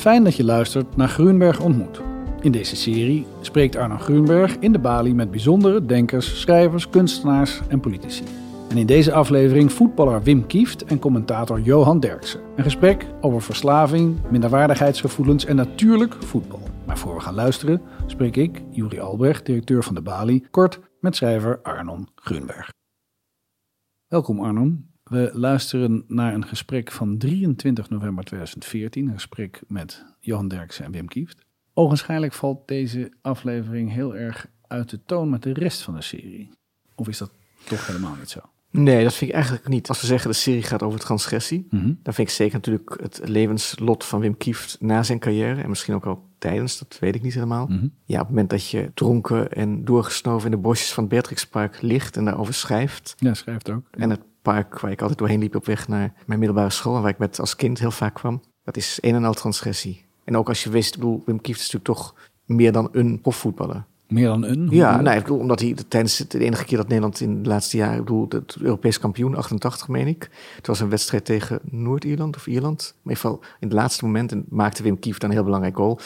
Fijn 0.00 0.24
dat 0.24 0.36
je 0.36 0.44
luistert 0.44 0.96
naar 0.96 1.08
Groenberg 1.08 1.60
ontmoet. 1.60 2.00
In 2.40 2.52
deze 2.52 2.76
serie 2.76 3.26
spreekt 3.40 3.76
Arno 3.76 3.96
Groenberg 3.96 4.56
in 4.56 4.72
de 4.72 4.78
Bali 4.78 5.14
met 5.14 5.30
bijzondere 5.30 5.86
denkers, 5.86 6.40
schrijvers, 6.40 6.88
kunstenaars 6.88 7.60
en 7.68 7.80
politici. 7.80 8.24
En 8.68 8.76
in 8.76 8.86
deze 8.86 9.12
aflevering 9.12 9.72
voetballer 9.72 10.22
Wim 10.22 10.46
Kieft 10.46 10.84
en 10.84 10.98
commentator 10.98 11.60
Johan 11.60 12.00
Derksen. 12.00 12.40
Een 12.56 12.62
gesprek 12.62 13.06
over 13.20 13.42
verslaving, 13.42 14.30
minderwaardigheidsgevoelens 14.30 15.44
en 15.44 15.56
natuurlijk 15.56 16.14
voetbal. 16.14 16.62
Maar 16.86 16.98
voor 16.98 17.14
we 17.14 17.20
gaan 17.20 17.34
luisteren, 17.34 17.82
spreek 18.06 18.36
ik, 18.36 18.62
Juri 18.70 19.00
Albrecht, 19.00 19.46
directeur 19.46 19.82
van 19.82 19.94
de 19.94 20.02
Bali, 20.02 20.46
kort 20.50 20.80
met 21.00 21.16
schrijver 21.16 21.62
Arnon 21.62 22.08
Groenberg. 22.14 22.72
Welkom 24.06 24.40
Arnon. 24.40 24.89
We 25.10 25.30
luisteren 25.32 26.04
naar 26.08 26.34
een 26.34 26.46
gesprek 26.46 26.90
van 26.92 27.18
23 27.18 27.88
november 27.90 28.24
2014. 28.24 29.06
Een 29.06 29.12
gesprek 29.14 29.60
met 29.66 30.04
Johan 30.20 30.48
Derksen 30.48 30.84
en 30.84 30.90
Wim 30.92 31.08
Kieft. 31.08 31.44
Ogenschijnlijk 31.74 32.32
valt 32.32 32.68
deze 32.68 33.12
aflevering 33.22 33.92
heel 33.92 34.16
erg 34.16 34.46
uit 34.66 34.90
de 34.90 35.00
toon 35.06 35.30
met 35.30 35.42
de 35.42 35.52
rest 35.52 35.82
van 35.82 35.94
de 35.94 36.02
serie. 36.02 36.50
Of 36.94 37.08
is 37.08 37.18
dat 37.18 37.30
toch 37.64 37.86
helemaal 37.86 38.14
niet 38.18 38.30
zo? 38.30 38.40
Nee, 38.70 39.02
dat 39.04 39.14
vind 39.14 39.30
ik 39.30 39.36
eigenlijk 39.36 39.68
niet. 39.68 39.88
Als 39.88 40.00
we 40.00 40.06
zeggen 40.06 40.30
de 40.30 40.36
serie 40.36 40.62
gaat 40.62 40.82
over 40.82 41.00
transgressie, 41.00 41.66
Mhm. 41.70 41.92
dan 42.02 42.14
vind 42.14 42.28
ik 42.28 42.34
zeker 42.34 42.54
natuurlijk 42.54 42.96
het 43.00 43.20
levenslot 43.24 44.04
van 44.04 44.20
Wim 44.20 44.36
Kieft 44.36 44.76
na 44.80 45.02
zijn 45.02 45.18
carrière. 45.18 45.62
En 45.62 45.68
misschien 45.68 45.94
ook 45.94 46.06
al 46.06 46.28
tijdens, 46.38 46.78
dat 46.78 46.96
weet 47.00 47.14
ik 47.14 47.22
niet 47.22 47.34
helemaal. 47.34 47.66
Mhm. 47.66 47.86
Ja, 48.04 48.14
op 48.14 48.20
het 48.20 48.28
moment 48.28 48.50
dat 48.50 48.68
je 48.70 48.90
dronken 48.94 49.52
en 49.52 49.84
doorgesnoven 49.84 50.44
in 50.44 50.56
de 50.56 50.62
bosjes 50.62 50.92
van 50.92 51.02
het 51.04 51.12
Beatrixpark 51.12 51.82
ligt 51.82 52.16
en 52.16 52.24
daarover 52.24 52.54
schrijft. 52.54 53.14
Ja, 53.18 53.34
schrijft 53.34 53.70
ook. 53.70 53.84
En 53.90 54.10
het 54.10 54.20
park 54.42 54.80
waar 54.80 54.90
ik 54.90 55.00
altijd 55.00 55.18
doorheen 55.18 55.40
liep 55.40 55.54
op 55.54 55.66
weg 55.66 55.88
naar 55.88 56.12
mijn 56.26 56.38
middelbare 56.38 56.70
school, 56.70 56.96
en 56.96 57.02
waar 57.02 57.10
ik 57.10 57.18
met 57.18 57.40
als 57.40 57.56
kind 57.56 57.78
heel 57.78 57.90
vaak 57.90 58.14
kwam, 58.14 58.40
dat 58.64 58.76
is 58.76 58.98
een 59.00 59.14
en 59.14 59.24
al 59.24 59.34
transgressie. 59.34 60.04
En 60.24 60.36
ook 60.36 60.48
als 60.48 60.62
je 60.64 60.70
wist, 60.70 60.94
ik 60.94 61.00
bedoel, 61.00 61.22
Wim 61.26 61.40
Kieft 61.40 61.60
is 61.60 61.70
natuurlijk 61.70 61.98
toch 62.00 62.14
meer 62.44 62.72
dan 62.72 62.88
een 62.92 63.20
profvoetballer. 63.20 63.84
Meer 64.08 64.26
dan 64.26 64.44
een? 64.44 64.66
Hoe 64.66 64.76
Ja, 64.76 64.96
je? 64.96 65.02
nou, 65.02 65.16
ik 65.16 65.22
bedoel, 65.22 65.38
omdat 65.38 65.60
hij 65.60 65.76
tijdens 65.88 66.16
de 66.16 66.38
enige 66.38 66.64
keer 66.64 66.76
dat 66.76 66.88
Nederland 66.88 67.20
in 67.20 67.42
de 67.42 67.48
laatste 67.48 67.76
jaren, 67.76 67.98
ik 67.98 68.04
bedoel, 68.04 68.26
het 68.28 68.56
Europees 68.60 68.98
kampioen, 68.98 69.34
88 69.36 69.88
meen 69.88 70.06
ik. 70.06 70.30
Het 70.56 70.66
was 70.66 70.80
een 70.80 70.88
wedstrijd 70.88 71.24
tegen 71.24 71.58
Noord-Ierland 71.64 72.36
of 72.36 72.46
Ierland. 72.46 72.78
Maar 73.02 73.12
in 73.12 73.18
ieder 73.18 73.22
geval, 73.22 73.40
in 73.60 73.68
het 73.68 73.72
laatste 73.76 74.04
moment 74.04 74.32
en 74.32 74.44
maakte 74.48 74.82
Wim 74.82 74.98
Kieft 74.98 75.20
dan 75.20 75.30
een 75.30 75.36
heel 75.36 75.44
belangrijk 75.44 75.76
goal. 75.76 75.98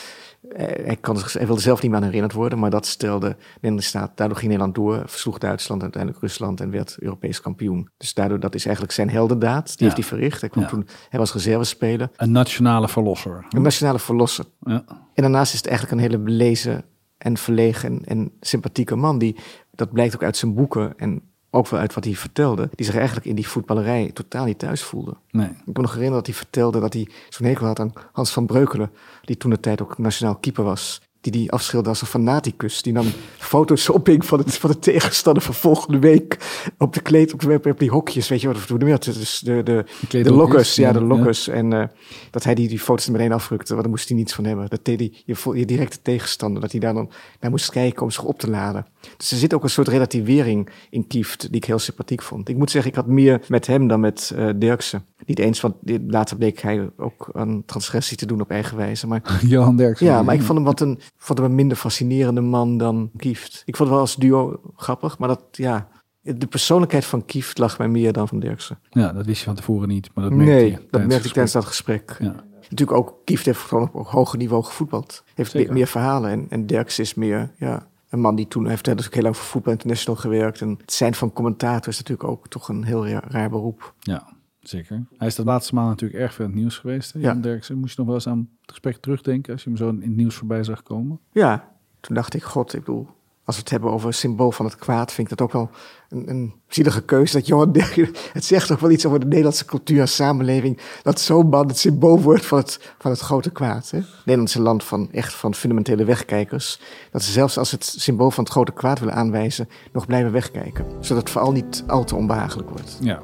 Eh, 0.54 0.86
Hij, 0.86 0.96
kan 0.96 1.16
zich, 1.18 1.32
hij 1.32 1.46
wilde 1.46 1.60
zelf 1.60 1.82
niet 1.82 1.90
meer 1.90 2.00
aan 2.00 2.06
herinnerd 2.06 2.32
worden, 2.32 2.58
maar 2.58 2.70
dat 2.70 2.86
stelde 2.86 3.36
Nederland 3.54 3.84
staat. 3.84 4.16
Daardoor 4.16 4.36
ging 4.36 4.48
Nederland 4.50 4.74
door, 4.74 5.02
versloeg 5.06 5.38
Duitsland 5.38 5.78
en 5.80 5.84
uiteindelijk 5.86 6.22
Rusland 6.22 6.60
en 6.60 6.70
werd 6.70 6.96
Europees 6.98 7.40
kampioen. 7.40 7.88
Dus 7.96 8.14
daardoor, 8.14 8.40
dat 8.40 8.54
is 8.54 8.64
eigenlijk 8.64 8.94
zijn 8.94 9.10
heldendaad. 9.10 9.66
Die 9.66 9.74
Ja. 9.78 9.84
heeft 9.84 9.96
hij 9.96 10.18
verricht. 10.18 10.40
Hij, 10.40 10.50
kwam 10.50 10.62
Ja. 10.62 10.68
toen, 10.68 10.86
hij 11.08 11.18
was 11.20 11.32
reservespeler, 11.32 12.10
Een 12.16 12.32
nationale 12.32 12.88
verlosser. 12.88 13.46
een 13.48 13.62
nationale 13.62 13.98
verlosser. 13.98 14.44
Ja. 14.60 14.84
En 15.14 15.22
daarnaast 15.22 15.52
is 15.52 15.58
het 15.58 15.68
eigenlijk 15.68 15.96
een 16.00 16.02
hele 16.10 16.22
belezen 16.22 16.84
en 17.18 17.36
verlegen 17.36 17.88
en, 17.90 18.04
en 18.04 18.32
sympathieke 18.40 18.96
man. 18.96 19.18
Die, 19.18 19.36
dat 19.70 19.92
blijkt 19.92 20.14
ook 20.14 20.22
uit 20.22 20.36
zijn 20.36 20.54
boeken 20.54 20.92
en 20.96 21.22
ook 21.54 21.68
wel 21.68 21.80
uit 21.80 21.94
wat 21.94 22.04
hij 22.04 22.14
vertelde. 22.14 22.70
Die 22.74 22.86
zich 22.86 22.96
eigenlijk 22.96 23.26
in 23.26 23.34
die 23.34 23.48
voetballerij 23.48 24.10
totaal 24.12 24.44
niet 24.44 24.58
thuis 24.58 24.82
voelde. 24.82 25.16
Nee. 25.30 25.48
Ik 25.48 25.54
kan 25.54 25.72
me 25.74 25.80
nog 25.80 25.92
herinneren 25.92 26.24
dat 26.24 26.26
hij 26.26 26.34
vertelde 26.34 26.80
dat 26.80 26.92
hij 26.92 27.08
zo'n 27.28 27.46
hekel 27.46 27.66
had 27.66 27.80
aan 27.80 27.92
Hans 28.12 28.30
van 28.30 28.46
Breukelen. 28.46 28.90
Die 29.22 29.36
toen 29.36 29.50
de 29.50 29.60
tijd 29.60 29.82
ook 29.82 29.98
nationaal 29.98 30.36
keeper 30.36 30.64
was. 30.64 31.00
Die 31.24 31.32
die 31.32 31.52
afschilderde 31.52 31.88
als 31.88 32.00
een 32.00 32.06
fanaticus. 32.06 32.82
Die 32.82 32.92
dan 32.92 33.06
foto's 33.38 33.88
ophing 33.88 34.26
van, 34.26 34.38
het, 34.38 34.54
van 34.54 34.70
de 34.70 34.78
tegenstander 34.78 35.42
van 35.42 35.54
volgende 35.54 35.98
week. 35.98 36.38
Op 36.78 36.94
de 36.94 37.00
kleed, 37.00 37.32
op, 37.32 37.40
de, 37.40 37.60
op 37.64 37.78
die 37.78 37.90
hokjes, 37.90 38.28
weet 38.28 38.40
je 38.40 38.46
wat, 38.46 38.56
hoe 38.56 38.78
noem 38.78 38.88
je 38.88 38.94
dat? 38.94 39.04
Dus 39.04 39.38
de, 39.38 39.52
de, 39.52 39.62
de 39.62 40.06
kleedhokjes, 40.08 40.42
lokkers, 40.42 40.74
ja, 40.74 40.92
de 40.92 40.98
ja. 40.98 41.04
lokkers. 41.04 41.48
En 41.48 41.72
eh, 41.72 41.84
dat 42.30 42.44
hij 42.44 42.54
die, 42.54 42.68
die 42.68 42.78
foto's 42.78 43.06
er 43.06 43.12
meteen 43.12 43.32
afrukte, 43.32 43.68
want 43.68 43.82
daar 43.82 43.90
moest 43.90 44.08
hij 44.08 44.16
niets 44.16 44.34
van 44.34 44.44
hebben. 44.44 44.68
Dat 44.68 44.84
deed 44.84 44.98
hij, 44.98 45.12
je, 45.24 45.58
je 45.58 45.64
directe 45.64 45.98
tegenstander, 46.02 46.60
dat 46.60 46.70
hij 46.70 46.80
daar 46.80 46.94
dan 46.94 47.10
naar 47.40 47.50
moest 47.50 47.70
kijken 47.70 48.02
om 48.02 48.10
zich 48.10 48.24
op 48.24 48.38
te 48.38 48.50
laden. 48.50 48.86
Dus 49.16 49.30
er 49.30 49.36
zit 49.36 49.54
ook 49.54 49.62
een 49.62 49.70
soort 49.70 49.88
relativering 49.88 50.68
in 50.90 51.06
Kieft, 51.06 51.40
die 51.40 51.56
ik 51.56 51.64
heel 51.64 51.78
sympathiek 51.78 52.22
vond. 52.22 52.48
Ik 52.48 52.56
moet 52.56 52.70
zeggen, 52.70 52.90
ik 52.90 52.96
had 52.96 53.06
meer 53.06 53.40
met 53.48 53.66
hem 53.66 53.88
dan 53.88 54.00
met 54.00 54.32
eh 54.36 54.48
Dirksen. 54.56 55.04
Niet 55.26 55.38
eens, 55.38 55.60
want 55.60 55.74
later 56.06 56.36
bleek 56.36 56.60
hij 56.60 56.90
ook 56.96 57.30
aan 57.32 57.62
transgressie 57.66 58.16
te 58.16 58.26
doen 58.26 58.40
op 58.40 58.50
eigen 58.50 58.76
wijze. 58.76 59.06
Maar 59.06 59.40
Johan 59.46 59.76
Derksen. 59.76 60.06
ja, 60.06 60.22
maar 60.22 60.34
ik 60.34 60.42
vond 60.42 60.58
hem 60.58 60.66
wat 60.66 60.80
een, 60.80 60.98
vond 61.16 61.38
hem 61.38 61.48
een 61.48 61.54
minder 61.54 61.76
fascinerende 61.76 62.40
man 62.40 62.78
dan 62.78 63.10
Kieft. 63.16 63.62
Ik 63.64 63.76
vond 63.76 63.88
hem 63.88 63.98
wel 63.98 64.06
als 64.06 64.16
duo 64.16 64.60
grappig, 64.76 65.18
maar 65.18 65.28
dat, 65.28 65.42
ja, 65.50 65.88
de 66.20 66.46
persoonlijkheid 66.46 67.04
van 67.04 67.24
Kieft 67.24 67.58
lag 67.58 67.78
mij 67.78 67.88
meer 67.88 68.12
dan 68.12 68.28
van 68.28 68.40
Dirksen. 68.40 68.78
Ja, 68.90 69.12
dat 69.12 69.26
wist 69.26 69.38
je 69.38 69.44
van 69.44 69.54
tevoren 69.54 69.88
niet. 69.88 70.10
Maar 70.14 70.24
dat 70.24 70.32
merkte 70.32 70.54
Nee, 70.54 70.70
je 70.70 70.76
dat 70.76 70.90
merkte 70.90 71.14
het 71.14 71.24
ik 71.24 71.32
tijdens 71.32 71.52
dat 71.52 71.64
gesprek. 71.64 72.16
Ja. 72.18 72.34
Natuurlijk 72.60 72.98
ook, 72.98 73.14
Kieft 73.24 73.44
heeft 73.44 73.60
gewoon 73.60 73.90
op 73.92 74.06
hoger 74.06 74.38
niveau 74.38 74.64
gevoetbald. 74.64 75.24
Heeft 75.34 75.50
Zeker. 75.50 75.72
meer, 75.72 75.86
verhalen. 75.86 76.30
En, 76.30 76.46
en 76.48 76.66
Derks 76.66 76.98
is 76.98 77.14
meer, 77.14 77.50
ja, 77.56 77.86
een 78.08 78.20
man 78.20 78.34
die 78.34 78.48
toen 78.48 78.62
hij 78.62 78.70
heeft 78.70 78.86
natuurlijk 78.86 79.14
heel 79.14 79.22
lang 79.22 79.36
voor 79.36 79.46
Voetbal 79.46 79.72
International 79.72 80.20
gewerkt. 80.20 80.60
En 80.60 80.78
het 80.80 80.92
zijn 80.92 81.14
van 81.14 81.32
commentator 81.32 81.88
is 81.88 81.98
natuurlijk 81.98 82.28
ook 82.28 82.48
toch 82.48 82.68
een 82.68 82.84
heel 82.84 83.06
raar, 83.06 83.24
raar 83.28 83.50
beroep. 83.50 83.94
Ja, 84.00 84.26
zeker. 84.68 85.04
Hij 85.16 85.26
is 85.26 85.34
de 85.34 85.44
laatste 85.44 85.74
maand 85.74 85.88
natuurlijk 85.88 86.20
erg 86.20 86.34
veel 86.34 86.44
in 86.44 86.50
het 86.50 86.60
nieuws 86.60 86.78
geweest. 86.78 87.12
Hè? 87.12 87.18
Ja. 87.18 87.26
Jan 87.26 87.40
Derksen. 87.40 87.78
Moest 87.78 87.90
je 87.90 87.96
nog 87.98 88.06
wel 88.06 88.14
eens 88.14 88.26
aan 88.26 88.48
het 88.60 88.70
gesprek 88.70 88.96
terugdenken 88.96 89.52
als 89.52 89.62
je 89.62 89.68
hem 89.68 89.78
zo 89.78 89.88
in 89.88 90.00
het 90.00 90.16
nieuws 90.16 90.34
voorbij 90.34 90.64
zag 90.64 90.82
komen? 90.82 91.18
Ja, 91.32 91.72
toen 92.00 92.14
dacht 92.14 92.34
ik, 92.34 92.42
god, 92.42 92.74
ik 92.74 92.84
bedoel, 92.84 93.08
als 93.44 93.56
we 93.56 93.62
het 93.62 93.70
hebben 93.70 93.90
over 93.90 94.06
een 94.06 94.14
symbool 94.14 94.52
van 94.52 94.64
het 94.64 94.76
kwaad, 94.76 95.12
vind 95.12 95.30
ik 95.30 95.36
dat 95.36 95.46
ook 95.46 95.52
wel 95.52 95.70
een, 96.08 96.30
een 96.30 96.54
zielige 96.68 97.02
keuze. 97.02 97.36
Dat 97.36 97.46
Johan 97.46 97.72
Derksen, 97.72 98.10
het 98.32 98.44
zegt 98.44 98.66
toch 98.66 98.80
wel 98.80 98.90
iets 98.90 99.06
over 99.06 99.20
de 99.20 99.26
Nederlandse 99.26 99.64
cultuur 99.64 100.00
en 100.00 100.08
samenleving, 100.08 100.78
dat 101.02 101.20
zo'n 101.20 101.48
man 101.48 101.66
het 101.66 101.78
symbool 101.78 102.20
wordt 102.20 102.46
van 102.46 102.58
het, 102.58 102.94
van 102.98 103.10
het 103.10 103.20
grote 103.20 103.50
kwaad. 103.50 103.90
Hè? 103.90 103.98
Nederland 103.98 104.48
is 104.48 104.54
een 104.54 104.62
land 104.62 104.84
van 104.84 105.12
echt 105.12 105.34
van 105.34 105.54
fundamentele 105.54 106.04
wegkijkers. 106.04 106.80
Dat 107.10 107.22
ze 107.22 107.32
zelfs 107.32 107.58
als 107.58 107.68
ze 107.68 107.74
het 107.74 107.84
symbool 107.84 108.30
van 108.30 108.44
het 108.44 108.52
grote 108.52 108.72
kwaad 108.72 108.98
willen 108.98 109.14
aanwijzen, 109.14 109.68
nog 109.92 110.06
blijven 110.06 110.32
wegkijken. 110.32 110.86
Zodat 111.00 111.22
het 111.22 111.30
vooral 111.30 111.52
niet 111.52 111.84
al 111.86 112.04
te 112.04 112.16
onbehagelijk 112.16 112.70
wordt. 112.70 112.98
Ja. 113.00 113.22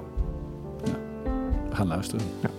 Gaan 1.72 1.86
luisteren. 1.86 2.26
Ja. 2.40 2.50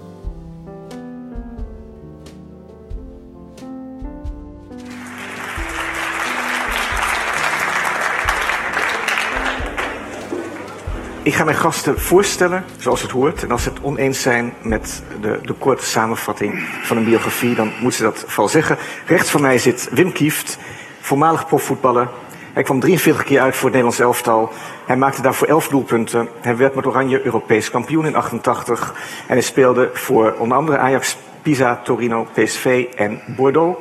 Ik 11.24 11.34
ga 11.34 11.44
mijn 11.44 11.58
gasten 11.58 12.00
voorstellen 12.00 12.64
zoals 12.78 13.02
het 13.02 13.12
hoort. 13.12 13.44
En 13.44 13.52
als 13.52 13.64
ze 13.64 13.70
het 13.70 13.82
oneens 13.82 14.22
zijn 14.22 14.54
met 14.62 15.04
de, 15.22 15.40
de 15.44 15.54
korte 15.54 15.86
samenvatting 15.86 16.68
van 16.84 16.98
een 16.98 17.04
biografie, 17.04 17.56
dan 17.56 17.68
moeten 17.68 17.94
ze 17.98 18.04
dat 18.04 18.24
vooral 18.28 18.48
zeggen. 18.48 18.78
Rechts 19.06 19.30
van 19.30 19.42
mij 19.42 19.58
zit 19.58 19.90
Wim 19.92 20.12
Kieft, 20.12 20.58
voormalig 21.00 21.48
profvoetballer. 21.48 22.10
Hij 22.54 22.64
kwam 22.64 22.80
43 22.80 23.24
keer 23.24 23.40
uit 23.40 23.56
voor 23.56 23.70
het 23.70 23.74
Nederlands 23.74 24.00
elftal. 24.00 24.52
Hij 24.86 24.98
maakte 24.98 25.22
daarvoor 25.22 25.48
11 25.48 25.68
doelpunten. 25.68 26.30
Hij 26.42 26.58
werd 26.58 26.76
met 26.76 26.86
Oranje 26.86 27.26
Europees 27.26 27.70
kampioen 27.70 28.06
in 28.06 28.16
88. 28.16 28.94
En 29.28 29.34
hij 29.34 29.42
speelde 29.42 29.90
voor 29.94 30.36
onder 30.38 30.58
andere 30.58 30.78
Ajax, 30.78 31.18
Pisa, 31.42 31.82
Torino, 31.84 32.28
PSV 32.34 32.88
en 32.96 33.22
Bordeaux. 33.26 33.80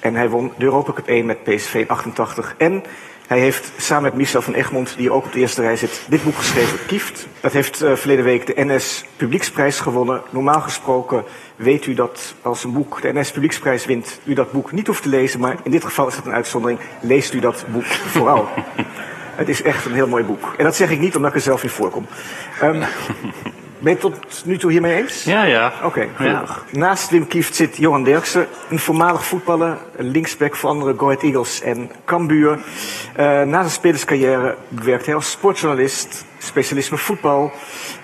En 0.00 0.14
hij 0.14 0.28
won 0.28 0.52
de 0.56 0.64
Europa 0.64 0.92
Cup 0.92 1.06
1 1.06 1.26
met 1.26 1.42
PSV 1.42 1.74
in 1.74 1.88
88. 1.88 2.54
En 2.56 2.82
hij 3.26 3.38
heeft 3.38 3.72
samen 3.76 4.02
met 4.02 4.14
Michel 4.14 4.42
van 4.42 4.54
Egmond, 4.54 4.94
die 4.96 5.12
ook 5.12 5.24
op 5.24 5.32
de 5.32 5.38
eerste 5.38 5.62
rij 5.62 5.76
zit, 5.76 6.06
dit 6.08 6.24
boek 6.24 6.36
geschreven, 6.36 6.78
Kieft. 6.86 7.26
Dat 7.40 7.52
heeft 7.52 7.82
eh, 7.82 7.94
verleden 7.94 8.24
week 8.24 8.46
de 8.46 8.64
NS 8.64 9.04
Publieksprijs 9.16 9.80
gewonnen. 9.80 10.22
Normaal 10.30 10.60
gesproken 10.60 11.24
weet 11.58 11.86
u 11.86 11.94
dat 11.94 12.34
als 12.42 12.64
een 12.64 12.72
boek 12.72 13.02
de 13.02 13.12
NS 13.12 13.30
Publieksprijs 13.30 13.86
wint, 13.86 14.20
u 14.24 14.34
dat 14.34 14.52
boek 14.52 14.72
niet 14.72 14.86
hoeft 14.86 15.02
te 15.02 15.08
lezen. 15.08 15.40
Maar 15.40 15.56
in 15.62 15.70
dit 15.70 15.84
geval 15.84 16.06
is 16.06 16.14
dat 16.14 16.26
een 16.26 16.32
uitzondering. 16.32 16.80
Leest 17.00 17.34
u 17.34 17.40
dat 17.40 17.64
boek 17.72 17.84
vooral. 18.14 18.48
Het 19.34 19.48
is 19.48 19.62
echt 19.62 19.84
een 19.84 19.94
heel 19.94 20.08
mooi 20.08 20.24
boek. 20.24 20.54
En 20.56 20.64
dat 20.64 20.76
zeg 20.76 20.90
ik 20.90 21.00
niet 21.00 21.16
omdat 21.16 21.30
ik 21.30 21.36
er 21.36 21.42
zelf 21.42 21.62
in 21.62 21.68
voorkom. 21.68 22.06
Ehm, 22.60 22.82
ben 23.78 23.92
je 23.92 23.98
tot 23.98 24.42
nu 24.44 24.58
toe 24.58 24.70
hiermee 24.70 24.96
eens? 24.96 25.24
Ja, 25.24 25.44
ja. 25.44 25.72
Oké, 25.82 26.08
gelukkig. 26.14 26.64
Naast 26.70 27.10
Wim 27.10 27.26
Kieft 27.26 27.54
zit 27.54 27.76
Johan 27.76 28.04
Derksen, 28.04 28.46
een 28.70 28.78
voormalig 28.78 29.24
voetballer, 29.24 29.78
linksback 29.96 30.56
voor 30.56 30.70
andere 30.70 30.94
Go 30.96 31.06
Ahead 31.06 31.22
Eagles 31.22 31.60
en 31.60 31.90
Cambuur. 32.04 32.58
Eh, 33.14 33.24
na 33.42 33.58
zijn 33.58 33.70
spelerscarrière 33.70 34.56
werkte 34.68 35.04
hij 35.04 35.14
als 35.14 35.30
sportjournalist, 35.30 36.24
specialisme 36.38 36.96
voetbal. 36.96 37.52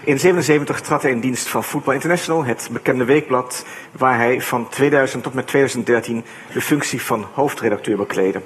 In 0.04 0.18
77 0.18 0.80
trad 0.80 1.02
hij 1.02 1.10
in 1.10 1.20
dienst 1.20 1.48
van 1.48 1.64
Football 1.64 1.94
International, 1.94 2.44
het 2.44 2.68
bekende 2.72 3.04
weekblad, 3.04 3.66
waar 3.92 4.16
hij 4.16 4.40
van 4.40 4.68
2000 4.68 5.22
tot 5.22 5.34
met 5.34 5.46
2013 5.46 6.24
de 6.52 6.60
functie 6.60 7.02
van 7.02 7.26
hoofdredacteur 7.32 7.96
bekleedde. 7.96 8.40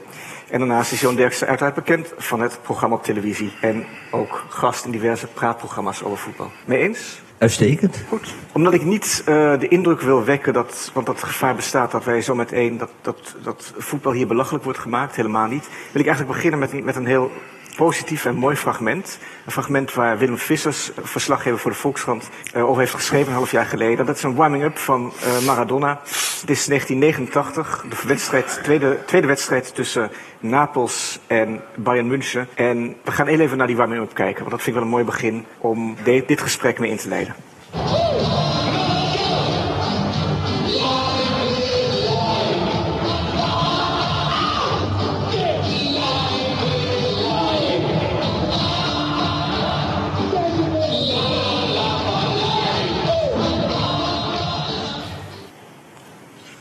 En 0.50 0.58
daarnaast 0.58 0.92
is 0.92 1.00
Johan 1.00 1.16
Derksen 1.16 1.46
uiteraard 1.46 1.74
bekend 1.74 2.12
van 2.16 2.40
het 2.40 2.58
programma 2.62 2.96
op 2.96 3.02
televisie 3.02 3.52
en 3.60 3.86
ook 4.10 4.44
gast 4.48 4.84
in 4.84 4.90
diverse 4.90 5.26
praatprogramma's 5.26 6.02
over 6.02 6.18
voetbal. 6.18 6.50
Mee 6.64 6.78
eens? 6.78 7.20
Uitstekend. 7.38 8.04
Goed. 8.08 8.34
Omdat 8.52 8.74
ik 8.74 8.84
niet 8.84 9.22
eh, 9.26 9.58
de 9.58 9.68
indruk 9.68 10.00
wil 10.00 10.24
wekken 10.24 10.52
dat, 10.52 10.90
want 10.94 11.06
dat 11.06 11.22
gevaar 11.22 11.54
bestaat 11.54 11.90
dat 11.90 12.04
wij 12.04 12.22
zo 12.22 12.34
meteen, 12.34 12.78
dat, 12.78 12.90
dat, 13.00 13.36
dat 13.42 13.72
voetbal 13.76 14.12
hier 14.12 14.26
belachelijk 14.26 14.64
wordt 14.64 14.78
gemaakt, 14.78 15.16
helemaal 15.16 15.46
niet. 15.46 15.68
Wil 15.92 16.00
ik 16.00 16.06
eigenlijk 16.06 16.36
beginnen 16.36 16.58
met, 16.58 16.84
met 16.84 16.96
een 16.96 17.06
heel 17.06 17.30
positief 17.78 18.24
en 18.24 18.34
mooi 18.34 18.56
fragment. 18.56 19.18
Een 19.44 19.52
fragment 19.52 19.94
waar 19.94 20.18
Willem 20.18 20.38
Vissers, 20.38 20.94
eh, 20.94 21.04
verslaggever 21.04 21.58
voor 21.58 21.70
de 21.70 21.76
Volkskrant, 21.76 22.28
eh, 22.52 22.68
over 22.68 22.80
heeft 22.80 22.94
geschreven 22.94 23.28
een 23.28 23.38
half 23.38 23.50
jaar 23.50 23.66
geleden. 23.66 24.06
Dat 24.06 24.16
is 24.16 24.22
een 24.22 24.34
warming-up 24.34 24.78
van 24.78 25.12
eh, 25.22 25.46
Maradona 25.46 26.00
Het 26.40 26.50
is 26.50 26.66
1989, 26.66 27.84
de 27.88 27.96
wedstrijd, 28.06 28.60
tweede, 28.62 28.98
tweede 29.06 29.26
wedstrijd 29.26 29.74
tussen 29.74 30.10
Napels 30.40 31.18
en 31.26 31.60
Bayern 31.74 32.06
München. 32.06 32.48
En 32.54 32.96
we 33.04 33.10
gaan 33.10 33.26
heel 33.26 33.40
even 33.40 33.58
naar 33.58 33.66
die 33.66 33.76
warming-up 33.76 34.14
kijken, 34.14 34.38
want 34.38 34.50
dat 34.50 34.62
vind 34.62 34.76
ik 34.76 34.82
wel 34.82 34.82
een 34.82 34.96
mooi 34.96 35.04
begin 35.04 35.46
om 35.58 35.96
dit 36.04 36.40
gesprek 36.40 36.78
mee 36.78 36.90
in 36.90 36.96
te 36.96 37.08
leiden. 37.08 37.34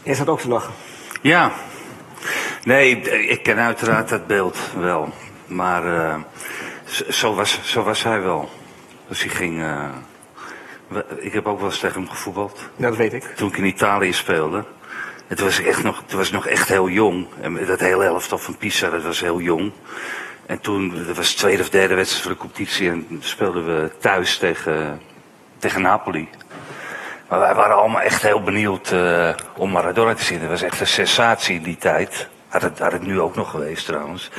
Jij 0.07 0.15
zat 0.15 0.30
ook 0.30 0.39
te 0.39 0.48
lachen. 0.48 0.74
Ja. 1.21 1.51
Nee, 2.63 3.01
ik 3.27 3.44
ken 3.44 3.57
uiteraard 3.57 4.09
dat 4.09 4.27
beeld 4.27 4.57
wel. 4.80 5.13
Maar 5.45 5.86
uh, 5.86 6.15
zo, 7.09 7.33
was, 7.33 7.59
zo 7.63 7.83
was 7.83 8.04
hij 8.04 8.21
wel. 8.21 8.50
Dus 9.07 9.21
hij 9.21 9.30
ging... 9.30 9.59
Uh, 9.59 9.89
ik 11.18 11.33
heb 11.33 11.45
ook 11.45 11.59
wel 11.59 11.69
eens 11.69 11.80
tegen 11.80 12.01
hem 12.01 12.09
gevoetbald. 12.09 12.69
Ja, 12.75 12.88
dat 12.88 12.98
weet 12.98 13.13
ik. 13.13 13.24
Toen 13.24 13.48
ik 13.48 13.57
in 13.57 13.65
Italië 13.65 14.13
speelde. 14.13 14.65
Het 15.27 15.39
was, 15.39 15.62
echt 15.62 15.83
nog, 15.83 16.01
het 16.01 16.13
was 16.13 16.31
nog 16.31 16.48
echt 16.48 16.68
heel 16.68 16.89
jong. 16.89 17.27
En 17.42 17.65
dat 17.65 17.80
hele 17.80 18.06
elftal 18.06 18.38
van 18.38 18.57
Pisa, 18.57 18.89
dat 18.89 19.04
was 19.04 19.19
heel 19.19 19.42
jong. 19.42 19.71
En 20.45 20.59
toen, 20.59 21.06
dat 21.06 21.15
was 21.15 21.31
de 21.31 21.38
tweede 21.38 21.62
of 21.62 21.69
derde 21.69 21.95
wedstrijd 21.95 22.24
van 22.24 22.31
de 22.31 22.38
competitie. 22.38 22.89
En 22.89 23.07
speelden 23.19 23.65
we 23.65 23.92
thuis 24.00 24.38
tegen, 24.38 25.01
tegen 25.57 25.81
Napoli. 25.81 26.30
Maar 27.29 27.39
wij 27.39 27.56
waren 27.56 27.75
allemaal 27.75 28.01
echt 28.01 28.21
heel 28.21 28.41
benieuwd 28.41 28.91
uh, 28.91 29.29
om 29.56 29.71
Maradona 29.71 30.13
te 30.13 30.24
zien. 30.24 30.39
Dat 30.39 30.50
was 30.50 30.62
echt 30.62 30.79
een 30.79 30.88
sensatie 30.88 31.56
in 31.56 31.63
die 31.63 31.77
tijd. 31.77 32.27
Had 32.47 32.62
het, 32.62 32.79
had 32.79 32.91
het 32.91 33.06
nu 33.06 33.19
ook 33.19 33.35
nog 33.35 33.50
geweest 33.50 33.85
trouwens. 33.85 34.31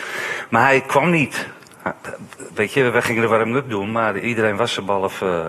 Maar 0.48 0.62
hij 0.62 0.80
kwam 0.80 1.10
niet. 1.10 1.46
Weet 2.54 2.72
je, 2.72 2.90
wij 2.90 3.02
gingen 3.02 3.22
de 3.22 3.28
warm-up 3.28 3.70
doen, 3.70 3.92
maar 3.92 4.18
iedereen 4.18 4.56
was 4.56 4.76
er 4.76 4.84
behalve... 4.84 5.24
Uh, 5.24 5.46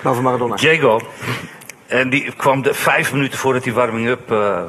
behalve 0.00 0.22
Maradona. 0.22 0.56
Diego. 0.56 1.00
En 1.86 2.10
die 2.10 2.32
kwam 2.32 2.62
de 2.62 2.74
vijf 2.74 3.12
minuten 3.12 3.38
voordat 3.38 3.62
die 3.62 3.74
warming-up 3.74 4.30
uh, 4.30 4.62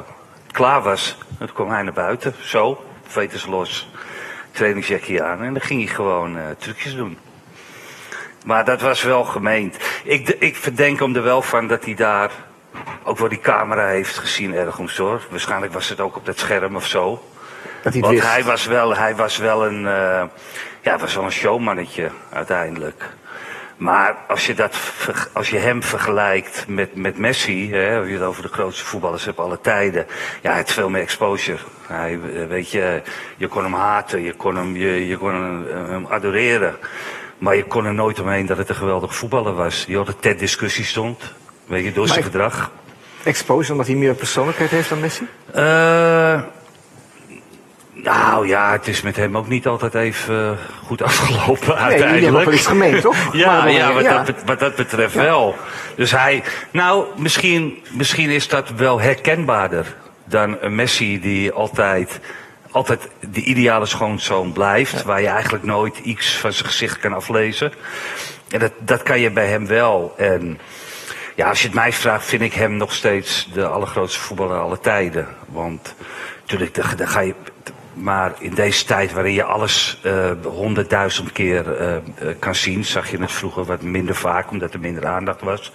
klaar 0.50 0.82
was. 0.82 1.18
En 1.38 1.46
toen 1.46 1.54
kwam 1.54 1.70
hij 1.70 1.82
naar 1.82 1.92
buiten, 1.92 2.34
zo, 2.40 2.84
veters 3.06 3.46
los, 3.46 3.88
trainingsjackje 4.50 5.22
aan. 5.22 5.42
En 5.42 5.52
dan 5.52 5.62
ging 5.62 5.84
hij 5.84 5.94
gewoon 5.94 6.38
trucjes 6.58 6.94
doen. 6.96 7.18
Maar 8.44 8.64
dat 8.64 8.80
was 8.80 9.02
wel 9.02 9.24
gemeend. 9.24 9.76
Ik, 10.02 10.28
ik 10.28 10.56
verdenk 10.56 10.98
hem 11.00 11.16
er 11.16 11.22
wel 11.22 11.42
van 11.42 11.66
dat 11.66 11.84
hij 11.84 11.94
daar 11.94 12.30
ook 13.02 13.18
wel 13.18 13.28
die 13.28 13.40
camera 13.40 13.86
heeft 13.86 14.18
gezien 14.18 14.54
ergens 14.54 14.96
hoor. 14.96 15.22
Waarschijnlijk 15.30 15.72
was 15.72 15.88
het 15.88 16.00
ook 16.00 16.16
op 16.16 16.26
dat 16.26 16.38
scherm 16.38 16.76
of 16.76 16.86
zo. 16.86 17.22
Dat 17.82 17.92
hij 17.92 18.02
Want 18.02 18.22
hij 18.22 18.44
was 18.44 18.66
wel, 18.66 18.96
hij 18.96 19.16
was 19.16 19.36
wel 19.36 19.66
een, 19.66 19.82
uh, 19.82 20.22
ja, 20.80 20.98
was 20.98 21.14
wel 21.14 21.24
een 21.24 21.32
showmannetje 21.32 22.10
uiteindelijk. 22.32 23.04
Maar 23.76 24.16
als 24.28 24.46
je, 24.46 24.54
dat, 24.54 24.76
als 25.32 25.50
je 25.50 25.58
hem 25.58 25.82
vergelijkt 25.82 26.64
met, 26.68 26.94
met 26.94 27.18
Messi, 27.18 27.72
hè, 27.72 27.98
als 27.98 28.06
je 28.06 28.12
het 28.12 28.22
over 28.22 28.42
de 28.42 28.48
grootste 28.48 28.84
voetballers 28.84 29.24
hebt 29.24 29.38
alle 29.38 29.60
tijden, 29.60 30.06
ja, 30.42 30.48
hij 30.48 30.56
heeft 30.56 30.72
veel 30.72 30.88
meer 30.88 31.02
exposure. 31.02 31.58
Hij, 31.86 32.12
eh, 32.34 32.46
weet 32.46 32.70
je, 32.70 33.02
je 33.36 33.48
kon 33.48 33.62
hem 33.62 33.74
haten, 33.74 34.22
je 34.22 34.32
kon 34.32 34.56
hem, 34.56 34.76
je, 34.76 35.06
je 35.06 35.16
kon 35.16 35.34
hem, 35.34 35.66
hem 35.88 36.06
adoreren. 36.06 36.76
Maar 37.38 37.56
je 37.56 37.64
kon 37.64 37.84
er 37.84 37.94
nooit 37.94 38.20
omheen 38.20 38.46
dat 38.46 38.56
het 38.56 38.68
een 38.68 38.74
geweldige 38.74 39.14
voetballer 39.14 39.54
was. 39.54 39.86
Die 39.86 39.98
altijd 39.98 40.22
ter 40.22 40.38
discussie 40.38 40.84
stond. 40.84 41.34
Weet 41.66 41.84
je, 41.84 41.92
door 41.92 42.08
zijn 42.08 42.24
gedrag. 42.24 42.70
Exposure 43.22 43.72
omdat 43.72 43.86
hij 43.86 43.96
meer 43.96 44.14
persoonlijkheid 44.14 44.70
heeft 44.70 44.88
dan 44.88 45.00
Messi? 45.00 45.26
Uh, 45.54 46.42
nou 47.92 48.48
ja, 48.48 48.72
het 48.72 48.88
is 48.88 49.02
met 49.02 49.16
hem 49.16 49.36
ook 49.36 49.48
niet 49.48 49.66
altijd 49.66 49.94
even 49.94 50.58
goed 50.86 51.02
afgelopen 51.08 51.68
nee, 51.68 51.76
uiteindelijk. 51.76 52.32
Nee, 52.32 52.44
wel 52.44 52.54
iets 52.54 52.66
gemeen, 52.66 53.00
toch? 53.00 53.16
ja, 53.32 53.58
maar, 53.58 53.70
ja, 53.70 53.92
wat, 53.92 54.02
ja. 54.02 54.22
Dat, 54.22 54.36
wat 54.44 54.58
dat 54.58 54.74
betreft 54.76 55.14
wel. 55.14 55.56
Dus 55.96 56.10
hij, 56.10 56.42
nou, 56.70 57.04
misschien, 57.16 57.82
misschien 57.90 58.30
is 58.30 58.48
dat 58.48 58.70
wel 58.70 59.00
herkenbaarder 59.00 59.94
dan 60.24 60.56
een 60.60 60.74
Messi 60.74 61.20
die 61.20 61.52
altijd 61.52 62.20
altijd 62.74 63.08
de 63.30 63.42
ideale 63.42 63.86
schoonzoon 63.86 64.52
blijft. 64.52 65.02
Waar 65.02 65.20
je 65.20 65.26
eigenlijk 65.26 65.64
nooit 65.64 65.98
iets 65.98 66.36
van 66.36 66.52
zijn 66.52 66.66
gezicht 66.68 66.98
kan 66.98 67.12
aflezen. 67.12 67.72
En 68.50 68.58
dat, 68.58 68.72
dat 68.78 69.02
kan 69.02 69.20
je 69.20 69.30
bij 69.30 69.46
hem 69.46 69.66
wel. 69.66 70.14
En 70.16 70.58
ja, 71.34 71.48
als 71.48 71.60
je 71.60 71.66
het 71.66 71.76
mij 71.76 71.92
vraagt, 71.92 72.24
vind 72.24 72.42
ik 72.42 72.52
hem 72.52 72.76
nog 72.76 72.92
steeds 72.92 73.48
de 73.52 73.66
allergrootste 73.66 74.20
voetballer 74.20 74.58
aller 74.58 74.80
tijden. 74.80 75.28
Want 75.46 75.94
natuurlijk, 76.40 76.74
dan 76.96 77.08
ga 77.08 77.20
je. 77.20 77.34
Maar 77.92 78.32
in 78.38 78.54
deze 78.54 78.84
tijd 78.84 79.12
waarin 79.12 79.32
je 79.32 79.44
alles 79.44 80.00
eh, 80.02 80.30
honderdduizend 80.42 81.32
keer 81.32 81.80
uh, 81.80 81.96
kan 82.38 82.54
zien, 82.54 82.84
zag 82.84 83.10
je 83.10 83.20
het 83.20 83.32
vroeger 83.32 83.64
wat 83.64 83.82
minder 83.82 84.14
vaak, 84.14 84.50
omdat 84.50 84.74
er 84.74 84.80
minder 84.80 85.06
aandacht 85.06 85.40
was. 85.40 85.72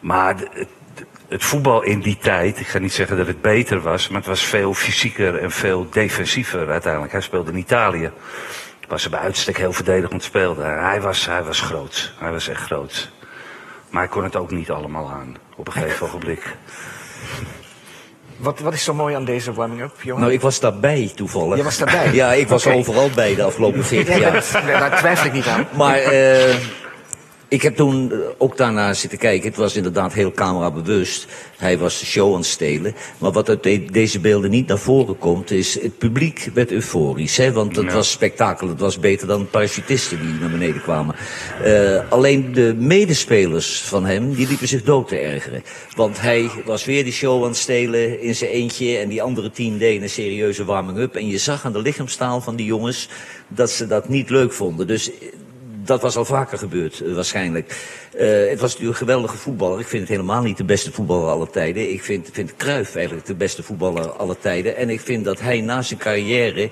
Maar 0.00 0.36
het 1.28 1.44
voetbal 1.44 1.82
in 1.82 2.00
die 2.00 2.18
tijd, 2.18 2.60
ik 2.60 2.66
ga 2.66 2.78
niet 2.78 2.92
zeggen 2.92 3.16
dat 3.16 3.26
het 3.26 3.40
beter 3.40 3.80
was, 3.80 4.08
maar 4.08 4.18
het 4.18 4.28
was 4.28 4.44
veel 4.44 4.74
fysieker 4.74 5.38
en 5.38 5.50
veel 5.50 5.86
defensiever 5.90 6.70
uiteindelijk. 6.70 7.12
Hij 7.12 7.20
speelde 7.20 7.50
in 7.50 7.58
Italië. 7.58 8.10
Was 8.88 9.04
er 9.04 9.10
bij 9.10 9.20
uitstek 9.20 9.56
heel 9.56 9.72
verdedigend 9.72 10.22
speelde. 10.22 10.62
Hij 10.62 11.00
was, 11.00 11.26
hij 11.26 11.42
was 11.42 11.60
groot. 11.60 12.14
Hij 12.18 12.30
was 12.30 12.48
echt 12.48 12.62
groot. 12.62 13.10
Maar 13.90 14.02
hij 14.02 14.10
kon 14.10 14.24
het 14.24 14.36
ook 14.36 14.50
niet 14.50 14.70
allemaal 14.70 15.10
aan 15.10 15.36
op 15.56 15.66
een 15.66 15.72
gegeven 15.72 16.06
ogenblik. 16.06 16.56
Wat, 18.36 18.58
wat 18.58 18.72
is 18.72 18.84
zo 18.84 18.94
mooi 18.94 19.14
aan 19.14 19.24
deze 19.24 19.52
warming-up, 19.52 20.02
Johan? 20.02 20.20
Nou, 20.20 20.32
ik 20.32 20.40
was 20.40 20.60
daarbij 20.60 21.12
toevallig. 21.14 21.56
Je 21.56 21.62
was 21.62 21.78
daarbij? 21.78 22.12
ja, 22.20 22.32
ik 22.32 22.48
was 22.48 22.66
overal 22.66 23.10
bij 23.14 23.34
de 23.34 23.42
afgelopen 23.42 23.84
40 23.84 24.18
jaar. 24.18 24.32
daar 24.66 24.96
twijfel 24.98 25.26
ik 25.26 25.32
niet 25.32 25.46
aan. 25.46 25.66
Maar 25.76 26.12
uh, 26.12 26.54
ik 27.48 27.62
heb 27.62 27.76
toen 27.76 28.12
eh, 28.12 28.18
ook 28.38 28.56
daarna 28.56 28.94
zitten 28.94 29.18
kijken. 29.18 29.48
Het 29.48 29.56
was 29.56 29.76
inderdaad 29.76 30.12
heel 30.12 30.32
camerabewust. 30.32 31.26
Hij 31.56 31.78
was 31.78 32.00
de 32.00 32.06
show 32.06 32.32
aan 32.32 32.38
het 32.38 32.46
stelen. 32.46 32.94
Maar 33.18 33.32
wat 33.32 33.48
uit 33.48 33.62
deze 33.92 34.20
beelden 34.20 34.50
niet 34.50 34.66
naar 34.66 34.78
voren 34.78 35.18
komt, 35.18 35.50
is 35.50 35.80
het 35.80 35.98
publiek 35.98 36.50
werd 36.54 36.72
euforisch. 36.72 37.36
Hè? 37.36 37.52
Want 37.52 37.76
het 37.76 37.92
was 37.92 38.10
spektakel. 38.10 38.68
Het 38.68 38.80
was 38.80 38.98
beter 38.98 39.26
dan 39.26 39.50
parachutisten 39.50 40.20
die 40.20 40.40
naar 40.40 40.50
beneden 40.50 40.82
kwamen. 40.82 41.14
Uh, 41.64 42.10
alleen 42.10 42.52
de 42.52 42.74
medespelers 42.78 43.80
van 43.80 44.04
hem, 44.04 44.34
die 44.34 44.48
liepen 44.48 44.68
zich 44.68 44.82
dood 44.82 45.08
te 45.08 45.16
ergeren. 45.16 45.62
Want 45.96 46.20
hij 46.20 46.50
was 46.64 46.84
weer 46.84 47.04
die 47.04 47.12
show 47.12 47.42
aan 47.42 47.48
het 47.48 47.56
stelen 47.56 48.20
in 48.20 48.34
zijn 48.34 48.50
eentje. 48.50 48.96
En 48.96 49.08
die 49.08 49.22
andere 49.22 49.50
tien 49.50 49.78
deden 49.78 50.02
een 50.02 50.08
serieuze 50.08 50.64
warming-up. 50.64 51.14
En 51.14 51.26
je 51.26 51.38
zag 51.38 51.64
aan 51.64 51.72
de 51.72 51.82
lichaamstaal 51.82 52.40
van 52.40 52.56
die 52.56 52.66
jongens 52.66 53.08
dat 53.48 53.70
ze 53.70 53.86
dat 53.86 54.08
niet 54.08 54.30
leuk 54.30 54.52
vonden. 54.52 54.86
Dus 54.86 55.10
dat 55.84 56.02
was 56.02 56.16
al 56.16 56.24
vaker 56.24 56.58
gebeurd, 56.58 57.00
eh, 57.00 57.14
waarschijnlijk. 57.14 57.76
Uh, 58.14 58.48
het 58.48 58.60
was 58.60 58.70
natuurlijk 58.70 59.00
een 59.00 59.06
geweldige 59.06 59.36
voetballer. 59.36 59.80
Ik 59.80 59.86
vind 59.86 60.02
het 60.02 60.10
helemaal 60.10 60.42
niet 60.42 60.56
de 60.56 60.64
beste 60.64 60.92
voetballer 60.92 61.30
aller 61.30 61.50
tijden. 61.50 61.92
Ik 61.92 62.02
vind, 62.02 62.28
vind 62.32 62.56
Cruijff 62.56 62.94
eigenlijk 62.94 63.26
de 63.26 63.34
beste 63.34 63.62
voetballer 63.62 64.10
aller 64.10 64.38
tijden. 64.38 64.76
En 64.76 64.90
ik 64.90 65.00
vind 65.00 65.24
dat 65.24 65.40
hij 65.40 65.60
na 65.60 65.82
zijn 65.82 65.98
carrière 65.98 66.70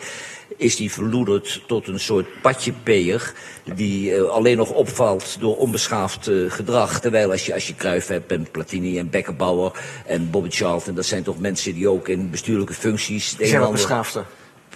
is 0.56 0.76
die 0.76 0.92
verloederd 0.92 1.62
tot 1.66 1.88
een 1.88 2.00
soort 2.00 2.26
patjepeer 2.42 3.32
die 3.74 4.10
uh, 4.10 4.22
alleen 4.22 4.56
nog 4.56 4.70
opvalt 4.70 5.36
door 5.40 5.56
onbeschaafd 5.56 6.28
uh, 6.28 6.50
gedrag. 6.50 7.00
Terwijl 7.00 7.30
als 7.30 7.46
je, 7.46 7.54
als 7.54 7.66
je 7.66 7.74
Cruijff 7.74 8.08
hebt 8.08 8.32
en 8.32 8.46
Platini 8.50 8.98
en 8.98 9.10
Beckenbauer 9.10 9.72
en 10.06 10.30
Bobby 10.30 10.50
Charlton, 10.50 10.94
dat 10.94 11.04
zijn 11.04 11.22
toch 11.22 11.38
mensen 11.38 11.74
die 11.74 11.88
ook 11.88 12.08
in 12.08 12.30
bestuurlijke 12.30 12.74
functies... 12.74 13.36
Die 13.36 13.46
zijn 13.46 13.60
wel 13.60 13.72
beschaafder. 13.72 14.24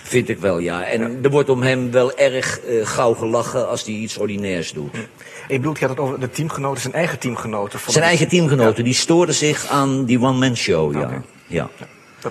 Vind 0.07 0.29
ik 0.29 0.39
wel, 0.39 0.59
ja. 0.59 0.85
En 0.85 1.19
er 1.23 1.31
wordt 1.31 1.49
om 1.49 1.63
hem 1.63 1.91
wel 1.91 2.17
erg 2.17 2.61
uh, 2.69 2.87
gauw 2.87 3.15
gelachen 3.15 3.69
als 3.69 3.85
hij 3.85 3.95
iets 3.95 4.19
ordinairs 4.19 4.73
doet. 4.73 4.95
Ik 5.49 5.57
bedoel, 5.61 5.73
je 5.73 5.81
had 5.81 5.89
het 5.89 5.99
over 5.99 6.21
de 6.21 6.31
teamgenoten, 6.31 6.81
zijn 6.81 6.95
eigen 6.95 7.19
teamgenoten. 7.19 7.79
Zijn 7.87 8.05
eigen 8.05 8.29
teamgenoten, 8.29 8.85
die 8.85 8.95
stoorden 8.95 9.35
zich 9.35 9.67
aan 9.67 10.05
die 10.05 10.21
one-man 10.21 10.57
show, 10.57 10.93
ja. 10.93 11.01
ja. 11.01 11.23
ja. 11.47 11.89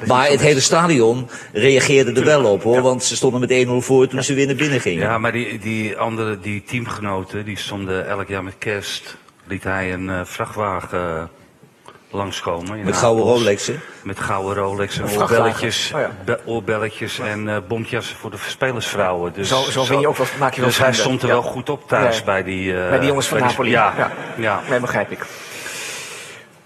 Maar 0.07 0.29
het 0.29 0.41
hele 0.41 0.59
stadion 0.59 1.27
reageerde 1.53 2.19
er 2.19 2.25
wel 2.25 2.45
op 2.45 2.63
hoor, 2.63 2.81
want 2.81 3.03
ze 3.03 3.15
stonden 3.15 3.39
met 3.39 3.67
1-0 3.67 3.69
voor 3.85 4.07
toen 4.07 4.23
ze 4.23 4.33
weer 4.33 4.45
naar 4.45 4.55
binnen 4.55 4.81
gingen. 4.81 5.03
Ja, 5.03 5.17
maar 5.17 5.31
die, 5.31 5.59
die 5.59 5.97
andere, 5.97 6.39
die 6.39 6.63
teamgenoten, 6.63 7.45
die 7.45 7.57
stonden 7.57 8.07
elk 8.07 8.27
jaar 8.27 8.43
met 8.43 8.55
kerst, 8.57 9.17
liet 9.47 9.63
hij 9.63 9.93
een 9.93 10.07
uh, 10.07 10.21
vrachtwagen 10.23 11.29
langskomen. 12.09 12.83
Met 12.83 12.97
gouden 12.97 13.23
Rolexen? 13.23 13.81
Met 14.03 14.19
gouden 14.19 14.55
Rolexen, 14.63 15.09
oorbelletjes, 15.09 15.91
oh 15.95 16.01
ja. 16.25 16.37
oorbelletjes 16.45 17.19
en 17.19 17.47
uh, 17.47 17.57
bontjassen 17.67 18.15
voor 18.15 18.31
de 18.31 18.37
spelersvrouwen. 18.47 19.33
Dus, 19.33 19.47
zo, 19.47 19.61
zo, 19.61 19.83
vind 19.83 20.01
je 20.01 20.07
ook 20.07 20.17
wel, 20.17 20.27
maak 20.39 20.53
je 20.53 20.61
wel 20.61 20.69
Dus 20.69 20.79
hij 20.79 20.93
stond 20.93 21.21
er 21.21 21.27
wel 21.27 21.41
goed 21.41 21.69
op 21.69 21.87
thuis 21.87 22.23
bij 22.23 22.43
die... 22.43 22.73
Uh, 22.73 22.89
bij 22.89 22.99
die 22.99 23.07
jongens 23.07 23.27
van 23.27 23.39
Napoli. 23.39 23.69
Ja, 23.69 23.93
ja. 23.97 24.11
ja. 24.37 24.61
Nee, 24.69 24.79
begrijp 24.79 25.11
ik. 25.11 25.25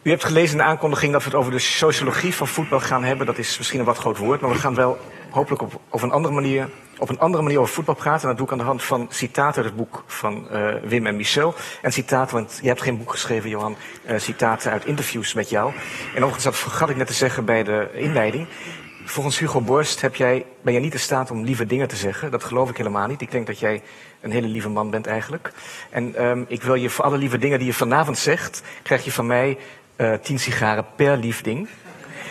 U 0.01 0.09
hebt 0.09 0.23
gelezen 0.23 0.51
in 0.51 0.57
de 0.57 0.63
aankondiging 0.63 1.11
dat 1.11 1.23
we 1.23 1.29
het 1.29 1.37
over 1.37 1.51
de 1.51 1.59
sociologie 1.59 2.35
van 2.35 2.47
voetbal 2.47 2.79
gaan 2.79 3.03
hebben. 3.03 3.25
Dat 3.25 3.37
is 3.37 3.57
misschien 3.57 3.79
een 3.79 3.85
wat 3.85 3.97
groot 3.97 4.17
woord, 4.17 4.41
maar 4.41 4.49
we 4.49 4.55
gaan 4.55 4.75
wel 4.75 4.97
hopelijk 5.29 5.61
op, 5.61 5.79
op, 5.89 6.01
een 6.01 6.11
andere 6.11 6.33
manier, 6.33 6.69
op 6.97 7.09
een 7.09 7.19
andere 7.19 7.43
manier 7.43 7.59
over 7.59 7.73
voetbal 7.73 7.95
praten. 7.95 8.21
En 8.21 8.27
dat 8.27 8.37
doe 8.37 8.45
ik 8.45 8.51
aan 8.51 8.57
de 8.57 8.63
hand 8.63 8.83
van 8.83 9.07
citaten 9.09 9.63
uit 9.63 9.71
het 9.71 9.75
boek 9.75 10.03
van 10.07 10.47
uh, 10.51 10.73
Wim 10.83 11.05
en 11.05 11.15
Michel. 11.15 11.53
En 11.81 11.91
citaten, 11.91 12.35
want 12.35 12.59
je 12.61 12.67
hebt 12.67 12.81
geen 12.81 12.97
boek 12.97 13.11
geschreven, 13.11 13.49
Johan. 13.49 13.75
Uh, 14.09 14.19
citaten 14.19 14.71
uit 14.71 14.85
interviews 14.85 15.33
met 15.33 15.49
jou. 15.49 15.73
En 16.09 16.15
overigens, 16.15 16.43
dat 16.43 16.57
vergat 16.57 16.89
ik 16.89 16.95
net 16.95 17.07
te 17.07 17.13
zeggen 17.13 17.45
bij 17.45 17.63
de 17.63 17.89
inleiding. 17.93 18.47
Volgens 19.05 19.39
Hugo 19.39 19.61
Borst 19.61 20.01
heb 20.01 20.15
jij, 20.15 20.45
ben 20.61 20.73
jij 20.73 20.81
niet 20.81 20.93
in 20.93 20.99
staat 20.99 21.31
om 21.31 21.43
lieve 21.43 21.65
dingen 21.65 21.87
te 21.87 21.95
zeggen. 21.95 22.31
Dat 22.31 22.43
geloof 22.43 22.69
ik 22.69 22.77
helemaal 22.77 23.07
niet. 23.07 23.21
Ik 23.21 23.31
denk 23.31 23.47
dat 23.47 23.59
jij 23.59 23.81
een 24.21 24.31
hele 24.31 24.47
lieve 24.47 24.69
man 24.69 24.89
bent 24.89 25.07
eigenlijk. 25.07 25.51
En 25.89 26.25
um, 26.25 26.45
ik 26.47 26.63
wil 26.63 26.75
je 26.75 26.89
voor 26.89 27.05
alle 27.05 27.17
lieve 27.17 27.37
dingen 27.37 27.57
die 27.57 27.67
je 27.67 27.73
vanavond 27.73 28.17
zegt, 28.17 28.61
krijg 28.83 29.03
je 29.03 29.11
van 29.11 29.27
mij 29.27 29.57
uh, 29.97 30.13
tien 30.13 30.39
sigaren 30.39 30.85
per 30.95 31.17
lief 31.17 31.41
ding. 31.41 31.67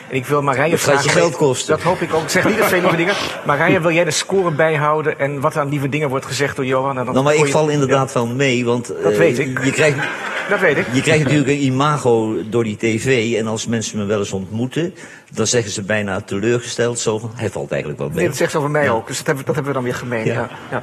En 0.09 0.17
ik 0.17 0.27
wil 0.27 0.43
Marije 0.43 0.71
dat 0.71 0.81
vragen... 0.81 1.05
Dat 1.05 1.13
je 1.13 1.19
geld 1.19 1.37
kosten. 1.37 1.77
Dat 1.77 1.85
hoop 1.85 2.01
ik 2.01 2.15
ook. 2.15 2.23
Ik 2.23 2.29
zeg 2.29 2.45
niet 2.45 2.59
dat 2.59 2.67
veel 2.67 2.81
lieve 2.81 2.97
dingen. 2.97 3.15
Marije, 3.47 3.81
wil 3.81 3.93
jij 3.93 4.05
de 4.05 4.11
score 4.11 4.51
bijhouden 4.51 5.19
en 5.19 5.41
wat 5.41 5.57
aan 5.57 5.69
lieve 5.69 5.89
dingen 5.89 6.09
wordt 6.09 6.27
gezegd 6.27 6.57
door 6.57 6.67
Johan? 6.67 6.99
En 6.99 7.05
dan 7.05 7.15
nou, 7.15 7.25
maar 7.25 7.35
ik 7.35 7.47
je... 7.47 7.51
val 7.51 7.69
inderdaad 7.69 8.13
ja. 8.13 8.15
wel 8.15 8.27
mee, 8.27 8.65
want... 8.65 8.87
Dat 9.03 9.13
uh, 9.13 9.19
weet 9.19 9.39
ik. 9.39 9.65
Je 9.65 9.73
krijgt, 9.73 9.99
dat 10.51 10.61
weet 10.61 10.77
ik. 10.77 10.87
Je 10.93 11.01
krijgt 11.01 11.23
natuurlijk 11.23 11.51
een 11.51 11.63
imago 11.63 12.37
door 12.51 12.65
die 12.65 12.77
tv. 12.77 13.35
En 13.35 13.47
als 13.47 13.67
mensen 13.67 13.99
me 13.99 14.05
wel 14.05 14.19
eens 14.19 14.33
ontmoeten, 14.33 14.95
dan 15.31 15.47
zeggen 15.47 15.73
ze 15.73 15.83
bijna 15.83 16.21
teleurgesteld 16.21 16.99
zo 16.99 17.19
van... 17.19 17.31
Hij 17.35 17.51
valt 17.51 17.71
eigenlijk 17.71 18.01
wel 18.01 18.09
mee. 18.09 18.19
Nee, 18.19 18.27
dat 18.27 18.37
zegt 18.37 18.51
ze 18.51 18.59
over 18.59 18.71
mij 18.71 18.85
ja. 18.85 18.91
ook. 18.91 19.07
Dus 19.07 19.17
dat 19.17 19.27
hebben, 19.27 19.45
dat 19.45 19.55
hebben 19.55 19.73
we 19.73 19.79
dan 19.79 19.89
weer 19.89 19.99
gemeen. 19.99 20.25
Ja. 20.25 20.49
ja. 20.71 20.83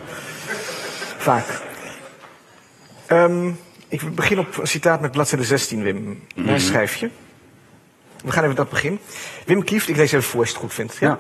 Vaak. 1.17 1.46
Um, 3.12 3.60
ik 3.88 4.15
begin 4.15 4.39
op 4.39 4.58
een 4.58 4.67
citaat 4.67 5.01
met 5.01 5.12
bladzijde 5.12 5.46
16, 5.46 5.84
Wim. 5.84 5.96
Mm 5.96 6.20
-hmm. 6.36 6.46
Daar 6.46 6.60
schrijf 6.60 6.96
je. 6.96 7.10
We 8.25 8.32
gaan 8.32 8.44
even 8.44 8.55
dat 8.55 8.70
begin. 8.70 9.00
Wim 9.46 9.63
Kieft, 9.63 9.89
ik 9.89 9.96
lees 9.96 10.12
even 10.12 10.29
voor 10.29 10.39
als 10.39 10.50
je 10.50 10.55
het 10.55 10.63
goed 10.63 10.74
vindt. 10.74 10.98
Ja? 10.98 11.08
ja. 11.08 11.20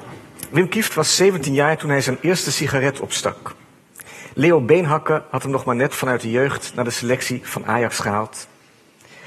Wim 0.49 0.69
Kieft 0.69 0.93
was 0.93 1.15
17 1.15 1.53
jaar 1.53 1.77
toen 1.77 1.89
hij 1.89 2.01
zijn 2.01 2.17
eerste 2.21 2.51
sigaret 2.51 2.99
opstak. 2.99 3.55
Leo 4.33 4.61
Beenhakker 4.61 5.23
had 5.29 5.41
hem 5.43 5.51
nog 5.51 5.65
maar 5.65 5.75
net 5.75 5.95
vanuit 5.95 6.21
de 6.21 6.31
jeugd 6.31 6.71
naar 6.75 6.83
de 6.83 6.89
selectie 6.89 7.41
van 7.43 7.65
Ajax 7.65 7.99
gehaald. 7.99 8.47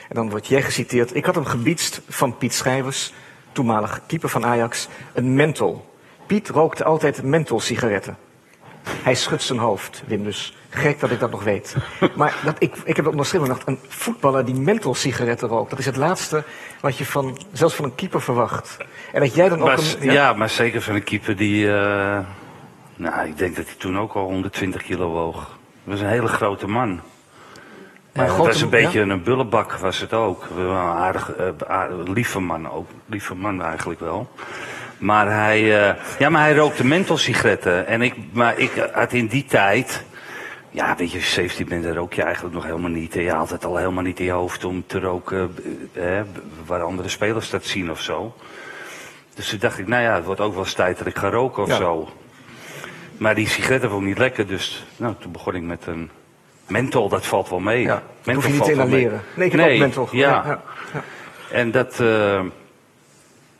En 0.08 0.14
dan 0.14 0.30
wordt 0.30 0.47
jij 0.47 0.62
geciteerd. 0.62 1.14
Ik 1.14 1.25
had 1.25 1.35
hem 1.35 1.44
gebiedst 1.44 2.00
van 2.08 2.37
Piet 2.37 2.54
Schrijvers, 2.54 3.12
toenmalig 3.52 4.00
keeper 4.06 4.28
van 4.28 4.44
Ajax, 4.44 4.88
een 5.14 5.35
menthol. 5.35 5.94
Piet 6.26 6.49
rookte 6.49 6.85
altijd 6.85 7.23
menthol-sigaretten. 7.23 8.16
Hij 9.02 9.14
schudt 9.14 9.42
zijn 9.42 9.59
hoofd, 9.59 10.02
Wim 10.07 10.23
dus. 10.25 10.57
Gek 10.71 11.00
dat 11.00 11.11
ik 11.11 11.21
dat 11.21 11.30
nog 11.30 11.45
weet. 11.45 11.76
Maar 12.16 12.35
dat, 12.45 12.57
ik, 12.59 12.76
ik 12.85 12.97
heb 12.97 13.04
dat 13.04 13.07
onderschreven 13.07 13.47
gedacht. 13.47 13.68
Een 13.68 13.78
voetballer 13.88 14.45
die 14.45 14.54
menthol-sigaretten 14.54 15.49
rookt. 15.49 15.71
Dat 15.71 15.78
is 15.78 15.87
het 15.87 15.97
laatste 15.97 16.45
wat 16.80 16.99
je 16.99 17.04
van, 17.04 17.38
zelfs 17.52 17.75
van 17.75 17.85
een 17.85 17.95
keeper 17.95 18.23
verwacht. 18.23 18.76
En 19.12 19.21
dat 19.21 19.35
jij 19.35 19.49
dan 19.49 19.62
ook... 19.62 19.78
Een, 19.78 19.85
ja? 20.00 20.12
ja? 20.12 20.33
maar 20.33 20.49
zeker 20.49 20.83
van 20.83 20.95
een 20.95 21.04
keeper 21.04 21.37
die... 21.37 21.64
Uh, 21.64 22.18
nou, 22.97 23.28
ik 23.28 23.38
denk 23.38 23.57
dat 23.57 23.66
hij 23.66 23.75
toen 23.78 23.99
ook 23.99 24.12
al 24.12 24.25
120 24.25 24.83
kilo 24.83 25.09
woog. 25.09 25.37
Dat 25.37 25.49
was 25.85 26.00
een 26.00 26.09
hele 26.09 26.28
grote 26.28 26.66
man. 26.66 27.00
Maar 28.12 28.28
grote, 28.28 28.49
was 28.49 28.61
een 28.61 28.71
beetje 28.71 29.07
ja? 29.07 29.12
een 29.12 29.23
bullebak, 29.23 29.73
was 29.73 30.00
het 30.00 30.12
ook. 30.12 30.49
Een 30.57 30.71
aardig, 30.76 31.38
uh, 31.38 31.49
aardig, 31.66 32.07
lieve 32.07 32.40
man 32.40 32.71
ook. 32.71 32.88
Lieve 33.07 33.35
man 33.35 33.62
eigenlijk 33.62 34.00
wel. 34.00 34.30
Maar 34.99 35.33
hij, 35.33 35.62
uh, 35.62 35.95
ja, 36.19 36.28
maar 36.28 36.43
hij 36.43 36.55
rookte 36.55 36.85
menthol-sigaretten. 36.85 37.87
En 37.87 38.02
ik, 38.02 38.14
maar 38.33 38.59
ik 38.59 38.88
had 38.93 39.12
in 39.12 39.26
die 39.26 39.45
tijd... 39.45 40.05
Ja, 40.71 40.97
weet 40.97 41.12
je, 41.12 41.21
17 41.21 41.69
bent, 41.69 41.97
rook 41.97 42.12
je 42.12 42.23
eigenlijk 42.23 42.55
nog 42.55 42.64
helemaal 42.64 42.90
niet. 42.90 43.17
En 43.17 43.23
je 43.23 43.31
had 43.31 43.50
het 43.50 43.64
al 43.64 43.76
helemaal 43.76 44.02
niet 44.02 44.19
in 44.19 44.25
je 44.25 44.31
hoofd 44.31 44.64
om 44.64 44.85
te 44.87 45.00
roken 45.00 45.57
eh, 45.93 46.21
waar 46.67 46.83
andere 46.83 47.09
spelers 47.09 47.50
dat 47.50 47.64
zien 47.64 47.90
of 47.90 48.00
zo. 48.00 48.35
Dus 49.35 49.49
toen 49.49 49.59
dacht 49.59 49.78
ik, 49.78 49.87
nou 49.87 50.02
ja, 50.02 50.14
het 50.14 50.25
wordt 50.25 50.40
ook 50.40 50.52
wel 50.52 50.62
eens 50.62 50.75
tijd 50.75 50.99
dat 50.99 51.07
ik 51.07 51.19
ga 51.19 51.31
roken 51.31 51.62
of 51.62 51.69
ja. 51.69 51.76
zo. 51.76 52.09
Maar 53.17 53.35
die 53.35 53.49
sigaretten 53.49 53.90
vond 53.90 54.02
ik 54.02 54.09
niet 54.09 54.19
lekker, 54.19 54.47
dus 54.47 54.87
nou, 54.97 55.14
toen 55.19 55.33
begon 55.33 55.55
ik 55.55 55.62
met 55.62 55.87
een 55.87 56.11
menthol, 56.67 57.09
dat 57.09 57.26
valt 57.26 57.49
wel 57.49 57.61
mee. 57.61 57.83
Ja, 57.83 58.02
menthol 58.25 58.35
hoef 58.35 58.47
je 58.47 58.52
niet 58.52 58.64
te 58.64 58.73
inhaleren. 58.73 59.23
Nee, 59.35 59.47
ik 59.47 59.52
heb 59.52 59.61
nee, 59.61 59.73
ook 59.73 59.81
menthol 59.81 60.09
ja. 60.11 60.28
ja. 60.28 60.62
ja. 60.93 61.02
En 61.50 61.71
dat, 61.71 61.99
uh, 62.00 62.40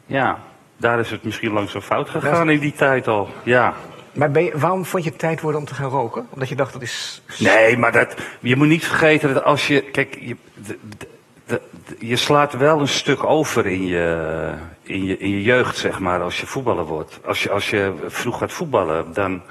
ja, 0.07 0.39
daar 0.79 0.99
is 0.99 1.11
het 1.11 1.25
misschien 1.25 1.53
langzaam 1.53 1.83
fout 1.83 2.11
gegaan 2.11 2.51
in 2.51 2.59
die 2.59 2.73
tijd 2.73 3.09
al. 3.09 3.29
Ja. 3.43 3.75
Maar 4.13 4.31
ben 4.31 4.45
je, 4.45 4.59
waarom 4.59 4.85
vond 4.85 5.05
je 5.05 5.11
het 5.11 5.19
tijd 5.19 5.41
worden 5.41 5.61
om 5.61 5.67
te 5.67 5.75
gaan 5.75 5.91
roken? 5.91 6.27
Omdat 6.31 6.49
je 6.49 6.55
dacht 6.55 6.73
dat 6.73 6.83
is. 6.83 7.23
Nee, 7.39 7.77
maar 7.77 7.93
dat, 7.93 8.15
je 8.41 8.57
moet 8.57 8.69
niet 8.69 8.87
vergeten 8.87 9.35
dat 9.35 9.45
als 9.45 9.67
je. 9.67 9.81
Kijk, 9.81 10.19
je, 10.21 10.37
de, 10.55 10.79
de, 10.99 11.09
de, 11.47 11.61
je 11.99 12.17
slaat 12.17 12.53
wel 12.53 12.81
een 12.81 12.89
stuk 12.89 13.25
over 13.25 13.67
in 13.67 13.87
je, 13.87 14.53
in, 14.83 15.05
je, 15.05 15.19
in 15.19 15.31
je 15.31 15.43
jeugd, 15.43 15.77
zeg 15.77 15.99
maar, 15.99 16.23
als 16.23 16.41
je 16.41 16.47
voetballer 16.47 16.85
wordt. 16.85 17.21
Als 17.25 17.43
je, 17.43 17.51
als 17.51 17.71
je 17.71 17.93
vroeg 18.07 18.39
gaat 18.39 18.53
voetballen, 18.53 19.13
dan 19.13 19.43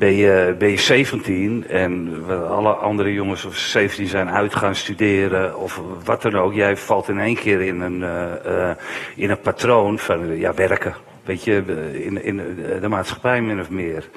ben 0.00 0.14
je, 0.14 0.54
ben 0.58 0.70
je 0.70 0.78
17 0.78 1.66
en 1.68 2.24
alle 2.48 2.72
andere 2.72 3.12
jongens 3.12 3.44
of 3.44 3.56
17 3.56 4.06
zijn 4.06 4.30
uit 4.30 4.54
gaan 4.54 4.74
studeren 4.74 5.58
of 5.58 5.80
wat 6.04 6.22
dan 6.22 6.36
ook. 6.36 6.54
Jij 6.54 6.76
valt 6.76 7.08
in 7.08 7.18
één 7.18 7.34
keer 7.34 7.60
in 7.60 7.80
een, 7.80 8.00
uh, 8.00 8.24
uh, 8.46 8.70
in 9.16 9.30
een 9.30 9.40
patroon 9.40 9.98
van 9.98 10.38
ja, 10.38 10.54
werken. 10.54 10.94
Weet 11.24 11.44
je, 11.44 11.64
in, 12.04 12.24
in 12.24 12.36
de 12.80 12.88
maatschappij 12.88 13.42
min 13.42 13.60
of 13.60 13.70
meer. 13.70 14.08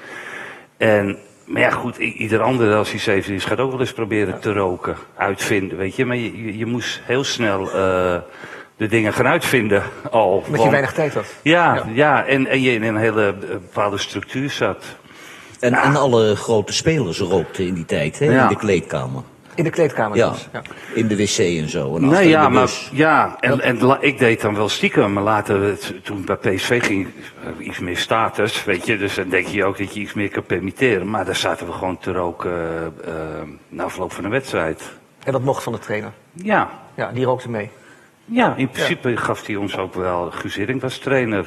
En, 0.78 1.18
maar 1.46 1.62
ja, 1.62 1.70
goed, 1.70 1.98
ieder 1.98 2.42
ander 2.42 2.76
als 2.76 2.90
hij 2.90 3.00
17 3.00 3.34
is 3.34 3.46
gaat 3.46 3.60
ook 3.60 3.72
wel 3.72 3.80
eens 3.80 3.94
proberen 3.94 4.40
te 4.40 4.54
roken, 4.54 4.96
uitvinden, 5.16 5.78
weet 5.78 5.96
je. 5.96 6.06
Maar 6.06 6.18
je, 6.18 6.58
je 6.58 6.66
moest 6.66 7.02
heel 7.04 7.24
snel 7.24 7.62
uh, 7.62 8.16
de 8.78 8.88
dingen 8.88 9.14
gaan 9.14 9.28
uitvinden 9.28 9.84
al. 10.12 10.44
Omdat 10.46 10.64
je 10.64 10.70
weinig 10.70 10.94
tijd 10.94 11.14
had. 11.14 11.34
Ja, 11.42 11.76
ja. 11.76 11.86
ja 11.94 12.26
en, 12.26 12.48
en 12.48 12.62
je 12.62 12.72
in 12.72 12.84
een 12.84 12.96
hele 12.96 13.36
bepaalde 13.50 13.98
structuur 13.98 14.50
zat. 14.50 15.02
En, 15.64 15.72
ja. 15.72 15.84
en 15.84 15.96
alle 15.96 16.36
grote 16.36 16.74
spelers 16.74 17.20
rookten 17.20 17.68
in 17.68 17.74
die 17.74 17.86
tijd, 17.86 18.20
hè, 18.20 18.26
ja. 18.26 18.44
in 18.44 18.48
de 18.48 18.56
kleedkamer. 18.56 19.22
In 19.56 19.64
de 19.64 19.70
kleedkamer 19.70 20.18
ja, 20.18 20.30
dus. 20.30 20.48
ja. 20.52 20.62
in 20.94 21.08
de 21.08 21.16
wc 21.16 21.38
en 21.38 21.70
zo. 21.70 21.96
En 21.96 22.08
nee, 22.08 22.30
ja, 22.30 22.50
maar, 22.50 22.72
ja, 22.92 23.38
en, 23.40 23.62
en 23.62 23.98
ik 24.00 24.20
deed 24.20 24.42
dan 24.42 24.56
wel 24.56 24.70
stiekem, 24.70 25.14
maar 25.14 25.24
later, 25.24 25.78
toen 26.04 26.26
bij 26.26 26.36
PSV 26.36 26.86
ging, 26.86 27.08
iets 27.60 27.80
meer 27.80 27.98
status, 27.98 28.64
weet 28.64 28.86
je, 28.86 28.98
dus 28.98 29.16
dan 29.16 29.30
denk 29.30 29.48
je 29.48 29.66
ook 29.66 29.78
dat 29.78 29.94
je 29.94 30.00
iets 30.00 30.14
meer 30.14 30.30
kan 30.30 30.44
permitteren. 30.44 31.10
Maar 31.10 31.26
daar 31.26 31.36
zaten 31.36 31.66
we 31.66 31.72
gewoon 31.72 31.98
te 31.98 32.12
roken 32.12 32.52
uh, 33.08 33.14
na 33.70 33.84
afloop 33.84 34.12
van 34.12 34.24
een 34.24 34.32
wedstrijd. 34.32 34.82
En 35.24 35.32
dat 35.32 35.42
mocht 35.42 35.64
van 35.64 35.74
de 35.74 35.80
trainer? 35.80 36.12
Ja. 36.32 36.70
Ja, 36.96 37.12
die 37.12 37.26
rookte 37.26 37.50
mee? 37.50 37.70
Ja, 38.26 38.54
in 38.58 38.70
principe 38.70 39.10
ja. 39.10 39.20
gaf 39.20 39.46
hij 39.46 39.56
ons 39.56 39.78
ook 39.78 39.94
wel, 39.94 40.32
Guus 40.32 40.56
Hiddink 40.56 40.82
was 40.82 40.98
trainer. 40.98 41.46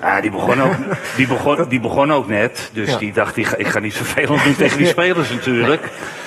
Ja. 0.00 0.16
Ah, 0.16 0.22
die 0.22 0.30
begon 0.30 0.62
ook, 0.62 0.74
die 1.16 1.26
begon, 1.26 1.68
die 1.68 1.80
begon 1.80 2.12
ook 2.12 2.28
net. 2.28 2.70
Dus 2.72 2.90
ja. 2.90 2.98
die 2.98 3.12
dacht, 3.12 3.36
ik 3.36 3.46
ga, 3.46 3.56
ik 3.56 3.66
ga 3.66 3.78
niet 3.78 3.94
vervelend 3.94 4.44
doen 4.44 4.56
tegen 4.56 4.78
die 4.78 4.86
spelers 4.86 5.30
natuurlijk. 5.30 5.82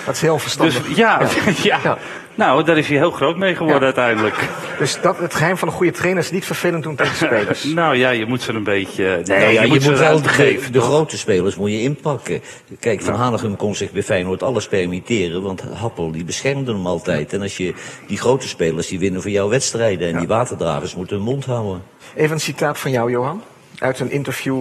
Dat 0.05 0.15
is 0.15 0.21
heel 0.21 0.39
verstandig. 0.39 0.85
Dus 0.87 0.97
ja, 0.97 1.21
ja. 1.63 1.79
ja. 1.83 1.97
Nou, 2.35 2.63
daar 2.63 2.77
is 2.77 2.87
hij 2.87 2.97
heel 2.97 3.11
groot 3.11 3.37
mee 3.37 3.55
geworden 3.55 3.79
ja. 3.79 3.85
uiteindelijk. 3.85 4.49
Dus 4.77 5.01
dat, 5.01 5.17
het 5.17 5.35
geheim 5.35 5.57
van 5.57 5.67
een 5.67 5.73
goede 5.73 5.91
trainer 5.91 6.23
is 6.23 6.31
niet 6.31 6.45
vervelend 6.45 6.83
doen 6.83 6.95
tegen 6.95 7.15
spelers. 7.15 7.63
nou 7.83 7.95
ja, 7.95 8.09
je 8.09 8.25
moet 8.25 8.41
ze 8.41 8.53
een 8.53 8.63
beetje... 8.63 9.21
Nee, 9.25 9.39
nou, 9.39 9.51
ja, 9.51 9.61
je, 9.61 9.67
moet, 9.67 9.83
je 9.83 9.89
moet 9.89 9.99
wel 9.99 10.21
de, 10.21 10.29
geven, 10.29 10.71
de 10.71 10.81
grote 10.81 11.17
spelers 11.17 11.55
moet 11.55 11.71
je 11.71 11.81
inpakken. 11.81 12.41
Kijk, 12.79 13.01
Van 13.01 13.13
Hanegem 13.13 13.55
kon 13.55 13.75
zich 13.75 13.91
bij 13.91 14.03
Feyenoord 14.03 14.43
alles 14.43 14.67
permitteren. 14.67 15.41
Want 15.41 15.63
Happel 15.73 16.11
die 16.11 16.23
beschermde 16.23 16.71
hem 16.71 16.87
altijd. 16.87 17.33
En 17.33 17.41
als 17.41 17.57
je 17.57 17.73
die 18.07 18.17
grote 18.17 18.47
spelers 18.47 18.87
die 18.87 18.99
winnen 18.99 19.21
voor 19.21 19.31
jouw 19.31 19.49
wedstrijden. 19.49 20.13
En 20.13 20.17
die 20.17 20.27
waterdragers 20.27 20.95
moeten 20.95 21.15
hun 21.15 21.25
mond 21.25 21.45
houden. 21.45 21.83
Even 22.15 22.31
een 22.31 22.41
citaat 22.41 22.79
van 22.79 22.91
jou, 22.91 23.11
Johan 23.11 23.41
uit 23.83 23.99
een 23.99 24.11
interview, 24.11 24.55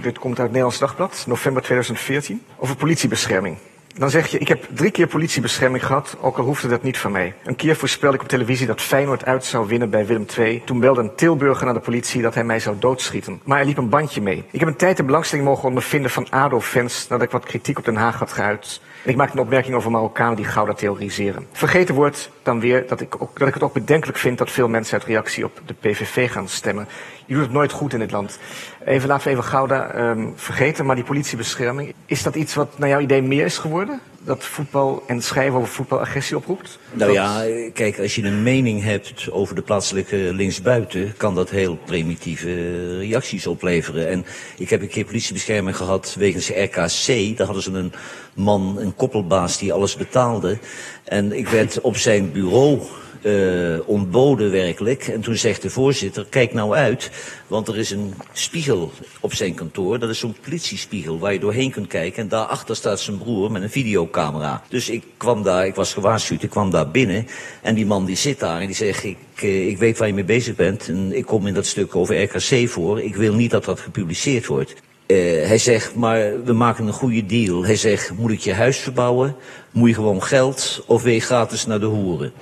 dit 0.00 0.18
komt 0.18 0.38
uit 0.38 0.38
het 0.38 0.46
Nederlands 0.46 0.78
Dagblad, 0.78 1.24
november 1.26 1.62
2014, 1.62 2.42
over 2.56 2.76
politiebescherming. 2.76 3.56
Dan 3.94 4.10
zeg 4.10 4.26
je, 4.26 4.38
ik 4.38 4.48
heb 4.48 4.66
drie 4.74 4.90
keer 4.90 5.06
politiebescherming 5.06 5.86
gehad, 5.86 6.16
ook 6.20 6.38
al 6.38 6.44
hoefde 6.44 6.68
dat 6.68 6.82
niet 6.82 6.98
van 6.98 7.12
mij. 7.12 7.34
Een 7.44 7.56
keer 7.56 7.76
voorspelde 7.76 8.16
ik 8.16 8.22
op 8.22 8.28
televisie 8.28 8.66
dat 8.66 8.80
Feyenoord 8.80 9.24
uit 9.24 9.44
zou 9.44 9.66
winnen 9.66 9.90
bij 9.90 10.06
Willem 10.06 10.26
II. 10.38 10.62
Toen 10.64 10.80
belde 10.80 11.00
een 11.00 11.14
Tilburger 11.14 11.64
naar 11.64 11.74
de 11.74 11.80
politie 11.80 12.22
dat 12.22 12.34
hij 12.34 12.44
mij 12.44 12.60
zou 12.60 12.76
doodschieten. 12.78 13.40
Maar 13.44 13.58
er 13.58 13.66
liep 13.66 13.76
een 13.76 13.88
bandje 13.88 14.20
mee. 14.20 14.44
Ik 14.50 14.60
heb 14.60 14.68
een 14.68 14.76
tijd 14.76 14.96
de 14.96 15.04
belangstelling 15.04 15.46
mogen 15.46 15.68
ondervinden 15.68 16.10
van 16.10 16.26
ADO-fans 16.30 17.08
nadat 17.08 17.26
ik 17.26 17.32
wat 17.32 17.44
kritiek 17.44 17.78
op 17.78 17.84
Den 17.84 17.96
Haag 17.96 18.18
had 18.18 18.32
geuit. 18.32 18.80
En 19.08 19.14
ik 19.14 19.20
maakte 19.20 19.36
een 19.36 19.42
opmerking 19.42 19.74
over 19.74 19.90
Marokkanen 19.90 20.36
die 20.36 20.44
Gouda 20.44 20.72
theoriseren. 20.72 21.46
Vergeten 21.52 21.94
wordt 21.94 22.30
dan 22.42 22.60
weer 22.60 22.86
dat 22.86 23.00
ik, 23.00 23.22
ook, 23.22 23.38
dat 23.38 23.48
ik 23.48 23.54
het 23.54 23.62
ook 23.62 23.72
bedenkelijk 23.72 24.18
vind 24.18 24.38
dat 24.38 24.50
veel 24.50 24.68
mensen 24.68 24.98
uit 24.98 25.08
reactie 25.08 25.44
op 25.44 25.60
de 25.66 25.74
PVV 25.74 26.30
gaan 26.30 26.48
stemmen. 26.48 26.88
Je 27.26 27.34
doet 27.34 27.42
het 27.42 27.52
nooit 27.52 27.72
goed 27.72 27.92
in 27.92 27.98
dit 27.98 28.10
land. 28.10 28.38
Even 28.84 29.08
laten 29.08 29.24
we 29.24 29.30
even 29.30 29.44
Gouda 29.44 30.10
um, 30.10 30.32
vergeten, 30.36 30.86
maar 30.86 30.94
die 30.94 31.04
politiebescherming. 31.04 31.94
Is 32.06 32.22
dat 32.22 32.34
iets 32.34 32.54
wat 32.54 32.78
naar 32.78 32.88
jouw 32.88 33.00
idee 33.00 33.22
meer 33.22 33.44
is 33.44 33.58
geworden? 33.58 34.00
Dat 34.28 34.44
voetbal 34.44 35.02
en 35.06 35.22
schrijven 35.22 35.58
over 35.58 35.72
voetbal 35.72 36.00
agressie 36.00 36.36
oproept? 36.36 36.78
Nou 36.92 37.12
ja, 37.12 37.44
kijk, 37.72 37.98
als 37.98 38.14
je 38.14 38.22
een 38.22 38.42
mening 38.42 38.82
hebt 38.82 39.30
over 39.30 39.54
de 39.54 39.62
plaatselijke 39.62 40.16
linksbuiten, 40.16 41.14
kan 41.16 41.34
dat 41.34 41.50
heel 41.50 41.76
primitieve 41.76 42.98
reacties 42.98 43.46
opleveren. 43.46 44.08
En 44.08 44.24
ik 44.56 44.70
heb 44.70 44.80
een 44.80 44.88
keer 44.88 45.04
politiebescherming 45.04 45.76
gehad 45.76 46.16
wegens 46.18 46.48
RKC. 46.48 47.36
Daar 47.36 47.46
hadden 47.46 47.62
ze 47.62 47.72
een 47.72 47.92
man, 48.34 48.76
een 48.78 48.94
koppelbaas 48.94 49.58
die 49.58 49.72
alles 49.72 49.96
betaalde. 49.96 50.58
En 51.04 51.32
ik 51.32 51.48
werd 51.48 51.80
op 51.80 51.96
zijn 51.96 52.32
bureau 52.32 52.80
uh, 53.22 53.78
ontboden 53.88 54.50
werkelijk. 54.50 55.08
En 55.08 55.20
toen 55.20 55.36
zegt 55.36 55.62
de 55.62 55.70
voorzitter, 55.70 56.26
kijk 56.30 56.52
nou 56.52 56.74
uit, 56.74 57.10
want 57.46 57.68
er 57.68 57.78
is 57.78 57.90
een 57.90 58.14
spiegel 58.32 58.92
op 59.20 59.34
zijn 59.34 59.54
kantoor. 59.54 59.98
Dat 59.98 60.08
is 60.08 60.18
zo'n 60.18 60.36
politiespiegel 60.42 61.18
waar 61.18 61.32
je 61.32 61.38
doorheen 61.38 61.70
kunt 61.70 61.86
kijken. 61.86 62.22
En 62.22 62.28
daarachter 62.28 62.76
staat 62.76 63.00
zijn 63.00 63.18
broer 63.18 63.50
met 63.50 63.62
een 63.62 63.70
videocamera. 63.70 64.62
Dus 64.68 64.88
ik 64.88 65.04
kwam 65.16 65.42
daar, 65.42 65.66
ik 65.66 65.74
was 65.74 65.92
gewaarschuwd, 65.92 66.42
ik 66.42 66.50
kwam 66.50 66.70
daar 66.70 66.90
binnen. 66.90 67.26
En 67.62 67.74
die 67.74 67.86
man 67.86 68.04
die 68.04 68.16
zit 68.16 68.40
daar 68.40 68.60
en 68.60 68.66
die 68.66 68.76
zegt, 68.76 69.04
ik, 69.04 69.16
uh, 69.42 69.68
ik 69.68 69.78
weet 69.78 69.98
waar 69.98 70.08
je 70.08 70.14
mee 70.14 70.24
bezig 70.24 70.54
bent. 70.54 70.88
En 70.88 71.16
ik 71.16 71.26
kom 71.26 71.46
in 71.46 71.54
dat 71.54 71.66
stuk 71.66 71.96
over 71.96 72.22
RKC 72.22 72.68
voor. 72.68 73.00
Ik 73.00 73.16
wil 73.16 73.34
niet 73.34 73.50
dat 73.50 73.64
dat 73.64 73.80
gepubliceerd 73.80 74.46
wordt. 74.46 74.74
Uh, 75.06 75.16
hij 75.46 75.58
zegt, 75.58 75.94
maar 75.94 76.44
we 76.44 76.52
maken 76.52 76.86
een 76.86 76.92
goede 76.92 77.26
deal. 77.26 77.64
Hij 77.64 77.76
zegt, 77.76 78.12
moet 78.16 78.30
ik 78.30 78.40
je 78.40 78.54
huis 78.54 78.78
verbouwen? 78.78 79.36
Moet 79.70 79.88
je 79.88 79.94
gewoon 79.94 80.22
geld? 80.22 80.84
Of 80.86 81.02
wil 81.02 81.12
je 81.12 81.20
gratis 81.20 81.66
naar 81.66 81.80
de 81.80 81.86
hoeren? 81.86 82.32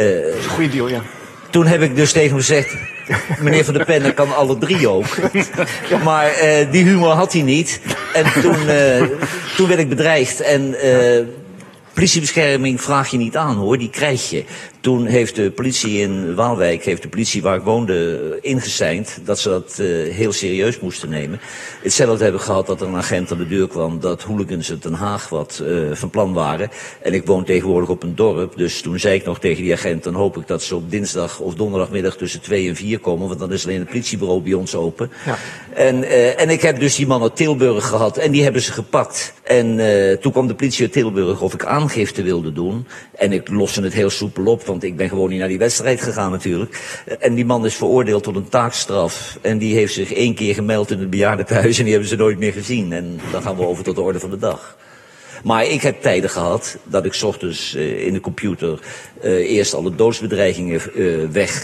Uh, 0.00 0.24
dat 0.24 0.34
is 0.38 0.44
een 0.44 0.50
goede 0.50 0.70
deal, 0.70 0.88
ja. 0.88 1.02
Toen 1.50 1.66
heb 1.66 1.82
ik 1.82 1.96
dus 1.96 2.12
tegen 2.12 2.28
hem 2.28 2.38
gezegd, 2.38 2.74
meneer 3.38 3.64
Van 3.64 3.74
der 3.74 3.84
Pen, 3.84 4.14
kan 4.14 4.36
alle 4.36 4.58
drie 4.58 4.88
ook. 4.88 5.06
Maar 6.04 6.26
uh, 6.42 6.70
die 6.70 6.84
humor 6.84 7.10
had 7.10 7.32
hij 7.32 7.42
niet. 7.42 7.80
En 8.12 8.32
toen, 8.42 8.56
toen 9.56 9.68
werd 9.68 9.80
ik 9.80 9.88
bedreigd. 9.88 10.40
En 10.40 10.74
politiebescherming 11.94 12.82
vraag 12.82 13.10
je 13.10 13.16
niet 13.16 13.36
aan 13.36 13.56
hoor, 13.56 13.78
die 13.78 13.90
krijg 13.90 14.30
je. 14.30 14.44
Toen 14.80 15.06
heeft 15.06 15.36
de 15.36 15.50
politie 15.50 15.98
in 15.98 16.34
Waalwijk, 16.34 16.84
heeft 16.84 17.02
de 17.02 17.08
politie 17.08 17.42
waar 17.42 17.56
ik 17.56 17.62
woonde, 17.62 18.38
ingeseind 18.40 19.18
dat 19.24 19.38
ze 19.38 19.48
dat 19.48 19.78
uh, 19.80 20.12
heel 20.12 20.32
serieus 20.32 20.80
moesten 20.80 21.08
nemen. 21.08 21.40
Hetzelfde 21.82 22.22
hebben 22.22 22.40
we 22.40 22.46
gehad 22.46 22.66
dat 22.66 22.80
er 22.80 22.86
een 22.86 22.96
agent 22.96 23.32
aan 23.32 23.38
de 23.38 23.46
deur 23.46 23.68
kwam 23.68 24.00
dat 24.00 24.22
hooligans 24.22 24.70
uit 24.70 24.82
Den 24.82 24.92
Haag 24.92 25.28
wat 25.28 25.62
uh, 25.62 25.92
van 25.92 26.10
plan 26.10 26.32
waren. 26.32 26.70
En 27.02 27.14
ik 27.14 27.26
woon 27.26 27.44
tegenwoordig 27.44 27.88
op 27.88 28.02
een 28.02 28.14
dorp, 28.14 28.56
dus 28.56 28.80
toen 28.80 28.98
zei 28.98 29.14
ik 29.14 29.24
nog 29.24 29.40
tegen 29.40 29.62
die 29.62 29.72
agent, 29.72 30.04
dan 30.04 30.14
hoop 30.14 30.36
ik 30.36 30.46
dat 30.46 30.62
ze 30.62 30.76
op 30.76 30.90
dinsdag 30.90 31.40
of 31.40 31.54
donderdagmiddag 31.54 32.16
tussen 32.16 32.40
twee 32.40 32.68
en 32.68 32.76
vier 32.76 32.98
komen, 32.98 33.26
want 33.28 33.40
dan 33.40 33.52
is 33.52 33.64
alleen 33.64 33.78
het 33.78 33.88
politiebureau 33.88 34.42
bij 34.42 34.52
ons 34.52 34.74
open. 34.74 35.10
Ja. 35.26 35.38
En, 35.74 36.02
uh, 36.02 36.40
en 36.40 36.50
ik 36.50 36.62
heb 36.62 36.80
dus 36.80 36.94
die 36.96 37.06
man 37.06 37.22
uit 37.22 37.36
Tilburg 37.36 37.86
gehad 37.86 38.16
en 38.16 38.30
die 38.30 38.42
hebben 38.42 38.62
ze 38.62 38.72
gepakt. 38.72 39.32
En 39.42 39.78
toen 40.20 40.32
kwam 40.32 40.46
de 40.46 40.54
politie 40.54 40.82
uit 40.82 40.92
Tilburg 40.92 41.40
of 41.40 41.54
ik 41.54 41.64
aangifte 41.64 42.22
wilde 42.22 42.52
doen. 42.52 42.86
En 43.14 43.32
ik 43.32 43.48
loste 43.48 43.82
het 43.82 43.92
heel 43.92 44.10
soepel 44.10 44.46
op 44.46 44.62
want 44.70 44.84
ik 44.84 44.96
ben 44.96 45.08
gewoon 45.08 45.28
niet 45.28 45.38
naar 45.38 45.48
die 45.48 45.58
wedstrijd 45.58 46.00
gegaan 46.00 46.30
natuurlijk. 46.30 47.02
En 47.18 47.34
die 47.34 47.44
man 47.44 47.64
is 47.64 47.74
veroordeeld 47.74 48.22
tot 48.22 48.36
een 48.36 48.48
taakstraf. 48.48 49.38
En 49.42 49.58
die 49.58 49.74
heeft 49.74 49.94
zich 49.94 50.12
één 50.12 50.34
keer 50.34 50.54
gemeld 50.54 50.90
in 50.90 50.98
het 50.98 51.10
bejaardentehuis 51.10 51.78
en 51.78 51.84
die 51.84 51.92
hebben 51.92 52.10
ze 52.10 52.16
nooit 52.16 52.38
meer 52.38 52.52
gezien. 52.52 52.92
En 52.92 53.20
dan 53.32 53.42
gaan 53.42 53.56
we 53.56 53.66
over 53.66 53.84
tot 53.84 53.94
de 53.94 54.00
orde 54.00 54.20
van 54.20 54.30
de 54.30 54.38
dag. 54.38 54.76
Maar 55.44 55.66
ik 55.66 55.82
heb 55.82 56.02
tijden 56.02 56.30
gehad 56.30 56.78
dat 56.84 57.04
ik 57.04 57.20
ochtends 57.22 57.74
uh, 57.74 58.06
in 58.06 58.12
de 58.12 58.20
computer 58.20 58.78
uh, 59.22 59.30
eerst 59.30 59.74
alle 59.74 59.94
doodsbedreigingen 59.94 60.80
uh, 60.94 61.28
weg 61.28 61.62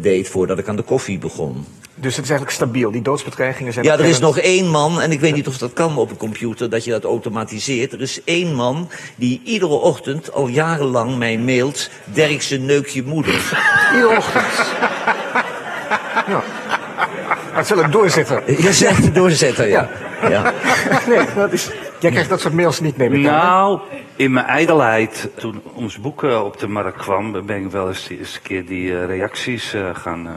deed 0.00 0.28
voordat 0.28 0.58
ik 0.58 0.68
aan 0.68 0.76
de 0.76 0.82
koffie 0.82 1.18
begon. 1.18 1.64
Dus 1.94 2.16
het 2.16 2.24
is 2.24 2.30
eigenlijk 2.30 2.58
stabiel, 2.58 2.90
die 2.90 3.02
doodsbedreigingen 3.02 3.72
zijn... 3.72 3.84
Ja, 3.84 3.92
er 3.98 4.04
is 4.04 4.18
nog 4.18 4.38
één 4.38 4.68
man, 4.68 5.00
en 5.00 5.12
ik 5.12 5.20
weet 5.20 5.34
niet 5.34 5.48
of 5.48 5.58
dat 5.58 5.72
kan 5.72 5.96
op 5.96 6.10
een 6.10 6.16
computer, 6.16 6.70
dat 6.70 6.84
je 6.84 6.90
dat 6.90 7.04
automatiseert. 7.04 7.92
Er 7.92 8.00
is 8.00 8.20
één 8.24 8.54
man 8.54 8.90
die 9.16 9.40
iedere 9.44 9.72
ochtend 9.72 10.32
al 10.32 10.46
jarenlang 10.46 11.16
mij 11.16 11.38
mailt... 11.38 11.90
Derkse 12.04 12.56
neuk 12.56 12.86
je 12.86 13.02
moeder. 13.02 13.34
Iedere 13.94 14.16
ochtend? 14.16 14.44
ja. 16.26 16.42
Het 17.52 17.66
zal 17.66 17.78
een 17.78 17.90
doorzetter. 17.90 18.62
Je 18.62 18.72
zegt 18.72 19.04
een 19.06 19.12
doorzetter, 19.12 19.68
ja. 19.68 19.88
ja. 20.28 20.52
nee, 21.08 21.26
dat 21.34 21.52
is... 21.52 21.68
Jij 22.00 22.10
krijgt 22.10 22.30
dat 22.30 22.40
soort 22.40 22.54
mails 22.54 22.80
niet, 22.80 22.96
neem 22.96 23.12
ik 23.12 23.20
Nou, 23.20 23.80
in 24.16 24.32
mijn 24.32 24.46
ijdelheid, 24.46 25.30
toen 25.34 25.62
ons 25.74 26.00
boek 26.00 26.22
uh, 26.22 26.44
op 26.44 26.58
de 26.58 26.68
markt 26.68 26.98
kwam, 26.98 27.46
ben 27.46 27.64
ik 27.64 27.70
wel 27.70 27.88
eens, 27.88 28.08
eens 28.08 28.34
een 28.34 28.42
keer 28.42 28.66
die 28.66 28.90
uh, 28.90 29.06
reacties 29.06 29.74
uh, 29.74 29.88
gaan. 29.92 30.28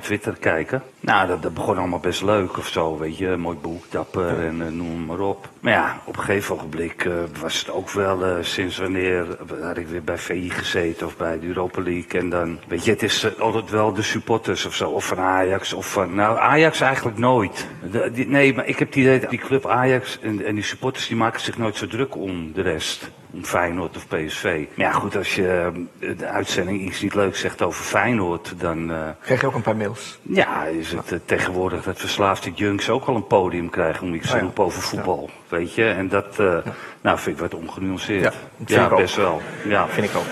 Twitter 0.00 0.36
kijken. 0.40 0.82
Nou, 1.00 1.28
dat, 1.28 1.42
dat, 1.42 1.54
begon 1.54 1.78
allemaal 1.78 1.98
best 1.98 2.22
leuk 2.22 2.58
of 2.58 2.68
zo, 2.68 2.98
weet 2.98 3.18
je. 3.18 3.36
Mooi 3.36 3.56
boek, 3.56 3.84
dapper 3.90 4.46
en 4.46 4.76
noem 4.76 5.04
maar 5.04 5.20
op. 5.20 5.48
Maar 5.60 5.72
ja, 5.72 6.00
op 6.04 6.16
een 6.16 6.22
gegeven 6.22 6.54
ogenblik 6.54 7.08
was 7.40 7.58
het 7.58 7.70
ook 7.70 7.90
wel, 7.90 8.24
sinds 8.40 8.78
wanneer 8.78 9.26
had 9.62 9.76
ik 9.76 9.86
weer 9.86 10.02
bij 10.02 10.18
VI 10.18 10.50
gezeten 10.50 11.06
of 11.06 11.16
bij 11.16 11.38
de 11.38 11.46
Europa 11.46 11.82
League. 11.82 12.20
En 12.20 12.30
dan, 12.30 12.58
weet 12.68 12.84
je, 12.84 12.90
het 12.90 13.02
is 13.02 13.38
altijd 13.38 13.70
wel 13.70 13.92
de 13.92 14.02
supporters 14.02 14.66
of 14.66 14.74
zo, 14.74 14.90
of 14.90 15.06
van 15.06 15.18
Ajax 15.18 15.72
of 15.72 15.92
van, 15.92 16.14
nou 16.14 16.38
Ajax 16.38 16.80
eigenlijk 16.80 17.18
nooit. 17.18 17.66
De, 17.90 18.10
die, 18.12 18.26
nee, 18.26 18.54
maar 18.54 18.66
ik 18.66 18.78
heb 18.78 18.94
idee, 18.94 19.26
die 19.28 19.38
club 19.38 19.66
Ajax 19.66 20.18
en, 20.22 20.44
en 20.44 20.54
die 20.54 20.64
supporters 20.64 20.89
die 20.94 21.16
maken 21.16 21.40
zich 21.40 21.58
nooit 21.58 21.76
zo 21.76 21.86
druk 21.86 22.16
om 22.16 22.52
de 22.52 22.62
rest 22.62 23.10
om 23.32 23.44
Feyenoord 23.44 23.96
of 23.96 24.06
PSV. 24.06 24.64
Maar 24.74 24.86
ja, 24.86 24.92
goed, 24.92 25.16
als 25.16 25.34
je 25.34 25.72
de 26.16 26.26
uitzending 26.26 26.80
iets 26.80 27.00
niet 27.00 27.14
leuks 27.14 27.40
zegt 27.40 27.62
over 27.62 27.84
Feyenoord, 27.84 28.54
dan... 28.58 28.90
Uh, 28.90 29.08
Krijg 29.22 29.40
je 29.40 29.46
ook 29.46 29.54
een 29.54 29.62
paar 29.62 29.76
mails? 29.76 30.18
Ja, 30.22 30.64
is 30.64 30.92
het 30.92 31.12
uh, 31.12 31.18
tegenwoordig 31.24 31.82
dat 31.82 31.98
verslaafde 31.98 32.50
junks 32.54 32.90
ook 32.90 33.04
al 33.04 33.14
een 33.14 33.26
podium 33.26 33.70
krijgen 33.70 34.06
om 34.06 34.14
iets 34.14 34.30
te 34.30 34.38
roepen 34.38 34.64
over 34.64 34.82
voetbal. 34.82 35.30
Ja. 35.32 35.56
Weet 35.56 35.74
je, 35.74 35.84
en 35.84 36.08
dat 36.08 36.36
uh, 36.40 36.46
ja. 36.64 36.72
nou, 37.00 37.18
vind 37.18 37.36
ik 37.36 37.42
wat 37.42 37.54
ongenuanceerd. 37.54 38.34
Ja, 38.66 38.88
best 38.88 39.16
wel. 39.16 39.42
Ja, 39.64 39.88
vind 39.88 40.06
ik 40.06 40.16
ook. 40.16 40.26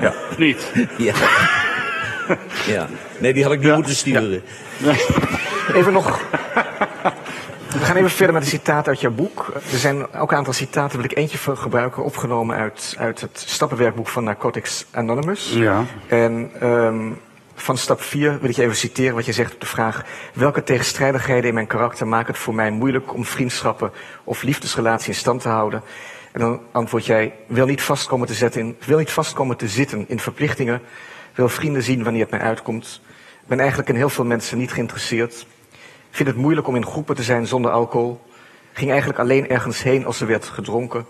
Ja. 0.00 0.14
Of 0.30 0.38
niet? 0.38 0.72
Ja. 0.96 1.14
ja. 2.74 2.86
Nee, 3.18 3.32
die 3.32 3.42
had 3.42 3.52
ik 3.52 3.60
niet 3.60 3.74
moeten 3.74 3.94
sturen. 3.94 4.42
Even 5.74 5.92
nog 5.92 6.20
we 7.72 7.78
gaan 7.78 7.96
even 7.96 8.10
verder 8.10 8.34
met 8.34 8.42
een 8.42 8.48
citaat 8.48 8.88
uit 8.88 9.00
jouw 9.00 9.10
boek. 9.10 9.52
Er 9.72 9.78
zijn 9.78 10.12
ook 10.14 10.30
een 10.30 10.36
aantal 10.36 10.52
citaten, 10.52 10.96
wil 10.96 11.10
ik 11.10 11.16
eentje 11.16 11.38
voor 11.38 11.56
gebruiken, 11.56 12.04
opgenomen 12.04 12.56
uit, 12.56 12.94
uit 12.98 13.20
het 13.20 13.42
stappenwerkboek 13.46 14.08
van 14.08 14.24
Narcotics 14.24 14.86
Anonymous. 14.90 15.52
Ja. 15.52 15.84
En 16.06 16.50
um, 16.62 17.18
van 17.54 17.76
stap 17.76 18.02
4 18.02 18.38
wil 18.40 18.50
ik 18.50 18.56
je 18.56 18.62
even 18.62 18.76
citeren 18.76 19.14
wat 19.14 19.26
je 19.26 19.32
zegt 19.32 19.54
op 19.54 19.60
de 19.60 19.66
vraag: 19.66 20.04
welke 20.32 20.62
tegenstrijdigheden 20.62 21.48
in 21.48 21.54
mijn 21.54 21.66
karakter 21.66 22.06
maken 22.06 22.32
het 22.32 22.42
voor 22.42 22.54
mij 22.54 22.70
moeilijk 22.70 23.14
om 23.14 23.24
vriendschappen 23.24 23.92
of 24.24 24.42
liefdesrelaties 24.42 25.08
in 25.08 25.14
stand 25.14 25.40
te 25.40 25.48
houden? 25.48 25.82
En 26.32 26.40
dan 26.40 26.60
antwoord 26.72 27.06
jij: 27.06 27.32
wil 27.46 27.66
niet 27.66 27.82
vastkomen 27.82 28.26
te, 28.26 28.34
zetten 28.34 28.60
in, 28.60 28.76
wil 28.86 28.98
niet 28.98 29.12
vastkomen 29.12 29.56
te 29.56 29.68
zitten 29.68 30.04
in 30.08 30.20
verplichtingen, 30.20 30.80
wil 31.34 31.48
vrienden 31.48 31.82
zien 31.82 32.04
wanneer 32.04 32.22
het 32.22 32.30
mij 32.30 32.40
uitkomt. 32.40 33.00
Ik 33.42 33.48
ben 33.48 33.58
eigenlijk 33.58 33.88
in 33.88 33.96
heel 33.96 34.08
veel 34.08 34.24
mensen 34.24 34.58
niet 34.58 34.72
geïnteresseerd 34.72 35.46
vind 36.18 36.30
het 36.30 36.38
moeilijk 36.38 36.66
om 36.66 36.76
in 36.76 36.86
groepen 36.86 37.16
te 37.16 37.22
zijn 37.22 37.46
zonder 37.46 37.70
alcohol. 37.70 38.20
Ging 38.72 38.90
eigenlijk 38.90 39.20
alleen 39.20 39.48
ergens 39.48 39.82
heen 39.82 40.06
als 40.06 40.20
er 40.20 40.26
werd 40.26 40.44
gedronken. 40.44 41.06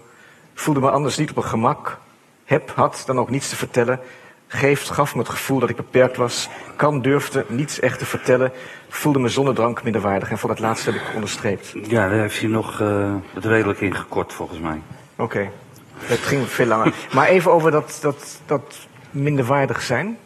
Voelde 0.54 0.80
me 0.80 0.90
anders 0.90 1.16
niet 1.16 1.30
op 1.30 1.36
een 1.36 1.44
gemak. 1.44 1.98
Heb, 2.44 2.72
had 2.74 3.02
dan 3.06 3.18
ook 3.18 3.30
niets 3.30 3.48
te 3.48 3.56
vertellen. 3.56 4.00
Geeft, 4.46 4.90
gaf 4.90 5.14
me 5.14 5.20
het 5.20 5.28
gevoel 5.28 5.58
dat 5.58 5.68
ik 5.68 5.76
beperkt 5.76 6.16
was. 6.16 6.48
Kan, 6.76 7.02
durfde 7.02 7.44
niets 7.48 7.80
echt 7.80 7.98
te 7.98 8.06
vertellen. 8.06 8.52
Voelde 8.88 9.18
me 9.18 9.28
zonder 9.28 9.54
drank 9.54 9.82
minderwaardig. 9.82 10.30
En 10.30 10.38
voor 10.38 10.48
dat 10.48 10.58
laatste 10.58 10.90
heb 10.90 11.00
ik 11.00 11.14
onderstreept. 11.14 11.72
Ja, 11.72 12.08
daar 12.08 12.18
heeft 12.18 12.36
je 12.36 12.48
nog 12.48 12.80
uh, 12.80 13.14
het 13.34 13.44
redelijk 13.44 13.80
in 13.80 13.94
gekort 13.94 14.32
volgens 14.32 14.58
mij. 14.58 14.80
Oké. 15.16 15.22
Okay. 15.22 15.50
Het 15.98 16.18
ging 16.18 16.48
veel 16.48 16.66
langer. 16.66 16.94
maar 17.12 17.28
even 17.28 17.52
over 17.52 17.70
dat, 17.70 17.98
dat, 18.00 18.40
dat 18.46 18.86
minderwaardig 19.10 19.82
zijn. 19.82 20.18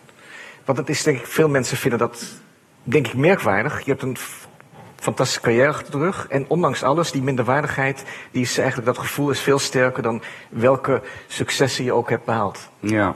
Want 0.65 0.79
het 0.79 0.89
is 0.89 1.03
denk 1.03 1.19
ik, 1.19 1.27
veel 1.27 1.49
mensen 1.49 1.77
vinden 1.77 1.99
dat, 1.99 2.25
denk 2.83 3.07
ik, 3.07 3.15
merkwaardig. 3.15 3.85
Je 3.85 3.91
hebt 3.91 4.03
een 4.03 4.17
fantastische 5.03 5.41
carrière 5.41 5.69
achter 5.69 5.93
de 5.93 5.99
rug. 5.99 6.27
En 6.29 6.45
ondanks 6.49 6.83
alles, 6.83 7.13
die 7.13 7.23
minderwaardigheid, 7.23 8.05
die 8.31 8.43
is 8.43 8.59
eigenlijk, 8.59 8.87
dat 8.87 8.99
gevoel 8.99 9.31
is 9.31 9.41
veel 9.41 9.59
sterker 9.59 10.03
dan 10.03 10.23
welke 10.49 11.01
successen 11.27 11.85
je 11.85 11.93
ook 11.93 12.11
hebt 12.11 12.25
behaald. 12.25 12.69
Ja. 12.81 13.15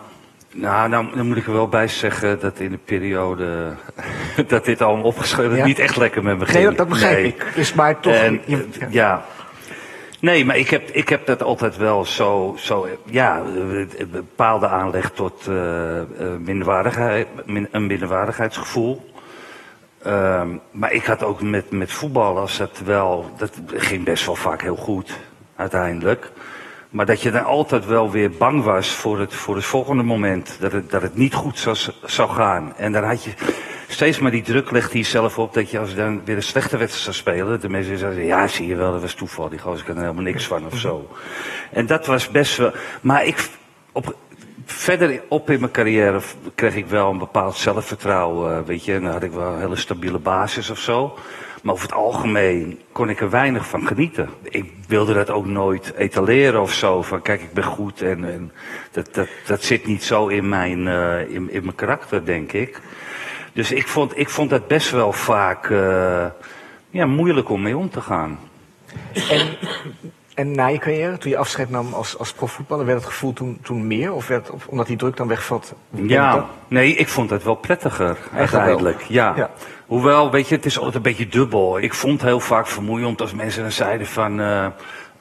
Nou, 0.53 0.89
nou, 0.89 1.17
dan 1.17 1.27
moet 1.27 1.37
ik 1.37 1.47
er 1.47 1.53
wel 1.53 1.69
bij 1.69 1.89
zeggen 1.89 2.41
dat 2.41 2.59
in 2.59 2.71
de 2.71 2.79
periode 2.85 3.75
dat 4.49 4.65
dit 4.65 4.83
allemaal 4.83 5.05
opgeschreven 5.05 5.57
ja. 5.57 5.65
niet 5.65 5.79
echt 5.79 5.97
lekker 5.97 6.23
met 6.23 6.39
me 6.39 6.47
ging. 6.47 6.65
Nee, 6.65 6.77
dat, 6.77 6.89
begrijp 6.89 7.17
nee. 7.17 7.27
ik. 7.27 7.53
Dus 7.55 7.73
maar 7.73 8.01
toch. 8.01 8.15
En, 8.15 8.41
ja. 8.47 8.59
ja. 8.91 9.25
Nee, 10.21 10.45
maar 10.45 10.57
ik 10.57 10.71
heb, 10.71 10.89
ik 10.89 11.09
heb 11.09 11.27
dat 11.27 11.43
altijd 11.43 11.77
wel 11.77 12.05
zo, 12.05 12.55
zo 12.59 12.89
ja, 13.05 13.43
bepaalde 14.11 14.69
aanleg 14.69 15.11
tot 15.11 15.47
uh, 15.49 16.01
minderwaardigheid, 16.39 17.27
min, 17.45 17.69
een 17.71 17.87
minderwaardigheidsgevoel. 17.87 19.15
Um, 20.07 20.61
maar 20.71 20.93
ik 20.93 21.05
had 21.05 21.23
ook 21.23 21.43
met, 21.43 21.71
met 21.71 21.93
voetballers, 21.93 22.57
dat 22.57 22.81
wel, 22.85 23.31
dat 23.37 23.53
ging 23.67 24.05
best 24.05 24.27
wel 24.27 24.35
vaak 24.35 24.63
heel 24.63 24.77
goed, 24.77 25.19
uiteindelijk. 25.57 26.31
Maar 26.91 27.07
dat 27.07 27.23
je 27.23 27.31
dan 27.31 27.45
altijd 27.45 27.87
wel 27.87 28.11
weer 28.11 28.31
bang 28.31 28.65
was 28.65 28.89
voor 28.89 29.21
het, 29.21 29.35
voor 29.35 29.55
het 29.55 29.65
volgende 29.65 30.03
moment. 30.03 30.57
Dat 30.61 30.73
het, 30.73 30.91
dat 30.91 31.03
het 31.03 31.17
niet 31.17 31.35
goed 31.35 31.59
zou, 31.59 31.77
zou 32.05 32.31
gaan. 32.31 32.77
En 32.77 32.93
dan 32.93 33.05
had 33.05 33.25
je 33.25 33.31
steeds 33.89 34.19
maar 34.19 34.31
die 34.31 34.43
druk 34.43 34.71
legde 34.71 34.99
jezelf 34.99 35.39
op 35.39 35.55
dat 35.55 35.71
je 35.71 35.79
als 35.79 35.95
dan 35.95 36.25
weer 36.25 36.37
een 36.37 36.43
slechte 36.43 36.77
wedstrijd 36.77 37.05
zou 37.05 37.17
spelen. 37.17 37.61
De 37.61 37.69
mensen 37.69 37.99
zeiden, 37.99 38.25
ja 38.25 38.47
zie 38.47 38.67
je 38.67 38.77
wel, 38.77 38.93
dat 38.93 39.01
was 39.01 39.15
toeval. 39.15 39.49
Die 39.49 39.59
gozer 39.59 39.87
kan 39.87 39.95
er 39.95 40.03
helemaal 40.03 40.23
niks 40.23 40.47
van 40.47 40.67
of 40.67 40.79
zo. 40.79 41.11
En 41.71 41.87
dat 41.87 42.07
was 42.07 42.31
best 42.31 42.57
wel, 42.57 42.73
maar 43.01 43.25
ik, 43.25 43.49
op, 43.93 44.17
verder 44.67 45.23
op 45.29 45.51
in 45.51 45.61
mijn 45.61 45.73
carrière 45.73 46.21
kreeg 46.55 46.75
ik 46.75 46.87
wel 46.87 47.11
een 47.11 47.19
bepaald 47.19 47.57
zelfvertrouwen, 47.57 48.65
weet 48.65 48.85
je. 48.85 48.95
En 48.95 49.03
dan 49.03 49.13
had 49.13 49.23
ik 49.23 49.33
wel 49.33 49.53
een 49.53 49.61
hele 49.61 49.77
stabiele 49.77 50.19
basis 50.19 50.71
of 50.71 50.79
zo. 50.79 51.19
Maar 51.63 51.75
over 51.75 51.87
het 51.87 51.97
algemeen 51.97 52.81
kon 52.93 53.09
ik 53.09 53.21
er 53.21 53.31
weinig 53.31 53.67
van 53.69 53.87
genieten. 53.87 54.29
Ik 54.43 54.73
wilde 54.89 55.15
dat 55.15 55.31
ook 55.31 55.47
nooit 55.47 55.95
etaleren 55.95 56.61
of 56.61 56.73
zo. 56.73 57.03
Van 57.03 57.23
kijk, 57.23 57.43
ik 57.43 57.53
ben 57.53 57.65
goed. 57.65 58.03
En, 58.03 58.25
en 58.25 58.53
dat, 58.91 59.15
dat, 59.15 59.29
dat 59.47 59.63
zit 59.63 59.87
niet 59.87 60.03
zo 60.05 60.27
in 60.27 60.49
mijn, 60.49 60.87
uh, 60.87 61.31
in, 61.31 61.49
mijn 61.51 61.75
karakter, 61.75 62.25
denk 62.25 62.53
ik. 62.53 62.81
Dus 63.53 63.73
ik 63.73 63.89
vond, 63.89 64.19
ik 64.19 64.29
vond 64.29 64.51
dat 64.51 64.67
best 64.67 64.91
wel 64.91 65.13
vaak 65.13 65.69
uh, 65.69 66.27
ja, 66.91 67.07
moeilijk 67.07 67.49
om 67.49 67.63
mee 67.63 67.77
om 67.77 67.91
te 67.91 68.01
gaan. 68.01 68.39
En, 69.31 69.47
en 70.37 70.55
na 70.55 70.67
je 70.67 70.79
carrière, 70.79 71.19
toen 71.19 71.31
je 71.31 71.37
afscheid 71.37 71.71
nam 71.71 71.95
als, 71.95 72.19
als 72.19 72.33
profvoetballer, 72.33 72.87
werd 72.87 72.99
het 72.99 73.09
gevoel 73.09 73.33
toen, 73.33 73.59
toen 73.63 73.87
meer? 73.87 74.13
Of 74.13 74.27
werd 74.27 74.47
het, 74.47 74.67
omdat 74.67 74.87
die 74.87 74.97
druk 74.97 75.17
dan 75.17 75.29
wegvalt? 75.29 75.75
Ja, 75.91 76.47
nee, 76.69 76.95
ik 76.95 77.09
vond 77.09 77.31
het 77.31 77.45
wel 77.45 77.55
prettiger 77.55 78.17
uiteindelijk. 78.33 79.03
Ja. 79.03 79.33
ja. 79.37 79.51
Hoewel, 79.87 80.31
weet 80.31 80.49
je, 80.49 80.55
het 80.55 80.67
is 80.67 80.77
altijd 80.77 80.95
een 80.95 81.03
beetje 81.03 81.29
dubbel. 81.29 81.79
Ik 81.79 81.95
vond 81.95 82.23
heel 82.23 82.41
vaak 82.41 82.67
vermoeiend 82.67 83.21
als 83.21 83.35
mensen 83.35 83.63
dan 83.63 83.73
zeiden 83.73 84.07
van... 84.07 84.41
Uh, 84.41 84.67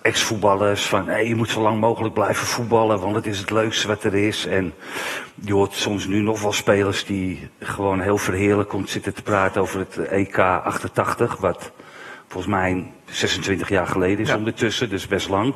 ex-voetballers 0.06 0.86
van 0.86 1.08
hey, 1.08 1.28
je 1.28 1.36
moet 1.36 1.50
zo 1.50 1.62
lang 1.62 1.80
mogelijk 1.80 2.14
blijven 2.14 2.48
voetballen, 2.48 3.00
want 3.00 3.16
het 3.16 3.26
is 3.26 3.40
het 3.40 3.50
leukste 3.50 3.88
wat 3.88 4.04
er 4.04 4.14
is. 4.14 4.46
En 4.46 4.74
je 5.36 5.54
hoort 5.54 5.74
soms 5.74 6.06
nu 6.06 6.22
nog 6.22 6.42
wel 6.42 6.52
spelers 6.52 7.06
die 7.06 7.50
gewoon 7.60 8.00
heel 8.00 8.18
verheerlijkend 8.18 8.90
zitten 8.90 9.14
te 9.14 9.22
praten 9.22 9.62
over 9.62 9.80
het 9.80 9.98
EK 9.98 10.38
88, 10.38 11.38
wat 11.38 11.72
volgens 12.36 12.56
mij 12.56 12.92
26 13.06 13.70
jaar 13.70 13.88
geleden 13.88 14.26
is 14.26 14.34
ondertussen, 14.34 14.90
dus 14.90 15.08
best 15.08 15.30
lang. 15.30 15.54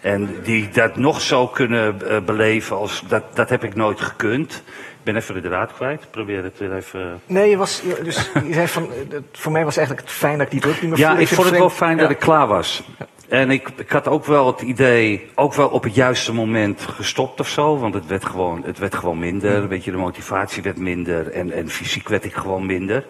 En 0.00 0.28
die 0.42 0.68
dat 0.68 0.96
nog 0.96 1.20
zo 1.20 1.46
kunnen 1.46 1.96
uh, 2.02 2.20
beleven 2.20 2.76
als, 2.76 3.02
dat, 3.08 3.22
dat 3.34 3.48
heb 3.48 3.64
ik 3.64 3.74
nooit 3.74 4.00
gekund. 4.00 4.62
Ik 4.76 5.02
ben 5.02 5.16
even 5.16 5.34
de 5.34 5.40
draad 5.40 5.72
kwijt. 5.74 6.10
Probeer 6.10 6.42
het 6.42 6.58
weer 6.58 6.76
even. 6.76 7.20
Nee, 7.26 7.50
je 7.50 7.56
was. 7.56 7.82
Dus 8.02 8.30
je 8.46 8.52
zei 8.52 8.68
van. 8.68 8.88
Voor 9.32 9.52
mij 9.52 9.64
was 9.64 9.76
eigenlijk 9.76 10.08
het 10.08 10.16
fijn 10.16 10.38
dat 10.38 10.46
ik 10.46 10.52
die 10.52 10.60
druk 10.60 10.82
niet 10.82 10.90
meer 10.90 10.98
Ja, 10.98 11.18
ik 11.18 11.28
vond 11.28 11.48
het 11.48 11.58
wel 11.58 11.70
fijn 11.70 11.96
dat 11.96 12.10
ik 12.10 12.18
klaar 12.18 12.46
was. 12.46 12.82
En 13.30 13.50
ik, 13.50 13.68
ik 13.76 13.90
had 13.90 14.08
ook 14.08 14.24
wel 14.24 14.46
het 14.46 14.60
idee, 14.60 15.26
ook 15.34 15.54
wel 15.54 15.68
op 15.68 15.82
het 15.82 15.94
juiste 15.94 16.32
moment 16.32 16.80
gestopt 16.80 17.40
of 17.40 17.48
zo. 17.48 17.78
Want 17.78 17.94
het 17.94 18.06
werd 18.06 18.24
gewoon, 18.24 18.62
het 18.64 18.78
werd 18.78 18.94
gewoon 18.94 19.18
minder. 19.18 19.68
Weet 19.68 19.84
je, 19.84 19.90
de 19.90 19.96
motivatie 19.96 20.62
werd 20.62 20.78
minder. 20.78 21.30
En, 21.30 21.52
en 21.52 21.68
fysiek 21.68 22.08
werd 22.08 22.24
ik 22.24 22.34
gewoon 22.34 22.66
minder. 22.66 23.04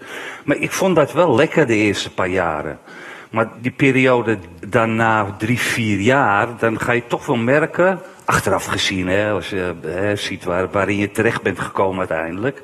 Maar 0.44 0.56
ik 0.56 0.70
vond 0.70 0.96
dat 0.96 1.12
wel 1.12 1.35
lekker 1.35 1.66
de 1.66 1.74
eerste 1.74 2.14
paar 2.14 2.28
jaren. 2.28 2.78
Maar 3.30 3.48
die 3.61 3.70
periode 3.70 4.38
daarna 4.68 5.37
drie, 5.38 5.59
vier 5.59 6.00
jaar, 6.00 6.48
dan 6.59 6.80
ga 6.80 6.92
je 6.92 7.06
toch 7.06 7.26
wel 7.26 7.37
merken, 7.37 8.00
achteraf 8.24 8.64
gezien, 8.64 9.09
hè, 9.09 9.30
als 9.30 9.50
je 9.50 9.74
hè, 9.87 10.16
ziet 10.16 10.44
waar, 10.44 10.70
waarin 10.70 10.96
je 10.96 11.11
terecht 11.11 11.42
bent 11.42 11.61
gekomen 11.61 11.98
uiteindelijk, 11.98 12.62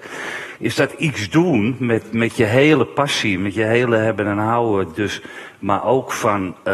is 0.59 0.75
dat 0.75 0.92
iets 0.92 1.31
doen 1.31 1.77
met, 1.79 2.12
met 2.12 2.37
je 2.37 2.45
hele 2.45 2.85
passie, 2.85 3.38
met 3.38 3.55
je 3.55 3.62
hele 3.62 3.97
hebben 3.97 4.27
en 4.27 4.38
houden. 4.38 4.95
Dus, 4.95 5.23
maar 5.59 5.85
ook 5.85 6.12
van 6.12 6.57
uh, 6.64 6.73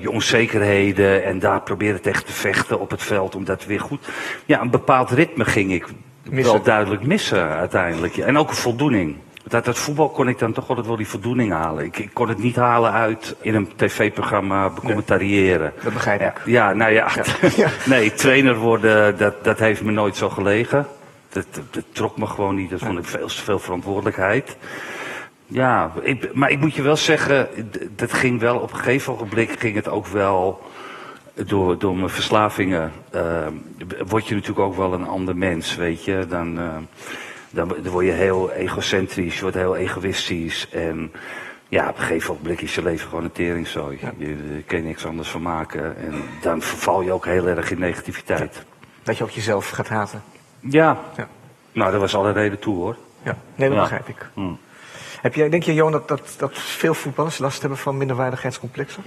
je 0.00 0.10
onzekerheden 0.10 1.24
en 1.24 1.38
daar 1.38 1.60
proberen 1.60 2.00
tegen 2.00 2.24
te 2.24 2.32
vechten 2.32 2.80
op 2.80 2.90
het 2.90 3.02
veld 3.02 3.34
om 3.34 3.44
dat 3.44 3.64
weer 3.66 3.80
goed. 3.80 4.08
Ja, 4.44 4.60
een 4.60 4.70
bepaald 4.70 5.10
ritme 5.10 5.44
ging 5.44 5.72
ik 5.72 5.86
missen. 6.22 6.52
wel 6.52 6.62
duidelijk 6.62 7.02
missen 7.02 7.48
uiteindelijk. 7.48 8.16
En 8.16 8.38
ook 8.38 8.48
een 8.48 8.54
voldoening. 8.54 9.16
Dat 9.44 9.66
het 9.66 9.78
voetbal 9.78 10.08
kon 10.08 10.28
ik 10.28 10.38
dan 10.38 10.52
toch 10.52 10.68
altijd 10.68 10.86
wel 10.86 10.96
die 10.96 11.08
voldoening 11.08 11.52
halen. 11.52 11.84
Ik, 11.84 11.98
ik 11.98 12.10
kon 12.12 12.28
het 12.28 12.38
niet 12.38 12.56
halen 12.56 12.92
uit 12.92 13.36
in 13.40 13.54
een 13.54 13.68
tv-programma 13.76 14.70
becommentariëren. 14.70 15.72
dat 15.82 15.92
begrijp 15.92 16.20
ik. 16.20 16.42
Ja, 16.44 16.72
nou 16.72 16.92
ja. 16.92 17.08
ja. 17.56 17.68
nee, 17.84 18.14
trainer 18.14 18.56
worden, 18.56 19.16
dat, 19.16 19.44
dat 19.44 19.58
heeft 19.58 19.82
me 19.82 19.90
nooit 19.90 20.16
zo 20.16 20.28
gelegen. 20.28 20.86
Dat, 21.28 21.46
dat, 21.70 21.84
trok 21.92 22.18
me 22.18 22.26
gewoon 22.26 22.54
niet. 22.54 22.70
Dat 22.70 22.80
vond 22.80 22.98
ik 22.98 23.04
veel 23.04 23.26
te 23.26 23.34
veel 23.34 23.58
verantwoordelijkheid. 23.58 24.56
Ja, 25.50 25.92
ik, 26.02 26.34
maar 26.34 26.50
ik 26.50 26.60
moet 26.60 26.74
je 26.74 26.82
wel 26.82 26.96
zeggen, 26.96 27.48
dat 27.96 28.12
ging 28.12 28.40
wel 28.40 28.58
op 28.58 28.70
een 28.70 28.76
gegeven 28.76 29.12
ogenblik 29.12 29.60
ging 29.60 29.74
het 29.74 29.88
ook 29.88 30.06
wel 30.06 30.62
door, 31.34 31.78
door 31.78 31.96
mijn 31.96 32.08
verslavingen. 32.08 32.92
Uh, 33.14 33.46
word 34.06 34.26
je 34.26 34.34
natuurlijk 34.34 34.66
ook 34.66 34.76
wel 34.76 34.92
een 34.92 35.06
ander 35.06 35.36
mens, 35.36 35.76
weet 35.76 36.04
je. 36.04 36.26
Dan, 36.28 36.58
uh, 36.58 36.76
dan, 37.50 37.68
dan 37.68 37.92
word 37.92 38.06
je 38.06 38.12
heel 38.12 38.52
egocentrisch, 38.52 39.34
je 39.34 39.40
wordt 39.40 39.56
heel 39.56 39.76
egoïstisch. 39.76 40.68
En 40.70 41.12
ja, 41.68 41.88
op 41.88 41.98
een 41.98 42.02
gegeven 42.02 42.36
moment 42.42 42.62
is 42.62 42.74
je 42.74 42.82
leven 42.82 43.08
gewoon 43.08 43.24
een 43.24 43.32
teringzooi. 43.32 43.98
Ja. 44.00 44.12
Je, 44.16 44.26
je 44.26 44.62
kan 44.66 44.82
niks 44.82 45.06
anders 45.06 45.28
van 45.28 45.42
maken. 45.42 45.96
En 45.96 46.14
dan 46.42 46.62
verval 46.62 47.00
je 47.02 47.12
ook 47.12 47.24
heel 47.24 47.46
erg 47.46 47.70
in 47.70 47.78
negativiteit. 47.78 48.64
Dat 49.02 49.18
je 49.18 49.24
ook 49.24 49.30
jezelf 49.30 49.70
gaat 49.70 49.88
haten. 49.88 50.22
Ja. 50.60 50.98
ja. 51.16 51.28
Nou, 51.72 51.90
dat 51.90 52.00
was 52.00 52.14
alle 52.14 52.32
reden 52.32 52.58
toe 52.58 52.76
hoor. 52.76 52.96
Ja, 53.22 53.36
nee, 53.54 53.68
dat 53.68 53.78
begrijp 53.78 54.08
ik. 54.08 54.28
Hmm. 54.34 54.58
Heb 55.20 55.34
jij, 55.34 55.48
denk 55.48 55.62
je, 55.62 55.74
Johan, 55.74 55.92
dat, 55.92 56.08
dat, 56.08 56.34
dat 56.36 56.50
veel 56.54 56.94
voetballers 56.94 57.38
last 57.38 57.60
hebben 57.60 57.78
van 57.78 57.96
minderwaardigheidscomplexen? 57.96 59.02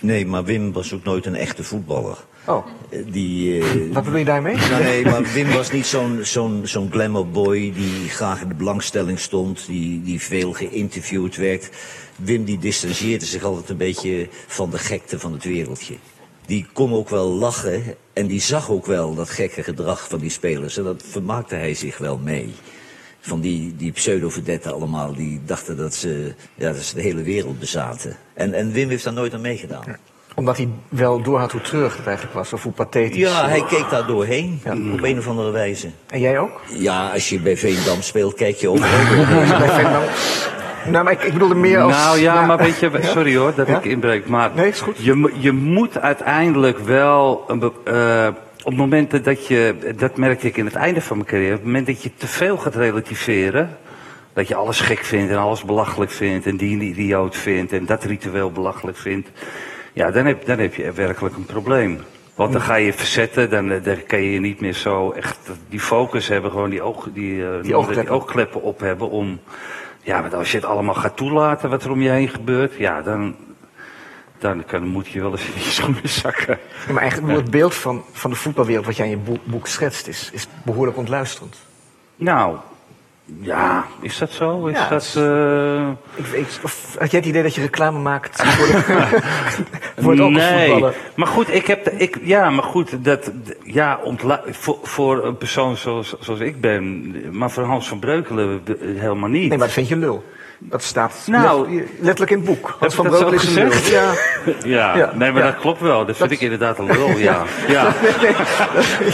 Nee, 0.00 0.26
maar 0.26 0.44
Wim 0.44 0.72
was 0.72 0.94
ook 0.94 1.04
nooit 1.04 1.26
een 1.26 1.34
echte 1.34 1.64
voetballer. 1.64 2.16
Oh. 2.44 2.66
Die, 3.06 3.58
uh, 3.58 3.94
Wat 3.94 4.04
bedoel 4.04 4.18
je 4.18 4.24
daarmee? 4.24 4.56
Nou, 4.56 4.82
nee, 4.82 5.04
maar 5.04 5.22
Wim 5.22 5.50
was 5.50 5.72
niet 5.72 5.86
zo'n 5.86 6.18
zo'n 6.22 6.60
zo'n 6.64 6.90
glamour 6.90 7.30
boy 7.30 7.72
die 7.74 8.08
graag 8.08 8.42
in 8.42 8.48
de 8.48 8.54
belangstelling 8.54 9.18
stond, 9.18 9.66
die, 9.66 10.02
die 10.02 10.20
veel 10.20 10.52
geïnterviewd 10.52 11.36
werd. 11.36 11.70
Wim 12.16 12.44
die 12.44 12.58
distancieerde 12.58 13.24
zich 13.24 13.42
altijd 13.42 13.68
een 13.68 13.76
beetje 13.76 14.28
van 14.46 14.70
de 14.70 14.78
gekte 14.78 15.18
van 15.18 15.32
het 15.32 15.44
wereldje. 15.44 15.94
Die 16.46 16.66
kon 16.72 16.92
ook 16.92 17.08
wel 17.08 17.28
lachen 17.28 17.82
en 18.12 18.26
die 18.26 18.40
zag 18.40 18.70
ook 18.70 18.86
wel 18.86 19.14
dat 19.14 19.30
gekke 19.30 19.62
gedrag 19.62 20.08
van 20.08 20.18
die 20.18 20.30
spelers. 20.30 20.76
En 20.76 20.84
dat 20.84 21.02
vermaakte 21.06 21.54
hij 21.54 21.74
zich 21.74 21.98
wel 21.98 22.18
mee 22.18 22.54
van 23.26 23.40
die, 23.40 23.74
die 23.76 23.92
pseudo-verdetten 23.92 24.72
allemaal, 24.72 25.14
die 25.14 25.40
dachten 25.44 25.76
dat 25.76 25.94
ze, 25.94 26.34
ja, 26.54 26.72
dat 26.72 26.82
ze 26.82 26.94
de 26.94 27.00
hele 27.00 27.22
wereld 27.22 27.58
bezaten. 27.58 28.16
En, 28.34 28.52
en 28.52 28.72
Wim 28.72 28.88
heeft 28.88 29.04
daar 29.04 29.12
nooit 29.12 29.34
aan 29.34 29.40
meegedaan. 29.40 29.84
Omdat 30.34 30.56
hij 30.56 30.68
wel 30.88 31.22
doorhad 31.22 31.52
hoe 31.52 31.60
treurig 31.60 31.96
het 31.96 32.06
eigenlijk 32.06 32.36
was, 32.36 32.52
of 32.52 32.62
hoe 32.62 32.72
pathetisch. 32.72 33.16
Ja, 33.16 33.48
hij 33.48 33.64
keek 33.64 33.90
daar 33.90 34.06
doorheen, 34.06 34.60
op 34.92 35.02
een 35.02 35.18
of 35.18 35.28
andere 35.28 35.50
wijze. 35.50 35.90
En 36.06 36.20
jij 36.20 36.38
ook? 36.38 36.60
Ja, 36.68 37.10
als 37.12 37.28
je 37.28 37.40
bij 37.40 37.56
Veendam 37.56 38.02
speelt, 38.02 38.34
kijk 38.34 38.56
je 38.56 38.70
bij 39.58 39.68
Veendam... 39.68 40.02
Nou, 40.90 41.04
maar 41.04 41.12
ik, 41.12 41.22
ik 41.22 41.32
bedoelde 41.32 41.54
meer 41.54 41.80
als... 41.80 41.92
Nou 41.92 42.18
ja, 42.18 42.46
maar 42.46 42.58
weet 42.58 42.78
je, 42.78 42.90
sorry 43.02 43.36
hoor 43.36 43.54
dat 43.54 43.68
ik 43.68 43.84
inbreek, 43.84 44.26
maar... 44.26 44.50
Nee, 44.54 44.68
is 44.68 44.80
goed. 44.80 44.96
Je, 44.98 45.32
je 45.38 45.52
moet 45.52 45.98
uiteindelijk 45.98 46.78
wel 46.78 47.44
een, 47.46 47.72
uh, 47.88 48.28
op 48.66 48.72
het 48.72 48.80
moment 48.80 49.24
dat 49.24 49.46
je, 49.46 49.74
dat 49.96 50.16
merkte 50.16 50.46
ik 50.46 50.56
in 50.56 50.64
het 50.64 50.74
einde 50.74 51.00
van 51.00 51.16
mijn 51.16 51.28
carrière, 51.28 51.52
op 51.52 51.58
het 51.58 51.66
moment 51.66 51.86
dat 51.86 52.02
je 52.02 52.10
te 52.14 52.26
veel 52.26 52.56
gaat 52.56 52.74
relativeren, 52.74 53.78
dat 54.32 54.48
je 54.48 54.54
alles 54.54 54.80
gek 54.80 54.98
vindt 54.98 55.30
en 55.30 55.38
alles 55.38 55.64
belachelijk 55.64 56.10
vindt 56.10 56.46
en 56.46 56.56
die 56.56 56.74
een 56.74 56.82
idioot 56.82 57.36
vindt 57.36 57.72
en 57.72 57.86
dat 57.86 58.04
ritueel 58.04 58.50
belachelijk 58.50 58.96
vindt, 58.96 59.28
ja, 59.92 60.10
dan 60.10 60.26
heb, 60.26 60.46
dan 60.46 60.58
heb 60.58 60.74
je 60.74 60.92
werkelijk 60.92 61.36
een 61.36 61.44
probleem. 61.44 62.00
Want 62.34 62.52
dan 62.52 62.60
ga 62.60 62.74
je 62.74 62.92
verzetten, 62.92 63.50
dan, 63.50 63.68
dan 63.68 64.06
kan 64.06 64.22
je 64.22 64.40
niet 64.40 64.60
meer 64.60 64.74
zo 64.74 65.10
echt 65.10 65.38
die 65.68 65.80
focus 65.80 66.28
hebben, 66.28 66.50
gewoon 66.50 66.70
die, 66.70 66.82
oog, 66.82 67.08
die, 67.12 67.34
uh, 67.34 67.62
die, 67.62 67.74
oogkleppen. 67.74 68.04
die 68.04 68.14
oogkleppen 68.14 68.62
op 68.62 68.80
hebben 68.80 69.10
om, 69.10 69.40
ja, 70.02 70.20
want 70.20 70.34
als 70.34 70.50
je 70.50 70.56
het 70.56 70.66
allemaal 70.66 70.94
gaat 70.94 71.16
toelaten 71.16 71.70
wat 71.70 71.84
er 71.84 71.90
om 71.90 72.02
je 72.02 72.10
heen 72.10 72.28
gebeurt, 72.28 72.74
ja, 72.76 73.02
dan, 73.02 73.36
dan 74.54 74.64
kan, 74.64 74.86
moet 74.86 75.08
je 75.08 75.20
wel 75.20 75.30
eens 75.30 75.46
in 75.46 75.62
je 75.62 75.70
schoenen 75.70 76.08
zakken. 76.08 76.58
Ja, 76.86 76.92
maar 76.92 77.02
eigenlijk 77.02 77.38
het 77.38 77.50
beeld 77.50 77.74
van, 77.74 78.04
van 78.12 78.30
de 78.30 78.36
voetbalwereld 78.36 78.86
wat 78.86 78.96
jij 78.96 79.10
in 79.10 79.22
je 79.24 79.38
boek, 79.44 79.66
schetst 79.66 80.06
is, 80.06 80.30
is 80.32 80.46
behoorlijk 80.64 80.96
ontluisterend. 80.96 81.56
Nou, 82.16 82.56
ja, 83.40 83.86
is 84.00 84.18
dat 84.18 84.30
zo? 84.30 84.66
Is 84.66 84.76
ja, 84.76 84.88
dat, 84.88 85.14
uh... 85.18 85.88
ik, 86.14 86.26
ik, 86.26 86.46
of, 86.62 86.96
had 86.98 87.10
jij 87.10 87.20
het 87.20 87.28
idee 87.28 87.42
dat 87.42 87.54
je 87.54 87.60
reclame 87.60 87.98
maakt 87.98 88.42
voor, 88.42 88.66
de, 88.66 88.82
voor 90.02 90.12
het 90.12 90.30
Nee, 90.30 90.84
maar 91.14 91.26
goed, 91.26 91.54
ik 91.54 91.66
heb, 91.66 91.88
ik, 91.88 92.18
ja, 92.22 92.50
maar 92.50 92.64
goed, 92.64 93.04
dat, 93.04 93.32
ja, 93.62 93.98
ontla 94.02 94.42
voor, 94.50 94.78
voor 94.82 95.24
een 95.24 95.36
persoon 95.36 95.76
zoals, 95.76 96.14
zoals 96.20 96.40
ik 96.40 96.60
ben, 96.60 97.14
maar 97.36 97.50
voor 97.50 97.64
Hans 97.64 97.88
van 97.88 97.98
Breukelen 97.98 98.62
helemaal 98.80 99.28
niet. 99.28 99.48
Nee, 99.48 99.58
maar 99.58 99.66
dat 99.66 99.72
vind 99.72 99.88
je 99.88 99.96
lul. 99.96 100.24
Dat 100.58 100.82
staat 100.82 101.14
nou, 101.26 101.84
letterlijk 102.00 102.30
in 102.30 102.36
het 102.36 102.46
boek. 102.46 102.76
Hans 102.78 102.94
van 102.94 103.06
Breukelen 103.06 103.34
is 103.34 103.44
gezegd? 103.44 103.86
Ja. 103.86 104.12
ja. 104.76 104.96
ja, 104.96 105.12
nee, 105.14 105.32
maar 105.32 105.42
dat 105.42 105.56
klopt 105.56 105.80
wel. 105.80 106.06
Dat, 106.06 106.16
vind 106.16 106.30
ik 106.30 106.40
inderdaad 106.40 106.78
een 106.78 106.86
lul, 106.86 107.08
ja. 107.08 107.42
ja. 107.68 107.94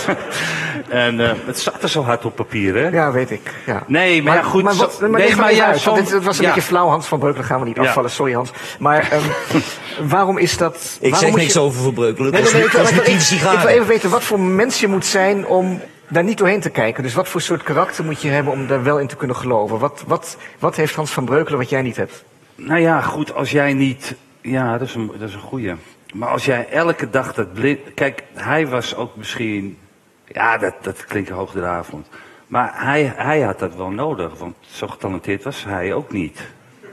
en 0.89 1.21
uh, 1.21 1.31
het 1.47 1.59
staat 1.59 1.83
er 1.83 1.89
zo 1.89 2.03
hard 2.03 2.25
op 2.25 2.37
papier, 2.37 2.75
hè? 2.75 2.89
Ja, 2.89 3.13
weet 3.13 3.31
ik. 3.31 3.55
Ja. 3.67 3.83
Nee, 3.87 4.23
maar, 4.23 4.35
maar 4.35 4.45
goed. 4.45 4.63
Maar, 4.63 4.75
wat, 4.75 5.01
maar 5.01 5.11
nee, 5.11 5.37
maar 5.37 5.55
ja, 5.55 5.73
dit, 5.73 6.23
was 6.23 6.39
een 6.39 6.45
beetje 6.45 6.63
flauw, 6.63 6.89
Hans 6.89 7.07
van 7.07 7.19
Breukelen. 7.19 7.47
Gaan 7.47 7.61
we 7.61 7.67
niet 7.67 7.79
afvallen, 7.79 8.11
sorry 8.11 8.33
Hans. 8.33 8.51
Maar 8.79 9.13
um, 9.13 9.63
waarom 10.09 10.39
is 10.39 10.57
dat... 10.57 10.99
Ik 11.01 11.15
zeg 11.15 11.35
niks 11.35 11.53
je... 11.53 11.61
over 11.61 11.83
Van 11.83 11.95
Breukelen. 11.95 12.33
Nee, 12.33 12.43
nee, 12.43 12.53
nee, 12.53 12.63
ik, 12.63 12.73
ik, 12.73 13.21
ik 13.31 13.41
wil 13.41 13.67
even 13.67 13.87
weten 13.87 14.11
wat 14.11 14.23
voor 14.23 14.41
mens 14.41 14.81
je 14.81 14.89
moet 14.89 15.07
zijn 15.07 15.47
om 15.47 15.81
daar 16.13 16.25
niet 16.25 16.39
doorheen 16.39 16.61
te 16.61 16.71
kijken. 16.71 17.03
Dus 17.03 17.15
wat 17.15 17.29
voor 17.29 17.41
soort 17.41 17.63
karakter 17.63 18.05
moet 18.05 18.23
je 18.23 18.29
hebben 18.29 18.53
om 18.53 18.67
daar 18.67 18.83
wel 18.83 19.01
in 19.01 19.07
te 19.07 19.17
kunnen 19.17 19.37
geloven? 19.37 19.79
Wat, 19.79 20.05
wat, 20.07 20.37
wat 20.59 20.77
heeft 20.77 20.95
Hans 20.95 21.11
van 21.11 21.25
Breukelen 21.25 21.59
wat 21.59 21.69
jij 21.69 21.83
niet 21.83 21.97
hebt? 21.97 22.25
Nou 22.55 22.81
ja, 22.81 23.01
goed, 23.01 23.35
als 23.35 23.51
jij 23.51 23.73
niet... 23.73 24.15
Ja, 24.41 24.79
dat 24.79 24.89
is 24.89 24.95
een, 24.95 25.11
dat 25.19 25.29
is 25.29 25.35
een 25.35 25.41
goeie. 25.41 25.75
Maar 26.15 26.29
als 26.29 26.45
jij 26.45 26.69
elke 26.69 27.11
dag 27.11 27.35
dat 27.35 27.53
blind... 27.53 27.81
Kijk, 27.95 28.23
hij 28.35 28.67
was 28.67 28.97
ook 28.97 29.17
misschien... 29.17 29.79
Ja, 30.27 30.59
dat, 30.59 30.75
dat 30.81 31.05
klinkt 31.05 31.31
hoogdravend. 31.31 32.09
Maar 32.47 32.73
hij, 32.75 33.13
hij 33.17 33.41
had 33.41 33.59
dat 33.59 33.75
wel 33.75 33.91
nodig, 33.91 34.39
want 34.39 34.57
zo 34.61 34.87
getalenteerd 34.87 35.43
was 35.43 35.65
hij 35.65 35.93
ook 35.93 36.13
niet. 36.13 36.41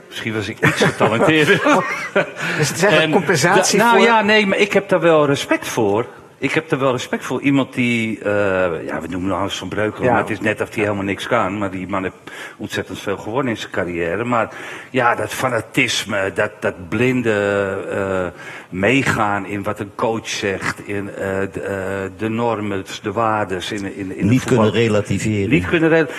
Misschien 0.08 0.34
was 0.34 0.48
ik 0.48 0.66
iets 0.66 0.82
getalenteerder. 0.82 1.60
Dus 2.58 2.68
het 2.68 2.76
is 2.76 2.82
eigenlijk 2.82 3.02
En 3.02 3.10
compensatie 3.10 3.78
nou 3.78 3.96
voor... 3.96 4.06
ja, 4.06 4.22
nee, 4.22 4.46
maar 4.46 4.58
ik 4.58 4.72
heb 4.72 4.88
daar 4.88 5.00
wel 5.00 5.26
respect 5.26 5.68
voor. 5.68 6.06
Ik 6.40 6.52
heb 6.52 6.68
daar 6.68 6.78
wel 6.78 6.92
respect 6.92 7.24
voor. 7.24 7.40
Iemand 7.40 7.74
die, 7.74 8.18
eh, 8.18 8.30
ja, 8.86 9.00
we 9.00 9.06
noemen 9.08 9.30
hem 9.30 9.38
Hans 9.38 9.58
van 9.58 9.68
Breukelen, 9.68 10.04
Ja. 10.06 10.12
maar 10.12 10.20
het 10.20 10.30
is 10.30 10.40
net 10.40 10.60
of 10.60 10.74
hij 10.74 10.82
helemaal 10.82 11.04
niks 11.04 11.26
kan. 11.26 11.58
Maar 11.58 11.70
die 11.70 11.88
man 11.88 12.02
heeft 12.02 12.14
ontzettend 12.56 12.98
veel 12.98 13.16
gewonnen 13.16 13.52
in 13.52 13.58
zijn 13.58 13.70
carrière. 13.72 14.24
Maar 14.24 14.54
ja, 14.90 15.14
dat 15.14 15.34
fanatisme, 15.34 16.32
dat, 16.34 16.50
dat 16.60 16.88
blinde 16.88 17.32
eh, 17.90 18.40
meegaan 18.68 19.46
in 19.46 19.62
wat 19.62 19.80
een 19.80 19.94
coach 19.94 20.28
zegt, 20.28 20.88
in 20.88 21.10
eh, 21.10 21.40
de, 21.52 22.10
de 22.16 22.28
normen, 22.28 22.84
de 23.02 23.12
waardes. 23.12 23.72
In, 23.72 23.96
in, 23.96 24.16
in 24.16 24.28
Niet 24.28 24.44
kunnen 24.44 24.70
relativeren. 24.70 25.50
Niet 25.50 25.66
kunnen 25.66 25.88
redden. 25.88 26.14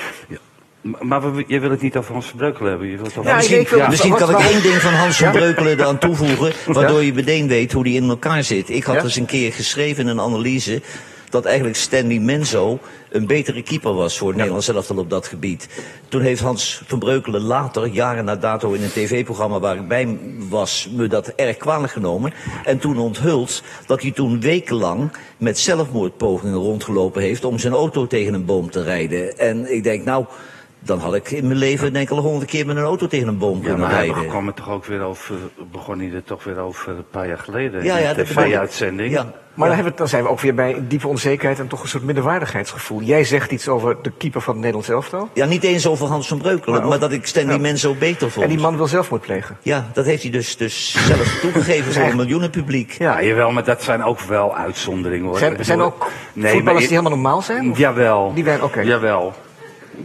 Ja, 0.82 0.91
Maar 1.02 1.36
we, 1.36 1.44
je 1.48 1.60
wil 1.60 1.70
het 1.70 1.82
niet 1.82 1.98
over 1.98 2.13
Hans 2.13 2.26
van 2.26 2.38
Breukelen 2.38 2.70
hebben. 2.70 2.88
Je 2.88 2.98
wilt 2.98 3.17
over 3.17 3.30
Ja, 3.32 3.36
Misschien, 3.36 3.67
misschien 3.89 4.15
kan 4.15 4.30
ik 4.30 4.38
één 4.38 4.62
ding 4.62 4.76
van 4.76 4.94
Hans 4.94 5.17
van 5.17 5.32
Breukelen 5.32 5.80
eraan 5.80 5.98
toevoegen, 5.98 6.54
waardoor 6.65 7.00
Ja. 7.00 7.06
je 7.06 7.13
meteen 7.13 7.48
weet 7.48 7.72
hoe 7.72 7.84
die 7.84 7.96
in 8.02 8.10
elkaar 8.10 8.44
zit. 8.44 8.70
Ik 8.70 8.84
had 8.84 8.96
Ja. 8.96 9.04
eens 9.04 9.15
een 9.15 9.26
keer 9.26 9.54
geschreven 9.54 10.04
in 10.04 10.10
een 10.10 10.20
analyse 10.20 10.82
dat 11.30 11.46
eigenlijk 11.46 11.78
Stanley 11.78 12.20
Menzo 12.20 12.80
een 13.10 13.28
betere 13.28 13.62
keeper 13.62 13.94
was 13.94 14.17
voor 14.17 14.28
het 14.28 14.38
Nederlands 14.38 14.67
elftal 14.67 14.98
op 14.98 15.10
dat 15.10 15.28
gebied. 15.28 15.67
Toen 16.08 16.22
heeft 16.22 16.41
Hans 16.41 16.82
van 16.88 17.00
Breukelen 17.00 17.41
later, 17.41 17.88
jaren 17.88 18.26
na 18.26 18.36
dato 18.36 18.72
in 18.72 18.84
een 18.84 18.91
tv-programma 18.91 19.60
waar 19.60 19.76
ik 19.76 19.88
bij 19.88 20.17
was, 20.50 20.89
me 20.96 21.08
dat 21.08 21.28
erg 21.28 21.58
kwalijk 21.58 21.91
genomen. 21.94 22.34
En 22.65 22.80
toen 22.80 22.98
onthuld 22.98 23.63
dat 23.86 24.02
hij 24.02 24.12
toen 24.12 24.41
wekenlang 24.41 25.12
met 25.38 25.60
zelfmoordpogingen 25.60 26.58
rondgelopen 26.58 27.22
heeft 27.22 27.46
om 27.46 27.60
zijn 27.60 27.74
auto 27.74 28.08
tegen 28.08 28.34
een 28.34 28.46
boom 28.46 28.70
te 28.72 28.84
rijden. 28.84 29.38
En 29.38 29.74
ik 29.74 29.84
denk, 29.84 30.06
nou, 30.06 30.26
dan 30.84 31.00
had 31.00 31.13
ik 31.15 31.32
in 31.32 31.48
mijn 31.48 31.60
leven 31.60 31.94
denk 31.94 32.10
ik 32.10 32.17
al 32.17 32.24
honderd 32.24 32.50
keer 32.50 32.65
met 32.65 32.76
een 32.78 32.84
auto 32.84 33.08
tegen 33.08 33.28
een 33.28 33.38
boom 33.38 33.58
Ja, 33.58 33.62
kunnen 33.63 33.80
maar 33.80 33.91
hij 33.96 34.06
rijden. 34.08 34.28
kwam 34.28 34.48
het 34.48 34.56
toch 34.56 34.70
ook 34.70 34.86
weer 34.86 35.02
over, 35.02 35.36
begon 35.72 36.00
hij 36.00 36.12
er 36.13 36.24
toch 36.24 36.44
weer 36.44 36.60
over 36.60 36.89
een 36.89 37.10
paar 37.12 37.28
jaar 37.28 37.38
geleden 37.38 37.84
Ja, 37.84 37.98
in 37.98 38.04
ja, 38.04 38.13
de 38.13 38.24
tv-uitzending. 38.24 39.12
Ja. 39.12 39.32
Maar 39.54 39.67
dan, 39.67 39.76
hebben 39.76 39.94
we, 39.94 40.00
dan 40.00 40.08
zijn 40.10 40.24
we 40.24 40.30
ook 40.30 40.39
weer 40.39 40.56
bij 40.56 40.84
diepe 40.88 41.08
onzekerheid 41.08 41.60
en 41.60 41.67
toch 41.67 41.82
een 41.84 41.89
soort 41.89 42.04
minderwaardigheidsgevoel. 42.04 43.02
Jij 43.02 43.24
zegt 43.24 43.52
iets 43.52 43.67
over 43.67 43.98
de 44.02 44.12
keeper 44.17 44.41
van 44.41 44.54
het 44.54 44.60
Nederlands 44.63 44.89
elftal. 44.89 45.30
Ja, 45.34 45.46
niet 45.46 45.63
eens 45.63 45.88
over 45.88 46.08
Hans 46.08 46.28
van 46.28 46.38
Breukelen, 46.38 46.80
Maar 46.80 46.89
maar, 46.89 47.00
dat 47.00 47.12
ik 47.12 47.26
Stanley 47.28 47.54
ja. 47.56 47.60
Menzo 47.62 47.96
beter 48.00 48.32
vond. 48.32 48.46
En 48.46 48.52
die 48.52 48.60
man 48.62 48.78
wil 48.78 48.88
zelfmoord 48.88 49.22
plegen. 49.22 49.58
Ja, 49.62 49.89
dat 49.94 50.06
heeft 50.06 50.22
hij 50.22 50.32
dus, 50.32 50.58
dus 50.58 50.91
zelf 51.08 51.38
toegegeven 51.41 51.94
voor 51.94 52.04
een 52.04 52.15
miljoenenpubliek. 52.15 52.91
Ja, 52.91 53.24
jawel, 53.24 53.52
maar 53.52 53.63
dat 53.63 53.84
zijn 53.84 54.04
ook 54.04 54.20
wel 54.22 54.56
uitzonderingen 54.56 55.28
hoor. 55.28 55.38
Zijn, 55.38 55.65
zijn 55.65 55.82
ook 55.82 56.10
Nee, 56.34 56.52
voetballers 56.52 56.63
maar 56.63 56.76
die 56.76 56.98
helemaal 56.98 57.12
normaal 57.12 57.41
zijn? 57.41 57.72
Of- 57.72 57.78
Jawel. 57.78 58.34
Die 58.34 58.63
oké. 58.63 58.82
Jawel. 58.82 59.34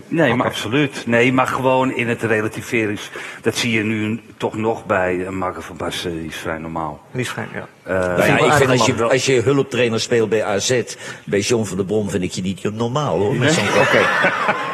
Nee, 0.09 0.35
maar 0.35 0.47
absoluut. 0.47 1.03
Nee, 1.07 1.33
maar 1.33 1.47
gewoon 1.47 1.93
in 1.95 2.09
het 2.09 2.23
relativerings... 2.23 3.11
Dat 3.43 3.57
zie 3.57 3.73
je 3.73 3.83
nu 3.83 4.21
toch 4.37 4.55
nog 4.57 4.87
bij 4.87 5.15
uh, 5.15 5.29
Marco 5.29 5.61
van 5.61 5.77
Basten, 5.77 6.19
die 6.19 6.29
is 6.29 6.37
vrij 6.37 6.59
normaal. 6.59 7.01
Die 7.13 7.25
schijn, 7.25 7.49
ja. 7.55 7.67
Eh, 7.83 7.99
Nou 8.17 8.27
ja, 8.27 8.47
ik 8.47 8.53
vind 8.53 8.71
als 8.71 8.87
je, 8.87 9.05
als 9.05 9.27
je 9.27 9.41
hulptrainer 9.41 10.01
speelt 10.01 10.29
bij 10.29 10.45
AZ, 10.45 10.83
bij 11.25 11.41
John 11.41 11.65
van 11.65 11.77
der 11.77 11.87
Brom, 11.87 12.11
vind 12.11 12.23
ik 12.23 12.31
je 12.33 12.43
niet 12.43 12.63
normaal 12.75 13.19
hoor. 13.19 13.35
Oké. 13.81 13.99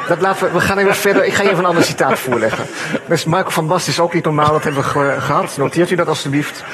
Dat 0.08 0.20
laten 0.20 0.46
we, 0.46 0.52
we 0.52 0.60
gaan 0.60 0.78
even 0.78 0.94
verder. 0.94 1.24
Ik 1.24 1.32
ga 1.34 1.42
even 1.42 1.58
een 1.58 1.64
ander 1.64 1.84
citaat 1.84 2.18
voorleggen. 2.18 2.66
Dus 3.08 3.24
Marco 3.24 3.50
van 3.50 3.66
Basten 3.66 3.92
is 3.92 4.00
ook 4.00 4.14
niet 4.14 4.24
normaal, 4.24 4.52
dat 4.52 4.64
hebben 4.64 4.82
we 4.82 4.88
ge- 4.88 5.16
gehad. 5.18 5.56
Noteert 5.56 5.90
u 5.90 5.94
dat 5.94 6.08
alstublieft. 6.08 6.64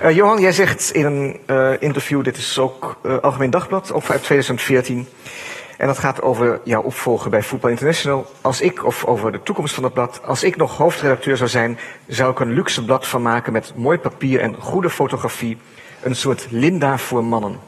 Eh, 0.00 0.14
Johan, 0.16 0.40
jij 0.40 0.52
zegt 0.52 0.90
in 0.92 1.04
een 1.06 1.36
eh, 1.46 1.70
interview, 1.78 2.24
dit 2.24 2.36
is 2.36 2.58
ook 2.58 2.96
eh, 3.04 3.16
Algemeen 3.18 3.50
Dagblad, 3.50 3.92
ook 3.92 4.10
uit 4.10 4.22
2014. 4.22 5.08
En 5.80 5.86
dat 5.86 5.98
gaat 5.98 6.22
over 6.22 6.60
jouw 6.64 6.82
opvolger 6.82 7.30
bij 7.30 7.42
Voetbal 7.42 7.70
International. 7.70 8.26
Als 8.40 8.60
ik, 8.60 8.84
of 8.84 9.04
over 9.04 9.32
de 9.32 9.42
toekomst 9.42 9.74
van 9.74 9.82
dat 9.82 9.92
blad, 9.92 10.20
als 10.24 10.42
ik 10.42 10.56
nog 10.56 10.76
hoofdredacteur 10.76 11.36
zou 11.36 11.48
zijn, 11.48 11.78
zou 12.06 12.30
ik 12.30 12.40
een 12.40 12.52
luxe 12.52 12.84
blad 12.84 13.06
van 13.06 13.22
maken 13.22 13.52
met 13.52 13.72
mooi 13.76 13.98
papier 13.98 14.40
en 14.40 14.54
goede 14.54 14.90
fotografie. 14.90 15.56
Een 16.02 16.16
soort 16.16 16.46
Linda 16.50 16.98
voor 16.98 17.24
mannen. 17.24 17.58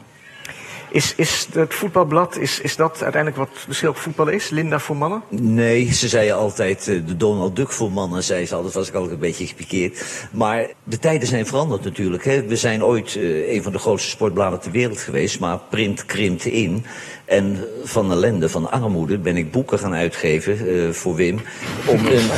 Is, 0.93 1.15
is 1.15 1.47
het 1.53 1.73
voetbalblad, 1.73 2.37
is, 2.37 2.59
is 2.59 2.75
dat 2.75 3.01
uiteindelijk 3.03 3.49
wat 3.49 3.65
misschien 3.67 3.89
ook 3.89 3.97
voetbal 3.97 4.27
is? 4.27 4.49
Linda 4.49 4.79
voor 4.79 4.95
mannen? 4.95 5.21
Nee, 5.29 5.93
ze 5.93 6.07
zeiden 6.07 6.35
altijd 6.35 6.87
eh, 6.87 7.05
de 7.05 7.17
Donald 7.17 7.55
Duck 7.55 7.71
voor 7.71 7.91
mannen, 7.91 8.23
zei 8.23 8.45
ze 8.45 8.55
altijd, 8.55 8.73
was 8.73 8.87
ik 8.87 8.93
altijd 8.93 9.13
een 9.13 9.19
beetje 9.19 9.47
gepikeerd. 9.47 10.27
Maar 10.31 10.67
de 10.83 10.99
tijden 10.99 11.27
zijn 11.27 11.45
veranderd 11.45 11.83
natuurlijk. 11.83 12.25
Hè. 12.25 12.45
We 12.45 12.55
zijn 12.55 12.83
ooit 12.83 13.15
eh, 13.15 13.53
een 13.53 13.63
van 13.63 13.71
de 13.71 13.79
grootste 13.79 14.09
sportbladen 14.09 14.59
ter 14.59 14.71
wereld 14.71 14.99
geweest, 14.99 15.39
maar 15.39 15.59
print 15.69 16.05
krimpt 16.05 16.45
in. 16.45 16.85
En 17.25 17.65
van 17.83 18.11
ellende, 18.11 18.49
van 18.49 18.71
armoede, 18.71 19.17
ben 19.17 19.37
ik 19.37 19.51
boeken 19.51 19.79
gaan 19.79 19.93
uitgeven 19.93 20.57
eh, 20.57 20.89
voor 20.91 21.15
Wim. 21.15 21.39
Om 21.87 22.05
een, 22.05 22.29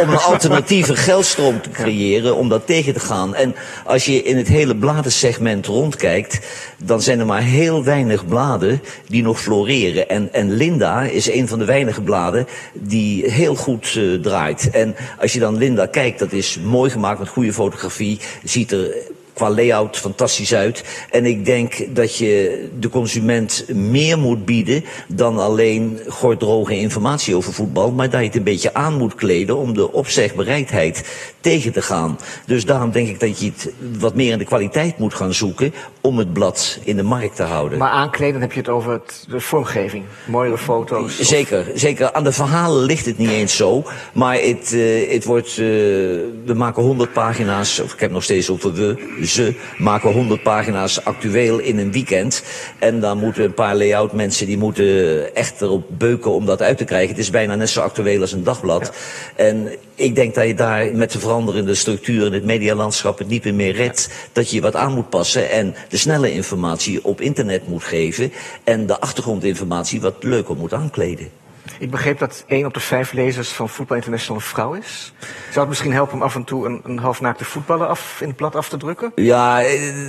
om 0.00 0.08
een 0.08 0.18
alternatieve 0.18 0.96
geldstroom 0.96 1.60
te 1.60 1.70
creëren, 1.70 2.36
om 2.36 2.48
dat 2.48 2.66
tegen 2.66 2.92
te 2.92 3.00
gaan. 3.00 3.34
En 3.34 3.54
als 3.84 4.04
je 4.04 4.22
in 4.22 4.36
het 4.36 4.48
hele 4.48 4.76
bladensegment 4.76 5.66
rondkijkt, 5.66 6.40
dan 6.84 7.02
zijn 7.02 7.18
er 7.18 7.26
maar 7.26 7.42
heel 7.42 7.84
weinig 7.84 8.26
bladen 8.26 8.80
die 9.08 9.22
nog 9.22 9.40
floreren. 9.40 10.08
En, 10.08 10.32
en 10.32 10.52
Linda 10.52 11.02
is 11.02 11.30
een 11.30 11.48
van 11.48 11.58
de 11.58 11.64
weinige 11.64 12.02
bladen 12.02 12.46
die 12.72 13.30
heel 13.30 13.54
goed 13.54 13.94
eh, 13.96 14.14
draait. 14.14 14.70
En 14.70 14.96
als 15.20 15.32
je 15.32 15.38
dan 15.38 15.56
Linda 15.56 15.86
kijkt, 15.86 16.18
dat 16.18 16.32
is 16.32 16.58
mooi 16.64 16.90
gemaakt 16.90 17.18
met 17.18 17.28
goede 17.28 17.52
fotografie, 17.52 18.20
ziet 18.42 18.72
er 18.72 18.94
qua 19.34 19.50
layout 19.50 19.96
fantastisch 19.96 20.54
uit. 20.54 20.84
En 21.10 21.26
ik 21.26 21.44
denk 21.44 21.94
dat 21.94 22.16
je 22.16 22.68
de 22.78 22.88
consument 22.88 23.64
meer 23.68 24.18
moet 24.18 24.44
bieden 24.44 24.84
dan 25.08 25.38
alleen 25.38 26.00
gordroge 26.08 26.78
informatie 26.78 27.36
over 27.36 27.52
voetbal, 27.52 27.90
maar 27.92 28.10
dat 28.10 28.20
je 28.20 28.26
het 28.26 28.36
een 28.36 28.42
beetje 28.42 28.74
aan 28.74 28.94
moet 28.98 29.14
kleden 29.14 29.56
om 29.56 29.74
de 29.74 29.92
opzegbereidheid 29.92 31.04
tegen 31.40 31.72
te 31.72 31.82
gaan. 31.82 32.18
Dus 32.46 32.64
daarom 32.64 32.90
denk 32.90 33.08
ik 33.08 33.20
dat 33.20 33.40
je 33.40 33.46
het 33.46 33.72
wat 33.98 34.14
meer 34.14 34.32
in 34.32 34.38
de 34.38 34.44
kwaliteit 34.44 34.98
moet 34.98 35.14
gaan 35.14 35.34
zoeken 35.34 35.74
om 36.00 36.18
het 36.18 36.32
blad 36.32 36.78
in 36.84 36.96
de 36.96 37.02
markt 37.02 37.36
te 37.36 37.42
houden. 37.42 37.78
Maar 37.78 37.90
aankleden, 37.90 38.32
dan 38.32 38.42
heb 38.42 38.52
je 38.52 38.58
het 38.58 38.68
over 38.68 38.92
het, 38.92 39.24
de 39.28 39.40
vormgeving. 39.40 40.04
Mooiere 40.26 40.58
foto's. 40.58 41.18
of- 41.20 41.26
Zeker, 41.26 41.66
zeker. 41.74 42.12
Aan 42.12 42.24
de 42.24 42.32
verhalen 42.32 42.84
ligt 42.84 43.06
het 43.06 43.18
niet 43.18 43.30
eens 43.30 43.56
zo. 43.56 43.84
Maar 44.12 44.34
het, 44.34 44.72
eh, 44.72 45.10
het 45.12 45.24
wordt, 45.24 45.48
eh, 45.48 45.56
we 45.56 46.52
maken 46.54 46.82
100 46.82 47.12
pagina's, 47.12 47.78
of 47.80 47.92
ik 47.92 48.00
heb 48.00 48.10
nog 48.10 48.22
steeds 48.22 48.50
over 48.50 48.72
we, 48.72 49.14
ze 49.26 49.54
maken 49.78 50.12
100 50.12 50.42
pagina's 50.42 51.04
actueel 51.04 51.58
in 51.58 51.78
een 51.78 51.92
weekend. 51.92 52.42
En 52.78 53.00
dan 53.00 53.18
moeten 53.18 53.44
een 53.44 53.54
paar 53.54 53.76
layout 53.76 54.12
mensen, 54.12 54.46
die 54.46 54.58
moeten 54.58 55.34
echt 55.34 55.60
erop 55.60 55.84
beuken 55.88 56.30
om 56.30 56.46
dat 56.46 56.62
uit 56.62 56.78
te 56.78 56.84
krijgen. 56.84 57.08
Het 57.08 57.18
is 57.18 57.30
bijna 57.30 57.54
net 57.54 57.70
zo 57.70 57.80
actueel 57.80 58.20
als 58.20 58.32
een 58.32 58.44
dagblad. 58.44 58.92
En 59.36 59.68
ik 59.94 60.14
denk 60.14 60.34
dat 60.34 60.46
je 60.46 60.54
daar 60.54 60.94
met 60.94 61.12
de 61.12 61.18
veranderende 61.18 61.74
structuur 61.74 62.26
in 62.26 62.32
het 62.32 62.44
medialandschap 62.44 63.18
het 63.18 63.28
niet 63.28 63.44
meer, 63.44 63.54
meer 63.54 63.74
redt. 63.74 64.08
Dat 64.32 64.50
je 64.50 64.60
wat 64.60 64.76
aan 64.76 64.94
moet 64.94 65.08
passen 65.08 65.50
en 65.50 65.74
de 65.88 65.96
snelle 65.96 66.32
informatie 66.32 67.04
op 67.04 67.20
internet 67.20 67.68
moet 67.68 67.84
geven. 67.84 68.32
En 68.64 68.86
de 68.86 69.00
achtergrondinformatie 69.00 70.00
wat 70.00 70.14
leuker 70.20 70.56
moet 70.56 70.72
aankleden. 70.72 71.43
Ik 71.78 71.90
begreep 71.90 72.18
dat 72.18 72.44
één 72.48 72.66
op 72.66 72.74
de 72.74 72.80
vijf 72.80 73.12
lezers 73.12 73.48
van 73.48 73.68
Voetbal 73.68 73.96
International 73.96 74.40
een 74.40 74.48
vrouw 74.48 74.72
is. 74.74 75.12
Zou 75.44 75.58
het 75.60 75.68
misschien 75.68 75.92
helpen 75.92 76.14
om 76.14 76.22
af 76.22 76.34
en 76.34 76.44
toe 76.44 76.66
een, 76.66 76.80
een 76.84 76.98
halfnaakte 76.98 77.44
voetballer 77.44 77.86
af, 77.86 78.18
in 78.20 78.26
het 78.28 78.36
blad 78.36 78.56
af 78.56 78.68
te 78.68 78.76
drukken? 78.76 79.12
Ja, 79.14 79.62
eh, 79.62 80.08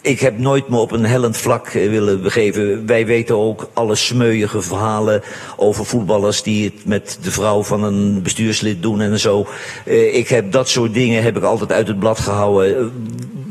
ik 0.00 0.20
heb 0.20 0.38
nooit 0.38 0.68
me 0.68 0.76
op 0.76 0.90
een 0.92 1.04
hellend 1.04 1.36
vlak 1.36 1.66
eh, 1.66 1.88
willen 1.90 2.22
begeven. 2.22 2.86
Wij 2.86 3.06
weten 3.06 3.36
ook 3.36 3.68
alle 3.72 3.94
smeuïge 3.94 4.62
verhalen 4.62 5.22
over 5.56 5.84
voetballers 5.86 6.42
die 6.42 6.64
het 6.64 6.86
met 6.86 7.18
de 7.22 7.30
vrouw 7.30 7.62
van 7.62 7.82
een 7.84 8.22
bestuurslid 8.22 8.82
doen 8.82 9.00
en 9.00 9.18
zo. 9.20 9.46
Eh, 9.84 10.14
Ik 10.16 10.28
heb 10.28 10.52
dat 10.52 10.68
soort 10.68 10.94
dingen 10.94 11.22
heb 11.22 11.36
ik 11.36 11.42
altijd 11.42 11.72
uit 11.72 11.88
het 11.88 11.98
blad 11.98 12.18
gehouden. 12.20 12.78
Eh, 12.78 12.84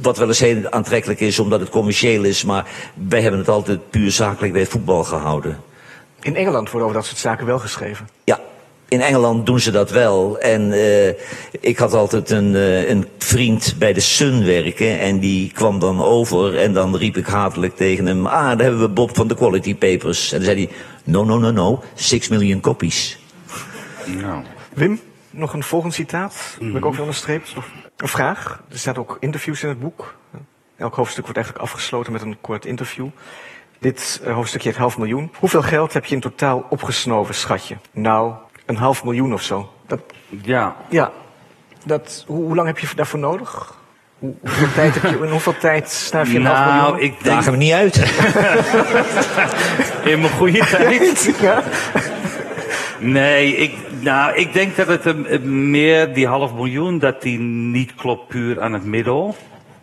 Wat 0.01 0.17
wel 0.17 0.27
eens 0.27 0.39
heel 0.39 0.69
aantrekkelijk 0.71 1.19
is 1.19 1.39
omdat 1.39 1.59
het 1.59 1.69
commercieel 1.69 2.23
is, 2.23 2.43
maar 2.43 2.65
wij 3.07 3.21
hebben 3.21 3.39
het 3.39 3.49
altijd 3.49 3.89
puur 3.89 4.11
zakelijk 4.11 4.53
bij 4.53 4.65
voetbal 4.65 5.03
gehouden. 5.03 5.57
In 6.23 6.35
Engeland 6.35 6.71
worden 6.71 6.89
over 6.89 6.99
dat 6.99 7.07
soort 7.07 7.19
zaken 7.19 7.45
wel 7.45 7.59
geschreven. 7.59 8.09
Ja, 8.23 8.39
in 8.87 9.01
Engeland 9.01 9.45
doen 9.45 9.59
ze 9.59 9.71
dat 9.71 9.91
wel. 9.91 10.39
En 10.39 10.71
eh, 10.71 11.07
ik 11.59 11.77
had 11.77 11.93
altijd 11.93 12.29
een, 12.29 12.55
eh, 12.55 12.89
een 12.89 13.07
vriend 13.17 13.75
bij 13.77 13.93
de 13.93 13.99
Sun 13.99 14.45
werken. 14.45 14.99
En 14.99 15.19
die 15.19 15.51
kwam 15.51 15.79
dan 15.79 16.03
over. 16.03 16.57
En 16.57 16.73
dan 16.73 16.95
riep 16.95 17.17
ik 17.17 17.25
hatelijk 17.25 17.75
tegen 17.75 18.05
hem: 18.05 18.25
Ah, 18.25 18.47
daar 18.47 18.61
hebben 18.61 18.79
we 18.79 18.89
Bob 18.89 19.15
van 19.15 19.27
de 19.27 19.35
Quality 19.35 19.75
Papers. 19.75 20.31
En 20.31 20.37
dan 20.37 20.45
zei 20.45 20.65
hij: 20.65 20.75
No, 21.03 21.23
no, 21.23 21.37
no, 21.37 21.51
no. 21.51 21.83
Six 21.93 22.27
million 22.27 22.59
copies. 22.59 23.19
nou. 24.05 24.43
Wim, 24.73 24.99
nog 25.29 25.53
een 25.53 25.63
volgend 25.63 25.93
citaat. 25.93 26.57
Heb 26.59 26.75
ik 26.75 26.85
ook 26.85 26.91
weer 26.91 27.01
onderstreept. 27.01 27.53
Of 27.57 27.71
een 27.97 28.07
vraag. 28.07 28.63
Er 28.69 28.79
staat 28.79 28.97
ook 28.97 29.17
interviews 29.19 29.63
in 29.63 29.69
het 29.69 29.79
boek. 29.79 30.15
Elk 30.77 30.95
hoofdstuk 30.95 31.23
wordt 31.23 31.37
eigenlijk 31.37 31.65
afgesloten 31.65 32.11
met 32.11 32.21
een 32.21 32.37
kort 32.41 32.65
interview. 32.65 33.07
Dit 33.83 34.21
eh, 34.23 34.33
hoofdstukje 34.33 34.67
heeft 34.67 34.79
half 34.79 34.97
miljoen. 34.97 35.31
Hoeveel 35.39 35.61
geld 35.61 35.93
heb 35.93 36.05
je 36.05 36.15
in 36.15 36.21
totaal 36.21 36.65
opgesnoven, 36.69 37.35
schatje? 37.35 37.75
Nou, 37.91 38.33
een 38.65 38.75
half 38.75 39.03
miljoen 39.03 39.33
of 39.33 39.41
zo. 39.41 39.71
Dat, 39.87 39.99
Ja, 40.29 40.75
ja, 40.89 41.11
dat, 41.85 42.23
hoe, 42.27 42.43
hoe 42.43 42.55
lang 42.55 42.67
heb 42.67 42.79
je 42.79 42.87
daarvoor 42.95 43.19
nodig? 43.19 43.79
Hoe, 44.19 44.33
hoeveel 44.41 44.73
tijd 44.81 45.01
heb 45.01 45.11
je, 45.11 45.25
in 45.25 45.31
hoeveel 45.31 45.57
tijd 45.57 45.89
snuif 45.89 46.31
je 46.31 46.37
een 46.37 46.45
half 46.45 46.65
nou, 46.65 46.81
miljoen? 46.81 46.99
ik 46.99 47.11
denk 47.11 47.35
Dagen 47.35 47.51
we 47.51 47.57
niet 47.57 47.71
uit. 47.71 47.95
in 50.11 50.19
mijn 50.19 50.33
goede 50.33 50.65
tijd. 50.65 51.35
Ja. 51.41 51.63
Nee, 52.99 53.55
ik, 53.55 53.75
nou, 53.99 54.35
ik 54.35 54.53
denk 54.53 54.75
dat 54.75 54.87
het 54.87 55.05
een 55.05 55.69
meer, 55.69 56.13
die 56.13 56.27
half 56.27 56.53
miljoen, 56.53 56.99
dat 56.99 57.21
die 57.21 57.39
niet 57.39 57.95
klopt 57.95 58.27
puur 58.27 58.61
aan 58.61 58.73
het 58.73 58.83
middel. 58.83 59.35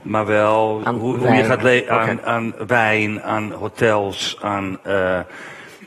Maar 0.03 0.27
wel 0.27 0.81
Aan 0.85 0.95
hoe, 0.99 1.33
je 1.33 1.45
gaat 1.45 1.63
le- 1.63 1.81
Oké. 1.83 1.91
aan, 1.93 2.23
aan 2.23 2.55
wijn, 2.67 3.23
aan 3.23 3.53
hotels, 3.53 4.39
aan 4.41 4.79
eh, 4.85 5.21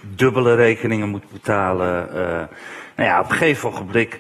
dubbele 0.02 0.56
rekeningen 0.56 1.10
moet 1.10 1.30
betalen. 1.32 2.10
eh. 2.10 2.26
nou 2.96 3.10
ja, 3.10 3.20
op 3.20 3.26
een 3.30 3.32
gegeven 3.38 3.70
ogenblik. 3.70 4.20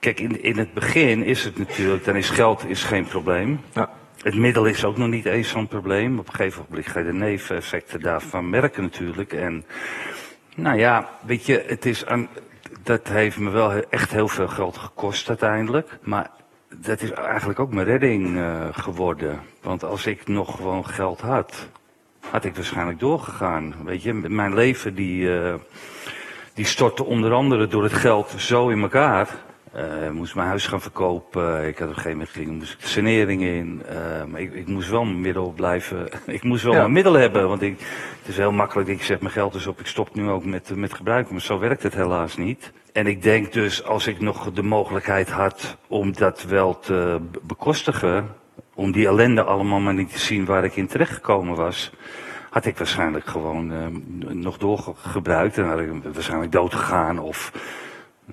Kijk, 0.00 0.20
in, 0.20 0.42
in 0.42 0.58
het 0.58 0.74
begin 0.74 1.24
is 1.24 1.44
het 1.44 1.58
natuurlijk, 1.58 2.04
dan 2.04 2.16
is 2.16 2.30
geld 2.30 2.64
is 2.68 2.82
geen 2.84 3.04
probleem. 3.06 3.60
Ja. 3.72 3.90
Het 4.22 4.34
middel 4.34 4.64
is 4.64 4.84
ook 4.84 4.96
nog 4.96 5.08
niet 5.08 5.24
eens 5.26 5.48
zo'n 5.48 5.68
probleem. 5.68 6.18
Op 6.18 6.26
een 6.28 6.34
gegeven 6.34 6.64
moment 6.68 6.88
ga 6.88 6.98
je 6.98 7.04
de 7.06 7.12
neveneffecten 7.12 8.00
daarvan 8.00 8.50
merken 8.50 8.82
natuurlijk. 8.82 9.32
En 9.32 9.64
nou 10.54 10.78
ja, 10.78 11.08
weet 11.26 11.46
je, 11.46 11.64
het 11.66 11.86
is 11.86 12.06
aan, 12.06 12.28
dat 12.82 13.08
heeft 13.08 13.38
me 13.38 13.50
wel 13.50 13.72
echt 13.72 14.10
heel 14.10 14.28
veel 14.28 14.48
geld 14.48 14.76
gekost 14.76 15.28
uiteindelijk. 15.28 15.98
Maar 16.02 16.30
dat 16.76 17.00
is 17.00 17.10
eigenlijk 17.12 17.58
ook 17.60 17.72
mijn 17.72 17.86
redding 17.86 18.36
eh, 18.38 18.66
geworden. 18.72 19.40
Want 19.62 19.84
als 19.84 20.06
ik 20.06 20.28
nog 20.28 20.56
gewoon 20.56 20.86
geld 20.86 21.20
had, 21.20 21.68
had 22.30 22.44
ik 22.44 22.54
waarschijnlijk 22.54 22.98
doorgegaan. 22.98 23.74
Weet 23.84 24.02
je, 24.02 24.14
mijn 24.14 24.54
leven 24.54 24.94
die, 24.94 25.38
eh, 25.40 25.54
die 26.54 26.64
stortte 26.66 27.04
onder 27.04 27.32
andere 27.32 27.66
door 27.66 27.82
het 27.82 27.92
geld 27.92 28.34
zo 28.36 28.68
in 28.68 28.80
elkaar. 28.82 29.28
Eh, 29.72 30.04
Ik 30.06 30.12
moest 30.12 30.34
mijn 30.34 30.48
huis 30.48 30.66
gaan 30.66 30.80
verkopen. 30.80 31.66
Ik 31.66 31.78
had 31.78 31.88
op 31.88 31.96
een 31.96 32.02
gegeven 32.02 32.18
moment 32.18 32.58
moest 32.58 32.72
ik 32.72 32.80
de 32.80 32.86
sanering 32.88 33.42
in. 33.42 33.82
Maar 34.30 34.40
ik, 34.40 34.54
ik 34.54 34.66
moest 34.66 34.88
wel 34.90 35.04
mijn 35.04 35.20
middel 35.20 35.52
blijven. 35.56 36.08
ik 36.26 36.42
moest 36.42 36.62
wel 36.62 36.72
Ja. 36.72 36.78
mijn 36.78 36.92
middel 36.92 37.12
hebben. 37.12 37.48
Want 37.48 37.62
ik, 37.62 37.78
het 38.18 38.28
is 38.28 38.36
heel 38.36 38.52
makkelijk. 38.52 38.88
Ik 38.88 39.02
zeg 39.02 39.20
mijn 39.20 39.32
geld 39.32 39.54
is 39.54 39.66
op. 39.66 39.80
Ik 39.80 39.86
stop 39.86 40.14
nu 40.14 40.28
ook 40.28 40.44
met, 40.44 40.76
met 40.76 40.94
gebruiken. 40.94 41.32
Maar 41.32 41.42
zo 41.42 41.58
werkt 41.58 41.82
het 41.82 41.94
helaas 41.94 42.36
niet. 42.36 42.72
En 42.92 43.06
ik 43.06 43.22
denk 43.22 43.52
dus 43.52 43.84
als 43.84 44.06
ik 44.06 44.20
nog 44.20 44.52
de 44.52 44.62
mogelijkheid 44.62 45.30
had 45.30 45.76
om 45.88 46.12
dat 46.12 46.42
wel 46.42 46.78
te 46.78 47.20
be- 47.30 47.40
bekostigen. 47.42 48.28
Om 48.74 48.92
die 48.92 49.06
ellende 49.06 49.42
allemaal 49.42 49.80
maar 49.80 49.94
niet 49.94 50.12
te 50.12 50.18
zien 50.18 50.44
waar 50.44 50.64
ik 50.64 50.76
in 50.76 50.86
terechtgekomen 50.86 51.56
was 51.56 51.92
had 52.50 52.66
ik 52.66 52.78
waarschijnlijk 52.78 53.26
gewoon 53.26 53.72
eh, 53.72 53.86
nog 54.34 54.58
doorgebruikt 54.58 55.58
en 55.58 55.64
had 55.64 55.78
ik 55.78 55.90
waarschijnlijk 56.12 56.52
dood 56.52 56.74
gegaan 56.74 57.18
of 57.18 57.52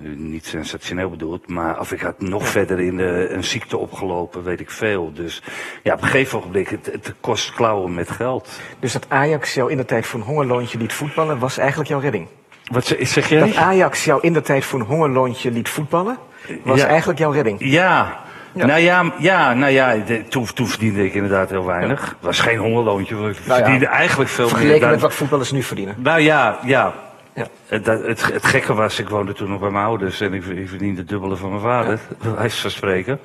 eh, 0.03 0.09
niet 0.15 0.45
sensationeel 0.45 1.09
bedoeld, 1.09 1.47
maar 1.47 1.79
of 1.79 1.91
ik 1.91 2.01
had 2.01 2.21
nog 2.21 2.47
verder 2.47 2.79
in 2.79 2.97
de, 2.97 3.27
een 3.29 3.43
ziekte 3.43 3.77
opgelopen, 3.77 4.43
weet 4.43 4.59
ik 4.59 4.71
veel. 4.71 5.13
Dus 5.13 5.43
ja, 5.83 5.93
op 5.93 6.01
een 6.01 6.07
gegeven 6.07 6.37
ogenblik, 6.37 6.67
het, 6.67 6.85
het 6.85 7.13
kost 7.19 7.53
klauwen 7.53 7.93
met 7.93 8.11
geld. 8.11 8.59
Dus 8.79 8.93
dat 8.93 9.05
Ajax 9.09 9.53
jou 9.53 9.71
in 9.71 9.77
de 9.77 9.85
tijd 9.85 10.05
voor 10.05 10.19
een 10.19 10.25
hongerloontje 10.25 10.77
liet 10.77 10.93
voetballen, 10.93 11.39
was 11.39 11.57
eigenlijk 11.57 11.89
jouw 11.89 11.99
redding. 11.99 12.27
Wat 12.71 12.85
ze- 12.85 12.97
zeg 13.01 13.29
jij? 13.29 13.39
Dat 13.39 13.55
Ajax 13.55 14.03
jou 14.05 14.21
in 14.21 14.33
de 14.33 14.41
tijd 14.41 14.65
voor 14.65 14.79
een 14.79 14.85
hongerloontje 14.85 15.51
liet 15.51 15.69
voetballen, 15.69 16.17
was 16.63 16.79
Ja. 16.79 16.87
eigenlijk 16.87 17.19
jouw 17.19 17.31
redding. 17.31 17.57
Ja. 17.59 18.25
Ja. 18.53 18.65
Nou 18.65 18.79
ja, 18.79 19.11
ja, 19.17 19.53
nou 19.53 19.71
ja 19.71 19.95
de- 19.95 20.27
toen, 20.27 20.45
toen 20.53 20.67
verdiende 20.67 21.05
ik 21.05 21.13
inderdaad 21.13 21.49
heel 21.49 21.65
weinig. 21.65 22.01
Het 22.05 22.15
was 22.19 22.39
geen 22.39 22.57
hongerloontje, 22.57 23.15
we 23.15 23.21
Nou 23.21 23.33
ja, 23.45 23.53
verdienden 23.55 23.89
eigenlijk 23.89 24.29
veel 24.29 24.45
meer 24.45 24.53
Vergeleken 24.55 24.89
met 24.89 25.01
wat 25.01 25.13
voetballers 25.13 25.51
nu 25.51 25.63
verdienen. 25.63 25.95
Nou 25.97 26.19
ja, 26.19 26.59
ja. 26.63 26.93
Ja. 27.33 27.47
Het, 27.67 27.85
het, 27.85 28.33
het 28.33 28.45
gekke 28.45 28.73
was, 28.73 28.99
ik 28.99 29.09
woonde 29.09 29.33
toen 29.33 29.49
nog 29.49 29.59
bij 29.59 29.69
mijn 29.69 29.85
ouders 29.85 30.21
en 30.21 30.33
ik, 30.33 30.45
ik 30.45 30.69
verdiende 30.69 30.99
het 30.99 31.09
dubbele 31.09 31.35
van 31.35 31.49
mijn 31.49 31.61
vader, 31.61 31.99
bij 32.21 32.33
wijze 32.35 32.61
van 32.61 32.71
spreken. 32.71 33.19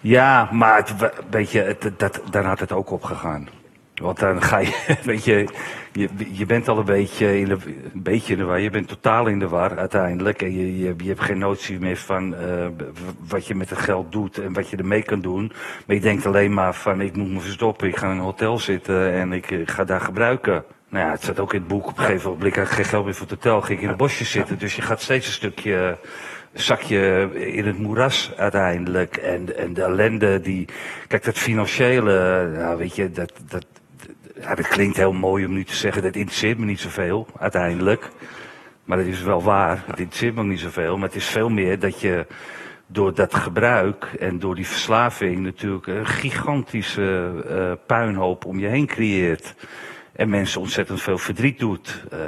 Ja, 0.00 0.48
maar 0.52 0.76
het, 0.76 0.94
weet 1.30 1.50
je, 1.50 1.60
het, 1.60 1.90
dat, 1.96 2.20
daar 2.30 2.44
had 2.44 2.60
het 2.60 2.72
ook 2.72 2.90
opgegaan. 2.90 3.48
Want 4.00 4.18
dan 4.18 4.42
ga 4.42 4.58
je, 4.58 4.94
weet 5.02 5.24
je, 5.24 5.48
je, 5.92 6.08
je 6.32 6.46
bent 6.46 6.68
al 6.68 6.78
een 6.78 6.84
beetje 6.84 7.38
in 7.38 7.44
de, 7.44 7.56
een 7.92 8.02
beetje 8.02 8.36
de 8.36 8.44
war. 8.44 8.60
Je 8.60 8.70
bent 8.70 8.88
totaal 8.88 9.26
in 9.26 9.38
de 9.38 9.48
war 9.48 9.78
uiteindelijk. 9.78 10.42
En 10.42 10.52
je, 10.56 10.78
je, 10.78 10.94
je 10.96 11.08
hebt 11.08 11.20
geen 11.20 11.38
notie 11.38 11.78
meer 11.78 11.96
van 11.96 12.34
eh, 12.34 12.66
wat 13.28 13.46
je 13.46 13.54
met 13.54 13.70
het 13.70 13.78
geld 13.78 14.12
doet 14.12 14.38
en 14.38 14.52
wat 14.52 14.68
je 14.68 14.76
ermee 14.76 15.02
kan 15.02 15.20
doen. 15.20 15.52
Maar 15.86 15.96
je 15.96 16.02
denkt 16.02 16.26
alleen 16.26 16.54
maar 16.54 16.74
van, 16.74 17.00
ik 17.00 17.16
moet 17.16 17.30
me 17.30 17.40
verstoppen. 17.40 17.88
Ik 17.88 17.96
ga 17.96 18.10
in 18.10 18.16
een 18.16 18.22
hotel 18.22 18.58
zitten 18.58 19.12
en 19.12 19.32
ik 19.32 19.50
eh, 19.50 19.58
ga 19.64 19.84
daar 19.84 20.00
gebruiken. 20.00 20.64
Nou 20.88 21.04
ja, 21.04 21.10
het 21.10 21.22
staat 21.22 21.40
ook 21.40 21.52
in 21.52 21.58
het 21.58 21.68
boek. 21.68 21.86
Op 21.86 21.98
een 21.98 22.04
gegeven 22.04 22.30
moment 22.30 22.56
had 22.56 22.66
ik 22.66 22.72
geen 22.72 22.84
geld 22.84 23.04
meer 23.04 23.14
voor 23.14 23.26
het 23.26 23.44
hotel. 23.44 23.60
Ging 23.60 23.78
ik 23.78 23.84
in 23.84 23.90
een 23.90 23.96
bosje 23.96 24.24
zitten. 24.24 24.58
Dus 24.58 24.76
je 24.76 24.82
gaat 24.82 25.00
steeds 25.00 25.26
een 25.26 25.32
stukje 25.32 25.98
zak 26.52 26.80
je 26.80 27.28
in 27.54 27.66
het 27.66 27.78
moeras 27.78 28.32
uiteindelijk. 28.36 29.16
En, 29.16 29.56
en 29.56 29.74
de 29.74 29.82
ellende 29.82 30.40
die. 30.40 30.68
Kijk, 31.08 31.24
dat 31.24 31.38
financiële, 31.38 32.46
nou 32.56 32.78
weet 32.78 32.96
je, 32.96 33.10
dat, 33.10 33.32
dat, 33.48 33.66
ja, 34.40 34.54
dat 34.54 34.68
klinkt 34.68 34.96
heel 34.96 35.12
mooi 35.12 35.44
om 35.46 35.52
nu 35.52 35.64
te 35.64 35.74
zeggen, 35.76 36.02
dat 36.02 36.16
interesseert 36.16 36.58
me 36.58 36.64
niet 36.64 36.80
zoveel 36.80 37.26
uiteindelijk. 37.38 38.08
Maar 38.84 38.98
dat 38.98 39.06
is 39.06 39.22
wel 39.22 39.42
waar, 39.42 39.82
het 39.86 39.98
interesseert 39.98 40.34
me 40.34 40.40
ook 40.40 40.46
niet 40.46 40.60
zoveel. 40.60 40.96
Maar 40.96 41.06
het 41.08 41.16
is 41.16 41.26
veel 41.26 41.48
meer 41.48 41.78
dat 41.78 42.00
je 42.00 42.26
door 42.86 43.14
dat 43.14 43.34
gebruik 43.34 44.04
en 44.18 44.38
door 44.38 44.54
die 44.54 44.66
verslaving 44.66 45.38
natuurlijk 45.38 45.86
een 45.86 46.06
gigantische 46.06 47.32
eh, 47.48 47.72
puinhoop 47.86 48.44
om 48.44 48.58
je 48.58 48.66
heen 48.66 48.86
creëert. 48.86 49.54
En 50.12 50.28
mensen 50.28 50.60
ontzettend 50.60 51.02
veel 51.02 51.18
verdriet 51.18 51.58
doet. 51.58 52.04
Eh, 52.10 52.18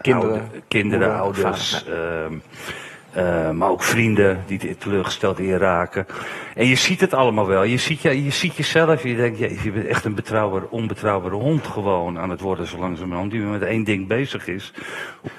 Kinderen, 0.00 0.30
oude- 0.40 0.62
kinderen 0.68 0.98
moeder, 1.08 1.22
ouders. 1.22 1.78
vader, 1.78 2.30
eh, 3.18 3.50
maar 3.50 3.68
ook 3.70 3.82
vrienden 3.82 4.42
die 4.46 4.76
teleurgesteld 4.76 5.38
in 5.38 5.46
je 5.46 5.56
raken. 5.58 6.06
En 6.54 6.66
je 6.66 6.74
ziet 6.74 7.00
het 7.00 7.14
allemaal 7.14 7.46
wel. 7.46 7.62
Je 7.62 7.76
ziet, 7.76 8.00
je, 8.02 8.24
je 8.24 8.30
ziet 8.30 8.56
jezelf. 8.56 9.02
Je 9.02 9.16
denkt, 9.16 9.38
je, 9.38 9.58
je 9.62 9.70
bent 9.72 9.86
echt 9.86 10.04
een 10.04 10.14
betrouwbaar, 10.14 10.62
onbetrouwbare 10.68 11.34
hond 11.34 11.66
gewoon 11.66 12.18
aan 12.18 12.30
het 12.30 12.40
worden 12.40 12.66
zo 12.66 12.78
langzamerhand. 12.78 13.30
Die 13.30 13.40
met 13.40 13.62
één 13.62 13.84
ding 13.84 14.06
bezig 14.06 14.46
is. 14.46 14.72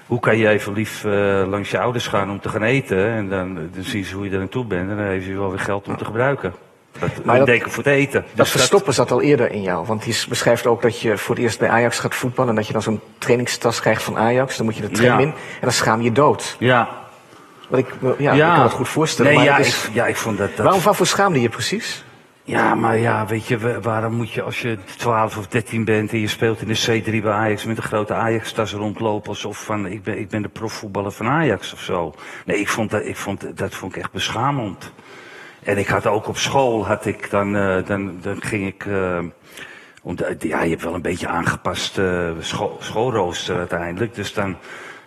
Hoe 0.05 0.19
kan 0.19 0.37
je 0.37 0.47
even 0.49 0.73
lief 0.73 1.05
eh, 1.05 1.11
langs 1.47 1.71
je 1.71 1.79
ouders 1.79 2.07
gaan 2.07 2.29
om 2.29 2.39
te 2.39 2.49
gaan 2.49 2.63
eten? 2.63 3.07
En 3.09 3.29
dan, 3.29 3.53
dan 3.55 3.83
zien 3.83 4.05
ze 4.05 4.15
hoe 4.15 4.29
je 4.29 4.35
er 4.35 4.41
aan 4.41 4.49
toe 4.49 4.65
bent. 4.65 4.89
En 4.89 4.95
dan 4.97 5.05
heeft 5.05 5.25
je 5.25 5.37
wel 5.37 5.49
weer 5.49 5.59
geld 5.59 5.87
om 5.87 5.97
te 5.97 6.05
gebruiken. 6.05 6.53
Dat, 6.99 7.09
Maar 7.25 7.37
dat- 7.37 7.45
deken 7.47 7.71
voor 7.71 7.83
het 7.83 7.93
eten. 7.93 8.21
Dat 8.21 8.35
Dus 8.37 8.51
verstoppen 8.51 8.93
zat 8.93 9.11
al 9.11 9.21
eerder 9.21 9.51
in 9.51 9.61
jou. 9.61 9.85
Want 9.85 10.03
je 10.05 10.25
beschrijft 10.29 10.67
ook 10.67 10.81
dat 10.81 11.01
je 11.01 11.17
voor 11.17 11.35
het 11.35 11.43
eerst 11.43 11.59
bij 11.59 11.69
Ajax 11.69 11.99
gaat 11.99 12.15
voetballen. 12.15 12.49
En 12.49 12.55
dat 12.55 12.67
je 12.67 12.73
dan 12.73 12.81
zo'n 12.81 12.99
trainingstas 13.17 13.79
krijgt 13.81 14.03
van 14.03 14.17
Ajax. 14.17 14.57
Dan 14.57 14.65
moet 14.65 14.75
je 14.75 14.81
de 14.81 14.89
train 14.89 15.11
Ja. 15.11 15.19
in. 15.19 15.27
En 15.29 15.61
dan 15.61 15.71
schaam 15.71 16.01
je 16.01 16.11
dood. 16.11 16.55
Ja. 16.59 16.89
Ik, 17.71 17.87
ja, 18.17 18.31
ik 18.33 18.39
kan 18.39 18.61
het 18.61 18.71
goed 18.71 18.87
voorstellen. 18.89 19.31
Nee, 19.31 19.39
maar 19.45 19.49
ja, 19.51 19.57
het 19.57 19.65
is- 19.65 19.85
ik, 19.87 19.93
ja, 19.93 20.05
ik 20.07 20.15
vond 20.15 20.37
dat... 20.37 20.55
dat 20.55 20.65
waarom 20.65 20.81
waarvoor 20.83 21.05
schaamde 21.05 21.41
je 21.41 21.49
precies? 21.49 22.03
Ja, 22.43 22.75
maar 22.75 22.97
ja, 22.97 23.25
weet 23.25 23.47
je, 23.47 23.57
wa- 23.59 23.79
waarom 23.79 24.13
moet 24.13 24.31
je 24.31 24.41
als 24.41 24.61
je 24.61 24.77
12 24.97 25.37
of 25.37 25.47
13 25.47 25.83
bent 25.85 26.11
en 26.11 26.19
je 26.19 26.27
speelt 26.27 26.61
in 26.61 26.67
de 26.67 27.01
C3 27.01 27.21
bij 27.23 27.31
Ajax 27.31 27.63
met 27.65 27.77
een 27.77 27.83
grote 27.83 28.13
Ajax-tas 28.13 28.73
rondlopen 28.73 29.29
alsof 29.29 29.63
van 29.63 29.85
ik 29.87 30.03
ben, 30.03 30.19
ik 30.19 30.29
ben 30.29 30.41
de 30.41 30.47
profvoetballer 30.49 31.11
van 31.11 31.27
Ajax 31.27 31.73
of 31.73 31.79
zo. 31.79 32.13
Nee, 32.45 32.59
ik 32.59 32.67
vond 32.69 32.89
dat, 32.91 33.05
ik 33.05 33.15
vond, 33.17 33.57
dat 33.57 33.75
vond 33.75 33.95
ik 33.95 34.01
echt 34.01 34.11
beschamend. 34.11 34.91
En 35.63 35.77
ik 35.77 35.87
had 35.87 36.07
ook 36.07 36.27
op 36.27 36.37
school, 36.37 36.87
had 36.87 37.05
ik 37.05 37.29
dan, 37.29 37.55
eh, 37.55 37.85
dan, 37.85 38.17
dan 38.21 38.41
ging 38.41 38.67
ik, 38.67 38.85
eh, 38.85 39.19
om 40.01 40.15
de- 40.15 40.35
ja, 40.39 40.61
je 40.63 40.69
hebt 40.69 40.83
wel 40.83 40.93
een 40.93 41.01
beetje 41.01 41.27
aangepast 41.27 41.97
eh, 41.97 42.29
school, 42.39 42.77
schoolrooster 42.79 43.57
uiteindelijk. 43.57 44.15
Dus 44.15 44.33
dan, 44.33 44.57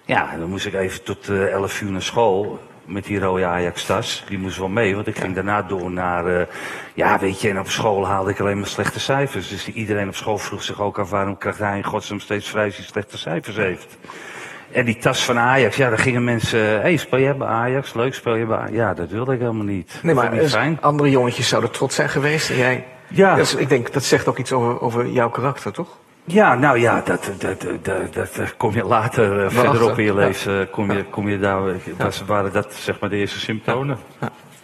ja, 0.04 0.36
dan 0.38 0.48
moest 0.48 0.66
ik 0.66 0.74
even 0.74 1.02
tot 1.02 1.28
eh 1.28 1.52
11 1.52 1.80
uur 1.80 1.90
naar 1.90 2.02
school 2.02 2.58
met 2.84 3.04
die 3.04 3.20
rode 3.20 3.44
Ajax-tas. 3.46 4.24
Die 4.28 4.38
moest 4.38 4.58
wel 4.58 4.68
mee, 4.68 4.94
want 4.94 5.06
ik 5.06 5.18
ging 5.18 5.34
daarna 5.34 5.62
door 5.62 5.90
naar, 5.90 6.26
eh, 6.26 6.46
ja, 6.94 7.18
weet 7.18 7.40
je, 7.40 7.48
en 7.48 7.58
op 7.58 7.68
school 7.68 8.06
haalde 8.06 8.30
ik 8.30 8.40
alleen 8.40 8.58
maar 8.58 8.66
slechte 8.66 9.00
cijfers. 9.00 9.48
Dus 9.48 9.68
iedereen 9.68 10.08
op 10.08 10.14
school 10.14 10.38
vroeg 10.38 10.62
zich 10.62 10.80
ook 10.80 10.98
af 10.98 11.10
waarom 11.10 11.38
krijgt 11.38 11.58
hij 11.58 11.76
in 11.76 11.84
godsnaam 11.84 12.20
steeds 12.20 12.48
vrij 12.48 12.64
als 12.64 12.76
hij 12.76 12.84
slechte 12.84 13.18
cijfers 13.18 13.56
heeft. 13.56 13.96
En 14.72 14.84
die 14.84 14.98
tas 14.98 15.24
van 15.24 15.38
Ajax, 15.38 15.76
ja, 15.76 15.88
daar 15.88 15.98
gingen 15.98 16.24
mensen, 16.24 16.60
hé, 16.60 16.78
hey, 16.80 16.96
speel 16.96 17.18
jij 17.18 17.36
bij 17.36 17.48
Ajax? 17.48 17.94
Leuk, 17.94 18.14
speel 18.14 18.34
je 18.34 18.46
bij 18.46 18.56
Ajax? 18.56 18.72
Ja, 18.74 18.94
dat 18.94 19.10
wilde 19.10 19.32
ik 19.32 19.40
helemaal 19.40 19.64
niet. 19.64 19.98
Nee, 20.02 20.14
maar 20.14 20.32
niet 20.32 20.40
eh, 20.42 20.48
fijn. 20.48 20.78
andere 20.80 21.10
jongetjes 21.10 21.48
zouden 21.48 21.70
trots 21.70 21.94
zijn 21.94 22.08
geweest. 22.08 22.50
En 22.50 22.56
jij... 22.56 22.84
Ja. 23.08 23.36
Dat 23.36 23.46
is- 23.46 23.54
ik 23.54 23.68
denk, 23.68 23.92
dat 23.92 24.04
zegt 24.04 24.28
ook 24.28 24.38
iets 24.38 24.52
over, 24.52 24.80
over 24.80 25.06
jouw 25.06 25.30
karakter, 25.30 25.72
toch? 25.72 25.88
Ja, 26.24 26.54
nou 26.54 26.78
ja, 26.78 27.00
dat, 27.04 27.30
dat, 27.38 27.60
dat, 27.60 27.84
dat, 27.84 28.14
dat, 28.14 28.36
eh, 28.36 28.48
kom 28.56 28.74
je 28.74 28.84
later 28.84 29.44
eh, 29.44 29.50
verderop 29.50 29.98
in 29.98 30.04
je 30.04 30.12
ja. 30.12 30.18
leven, 30.18 30.60
eh, 30.60 30.72
kom 30.72 30.92
je, 30.92 31.04
kom 31.04 31.28
je 31.28 31.38
daar, 31.38 31.68
eh, 31.68 31.74
dat 31.96 32.22
waren 32.26 32.52
dat 32.52 32.74
zeg 32.74 33.00
maar 33.00 33.10
de 33.10 33.16
eerste 33.16 33.38
symptomen. 33.38 33.98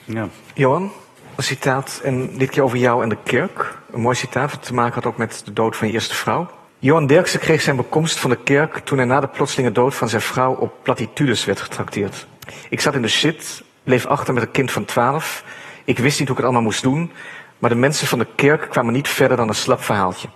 Ja. 0.05 0.29
Johan, 0.55 0.93
een 1.37 1.45
citaat. 1.45 2.01
En 2.05 2.39
dit 2.39 2.51
keer 2.51 2.63
over 2.63 2.79
jou 2.79 3.03
en 3.03 3.09
de 3.09 3.19
kerk. 3.25 3.79
Een 3.93 4.01
mooi 4.01 4.17
citaat 4.17 4.51
wat 4.51 4.63
te 4.63 4.75
maken 4.75 4.95
had 4.95 5.07
ook 5.07 5.17
met 5.17 5.43
de 5.45 5.53
dood 5.53 5.77
van 5.77 5.87
je 5.87 5.95
eerste 5.95 6.15
vrouw. 6.15 6.51
Johan 6.79 7.07
Derksen 7.07 7.41
kreeg 7.41 7.61
zijn 7.61 7.77
bekomst 7.77 8.19
van 8.19 8.31
de 8.31 8.37
kerk 8.37 8.79
toen 8.79 8.99
hij 8.99 9.07
na 9.07 9.21
de 9.21 9.29
plotselinge 9.29 9.73
dood 9.73 9.95
van 9.95 10.09
zijn 10.09 10.23
vrouw 10.23 10.55
op 10.55 10.73
platitudes 10.83 11.45
werd 11.45 11.61
getrakteerd. 11.61 12.27
Ik 12.69 12.81
zat 12.81 12.95
in 12.95 13.03
de 13.03 13.09
shit, 13.09 13.63
bleef 13.83 14.07
achter 14.07 14.35
met 14.35 14.43
een 14.43 14.51
kind 14.51 14.71
van 14.71 14.85
twaalf. 14.85 15.45
Ik 15.85 15.99
wist 15.99 16.19
niet 16.19 16.29
hoe 16.29 16.37
ik 16.37 16.43
het 16.43 16.45
allemaal 16.45 16.63
moest 16.63 16.83
doen, 16.83 17.13
maar 17.59 17.71
de 17.71 17.77
mensen 17.77 18.07
van 18.07 18.19
de 18.19 18.27
kerk 18.35 18.71
kwamen 18.71 18.93
niet 18.93 19.09
verder 19.09 19.37
dan 19.37 19.49
een 19.49 19.55
slap 19.55 19.83
verhaaltje. 19.83 20.29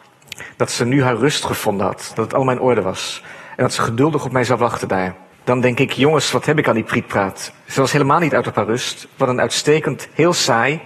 Dat 0.57 0.70
ze 0.70 0.85
nu 0.85 1.03
haar 1.03 1.16
rust 1.16 1.45
gevonden 1.45 1.87
had, 1.87 2.12
dat 2.14 2.24
het 2.24 2.35
allemaal 2.35 2.55
in 2.55 2.61
orde 2.61 2.83
was. 2.83 3.22
En 3.57 3.62
dat 3.62 3.72
ze 3.72 3.83
geduldig 3.83 4.24
op 4.24 4.33
mij 4.33 4.45
zou 4.45 4.59
wachten 4.59 4.89
daar. 4.89 5.14
Dan 5.45 5.61
denk 5.61 5.78
ik, 5.78 5.93
jongens, 5.93 6.30
wat 6.30 6.47
heb 6.47 6.59
ik 6.59 6.68
aan 6.68 6.74
die 6.74 6.85
prietpraat? 6.85 7.53
Ze 7.66 7.80
was 7.80 7.93
helemaal 7.93 8.18
niet 8.18 8.35
uit 8.35 8.47
op 8.47 8.55
haar 8.55 8.66
rust. 8.66 9.09
Wat 9.16 9.28
een 9.28 9.41
uitstekend, 9.41 10.09
heel 10.12 10.33
saai 10.33 10.80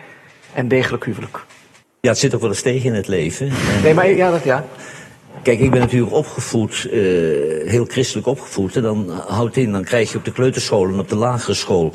en 0.52 0.68
degelijk 0.68 1.04
huwelijk. 1.04 1.44
Ja, 2.00 2.10
het 2.10 2.18
zit 2.18 2.34
ook 2.34 2.40
wel 2.40 2.50
eens 2.50 2.62
tegen 2.62 2.86
in 2.86 2.94
het 2.94 3.08
leven. 3.08 3.48
En 3.48 3.82
Nee, 3.82 3.94
maar 3.94 4.08
ja, 4.08 4.30
dat 4.30 4.44
ja. 4.44 4.64
Kijk, 5.42 5.60
ik 5.60 5.70
ben 5.70 5.80
natuurlijk 5.80 6.12
opgevoed, 6.12 6.86
uh, 6.86 6.92
heel 7.70 7.84
christelijk 7.84 8.26
opgevoed. 8.26 8.76
En 8.76 8.82
dan 8.82 9.10
houdt 9.26 9.56
in, 9.56 9.72
dan 9.72 9.84
krijg 9.84 10.12
je 10.12 10.18
op 10.18 10.24
de 10.24 10.32
kleuterschool 10.32 10.88
en 10.88 10.98
op 10.98 11.08
de 11.08 11.16
lagere 11.16 11.54
school 11.54 11.92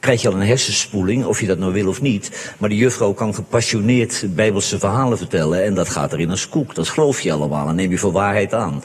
krijg 0.00 0.22
je 0.22 0.28
al 0.28 0.34
een 0.34 0.46
hersenspoeling, 0.46 1.24
of 1.24 1.40
je 1.40 1.46
dat 1.46 1.58
nou 1.58 1.72
wil 1.72 1.88
of 1.88 2.00
niet. 2.00 2.54
Maar 2.58 2.68
de 2.68 2.76
juffrouw 2.76 3.12
kan 3.12 3.34
gepassioneerd 3.34 4.24
bijbelse 4.28 4.78
verhalen 4.78 5.18
vertellen 5.18 5.64
en 5.64 5.74
dat 5.74 5.88
gaat 5.88 6.12
erin 6.12 6.30
als 6.30 6.48
koek. 6.48 6.74
Dat 6.74 6.88
geloof 6.88 7.20
je 7.20 7.32
allemaal 7.32 7.68
en 7.68 7.74
neem 7.74 7.90
je 7.90 7.98
voor 7.98 8.12
waarheid 8.12 8.54
aan. 8.54 8.82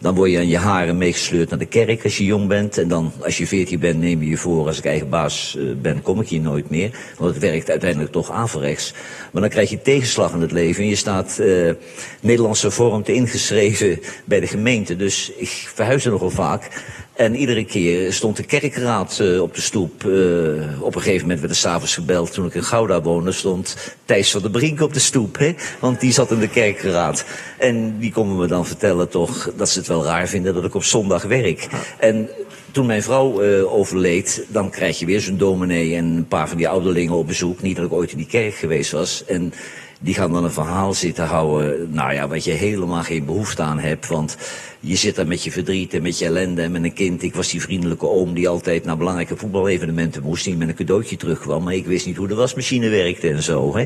Dan 0.00 0.14
word 0.14 0.30
je 0.30 0.38
aan 0.38 0.48
je 0.48 0.56
haren 0.56 0.98
meegesleurd 0.98 1.50
naar 1.50 1.58
de 1.58 1.66
kerk 1.66 2.04
als 2.04 2.18
je 2.18 2.24
jong 2.24 2.48
bent. 2.48 2.78
En 2.78 2.88
dan, 2.88 3.12
als 3.20 3.38
je 3.38 3.46
veertien 3.46 3.80
bent, 3.80 4.00
neem 4.00 4.22
je 4.22 4.28
je 4.28 4.36
voor, 4.36 4.66
als 4.66 4.78
ik 4.78 4.84
eigen 4.84 5.08
baas 5.08 5.56
uh, 5.58 5.74
ben, 5.76 6.02
kom 6.02 6.20
ik 6.20 6.28
hier 6.28 6.40
nooit 6.40 6.70
meer. 6.70 6.90
Want 7.16 7.34
het 7.34 7.42
werkt 7.42 7.70
uiteindelijk 7.70 8.12
toch 8.12 8.30
averechts. 8.30 8.92
Maar 9.32 9.42
dan 9.42 9.50
krijg 9.50 9.70
je 9.70 9.82
tegenslag 9.82 10.32
in 10.32 10.40
het 10.40 10.52
leven. 10.52 10.82
En 10.82 10.88
je 10.88 10.96
staat 10.96 11.38
uh, 11.40 11.72
Nederlandse 12.20 12.70
vormte 12.70 13.12
ingeschreven 13.12 14.00
bij 14.24 14.40
de 14.40 14.46
gemeente. 14.46 14.96
Dus 14.96 15.32
ik 15.36 15.48
verhuisde 15.48 16.10
nogal 16.10 16.30
vaak. 16.30 16.82
En 17.18 17.36
iedere 17.36 17.64
keer 17.64 18.12
stond 18.12 18.36
de 18.36 18.42
kerkraad 18.42 19.18
uh, 19.22 19.42
op 19.42 19.54
de 19.54 19.60
stoep. 19.60 20.04
Uh, 20.04 20.82
op 20.82 20.94
een 20.94 21.00
gegeven 21.00 21.20
moment 21.20 21.40
werd 21.40 21.52
er 21.52 21.58
s'avonds 21.58 21.94
gebeld. 21.94 22.32
Toen 22.32 22.46
ik 22.46 22.54
in 22.54 22.62
Gouda 22.62 23.02
woonde, 23.02 23.32
stond 23.32 23.76
Thijs 24.04 24.30
van 24.30 24.42
der 24.42 24.50
Brink 24.50 24.80
op 24.80 24.92
de 24.92 25.00
stoep. 25.00 25.38
Hè? 25.38 25.54
Want 25.80 26.00
die 26.00 26.12
zat 26.12 26.30
in 26.30 26.38
de 26.38 26.48
kerkraad. 26.48 27.24
En 27.58 27.98
die 27.98 28.12
konden 28.12 28.36
me 28.36 28.46
dan 28.46 28.66
vertellen 28.66 29.08
toch 29.08 29.50
dat 29.56 29.68
ze 29.68 29.78
het 29.78 29.88
wel 29.88 30.04
raar 30.04 30.28
vinden 30.28 30.54
dat 30.54 30.64
ik 30.64 30.74
op 30.74 30.84
zondag 30.84 31.22
werk. 31.22 31.68
En 31.98 32.28
toen 32.70 32.86
mijn 32.86 33.02
vrouw 33.02 33.42
uh, 33.42 33.72
overleed, 33.72 34.44
dan 34.48 34.70
krijg 34.70 34.98
je 34.98 35.06
weer 35.06 35.20
zo'n 35.20 35.36
dominee 35.36 35.96
en 35.96 36.04
een 36.04 36.28
paar 36.28 36.48
van 36.48 36.56
die 36.56 36.68
ouderlingen 36.68 37.14
op 37.14 37.26
bezoek. 37.26 37.62
Niet 37.62 37.76
dat 37.76 37.84
ik 37.84 37.92
ooit 37.92 38.10
in 38.10 38.16
die 38.16 38.26
kerk 38.26 38.54
geweest 38.54 38.92
was. 38.92 39.24
En 39.24 39.52
die 39.98 40.14
gaan 40.14 40.32
dan 40.32 40.44
een 40.44 40.50
verhaal 40.50 40.94
zitten 40.94 41.26
houden, 41.26 41.90
nou 41.90 42.12
ja, 42.12 42.28
wat 42.28 42.44
je 42.44 42.50
helemaal 42.50 43.02
geen 43.02 43.24
behoefte 43.24 43.62
aan 43.62 43.78
hebt. 43.78 44.06
Want 44.06 44.36
je 44.80 44.96
zit 44.96 45.14
daar 45.14 45.26
met 45.26 45.44
je 45.44 45.52
verdriet 45.52 45.94
en 45.94 46.02
met 46.02 46.18
je 46.18 46.24
ellende 46.24 46.62
en 46.62 46.72
met 46.72 46.84
een 46.84 46.92
kind. 46.92 47.22
Ik 47.22 47.34
was 47.34 47.50
die 47.50 47.60
vriendelijke 47.60 48.08
oom 48.08 48.34
die 48.34 48.48
altijd 48.48 48.84
naar 48.84 48.96
belangrijke 48.96 49.36
voetbalevenementen 49.36 50.22
moest. 50.22 50.44
Die 50.44 50.56
met 50.56 50.68
een 50.68 50.74
cadeautje 50.74 51.16
terugkwam, 51.16 51.62
maar 51.62 51.74
ik 51.74 51.86
wist 51.86 52.06
niet 52.06 52.16
hoe 52.16 52.28
de 52.28 52.34
wasmachine 52.34 52.88
werkte 52.88 53.28
en 53.28 53.42
zo. 53.42 53.76
Hè. 53.76 53.84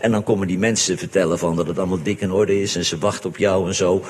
En 0.00 0.10
dan 0.10 0.22
komen 0.22 0.46
die 0.46 0.58
mensen 0.58 0.98
vertellen 0.98 1.38
van 1.38 1.56
dat 1.56 1.66
het 1.66 1.78
allemaal 1.78 2.02
dik 2.02 2.20
in 2.20 2.32
orde 2.32 2.60
is 2.60 2.76
en 2.76 2.84
ze 2.84 2.98
wachten 2.98 3.28
op 3.28 3.36
jou 3.36 3.68
en 3.68 3.74
zo. 3.74 4.02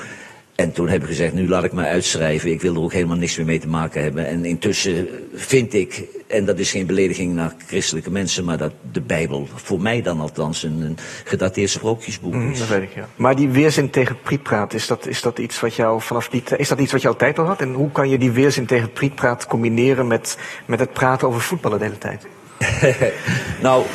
En 0.55 0.71
toen 0.71 0.89
heb 0.89 1.01
ik 1.01 1.07
gezegd, 1.07 1.33
nu 1.33 1.47
laat 1.47 1.63
ik 1.63 1.73
me 1.73 1.85
uitschrijven. 1.85 2.51
Ik 2.51 2.61
wil 2.61 2.75
er 2.75 2.81
ook 2.81 2.93
helemaal 2.93 3.17
niks 3.17 3.37
meer 3.37 3.45
mee 3.45 3.59
te 3.59 3.67
maken 3.67 4.01
hebben. 4.01 4.27
En 4.27 4.45
intussen 4.45 5.07
vind 5.33 5.73
ik, 5.73 6.03
en 6.27 6.45
dat 6.45 6.59
is 6.59 6.71
geen 6.71 6.85
belediging 6.85 7.33
naar 7.33 7.55
christelijke 7.67 8.11
mensen, 8.11 8.43
maar 8.43 8.57
dat 8.57 8.71
de 8.91 9.01
Bijbel 9.01 9.47
voor 9.55 9.81
mij 9.81 10.01
dan 10.01 10.19
althans 10.19 10.63
een, 10.63 10.81
een 10.81 10.97
gedateerd 11.23 11.69
sprookjesboek 11.69 12.33
is. 12.33 12.39
Mm, 12.39 12.57
dat 12.57 12.67
weet 12.67 12.81
ik, 12.81 12.93
ja. 12.95 13.07
Maar 13.15 13.35
die 13.35 13.49
weerzin 13.49 13.89
tegen 13.89 14.21
prietpraat, 14.21 14.73
is 14.73 14.87
dat, 14.87 15.07
is 15.07 15.21
dat 15.21 15.37
iets 15.37 15.59
wat 15.59 15.75
jou 15.75 16.01
vanaf 16.01 16.29
die 16.29 16.43
is 16.57 16.67
dat 16.67 16.79
iets 16.79 16.91
wat 16.91 17.01
je 17.01 17.07
altijd 17.07 17.39
al 17.39 17.45
had? 17.45 17.61
En 17.61 17.73
hoe 17.73 17.91
kan 17.91 18.09
je 18.09 18.17
die 18.17 18.31
weerzin 18.31 18.65
tegen 18.65 18.91
prietpraat 18.91 19.47
combineren 19.47 20.07
met, 20.07 20.37
met 20.65 20.79
het 20.79 20.93
praten 20.93 21.27
over 21.27 21.41
voetballen 21.41 21.79
de 21.79 21.85
hele 21.85 21.97
tijd? 21.97 22.27
nou, 23.61 23.85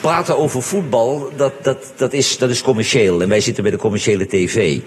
praten 0.00 0.38
over 0.38 0.62
voetbal, 0.62 1.30
dat, 1.36 1.52
dat, 1.62 1.92
dat, 1.96 2.12
is, 2.12 2.38
dat 2.38 2.50
is 2.50 2.62
commercieel. 2.62 3.22
En 3.22 3.28
wij 3.28 3.40
zitten 3.40 3.62
bij 3.62 3.72
de 3.72 3.78
commerciële 3.78 4.26
tv. 4.26 4.78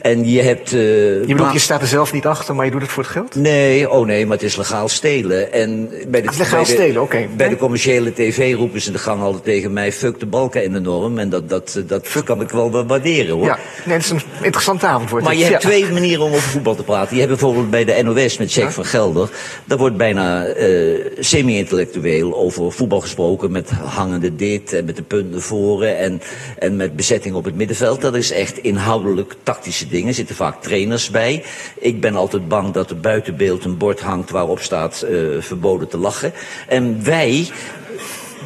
En 0.00 0.30
je 0.30 0.42
hebt... 0.42 0.72
Uh, 0.72 0.80
je 0.80 1.24
bedoelt, 1.26 1.52
je 1.52 1.58
staat 1.58 1.80
er 1.80 1.86
zelf 1.86 2.12
niet 2.12 2.26
achter, 2.26 2.54
maar 2.54 2.64
je 2.64 2.70
doet 2.70 2.82
het 2.82 2.90
voor 2.90 3.02
het 3.02 3.12
geld? 3.12 3.34
Nee, 3.34 3.90
oh 3.90 4.06
nee, 4.06 4.26
maar 4.26 4.36
het 4.36 4.46
is 4.46 4.56
legaal 4.56 4.88
stelen. 4.88 5.52
En 5.52 5.90
bij 6.08 6.22
de, 6.22 6.28
is 6.30 6.38
legaal 6.38 6.62
bij 6.62 6.74
de, 6.74 6.82
stelen, 6.82 7.02
oké. 7.02 7.14
Okay. 7.14 7.28
Bij 7.36 7.48
de 7.48 7.56
commerciële 7.56 8.12
tv 8.12 8.54
roepen 8.54 8.80
ze 8.80 8.92
de 8.92 8.98
gang 8.98 9.22
altijd 9.22 9.44
tegen 9.44 9.72
mij... 9.72 9.92
fuck 9.92 10.20
de 10.20 10.26
balken 10.26 10.64
in 10.64 10.72
de 10.72 10.80
norm. 10.80 11.18
En 11.18 11.28
dat, 11.28 11.48
dat, 11.48 11.82
dat 11.86 12.22
kan 12.24 12.40
ik 12.40 12.50
wel 12.50 12.86
waarderen, 12.86 13.34
hoor. 13.34 13.44
Ja, 13.44 13.58
nee, 13.84 13.96
het 13.96 14.04
is 14.04 14.10
een 14.10 14.22
interessante 14.42 14.86
avond 14.86 15.08
voor 15.08 15.18
het. 15.18 15.26
Maar 15.26 15.36
je 15.36 15.44
hebt 15.44 15.60
twee 15.60 15.92
manieren 15.92 16.24
om 16.24 16.32
over 16.32 16.50
voetbal 16.50 16.74
te 16.74 16.82
praten. 16.82 17.14
Je 17.14 17.22
hebt 17.22 17.32
bijvoorbeeld 17.32 17.70
bij 17.70 17.84
de 17.84 18.02
NOS 18.02 18.38
met 18.38 18.52
Jack 18.52 18.64
ja. 18.64 18.70
van 18.70 18.84
Gelder... 18.84 19.28
daar 19.64 19.78
wordt 19.78 19.96
bijna 19.96 20.56
uh, 20.56 21.06
semi-intellectueel 21.18 22.34
over 22.34 22.72
voetbal 22.72 23.00
gesproken... 23.00 23.50
met 23.50 23.70
hangende 23.70 24.36
en 24.52 24.84
met 24.84 24.96
de 24.96 25.02
punten 25.02 25.42
voren 25.42 25.98
en, 25.98 26.20
en 26.58 26.76
met 26.76 26.96
bezetting 26.96 27.34
op 27.34 27.44
het 27.44 27.54
middenveld. 27.54 28.00
Dat 28.00 28.14
is 28.14 28.30
echt 28.30 28.58
inhoudelijk 28.58 29.34
tactische 29.42 29.88
dingen. 29.88 30.08
Er 30.08 30.14
zitten 30.14 30.36
vaak 30.36 30.62
trainers 30.62 31.10
bij. 31.10 31.44
Ik 31.78 32.00
ben 32.00 32.14
altijd 32.14 32.48
bang 32.48 32.72
dat 32.72 32.90
er 32.90 33.00
buitenbeeld 33.00 33.64
een 33.64 33.78
bord 33.78 34.00
hangt 34.00 34.30
waarop 34.30 34.60
staat 34.60 35.06
uh, 35.10 35.40
verboden 35.40 35.88
te 35.88 35.98
lachen. 35.98 36.32
En 36.68 37.04
wij 37.04 37.48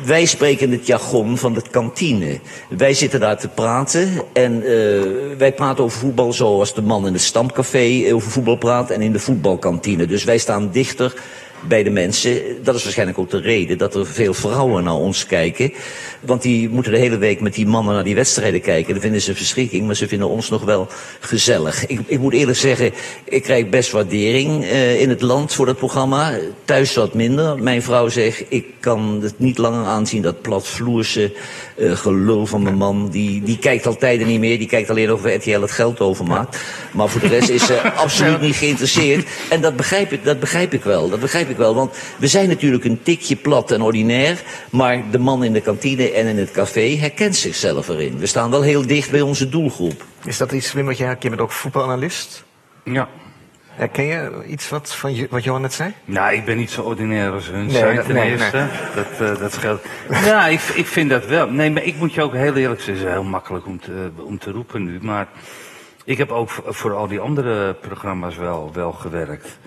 wij 0.04 0.24
spreken 0.24 0.70
het 0.70 0.86
jargon 0.86 1.38
van 1.38 1.54
de 1.54 1.62
kantine. 1.70 2.40
Wij 2.68 2.94
zitten 2.94 3.20
daar 3.20 3.38
te 3.38 3.48
praten 3.48 4.22
en 4.32 4.62
uh, 4.62 5.02
wij 5.38 5.52
praten 5.52 5.84
over 5.84 5.98
voetbal 5.98 6.32
zoals 6.32 6.74
de 6.74 6.82
man 6.82 7.06
in 7.06 7.12
het 7.12 7.22
stamcafé 7.22 8.10
over 8.12 8.30
voetbal 8.30 8.56
praat 8.56 8.90
en 8.90 9.00
in 9.00 9.12
de 9.12 9.18
voetbalkantine. 9.18 10.06
Dus 10.06 10.24
wij 10.24 10.38
staan 10.38 10.70
dichter 10.70 11.14
bij 11.60 11.82
de 11.82 11.90
mensen. 11.90 12.42
Dat 12.62 12.74
is 12.74 12.82
waarschijnlijk 12.82 13.18
ook 13.18 13.30
de 13.30 13.40
reden 13.40 13.78
dat 13.78 13.94
er 13.94 14.06
veel 14.06 14.34
vrouwen 14.34 14.84
naar 14.84 14.94
ons 14.94 15.26
kijken. 15.26 15.72
Want 16.20 16.42
die 16.42 16.68
moeten 16.68 16.92
de 16.92 16.98
hele 16.98 17.18
week 17.18 17.40
met 17.40 17.54
die 17.54 17.66
mannen 17.66 17.94
naar 17.94 18.04
die 18.04 18.14
wedstrijden 18.14 18.60
kijken. 18.60 18.92
Dat 18.92 19.02
vinden 19.02 19.20
ze 19.20 19.34
verschrikking, 19.34 19.86
maar 19.86 19.96
ze 19.96 20.08
vinden 20.08 20.28
ons 20.28 20.48
nog 20.48 20.64
wel 20.64 20.88
gezellig. 21.20 21.86
Ik, 21.86 22.00
ik 22.06 22.18
moet 22.18 22.32
eerlijk 22.32 22.58
zeggen, 22.58 22.92
ik 23.24 23.42
krijg 23.42 23.68
best 23.68 23.90
waardering 23.90 24.64
uh, 24.64 25.00
in 25.00 25.08
het 25.08 25.20
land 25.20 25.54
voor 25.54 25.66
dat 25.66 25.76
programma. 25.76 26.32
Thuis 26.64 26.94
wat 26.94 27.14
minder. 27.14 27.62
Mijn 27.62 27.82
vrouw 27.82 28.08
zegt, 28.08 28.44
ik 28.48 28.66
kan 28.80 29.18
het 29.22 29.38
niet 29.38 29.58
langer 29.58 29.84
aanzien, 29.84 30.22
dat 30.22 30.42
platvloerse 30.42 31.32
uh, 31.76 31.96
gelul 31.96 32.46
van 32.46 32.62
mijn 32.62 32.76
man. 32.76 33.08
Die, 33.10 33.42
die 33.42 33.58
kijkt 33.58 33.86
al 33.86 33.96
tijden 33.96 34.26
niet 34.26 34.40
meer, 34.40 34.58
die 34.58 34.68
kijkt 34.68 34.90
alleen 34.90 35.10
over 35.10 35.34
RTL 35.34 35.60
het 35.60 35.70
geld 35.70 36.00
overmaakt. 36.00 36.58
Maar 36.92 37.08
voor 37.08 37.20
de 37.20 37.26
rest 37.26 37.48
is 37.48 37.66
ze 37.66 37.92
absoluut 38.04 38.40
niet 38.40 38.56
geïnteresseerd. 38.56 39.28
En 39.50 39.60
dat 39.60 39.76
begrijp 39.76 40.12
ik, 40.12 40.24
dat 40.24 40.40
begrijp 40.40 40.72
ik 40.72 40.84
wel. 40.84 41.08
Dat 41.08 41.20
begrijp 41.20 41.47
ik 41.48 41.56
wel, 41.56 41.74
want 41.74 41.96
we 42.18 42.26
zijn 42.26 42.48
natuurlijk 42.48 42.84
een 42.84 43.02
tikje 43.02 43.36
plat 43.36 43.70
en 43.70 43.82
ordinair. 43.82 44.42
Maar 44.70 45.02
de 45.10 45.18
man 45.18 45.44
in 45.44 45.52
de 45.52 45.60
kantine 45.60 46.12
en 46.12 46.26
in 46.26 46.38
het 46.38 46.50
café 46.50 46.96
herkent 46.96 47.36
zichzelf 47.36 47.88
erin. 47.88 48.18
We 48.18 48.26
staan 48.26 48.50
wel 48.50 48.62
heel 48.62 48.86
dicht 48.86 49.10
bij 49.10 49.20
onze 49.20 49.48
doelgroep. 49.48 50.04
Is 50.24 50.36
dat 50.36 50.52
iets, 50.52 50.72
Wim, 50.72 50.86
wat 50.86 50.96
jij 50.96 51.06
herkent? 51.06 51.22
Je 51.22 51.28
bent 51.28 51.40
ook 51.40 51.52
voetbalanalist? 51.52 52.44
Ja. 52.84 53.08
Herken 53.78 54.04
je 54.04 54.44
iets 54.46 54.68
wat, 54.68 54.94
van 54.94 55.26
wat 55.30 55.44
Johan 55.44 55.60
net 55.60 55.72
zei? 55.72 55.92
Nou, 56.04 56.34
ik 56.34 56.44
ben 56.44 56.56
niet 56.56 56.70
zo 56.70 56.82
ordinair 56.82 57.30
als 57.32 57.46
hun 57.46 57.66
nee, 57.66 57.76
zijn 57.76 58.04
ten 58.04 58.14
nee, 58.14 58.30
eerste. 58.30 58.56
Nee. 58.56 58.68
Dat, 58.94 59.30
uh, 59.30 59.40
dat 59.40 59.52
scheelt. 59.52 59.82
ja, 60.24 60.46
ik, 60.46 60.60
ik 60.60 60.86
vind 60.86 61.10
dat 61.10 61.26
wel. 61.26 61.50
Nee, 61.50 61.70
maar 61.70 61.82
ik 61.82 61.96
moet 61.96 62.14
je 62.14 62.22
ook 62.22 62.32
heel 62.32 62.54
eerlijk 62.54 62.80
zeggen, 62.80 63.04
het 63.04 63.14
is 63.14 63.20
heel 63.20 63.30
makkelijk 63.30 63.66
om 63.66 63.80
te, 63.80 64.10
om 64.16 64.38
te 64.38 64.50
roepen 64.50 64.84
nu. 64.84 64.98
Maar 65.02 65.28
ik 66.04 66.18
heb 66.18 66.30
ook 66.30 66.50
voor 66.66 66.94
al 66.94 67.06
die 67.06 67.20
andere 67.20 67.74
programma's 67.74 68.36
wel, 68.36 68.70
wel 68.72 68.92
gewerkt. 68.92 69.58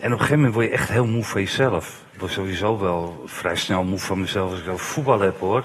En 0.00 0.06
op 0.06 0.12
een 0.12 0.26
gegeven 0.26 0.36
moment 0.36 0.54
word 0.54 0.66
je 0.66 0.72
echt 0.72 0.88
heel 0.88 1.06
moe 1.06 1.24
van 1.24 1.40
jezelf. 1.40 2.02
Ik 2.12 2.20
word 2.20 2.32
sowieso 2.32 2.78
wel 2.78 3.22
vrij 3.26 3.56
snel 3.56 3.84
moe 3.84 3.98
van 3.98 4.20
mezelf 4.20 4.50
als 4.50 4.60
ik 4.60 4.68
over 4.68 4.86
voetbal 4.86 5.20
heb 5.20 5.40
hoor. 5.40 5.64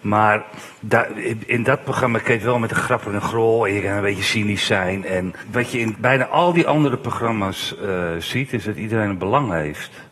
Maar 0.00 0.44
daar, 0.80 1.18
in 1.46 1.62
dat 1.62 1.84
programma 1.84 2.18
kun 2.18 2.32
je 2.32 2.38
het 2.38 2.48
wel 2.48 2.58
met 2.58 2.70
een 2.70 2.76
grap 2.76 3.06
en 3.06 3.14
een 3.14 3.20
grol 3.20 3.66
en 3.66 3.72
je 3.72 3.82
kan 3.82 3.90
een 3.90 4.02
beetje 4.02 4.22
cynisch 4.22 4.66
zijn. 4.66 5.04
En 5.04 5.34
wat 5.50 5.70
je 5.70 5.78
in 5.78 5.96
bijna 5.98 6.26
al 6.26 6.52
die 6.52 6.66
andere 6.66 6.96
programma's 6.96 7.76
uh, 7.82 8.08
ziet, 8.18 8.52
is 8.52 8.64
dat 8.64 8.76
iedereen 8.76 9.08
een 9.08 9.18
belang 9.18 9.52
heeft. 9.52 9.90
En 9.94 10.02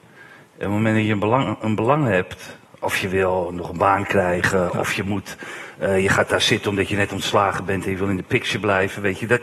op 0.55 0.61
het 0.61 0.71
moment 0.71 0.97
dat 0.97 1.05
je 1.05 1.13
een 1.13 1.19
belang, 1.19 1.57
een 1.61 1.75
belang 1.75 2.07
hebt, 2.07 2.57
of 2.79 2.97
je 2.97 3.09
wil 3.09 3.51
nog 3.53 3.69
een 3.69 3.79
baan 3.79 4.07
krijgen, 4.07 4.79
of 4.79 4.93
je 4.93 5.03
moet, 5.03 5.37
uh, 5.83 6.03
je 6.03 6.09
gaat 6.09 6.29
daar 6.29 6.41
zitten 6.41 6.71
omdat 6.71 6.89
je 6.89 6.97
net 6.97 7.13
ontslagen 7.13 7.65
bent 7.65 7.85
en 7.85 7.91
je 7.91 7.97
wil 7.97 8.09
in 8.09 8.17
de 8.17 8.23
picture 8.23 8.61
blijven, 8.61 9.03
weet 9.03 9.19
je, 9.19 9.27
dat, 9.27 9.41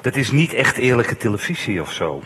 dat 0.00 0.16
is 0.16 0.30
niet 0.30 0.52
echt 0.52 0.76
eerlijke 0.76 1.16
televisie 1.16 1.80
of 1.80 1.92
zo. 1.92 2.22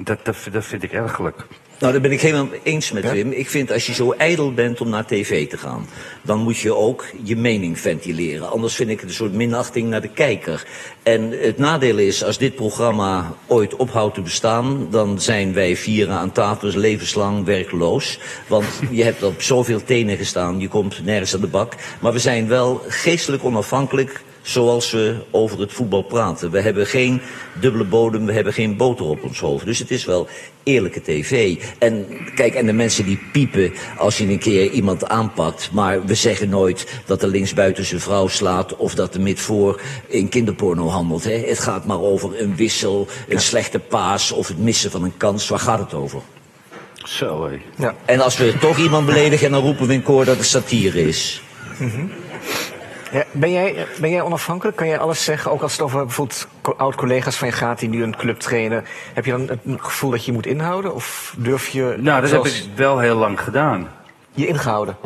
Dat, 0.00 0.24
dat, 0.24 0.36
dat 0.52 0.64
vind 0.64 0.82
ik 0.82 0.92
ergelijk. 0.92 1.46
Nou, 1.82 1.94
daar 1.94 2.02
ben 2.02 2.12
ik 2.12 2.20
helemaal 2.20 2.48
eens 2.62 2.92
met 2.92 3.02
ja? 3.02 3.12
Wim. 3.12 3.32
Ik 3.32 3.50
vind 3.50 3.72
als 3.72 3.86
je 3.86 3.94
zo 3.94 4.12
ijdel 4.12 4.54
bent 4.54 4.80
om 4.80 4.88
naar 4.88 5.06
tv 5.06 5.48
te 5.48 5.58
gaan, 5.58 5.86
dan 6.22 6.38
moet 6.38 6.58
je 6.58 6.74
ook 6.74 7.04
je 7.22 7.36
mening 7.36 7.78
ventileren. 7.78 8.50
Anders 8.50 8.74
vind 8.74 8.90
ik 8.90 9.00
het 9.00 9.08
een 9.08 9.14
soort 9.14 9.32
minachting 9.32 9.88
naar 9.88 10.00
de 10.00 10.08
kijker. 10.08 10.66
En 11.02 11.30
het 11.30 11.58
nadeel 11.58 11.98
is, 11.98 12.24
als 12.24 12.38
dit 12.38 12.54
programma 12.54 13.34
ooit 13.46 13.76
ophoudt 13.76 14.14
te 14.14 14.20
bestaan, 14.20 14.86
dan 14.90 15.20
zijn 15.20 15.52
wij 15.52 15.76
vieren 15.76 16.14
aan 16.14 16.32
tafel 16.32 16.68
levenslang 16.68 17.44
werkloos. 17.44 18.18
Want 18.46 18.66
je 18.90 19.04
hebt 19.04 19.22
op 19.22 19.42
zoveel 19.42 19.84
tenen 19.84 20.16
gestaan, 20.16 20.60
je 20.60 20.68
komt 20.68 21.04
nergens 21.04 21.34
aan 21.34 21.40
de 21.40 21.46
bak. 21.46 21.74
Maar 22.00 22.12
we 22.12 22.18
zijn 22.18 22.48
wel 22.48 22.82
geestelijk 22.88 23.44
onafhankelijk 23.44 24.22
zoals 24.42 24.90
we 24.90 25.16
over 25.30 25.60
het 25.60 25.72
voetbal 25.72 26.02
praten. 26.02 26.50
We 26.50 26.60
hebben 26.60 26.86
geen 26.86 27.20
dubbele 27.60 27.84
bodem, 27.84 28.26
we 28.26 28.32
hebben 28.32 28.52
geen 28.52 28.76
boter 28.76 29.06
op 29.06 29.22
ons 29.22 29.40
hoofd. 29.40 29.64
Dus 29.64 29.78
het 29.78 29.90
is 29.90 30.04
wel 30.04 30.28
eerlijke 30.62 31.02
tv. 31.02 31.56
En 31.78 32.06
kijk, 32.34 32.54
en 32.54 32.66
de 32.66 32.72
mensen 32.72 33.04
die 33.04 33.18
piepen 33.32 33.72
als 33.98 34.18
je 34.18 34.28
een 34.28 34.38
keer 34.38 34.70
iemand 34.70 35.08
aanpakt. 35.08 35.70
Maar 35.72 36.06
we 36.06 36.14
zeggen 36.14 36.48
nooit 36.48 37.00
dat 37.06 37.20
de 37.20 37.26
linksbuiten 37.26 37.84
zijn 37.84 38.00
vrouw 38.00 38.28
slaat 38.28 38.76
of 38.76 38.94
dat 38.94 39.12
de 39.12 39.20
midvoor 39.20 39.80
in 40.06 40.28
kinderporno 40.28 40.88
handelt. 40.88 41.24
Hè? 41.24 41.44
Het 41.46 41.58
gaat 41.58 41.86
maar 41.86 42.00
over 42.00 42.40
een 42.40 42.56
wissel, 42.56 43.06
een 43.28 43.34
ja. 43.34 43.38
slechte 43.38 43.78
paas 43.78 44.32
of 44.32 44.48
het 44.48 44.58
missen 44.58 44.90
van 44.90 45.04
een 45.04 45.16
kans. 45.16 45.48
Waar 45.48 45.58
gaat 45.58 45.78
het 45.78 45.94
over? 45.94 46.20
Zo, 47.04 47.48
hé. 47.48 47.60
Ja. 47.76 47.94
En 48.04 48.20
als 48.20 48.36
we 48.36 48.58
toch 48.60 48.78
iemand 48.78 49.06
beledigen, 49.06 49.50
dan 49.50 49.62
roepen 49.62 49.86
we 49.86 49.94
in 49.94 50.02
koor 50.02 50.24
dat 50.24 50.36
het 50.36 50.46
satire 50.46 51.06
is. 51.08 51.42
Mm 51.78 51.90
-hmm. 51.90 52.10
Ja, 53.12 53.24
ben, 53.32 53.52
jij, 53.52 53.86
ben 54.00 54.10
jij 54.10 54.22
onafhankelijk? 54.22 54.76
Kan 54.76 54.86
jij 54.86 54.98
alles 54.98 55.24
zeggen? 55.24 55.50
Ook 55.50 55.62
als 55.62 55.72
het 55.72 55.80
over 55.80 56.04
bijvoorbeeld 56.04 56.48
oud-collega's 56.76 57.36
van 57.36 57.48
je 57.48 57.54
gaat 57.54 57.78
die 57.78 57.88
nu 57.88 58.02
een 58.02 58.16
club 58.16 58.38
trainen. 58.40 58.84
Heb 59.14 59.24
je 59.24 59.30
dan 59.30 59.40
het 59.48 59.60
gevoel 59.76 60.10
dat 60.10 60.20
je 60.20 60.26
je 60.26 60.36
moet 60.36 60.46
inhouden? 60.46 60.94
Of 60.94 61.34
durf 61.38 61.68
je... 61.68 61.94
Nou, 61.98 62.20
dat 62.20 62.30
zoals- 62.30 62.48
heb 62.58 62.64
ik 62.64 62.70
wel 62.76 62.98
heel 62.98 63.16
lang 63.16 63.40
gedaan. 63.40 63.88
Je 64.32 64.46
ingehouden? 64.46 64.96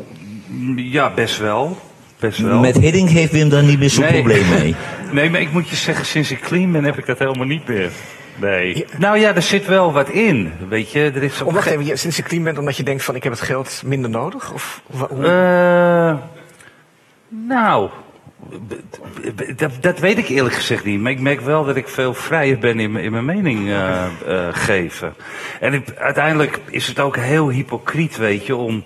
Ja, 0.77 1.11
best 1.15 1.39
wel. 1.39 1.79
Best 2.19 2.39
wel. 2.39 2.61
Met 2.61 2.77
Hiddink 2.77 3.09
heeft 3.09 3.33
Wim 3.33 3.49
daar 3.49 3.63
niet 3.63 3.79
meer 3.79 3.91
zo'n 3.91 4.05
Nee. 4.05 4.13
probleem 4.13 4.49
mee. 4.49 4.75
Nee, 5.13 5.31
maar 5.31 5.41
ik 5.41 5.53
moet 5.53 5.69
je 5.69 5.77
zeggen, 5.77 6.05
sinds 6.07 6.31
ik 6.31 6.41
clean 6.41 6.73
ben 6.73 6.85
heb 6.85 6.99
ik 6.99 7.07
dat 7.07 7.19
helemaal 7.19 7.47
niet 7.47 7.69
meer. 7.69 7.91
Nee. 8.37 8.87
Nou 8.99 9.19
ja, 9.19 9.35
er 9.35 9.43
zit 9.43 9.67
wel 9.67 9.93
wat 9.93 10.09
in. 10.09 10.53
Weet 10.69 10.91
je, 10.93 11.13
er 11.15 11.23
is 11.23 11.43
op 11.43 11.53
wacht 11.53 11.67
even, 11.67 11.85
je- 11.85 11.97
sinds 11.97 12.17
je 12.17 12.23
clean 12.23 12.43
bent 12.45 12.59
omdat 12.59 12.77
je 12.77 12.83
denkt 12.83 13.05
van 13.05 13.15
ik 13.15 13.23
heb 13.23 13.33
het 13.33 13.41
geld 13.43 13.83
minder 13.85 14.11
nodig? 14.11 14.53
Of 14.53 14.83
hoe? 14.87 15.27
Eh, 15.27 16.15
nou, 17.29 17.91
dat, 19.57 19.72
dat 19.81 19.99
weet 19.99 20.18
ik 20.18 20.29
eerlijk 20.29 20.55
gezegd 20.55 20.85
niet. 20.85 21.01
Maar 21.01 21.12
ik 21.12 21.20
merk 21.20 21.41
wel 21.41 21.64
dat 21.64 21.77
ik 21.77 21.89
veel 21.89 22.14
vrijer 22.14 22.59
ben 22.59 22.81
in, 22.81 22.93
mijn- 22.93 23.05
in 23.05 23.12
mijn 23.12 23.24
mening 23.24 23.68
eh, 23.68 24.05
eh, 24.27 24.49
geven. 24.51 25.14
En 25.61 25.72
ik- 25.72 25.97
uiteindelijk 25.99 26.61
is 26.70 26.87
het 26.87 27.01
ook 27.01 27.16
heel 27.16 27.49
hypocriet, 27.51 28.16
weet 28.16 28.47
je, 28.47 28.57
om 28.57 28.85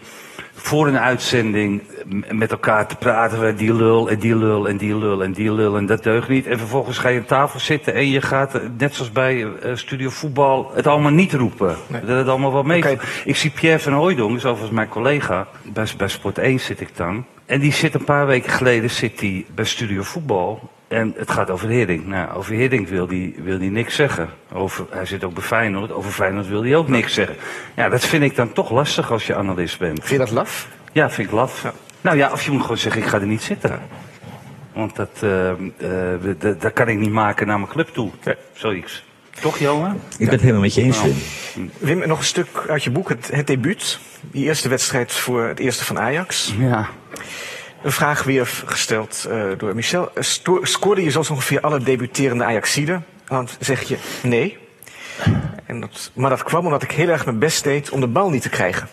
voor 0.55 0.87
een 0.89 0.99
uitzending 0.99 1.83
met 2.31 2.51
elkaar 2.51 2.87
te 2.87 2.97
praten. 2.97 3.57
Die 3.57 3.75
lul 3.75 4.11
en 4.11 4.19
die 4.19 4.37
lul 4.37 4.69
en 4.69 4.77
die 4.77 4.97
lul 4.99 5.23
en 5.23 5.33
die 5.33 5.53
lul 5.53 5.77
en 5.77 5.87
dat 5.87 6.03
deugt 6.03 6.29
niet. 6.29 6.47
En 6.47 6.59
vervolgens 6.59 6.99
ga 6.99 7.09
je 7.09 7.19
aan 7.19 7.25
tafel 7.25 7.61
zitten 7.61 7.95
en 7.95 8.09
je 8.11 8.21
gaat, 8.21 8.55
eh, 8.55 8.61
net 8.79 8.95
zoals 8.95 9.13
bij 9.13 9.47
Studio 9.75 10.09
Voetbal, 10.11 10.71
het 10.75 10.87
allemaal 10.87 11.11
niet 11.13 11.33
roepen. 11.33 11.77
Dat 12.05 12.17
het 12.19 12.29
allemaal 12.29 12.53
wel 12.53 12.63
mee. 12.63 12.85
Ik 13.25 13.37
zie 13.37 13.51
Pierre 13.51 13.79
van 13.79 13.93
Hooijdonk, 13.93 14.37
is 14.37 14.45
overigens 14.45 14.71
mijn 14.77 14.89
collega. 14.89 15.47
Bij, 15.63 15.87
bij 15.97 16.09
Sport 16.09 16.39
1 16.39 16.61
zit 16.61 16.81
ik 16.81 16.97
dan. 16.97 17.25
En 17.51 17.61
die 17.61 17.73
zit 17.73 17.95
een 17.95 18.05
paar 18.05 18.27
weken 18.27 18.51
geleden 18.51 18.91
zit 18.91 19.21
hij 19.21 19.47
bij 19.55 19.65
Studio 19.65 20.03
Voetbal. 20.03 20.71
En 20.89 21.15
het 21.17 21.31
gaat 21.31 21.51
over 21.51 21.69
Hiddink. 21.69 22.07
Nou, 22.07 22.37
over 22.37 22.55
Hiddink 22.55 22.89
wil 22.89 23.09
hij 23.09 23.35
wil 23.37 23.59
die 23.59 23.71
niks 23.71 23.95
zeggen. 23.95 24.29
Over, 24.53 24.87
hij 24.91 25.07
zit 25.07 25.25
ook 25.25 25.35
bij 25.35 25.43
Feyenoord. 25.43 25.93
Over 25.93 26.11
Feyenoord 26.11 26.49
wil 26.49 26.63
hij 26.63 26.77
ook 26.77 26.89
niks 26.89 27.15
zeggen. 27.15 27.37
Ja, 27.77 27.89
dat 27.89 28.05
vind 28.05 28.23
ik 28.23 28.37
dan 28.37 28.53
toch 28.53 28.71
lastig 28.71 29.13
als 29.13 29.27
je 29.27 29.35
analist 29.35 29.79
bent. 29.79 29.99
Vind 29.99 30.11
je 30.11 30.19
dat 30.19 30.31
laf? 30.31 30.69
Ja, 30.93 31.11
vind 31.11 31.29
ik 31.29 31.35
laf. 31.35 31.73
Nou 32.01 32.17
ja, 32.17 32.33
of 32.33 32.45
je 32.45 32.51
moet 32.51 32.61
gewoon 32.63 32.79
zeggen, 32.79 33.03
ik 33.03 33.09
ga 33.09 33.21
er 33.21 33.27
niet 33.27 33.43
zitten. 33.43 33.81
Want 34.73 34.97
dat, 34.97 35.19
eh, 35.21 35.51
eh, 35.51 35.57
dat, 36.39 36.61
dat 36.61 36.73
kan 36.73 36.89
ik 36.89 36.99
niet 36.99 37.13
maken 37.13 37.47
naar 37.47 37.59
mijn 37.59 37.71
club 37.71 37.89
toe. 37.89 38.11
Zoiets. 38.53 39.05
Toch, 39.41 39.59
Johan? 39.59 40.01
Ik 40.19 40.19
ben 40.19 40.29
het 40.29 40.41
helemaal 40.41 40.63
met 40.63 40.75
je 40.75 40.83
eens, 40.83 41.03
Wim. 41.03 41.71
Wim, 41.79 42.09
nog 42.09 42.19
een 42.19 42.25
stuk 42.25 42.65
uit 42.69 42.85
je 42.85 42.91
boek, 42.91 43.09
het, 43.09 43.31
het 43.33 43.47
debuut. 43.47 43.99
Die 44.21 44.45
eerste 44.45 44.69
wedstrijd 44.69 45.13
voor 45.13 45.45
het 45.45 45.59
eerste 45.59 45.85
van 45.85 45.99
Ajax. 45.99 46.55
Ja. 46.59 46.89
Een 47.83 47.93
vraag 47.93 48.23
weer 48.23 48.47
gesteld 48.67 49.27
eh, 49.31 49.43
door 49.57 49.75
Michel. 49.75 50.11
Eh, 50.15 50.23
scoorde 50.63 51.03
je 51.03 51.11
zoals 51.11 51.31
ongeveer 51.31 51.61
alle 51.61 51.79
debuterende 51.79 52.45
Ajaxiden? 52.45 53.05
Dan 53.27 53.49
zeg 53.59 53.83
je 53.83 53.99
nee. 54.23 54.59
En 55.67 55.81
dat, 55.81 56.11
maar 56.15 56.31
dat 56.31 56.43
kwam 56.43 56.65
omdat 56.65 56.83
ik 56.83 56.91
heel 56.91 57.09
erg 57.09 57.25
mijn 57.25 57.39
best 57.39 57.65
deed 57.65 57.91
om 57.91 58.01
de 58.01 58.07
bal 58.07 58.31
niet 58.31 58.43
te 58.43 58.49
krijgen. 58.49 58.89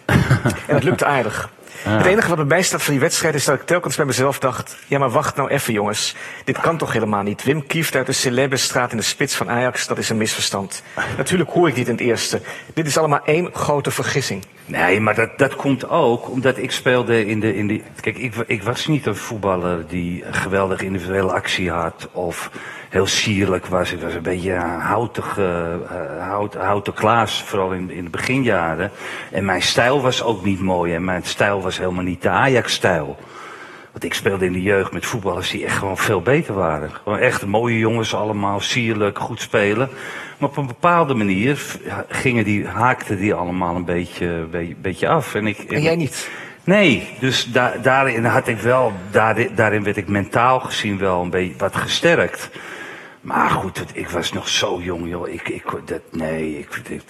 en 0.68 0.76
het 0.76 0.84
lukte 0.84 1.06
aardig. 1.06 1.50
Het 1.82 2.06
enige 2.06 2.30
wat 2.30 2.38
me 2.38 2.46
bijstaat 2.46 2.84
van 2.84 2.94
die 2.94 3.02
wedstrijd 3.02 3.36
is 3.36 3.46
dat 3.46 3.60
ik 3.60 3.66
telkens 3.66 3.96
bij 3.96 4.06
mezelf 4.06 4.40
dacht... 4.40 4.78
ja, 4.88 5.00
maar 5.00 5.10
wacht 5.10 5.36
nou 5.36 5.50
even 5.50 5.74
jongens. 5.74 6.16
Dit 6.44 6.60
kan 6.60 6.78
toch 6.78 6.94
helemaal 6.94 7.24
niet. 7.24 7.44
Wim 7.44 7.66
Kieft 7.68 7.96
uit 7.96 8.06
de 8.06 8.12
celebre 8.12 8.58
straat 8.58 8.92
in 8.92 8.98
de 8.98 9.04
spits 9.04 9.36
van 9.36 9.50
Ajax, 9.50 9.88
dat 9.88 9.98
is 9.98 10.10
een 10.10 10.18
misverstand. 10.18 10.84
Natuurlijk 11.18 11.50
hoor 11.50 11.68
ik 11.68 11.76
niet 11.76 11.88
in 11.88 11.94
het 11.94 12.02
eerste. 12.02 12.42
Dit 12.74 12.88
is 12.88 12.98
allemaal 12.98 13.26
één 13.26 13.50
grote 13.54 13.92
vergissing. 13.92 14.44
Nee, 14.66 15.00
maar 15.00 15.16
dat, 15.16 15.38
dat 15.38 15.56
komt 15.56 15.90
ook 15.90 16.30
omdat 16.30 16.58
ik 16.58 16.72
speelde 16.72 17.26
in 17.26 17.40
de. 17.40 17.56
In 17.56 17.68
de 17.68 17.82
kijk, 18.02 18.18
ik, 18.18 18.36
ik 18.48 18.64
was 18.64 18.88
niet 18.88 19.06
een 19.06 19.16
voetballer 19.16 19.88
die 19.88 20.26
een 20.26 20.34
geweldig 20.34 20.82
individuele 20.82 21.32
actie 21.32 21.72
had. 21.72 22.10
Of 22.12 22.52
heel 22.90 23.06
sierlijk 23.06 23.66
was. 23.66 23.92
Ik 23.92 24.02
was 24.02 24.14
een 24.14 24.22
beetje 24.22 24.54
een 24.54 24.80
houtig, 24.80 25.38
eh, 25.38 25.74
eh, 25.74 25.80
hout, 26.20 26.54
houten 26.54 26.94
Klaas, 26.94 27.44
vooral 27.44 27.72
in, 27.72 27.90
in 27.92 28.04
de 28.04 28.10
beginjaren. 28.10 28.92
En 29.32 29.46
mijn 29.46 29.62
stijl 29.62 30.02
was 30.02 30.24
ook 30.24 30.44
niet 30.44 30.60
mooi. 30.60 30.94
En 30.94 31.04
mijn 31.04 31.24
stijl 31.24 31.62
was 31.62 31.78
helemaal 31.78 32.04
niet 32.04 32.22
de 32.22 32.30
Ajax-stijl. 32.30 33.18
Want 33.92 34.04
ik 34.04 34.14
speelde 34.14 34.46
in 34.46 34.54
de 34.54 34.62
jeugd 34.62 34.92
met 34.92 35.06
voetballers 35.06 35.50
die 35.50 35.66
echt 35.66 35.78
gewoon 35.78 35.98
veel 35.98 36.22
beter 36.22 36.54
waren. 36.54 36.92
Gewoon 37.04 37.20
echt 37.20 37.46
mooie 37.46 37.78
jongens 37.78 38.16
allemaal, 38.16 38.60
sierlijk, 38.60 39.20
goed 39.20 39.42
spelen. 39.42 39.90
Maar 40.38 40.50
op 40.50 40.58
een 40.58 40.68
bepaalde 40.68 41.14
manier 41.14 41.62
gingen 42.10 42.44
die, 42.44 42.68
haakten 42.68 43.18
die 43.18 43.34
allemaal 43.34 43.76
een 43.76 43.86
beetje, 43.86 44.48
beetje, 44.52 44.76
beetje 44.76 45.08
af. 45.08 45.36
En, 45.36 45.48
ik, 45.48 45.58
En 45.58 45.82
jij 45.82 45.96
niet? 45.96 46.30
Nee, 46.64 47.08
dus 47.20 47.46
da 47.46 47.74
daarin 47.82 48.26
had 48.26 48.48
ik 48.48 48.58
wel, 48.58 48.94
daarin, 49.12 49.50
daarin 49.56 49.84
werd 49.84 49.98
ik 49.98 50.08
mentaal 50.08 50.60
gezien 50.60 50.98
wel 50.98 51.22
een 51.22 51.30
beetje 51.30 51.58
wat 51.58 51.76
gesterkt. 51.76 52.50
Maar 53.22 53.49
goed, 53.49 53.84
ik 53.93 54.09
was 54.09 54.34
nog 54.34 54.49
zo 54.49 54.80
jong, 54.82 55.09
joh. 55.09 55.30
Ik, 55.30 55.49
ik, 55.49 55.63
dat, 55.86 56.01
nee, 56.11 56.59
ik, 56.59 56.82
ik, 56.89 57.01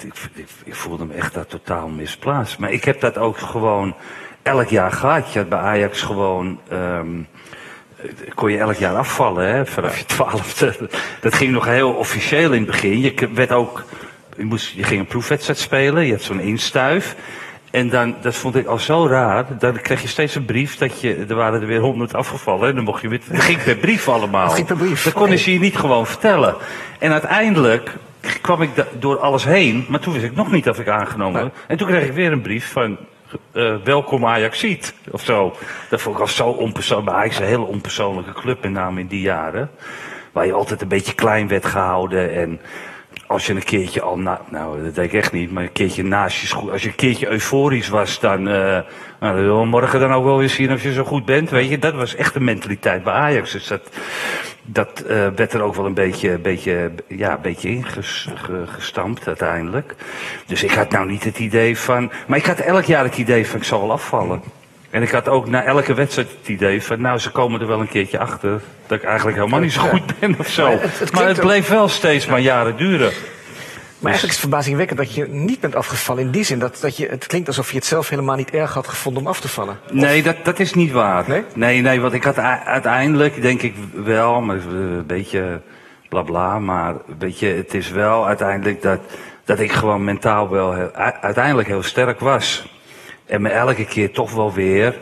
ik, 0.64 0.76
voelde 0.76 1.06
me 1.06 1.14
echt 1.14 1.34
daar 1.34 1.46
totaal 1.46 1.88
misplaatst. 1.88 2.60
Maar 2.60 2.72
ik 2.72 2.84
heb 2.84 3.00
dat 3.00 3.18
ook 3.18 3.38
gewoon 3.38 3.96
elk 4.42 4.68
jaar 4.68 4.92
gehad. 4.92 5.34
Je 5.34 5.40
had 5.40 5.50
bij 5.50 5.60
Ajax 5.60 6.02
gewoon... 6.02 6.60
ehm, 6.70 7.22
kon 8.36 8.52
je 8.52 8.58
elk 8.58 8.76
jaar 8.76 8.96
afvallen, 8.96 9.48
hè, 9.48 9.66
vanaf 9.66 9.98
je 9.98 10.06
twaalfde. 10.06 10.90
Dat 11.22 11.34
ging 11.34 11.52
nog 11.52 11.66
heel 11.66 11.92
officieel 11.92 12.52
in 12.52 12.62
het 12.62 12.72
begin. 12.72 13.00
Je 13.00 13.30
werd 13.34 13.52
ook, 13.52 13.84
je, 14.38 14.46
moest, 14.46 14.74
je 14.74 14.84
ging 14.84 15.00
een 15.00 15.08
proefwedstrijd 15.08 15.60
spelen, 15.60 16.06
je 16.06 16.12
had 16.12 16.22
zo'n 16.22 16.40
instuif. 16.40 17.16
En 17.72 17.90
dan, 17.90 18.16
dat 18.22 18.36
vond 18.36 18.56
ik 18.56 18.68
al 18.68 18.80
zo 18.80 19.08
raar, 19.08 19.46
dan 19.60 19.82
kreeg 19.82 20.02
je 20.02 20.08
steeds 20.08 20.36
een 20.36 20.46
brief 20.46 20.78
dat 20.78 21.02
je, 21.02 21.26
er 21.30 21.36
waren 21.36 21.62
er 21.62 21.68
weer 21.68 21.80
honderd 21.80 22.14
afgevallen. 22.14 22.70
En 22.70 22.76
dan 22.76 22.84
mocht 22.84 23.02
je 23.02 23.08
weer, 23.08 23.22
dat 23.32 23.42
ging 23.42 23.64
per 23.64 23.76
brief 23.76 24.10
allemaal. 24.10 24.46
Dat 24.46 24.56
ging 24.62 24.68
per 24.68 24.76
brief, 24.78 25.04
Dat 25.04 25.14
konden 25.14 25.32
oké. 25.32 25.42
ze 25.42 25.54
je 25.54 25.60
niet 25.60 25.78
gewoon 25.78 26.08
vertellen. 26.08 26.56
En 27.00 27.12
uiteindelijk 27.12 27.96
kwam 28.42 28.62
ik 28.62 28.70
door 29.00 29.20
alles 29.20 29.44
heen, 29.44 29.86
maar 29.90 30.00
toen 30.00 30.14
wist 30.14 30.26
ik 30.26 30.36
nog 30.36 30.52
niet 30.52 30.70
of 30.70 30.80
ik 30.80 30.88
aangenomen 30.88 31.42
werd. 31.42 31.56
En 31.68 31.78
toen 31.78 31.88
kreeg 31.88 32.06
ik 32.06 32.14
weer 32.14 32.32
een 32.32 32.42
brief 32.42 32.72
van, 32.72 32.98
eh, 33.52 33.76
welkom 33.84 34.26
Ajaxiet, 34.26 34.94
of 35.12 35.24
zo. 35.24 35.56
Dat 35.90 36.02
vond 36.02 36.16
ik 36.16 36.22
al 36.22 36.28
zo 36.28 36.48
onpersoonlijk. 36.48 37.10
Maar 37.10 37.20
Ajax 37.20 37.34
is 37.36 37.42
een 37.42 37.48
hele 37.48 37.66
onpersoonlijke 37.66 38.34
club, 38.34 38.62
met 38.62 38.72
name 38.72 39.00
in 39.00 39.08
die 39.08 39.22
jaren. 39.22 39.70
Waar 40.32 40.46
je 40.46 40.54
altijd 40.54 40.82
een 40.82 40.88
beetje 40.88 41.14
klein 41.14 41.48
werd 41.48 41.66
gehouden 41.66 42.34
en... 42.34 42.60
Als 43.28 43.46
je 43.46 43.54
een 43.54 43.64
keertje 43.64 44.02
al, 44.02 44.18
na, 44.18 44.42
nou 44.50 44.84
dat 44.84 44.96
deed 44.96 45.06
ik 45.06 45.14
echt 45.14 45.32
niet, 45.32 45.52
maar 45.52 45.64
een 45.64 45.72
keertje 45.72 46.04
naast 46.04 46.38
je 46.38 46.56
als 46.56 46.82
je 46.82 46.88
een 46.88 46.96
keertje 46.96 47.30
euforisch 47.30 47.90
was, 47.90 48.20
dan, 48.20 48.48
eh 48.48 48.80
nou, 49.20 49.46
dan 49.46 49.68
morgen 49.68 50.00
dan 50.00 50.14
ook 50.14 50.24
wel 50.24 50.38
weer 50.38 50.50
zien 50.50 50.72
of 50.72 50.84
je 50.84 50.94
zo 50.94 51.04
goed 51.04 51.26
bent, 51.26 51.50
weet 51.50 51.70
je. 51.70 51.80
Dat 51.80 51.94
was 51.94 52.16
echt 52.16 52.34
de 52.34 52.40
mentaliteit 52.40 53.04
bij 53.04 53.14
Ajax. 53.14 53.52
Dus 53.52 53.68
dat, 53.68 53.90
dat 54.64 55.00
eh, 55.00 55.28
werd 55.36 55.54
er 55.54 55.62
ook 55.62 55.76
wel 55.76 55.86
een 55.86 55.94
beetje, 55.94 56.38
beetje, 56.38 56.92
ja, 57.08 57.38
beetje 57.38 57.70
ingestampt 57.70 59.28
uiteindelijk. 59.28 59.96
Dus 60.46 60.64
ik 60.64 60.72
had 60.72 60.92
nou 60.92 61.08
niet 61.08 61.24
het 61.24 61.40
idee 61.40 61.78
van, 61.78 62.12
maar 62.28 62.38
ik 62.38 62.46
had 62.46 62.60
elk 62.60 62.84
jaar 62.84 63.04
het 63.04 63.18
idee 63.18 63.48
van 63.48 63.60
ik 63.60 63.66
zal 63.66 63.82
wel 63.82 63.92
afvallen. 63.92 64.42
En 64.98 65.04
ik 65.04 65.12
had 65.12 65.28
ook 65.28 65.48
na 65.50 65.64
elke 65.64 65.94
wedstrijd 65.94 66.28
het 66.40 66.48
idee 66.50 66.84
van, 66.84 67.02
nou, 67.02 67.18
ze 67.20 67.32
komen 67.32 67.62
er 67.62 67.68
wel 67.68 67.80
een 67.80 67.88
keertje 67.90 68.20
achter 68.20 68.62
dat 68.88 68.98
ik 68.98 69.04
eigenlijk 69.04 69.38
helemaal 69.38 69.60
niet 69.60 69.72
zo 69.74 69.82
goed 69.82 70.20
ben 70.20 70.36
of 70.40 70.48
zo. 70.48 70.80
Maar 71.14 71.28
het- 71.28 71.40
bleef 71.40 71.68
wel 71.68 71.88
steeds 71.88 72.26
maar 72.26 72.40
jaren 72.40 72.78
duren. 72.78 73.12
Maar 74.00 74.12
eigenlijk 74.12 74.24
is 74.24 74.42
het 74.42 74.50
verbazingwekkend 74.50 75.00
dat 75.00 75.14
je 75.16 75.28
niet 75.28 75.60
bent 75.60 75.76
afgevallen. 75.76 76.24
In 76.24 76.32
die 76.32 76.44
zin 76.44 76.60
dat, 76.60 76.78
dat 76.82 76.98
je, 76.98 77.08
het 77.08 77.28
klinkt 77.28 77.48
alsof 77.48 77.70
je 77.70 77.76
het 77.76 77.86
zelf 77.86 78.10
helemaal 78.10 78.36
niet 78.36 78.50
erg 78.52 78.74
had 78.74 78.88
gevonden 78.88 79.22
om 79.22 79.28
af 79.28 79.40
te 79.40 79.48
vallen. 79.48 79.80
Nee, 79.92 80.24
dat, 80.24 80.36
dat 80.44 80.60
is 80.60 80.74
niet 80.74 80.92
waar. 80.92 81.24
Nee? 81.28 81.44
nee, 81.56 81.82
nee, 81.82 82.02
want 82.02 82.14
ik 82.14 82.24
had 82.24 82.38
uiteindelijk, 82.66 83.42
denk 83.42 83.62
ik 83.62 83.76
wel, 84.04 84.42
maar 84.42 84.56
een 84.56 85.06
beetje 85.06 85.62
bla 86.10 86.22
bla, 86.22 86.60
maar 86.60 86.96
weet 87.20 87.40
je, 87.40 87.48
het 87.48 87.74
is 87.74 87.90
wel 87.90 88.28
uiteindelijk 88.28 88.82
dat, 88.82 89.00
dat 89.46 89.60
ik 89.60 89.72
gewoon 89.72 90.04
mentaal 90.04 90.50
wel 90.50 90.74
heel- 90.74 90.92
uiteindelijk 91.22 91.68
heel 91.68 91.84
sterk 91.84 92.20
was. 92.20 92.77
En 93.28 93.42
me 93.42 93.50
elke 93.50 93.86
keer 93.86 94.12
toch 94.12 94.32
wel 94.32 94.54
weer 94.54 94.96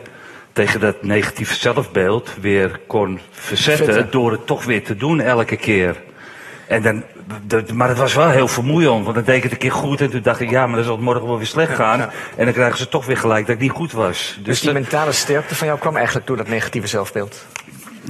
tegen 0.52 0.80
dat 0.80 1.02
negatieve 1.02 1.54
zelfbeeld 1.54 2.30
weer 2.40 2.80
kon 2.86 3.20
verzetten 3.30 4.10
door 4.10 4.30
het 4.32 4.46
toch 4.46 4.64
weer 4.64 4.84
te 4.84 4.96
doen 4.96 5.20
elke 5.20 5.56
keer. 5.56 5.96
En 6.68 6.82
dan, 6.82 7.02
dat- 7.42 7.72
maar 7.72 7.88
het 7.88 7.98
was 7.98 8.14
wel 8.14 8.28
heel 8.30 8.48
vermoeiend, 8.48 9.02
want 9.04 9.14
dan 9.14 9.24
deed 9.24 9.36
ik 9.36 9.42
het 9.42 9.52
een 9.52 9.58
keer 9.58 9.72
goed 9.72 10.00
en 10.00 10.10
toen 10.10 10.22
dacht 10.22 10.40
ik, 10.40 10.50
ja, 10.50 10.66
maar 10.66 10.76
dan 10.76 10.84
zal 10.84 10.94
het 10.94 11.04
morgen 11.04 11.26
wel 11.26 11.36
weer 11.36 11.46
slecht 11.46 11.74
gaan. 11.74 11.98
ja. 11.98 12.10
En 12.36 12.44
dan 12.44 12.54
krijgen 12.54 12.78
ze 12.78 12.88
toch 12.88 13.06
weer 13.06 13.16
gelijk 13.16 13.46
dat 13.46 13.54
ik 13.54 13.60
niet 13.60 13.70
goed 13.70 13.92
was. 13.92 14.38
Dus 14.42 14.60
die 14.60 14.72
dat- 14.72 14.80
mentale 14.80 15.12
sterkte 15.12 15.54
van 15.54 15.66
jou 15.66 15.78
kwam 15.78 15.96
eigenlijk 15.96 16.26
door 16.26 16.36
dat 16.36 16.48
negatieve 16.48 16.86
zelfbeeld. 16.86 17.46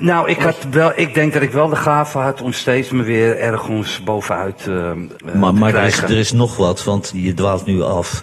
Nou, 0.01 0.29
ik, 0.29 0.39
had 0.39 0.57
wel, 0.71 0.93
ik 0.97 1.15
denk 1.15 1.33
dat 1.33 1.43
ik 1.43 1.51
wel 1.51 1.69
de 1.69 1.77
gave 1.77 2.19
had 2.19 2.43
om 2.43 2.53
steeds 2.53 2.91
me 2.91 3.03
weer 3.03 3.39
ergens 3.39 4.03
bovenuit 4.03 4.67
eh, 4.67 4.93
Maar, 5.35 5.53
te 5.53 5.59
maar 5.59 5.75
er, 5.75 5.85
is, 5.85 5.99
er 5.99 6.17
is 6.17 6.33
nog 6.33 6.57
wat, 6.57 6.85
want 6.85 7.13
je 7.15 7.35
dwaalt 7.35 7.67
nu 7.67 7.83
af. 7.83 8.23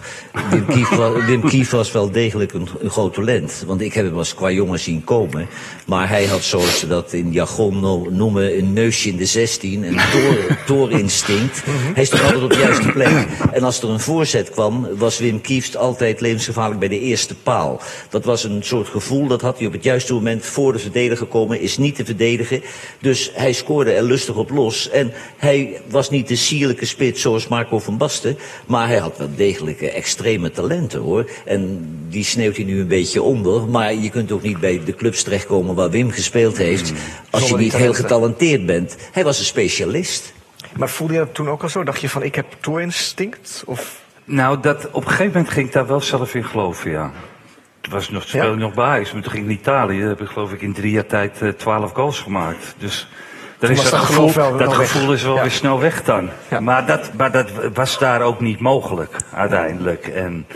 Wim 0.50 0.66
Kief 0.66 0.88
was, 0.88 1.24
Wim 1.26 1.40
Kief 1.40 1.70
was 1.70 1.92
wel 1.92 2.10
degelijk 2.10 2.52
een, 2.52 2.68
een 2.80 2.90
groot 2.90 3.14
talent. 3.14 3.64
Want 3.66 3.80
ik 3.80 3.94
heb 3.94 4.04
hem 4.04 4.16
als 4.16 4.34
qua 4.34 4.50
jongen 4.50 4.78
zien 4.78 5.04
komen. 5.04 5.48
Maar 5.86 6.08
hij 6.08 6.26
had, 6.26 6.42
zoals 6.42 6.78
ze 6.78 6.86
dat 6.86 7.12
in 7.12 7.32
jargon 7.32 7.80
no- 7.80 8.06
noemen, 8.10 8.58
een 8.58 8.72
neusje 8.72 9.08
in 9.08 9.16
de 9.16 9.26
16. 9.26 9.82
Een 9.82 9.94
door, 9.94 10.58
doorinstinct. 10.66 11.62
Hij 11.94 12.04
stond 12.04 12.22
altijd 12.22 12.42
op 12.42 12.50
de 12.50 12.58
juiste 12.58 12.88
plek. 12.88 13.26
En 13.52 13.62
als 13.62 13.82
er 13.82 13.88
een 13.88 14.00
voorzet 14.00 14.50
kwam, 14.50 14.88
was 14.96 15.18
Wim 15.18 15.40
Kieft 15.40 15.76
altijd 15.76 16.20
levensgevaarlijk 16.20 16.80
bij 16.80 16.88
de 16.88 17.00
eerste 17.00 17.34
paal. 17.34 17.80
Dat 18.08 18.24
was 18.24 18.44
een 18.44 18.62
soort 18.62 18.88
gevoel, 18.88 19.26
dat 19.26 19.40
had 19.40 19.58
hij 19.58 19.66
op 19.66 19.72
het 19.72 19.84
juiste 19.84 20.12
moment 20.12 20.44
voor 20.44 20.72
de 20.72 20.78
verdediger 20.78 21.26
komen 21.26 21.60
is 21.64 21.78
niet 21.78 21.94
te 21.94 22.04
verdedigen. 22.04 22.62
Dus 23.00 23.30
hij 23.34 23.52
scoorde 23.52 23.92
er 23.92 24.02
lustig 24.02 24.36
op 24.36 24.50
los. 24.50 24.90
En 24.90 25.12
hij 25.36 25.80
was 25.88 26.10
niet 26.10 26.28
de 26.28 26.36
sierlijke 26.36 26.86
spits 26.86 27.20
zoals 27.20 27.48
Marco 27.48 27.78
van 27.78 27.96
Basten. 27.96 28.38
Maar 28.66 28.88
hij 28.88 28.98
had 28.98 29.18
wel 29.18 29.28
degelijke 29.36 29.90
extreme 29.90 30.50
talenten 30.50 31.00
hoor. 31.00 31.30
En 31.44 31.88
die 32.08 32.24
sneeuwt 32.24 32.56
hij 32.56 32.64
nu 32.64 32.80
een 32.80 32.88
beetje 32.88 33.22
onder. 33.22 33.68
Maar 33.68 33.94
je 33.94 34.10
kunt 34.10 34.32
ook 34.32 34.42
niet 34.42 34.60
bij 34.60 34.80
de 34.84 34.94
clubs 34.94 35.22
terechtkomen 35.22 35.74
waar 35.74 35.90
Wim 35.90 36.10
gespeeld 36.10 36.56
heeft. 36.56 36.92
Als 37.30 37.48
je 37.48 37.56
niet 37.56 37.76
heel 37.76 37.94
getalenteerd 37.94 38.66
bent. 38.66 38.96
Hij 39.12 39.24
was 39.24 39.38
een 39.38 39.44
specialist. 39.44 40.32
Maar 40.76 40.88
voelde 40.88 41.12
je 41.12 41.18
dat 41.18 41.34
toen 41.34 41.48
ook 41.48 41.62
al 41.62 41.68
zo? 41.68 41.84
Dacht 41.84 42.00
je 42.00 42.08
van, 42.08 42.22
ik 42.22 42.34
heb 42.34 42.46
toerinstinct? 42.60 43.62
Of... 43.66 44.02
Nou, 44.24 44.60
dat, 44.60 44.90
op 44.90 45.02
een 45.04 45.10
gegeven 45.10 45.32
moment 45.32 45.50
ging 45.50 45.66
ik 45.66 45.72
daar 45.72 45.86
wel 45.86 46.00
zelf 46.00 46.34
in 46.34 46.44
geloven, 46.44 46.90
ja. 46.90 47.12
Toen 47.84 47.92
was 47.92 48.10
nog, 48.10 48.22
speelde 48.22 48.52
ik 48.52 48.58
nog 48.58 48.74
bij 48.74 49.00
maar 49.12 49.22
toen 49.22 49.30
ging 49.30 49.34
ik 49.36 49.44
naar 49.44 49.52
Italië. 49.58 49.98
Daar 50.00 50.08
heb 50.08 50.20
ik 50.20 50.28
geloof 50.28 50.52
ik 50.52 50.60
in 50.62 50.72
drie 50.72 50.92
jaar 50.92 51.06
tijd 51.06 51.42
eh, 51.42 51.48
twaalf 51.48 51.92
goals 51.92 52.20
gemaakt. 52.20 52.74
Dus 52.78 53.08
dan 53.58 53.70
is 53.70 53.82
dat, 53.82 53.90
dat 53.90 54.00
gevoel, 54.00 54.32
wel- 54.32 54.56
dat 54.56 54.74
gevoel 54.74 55.12
is 55.12 55.22
wel 55.22 55.34
Ja. 55.34 55.40
weer 55.42 55.50
snel 55.50 55.80
weg 55.80 56.02
dan. 56.04 56.28
Ja. 56.48 56.60
Maar, 56.60 56.86
dat, 56.86 57.10
maar 57.16 57.30
dat 57.32 57.50
was 57.74 57.98
daar 57.98 58.20
ook 58.20 58.40
niet 58.40 58.60
mogelijk, 58.60 59.16
uiteindelijk. 59.34 60.06
En 60.06 60.46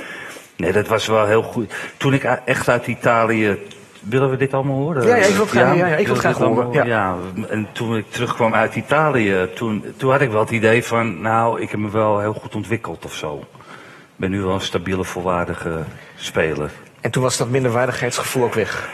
nee, 0.56 0.72
dat 0.72 0.88
was 0.88 1.06
wel 1.06 1.26
heel 1.26 1.42
goed. 1.42 1.74
Toen 1.96 2.12
ik 2.14 2.22
echt 2.44 2.68
uit 2.68 2.86
Italië... 2.86 3.58
Willen 4.00 4.30
we 4.30 4.36
dit 4.36 4.54
allemaal 4.54 4.76
horen? 4.76 5.06
Ja, 5.06 5.16
ja, 5.16 5.24
ik 5.24 5.32
wil 5.34 5.40
het 5.40 5.50
graag- 5.50 5.76
ja, 5.76 5.86
ik 5.86 6.06
wil 6.06 6.14
het 6.16 6.24
graag 6.24 6.38
horen, 6.38 6.86
Ja. 6.86 7.16
en 7.48 7.68
toen 7.72 7.96
ik 7.96 8.10
terugkwam 8.10 8.54
uit 8.54 8.74
Italië, 8.74 9.48
toen, 9.54 9.84
toen 9.96 10.10
had 10.10 10.20
ik 10.20 10.30
wel 10.30 10.40
het 10.40 10.50
idee 10.50 10.84
van... 10.84 11.20
Nou, 11.20 11.60
ik 11.60 11.70
heb 11.70 11.80
me 11.80 11.90
wel 11.90 12.20
heel 12.20 12.32
goed 12.32 12.54
ontwikkeld 12.54 13.04
of 13.04 13.14
zo. 13.14 13.36
Ik 13.36 14.16
ben 14.16 14.30
nu 14.30 14.40
wel 14.42 14.54
een 14.54 14.60
stabiele, 14.60 15.04
volwaardige 15.04 15.78
speler. 16.16 16.70
En 17.00 17.10
toen 17.10 17.22
was 17.22 17.36
dat 17.36 17.48
minderwaardigheidsgevoel 17.48 18.44
ook 18.44 18.54
weg. 18.54 18.88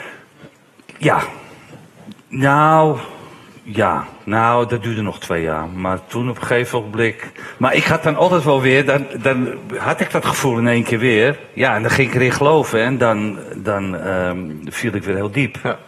Ja. 0.99 1.23
Nou, 2.29 2.99
ja. 3.63 4.07
Nou, 4.25 4.69
dat 4.69 4.83
duurde 4.83 5.03
nog 5.03 5.21
twee 5.21 5.43
jaar. 5.43 5.69
Maar 5.69 6.07
toen 6.07 6.31
op 6.31 6.37
een 6.37 6.43
gegeven 6.43 6.79
ogenblik... 6.79 7.33
Maar 7.57 7.75
ik 7.75 7.85
had 7.85 8.03
dan 8.03 8.17
altijd 8.17 8.45
wel 8.45 8.61
weer... 8.61 8.87
Dan, 8.87 9.07
dan 9.23 9.49
had 9.77 10.01
ik 10.01 10.11
dat 10.11 10.25
gevoel 10.25 10.59
in 10.59 10.69
één 10.69 10.83
keer 10.85 10.99
weer. 10.99 11.39
Ja, 11.53 11.75
en 11.75 11.83
dan 11.83 11.91
ging 11.91 12.09
ik 12.09 12.15
erin 12.15 12.33
geloven. 12.33 12.81
En 12.83 12.99
dan, 12.99 13.39
dan 13.57 13.97
ehm, 13.97 14.51
viel 14.65 14.95
ik 14.95 15.05
weer 15.05 15.15
heel 15.15 15.31
diep. 15.31 15.59
Ja. 15.63 15.79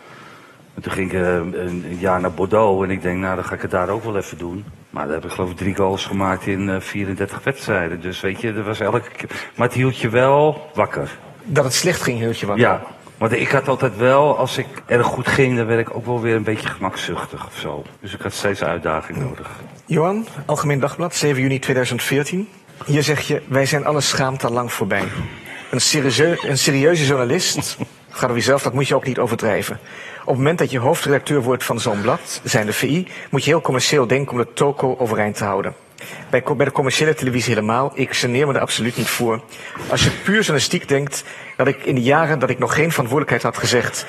En 0.75 0.83
toen 0.83 0.93
ging 0.93 1.12
ik 1.12 1.21
eh, 1.21 1.35
een 1.35 1.97
jaar 1.99 2.21
naar 2.21 2.33
Bordeaux. 2.33 2.85
En 2.85 2.91
ik 2.91 3.03
denk, 3.03 3.19
nou, 3.19 3.35
dan 3.35 3.45
ga 3.45 3.55
ik 3.55 3.62
het 3.62 3.71
daar 3.71 3.89
ook 3.89 4.05
wel 4.05 4.17
even 4.17 4.39
doen. 4.39 4.64
Maar 4.91 5.05
daar 5.05 5.14
heb 5.14 5.25
ik 5.25 5.31
geloof 5.31 5.51
ik 5.51 5.57
drie 5.57 5.75
goals 5.75 6.05
gemaakt 6.05 6.47
in 6.47 6.69
eh, 6.69 6.81
34 6.81 7.45
wedstrijden. 7.45 8.01
Dus 8.01 8.21
weet 8.21 8.41
je, 8.41 8.53
dat 8.53 8.64
was 8.64 8.81
elke 8.81 9.11
keer... 9.17 9.31
Maar 9.55 9.67
het 9.67 9.77
hield 9.77 9.99
je 9.99 10.09
wel 10.09 10.71
wakker. 10.75 11.19
Dat 11.47 11.65
het 11.65 11.75
slecht 11.75 12.03
ging, 12.03 12.19
hield 12.19 12.39
je 12.39 12.47
wakker. 12.47 12.65
Ja, 12.65 12.83
want 13.19 13.33
ik 13.33 13.49
had 13.49 13.69
altijd 13.69 13.97
wel, 13.97 14.39
als 14.39 14.59
ik 14.59 14.67
erg 14.87 15.07
goed 15.07 15.29
ging, 15.29 15.57
dan 15.57 15.67
werd 15.67 15.81
ik 15.81 15.95
ook 15.95 16.07
wel 16.07 16.21
weer 16.21 16.35
een 16.35 16.43
beetje 16.43 16.69
gemakzuchtig 16.69 17.47
of 17.47 17.57
zo. 17.59 17.83
Dus 18.01 18.15
ik 18.15 18.21
had 18.21 18.33
steeds 18.33 18.63
uitdaging 18.63 19.19
nodig. 19.19 19.51
Johan, 19.87 20.27
Algemeen 20.47 20.81
Dagblad, 20.81 21.15
7 21.15 21.43
juni 21.43 21.59
2014. 21.59 22.49
Hier 22.85 23.03
zeg 23.03 23.21
je, 23.21 23.43
wij 23.49 23.67
zijn 23.67 23.87
alle 23.87 24.01
schaamte 24.01 24.47
al 24.47 24.53
lang 24.53 24.73
voorbij. 24.73 25.05
Een, 25.71 25.81
serieu- 25.81 26.39
een 26.43 26.59
serieuze 26.59 27.07
journalist, 27.07 27.77
gaat 28.11 28.25
over 28.25 28.37
jezelf, 28.37 28.63
dat 28.63 28.73
moet 28.73 28.89
je 28.89 28.95
ook 28.95 29.07
niet 29.07 29.19
overdrijven. 29.19 29.79
Op 30.21 30.27
het 30.27 30.37
moment 30.37 30.59
dat 30.59 30.71
je 30.71 30.79
hoofdredacteur 30.79 31.43
wordt 31.43 31.65
van 31.65 31.81
zo'n 31.81 32.01
blad, 32.01 32.41
zijn 32.45 32.67
de 32.67 32.73
VI, 32.73 33.09
moet 33.31 33.45
je 33.45 33.51
heel 33.51 33.61
commercieel 33.61 34.07
denken 34.07 34.33
om 34.33 34.39
de 34.39 34.53
toko 34.53 34.97
overeind 34.99 35.37
te 35.37 35.45
houden. 35.45 35.75
Bij, 36.31 36.43
de 36.65 36.73
commerciële 36.73 37.15
televisie 37.15 37.55
helemaal, 37.55 37.93
ik 37.95 38.13
geneer 38.13 38.47
me 38.47 38.55
er 38.55 38.61
absoluut 38.61 38.97
niet 38.97 39.09
voor. 39.09 39.41
Als 39.91 40.05
je 40.05 40.11
puur 40.11 40.35
journalistiek 40.35 40.89
denkt, 40.89 41.25
dat 41.57 41.67
ik 41.67 41.85
in 41.85 41.95
de 41.95 42.03
jaren 42.03 42.39
dat 42.39 42.51
ik 42.51 42.59
nog 42.59 42.75
geen 42.75 42.91
verantwoordelijkheid 42.91 43.43
had 43.43 43.59
gezegd, 43.59 44.07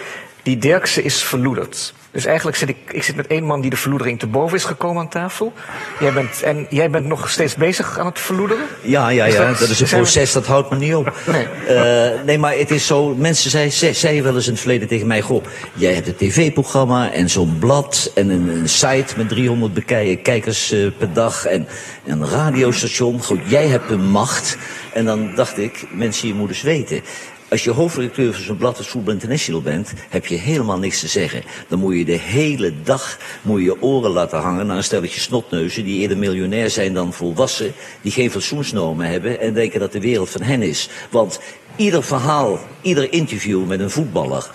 die 0.48 0.58
Dirkse 0.58 1.02
is 1.04 1.24
verloederd. 1.24 1.94
Dus 2.12 2.26
eigenlijk 2.26 2.58
zit 2.58 2.70
ik, 2.70 2.78
ik 2.92 3.04
zit 3.04 3.16
met 3.16 3.28
één 3.28 3.44
man 3.44 3.62
die 3.62 3.70
de 3.70 3.76
verloedering 3.78 4.20
te 4.20 4.28
boven 4.28 4.58
is 4.58 4.64
gekomen 4.64 5.02
aan 5.02 5.10
tafel. 5.10 5.54
Jij 6.00 6.14
bent, 6.14 6.42
en 6.42 6.68
jij 6.70 6.90
bent 6.90 7.06
nog 7.06 7.30
steeds 7.30 7.56
bezig 7.56 8.00
aan 8.00 8.06
het 8.06 8.20
verloederen? 8.20 8.64
Ja, 8.82 9.10
ja, 9.10 9.26
Is 9.26 9.34
ja. 9.34 9.48
dat- 9.48 9.60
Dat, 9.60 9.70
is 9.70 9.80
een 9.80 9.88
we- 9.88 9.96
proces, 9.96 10.32
dat 10.32 10.46
houdt 10.46 10.70
me 10.70 10.76
niet 10.78 10.96
op. 10.96 11.14
Nee. 11.26 11.48
Eh, 11.78 12.12
nee, 12.26 12.38
maar 12.38 12.54
het 12.58 12.72
is 12.72 12.86
zo. 12.88 13.16
Mensen 13.16 13.50
zei- 13.50 13.70
ze- 13.70 13.94
zeiden 13.94 14.24
wel 14.24 14.36
eens 14.36 14.46
in 14.46 14.52
het 14.52 14.60
verleden 14.62 14.88
tegen 14.88 15.08
mij: 15.08 15.22
Goh, 15.22 15.44
jij 15.74 15.94
hebt 15.94 16.08
een 16.08 16.16
tv-programma 16.16 17.12
en 17.12 17.30
zo'n 17.30 17.58
blad 17.60 18.12
en 18.16 18.30
een, 18.30 18.48
een 18.50 18.70
site 18.70 19.14
met 19.18 19.30
300 19.30 19.74
bekijken, 19.74 20.22
kijkers 20.22 20.72
eh, 20.72 20.88
per 20.98 21.14
dag 21.14 21.46
en 21.46 21.68
een 22.06 22.28
radiostation. 22.30 23.24
Goed, 23.24 23.40
jij 23.46 23.68
hebt 23.68 23.90
een 23.92 24.06
macht. 24.10 24.58
En 24.94 25.06
dan 25.06 25.36
dacht 25.36 25.58
ik: 25.58 25.86
mensen, 25.92 26.28
je 26.28 26.34
moet 26.34 26.50
eens 26.50 26.62
weten. 26.62 27.02
Als 27.50 27.64
je 27.64 27.72
hoofdredacteur 27.72 28.34
van 28.34 28.44
zo'n 28.44 28.58
blad 28.58 28.78
als 28.78 28.88
Voetbal 28.88 29.14
International 29.14 29.62
bent, 29.62 29.94
heb 30.10 30.26
je 30.26 30.36
helemaal 30.36 30.78
niks 30.78 31.00
te 31.00 31.08
zeggen. 31.08 31.44
Dan 31.68 31.80
moet 31.80 31.96
je 31.98 32.06
de 32.06 32.18
hele 32.18 32.74
dag 32.84 33.18
moet 33.42 33.60
je, 33.60 33.66
je 33.66 33.82
oren 33.82 34.12
laten 34.12 34.40
hangen 34.40 34.68
naar 34.68 34.78
een 34.78 34.84
stelletje 34.84 35.20
snotneuzen 35.20 35.84
die 35.84 36.00
eerder 36.00 36.18
miljonair 36.18 36.70
zijn 36.70 36.94
dan 36.94 37.14
volwassen, 37.14 37.74
die 38.02 38.12
geen 38.12 38.32
fatsoensnormen 38.32 39.10
hebben 39.10 39.40
en 39.40 39.54
denken 39.54 39.80
dat 39.80 39.92
de 39.92 40.00
wereld 40.00 40.30
van 40.30 40.42
hen 40.42 40.62
is. 40.62 40.90
Want 41.10 41.40
ieder 41.76 42.04
verhaal, 42.04 42.60
ieder 42.82 43.14
interview 43.14 43.66
met 43.66 43.80
een 43.80 43.92
voetballer, 43.92 44.52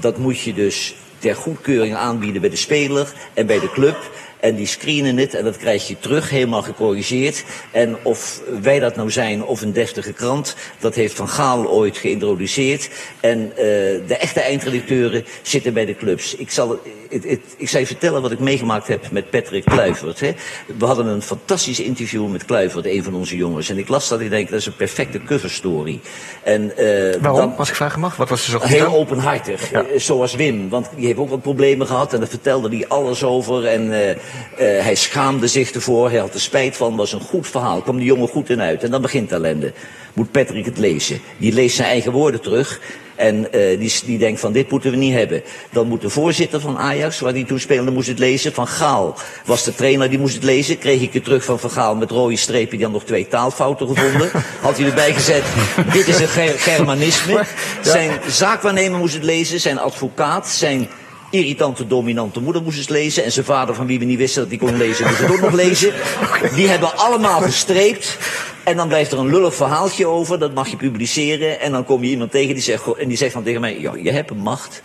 dat 0.00 0.18
moet 0.18 0.40
je 0.40 0.54
dus 0.54 0.94
ter 1.18 1.34
goedkeuring 1.34 1.94
aanbieden 1.94 2.40
bij 2.40 2.50
de 2.50 2.56
speler 2.56 3.12
en 3.34 3.46
bij 3.46 3.60
de 3.60 3.70
club. 3.70 4.10
En 4.40 4.54
die 4.54 4.66
screenen 4.66 5.16
het 5.16 5.34
en 5.34 5.44
dat 5.44 5.56
krijg 5.56 5.88
je 5.88 5.98
terug, 5.98 6.30
helemaal 6.30 6.62
gecorrigeerd. 6.62 7.44
En 7.70 7.96
of 8.02 8.40
wij 8.62 8.78
dat 8.78 8.96
nou 8.96 9.10
zijn 9.10 9.44
of 9.44 9.62
een 9.62 9.72
deftige 9.72 10.12
krant, 10.12 10.56
dat 10.80 10.94
heeft 10.94 11.14
Van 11.14 11.28
Gaal 11.28 11.68
ooit 11.68 11.96
geïntroduceerd. 11.96 12.88
En 13.20 13.52
eh, 13.56 13.64
de 14.06 14.16
echte 14.18 14.40
eindredacteuren 14.40 15.24
zitten 15.42 15.72
bij 15.72 15.84
de 15.84 15.96
clubs. 15.96 16.34
Ik 16.34 16.50
zal, 16.50 16.80
ik 17.56 17.68
zal 17.68 17.80
je 17.80 17.86
vertellen 17.86 18.22
wat 18.22 18.30
ik 18.30 18.38
meegemaakt 18.38 18.86
heb 18.88 19.10
met 19.10 19.30
Patrick 19.30 19.64
Kluivert. 19.64 20.20
Hè. 20.20 20.32
We 20.78 20.84
hadden 20.84 21.06
een 21.06 21.22
fantastisch 21.22 21.80
interview 21.80 22.26
met 22.28 22.44
Kluivert, 22.44 22.86
een 22.86 23.02
van 23.04 23.14
onze 23.14 23.36
jongens. 23.36 23.68
En 23.68 23.78
ik 23.78 23.88
las 23.88 24.08
dat 24.08 24.18
en 24.18 24.24
ik 24.24 24.30
denk, 24.30 24.50
dat 24.50 24.58
is 24.60 24.66
een 24.66 24.76
perfecte 24.76 25.22
coverstory. 25.22 26.00
En, 26.42 26.76
eh, 26.76 27.20
Waarom, 27.20 27.40
dan- 27.40 27.56
als 27.56 27.68
ik 27.68 27.74
vragen 27.74 28.00
mag? 28.00 28.16
Wat 28.16 28.28
was 28.28 28.44
er 28.44 28.50
zo 28.50 28.58
goed 28.58 28.68
Heel 28.68 28.84
aan? 28.86 28.94
openhartig, 28.94 29.70
Ja. 29.70 29.84
eh, 29.84 29.98
zoals 30.00 30.34
Wim. 30.34 30.68
Want 30.68 30.88
die 30.96 31.06
heeft 31.06 31.18
ook 31.18 31.28
wat 31.30 31.42
problemen 31.42 31.86
gehad 31.86 32.12
en 32.12 32.18
daar 32.18 32.28
vertelde 32.28 32.68
hij 32.68 32.84
alles 32.88 33.24
over. 33.24 33.66
En 33.66 33.92
eh, 34.56 34.66
hij 34.66 34.94
schaamde 34.94 35.46
zich 35.46 35.70
ervoor, 35.70 36.10
hij 36.10 36.18
had 36.18 36.34
er 36.34 36.40
spijt 36.40 36.76
van. 36.76 36.96
was 36.96 37.12
een 37.12 37.20
goed 37.20 37.48
verhaal, 37.48 37.80
kwam 37.80 37.96
die 37.96 38.06
jongen 38.06 38.28
goed 38.28 38.50
in 38.50 38.60
uit. 38.60 38.82
En 38.82 38.90
dan 38.90 39.02
begint 39.02 39.32
ellende. 39.32 39.72
Moet 40.12 40.30
Patrick 40.30 40.64
het 40.64 40.78
lezen. 40.78 41.20
Die 41.36 41.52
leest 41.52 41.76
zijn 41.76 41.88
eigen 41.88 42.12
woorden 42.12 42.40
terug. 42.40 42.80
En 43.16 43.52
eh, 43.52 43.78
die, 43.78 43.92
die 44.04 44.18
denkt 44.18 44.40
van 44.40 44.52
dit 44.52 44.70
moeten 44.70 44.90
we 44.90 44.96
niet 44.96 45.14
hebben. 45.14 45.42
Dan 45.70 45.86
moet 45.88 46.00
de 46.00 46.08
voorzitter 46.10 46.60
van 46.60 46.78
Ajax, 46.78 47.20
waar 47.20 47.32
die 47.32 47.44
toen 47.44 47.60
speelde, 47.60 47.90
moest 47.90 48.08
het 48.08 48.18
lezen. 48.18 48.52
Van 48.52 48.66
Gaal 48.66 49.16
was 49.44 49.64
de 49.64 49.74
trainer, 49.74 50.08
die 50.10 50.18
moest 50.18 50.34
het 50.34 50.44
lezen. 50.44 50.78
Kreeg 50.78 51.00
ik 51.00 51.12
het 51.12 51.24
terug 51.24 51.44
van 51.44 51.58
Van 51.58 51.70
Gaal 51.70 51.96
met 51.96 52.10
rode 52.10 52.36
strepen. 52.36 52.76
Die 52.76 52.84
had 52.84 52.94
nog 52.94 53.04
twee 53.04 53.28
taalfouten 53.28 53.86
gevonden. 53.88 54.30
Had 54.60 54.76
hij 54.78 54.86
erbij 54.86 55.12
gezet. 55.12 55.42
dit 55.92 56.08
is 56.08 56.20
een 56.20 56.28
ger- 56.28 56.58
Germanisme. 56.58 57.44
Zijn 57.82 58.10
zaakwaarnemer 58.28 58.98
moest 58.98 59.14
het 59.14 59.24
lezen. 59.24 59.60
Zijn 59.60 59.78
advocaat, 59.78 60.48
zijn 60.48 60.88
irritante, 61.30 61.86
dominante 61.86 62.40
moeder 62.40 62.62
moest 62.62 62.78
het 62.78 62.90
lezen. 62.90 63.24
En 63.24 63.32
zijn 63.32 63.44
vader, 63.44 63.74
van 63.74 63.86
wie 63.86 63.98
we 63.98 64.04
niet 64.04 64.18
wisten 64.18 64.40
dat 64.40 64.50
hij 64.50 64.58
kon 64.58 64.76
lezen, 64.76 65.06
moest 65.06 65.18
het 65.18 65.30
ook 65.30 65.40
nog 65.40 65.52
lezen. 65.52 65.92
Die 66.56 66.68
hebben 66.68 66.96
allemaal 66.96 67.40
gestreept. 67.40 68.18
En 68.64 68.76
dan 68.76 68.88
blijft 68.88 69.12
er 69.12 69.18
een 69.18 69.30
lullig 69.30 69.54
verhaaltje 69.54 70.06
over, 70.06 70.38
dat 70.38 70.54
mag 70.54 70.68
je 70.68 70.76
publiceren. 70.76 71.60
En 71.60 71.72
dan 71.72 71.84
kom 71.84 72.04
je 72.04 72.10
iemand 72.10 72.30
tegen 72.30 72.54
die 72.54 72.62
zegt, 72.62 72.96
en 72.96 73.08
die 73.08 73.16
zegt 73.16 73.34
dan 73.34 73.42
tegen 73.42 73.60
mij, 73.60 73.80
ja, 73.80 73.92
je 74.02 74.10
hebt 74.10 74.30
een 74.30 74.38
macht. 74.38 74.82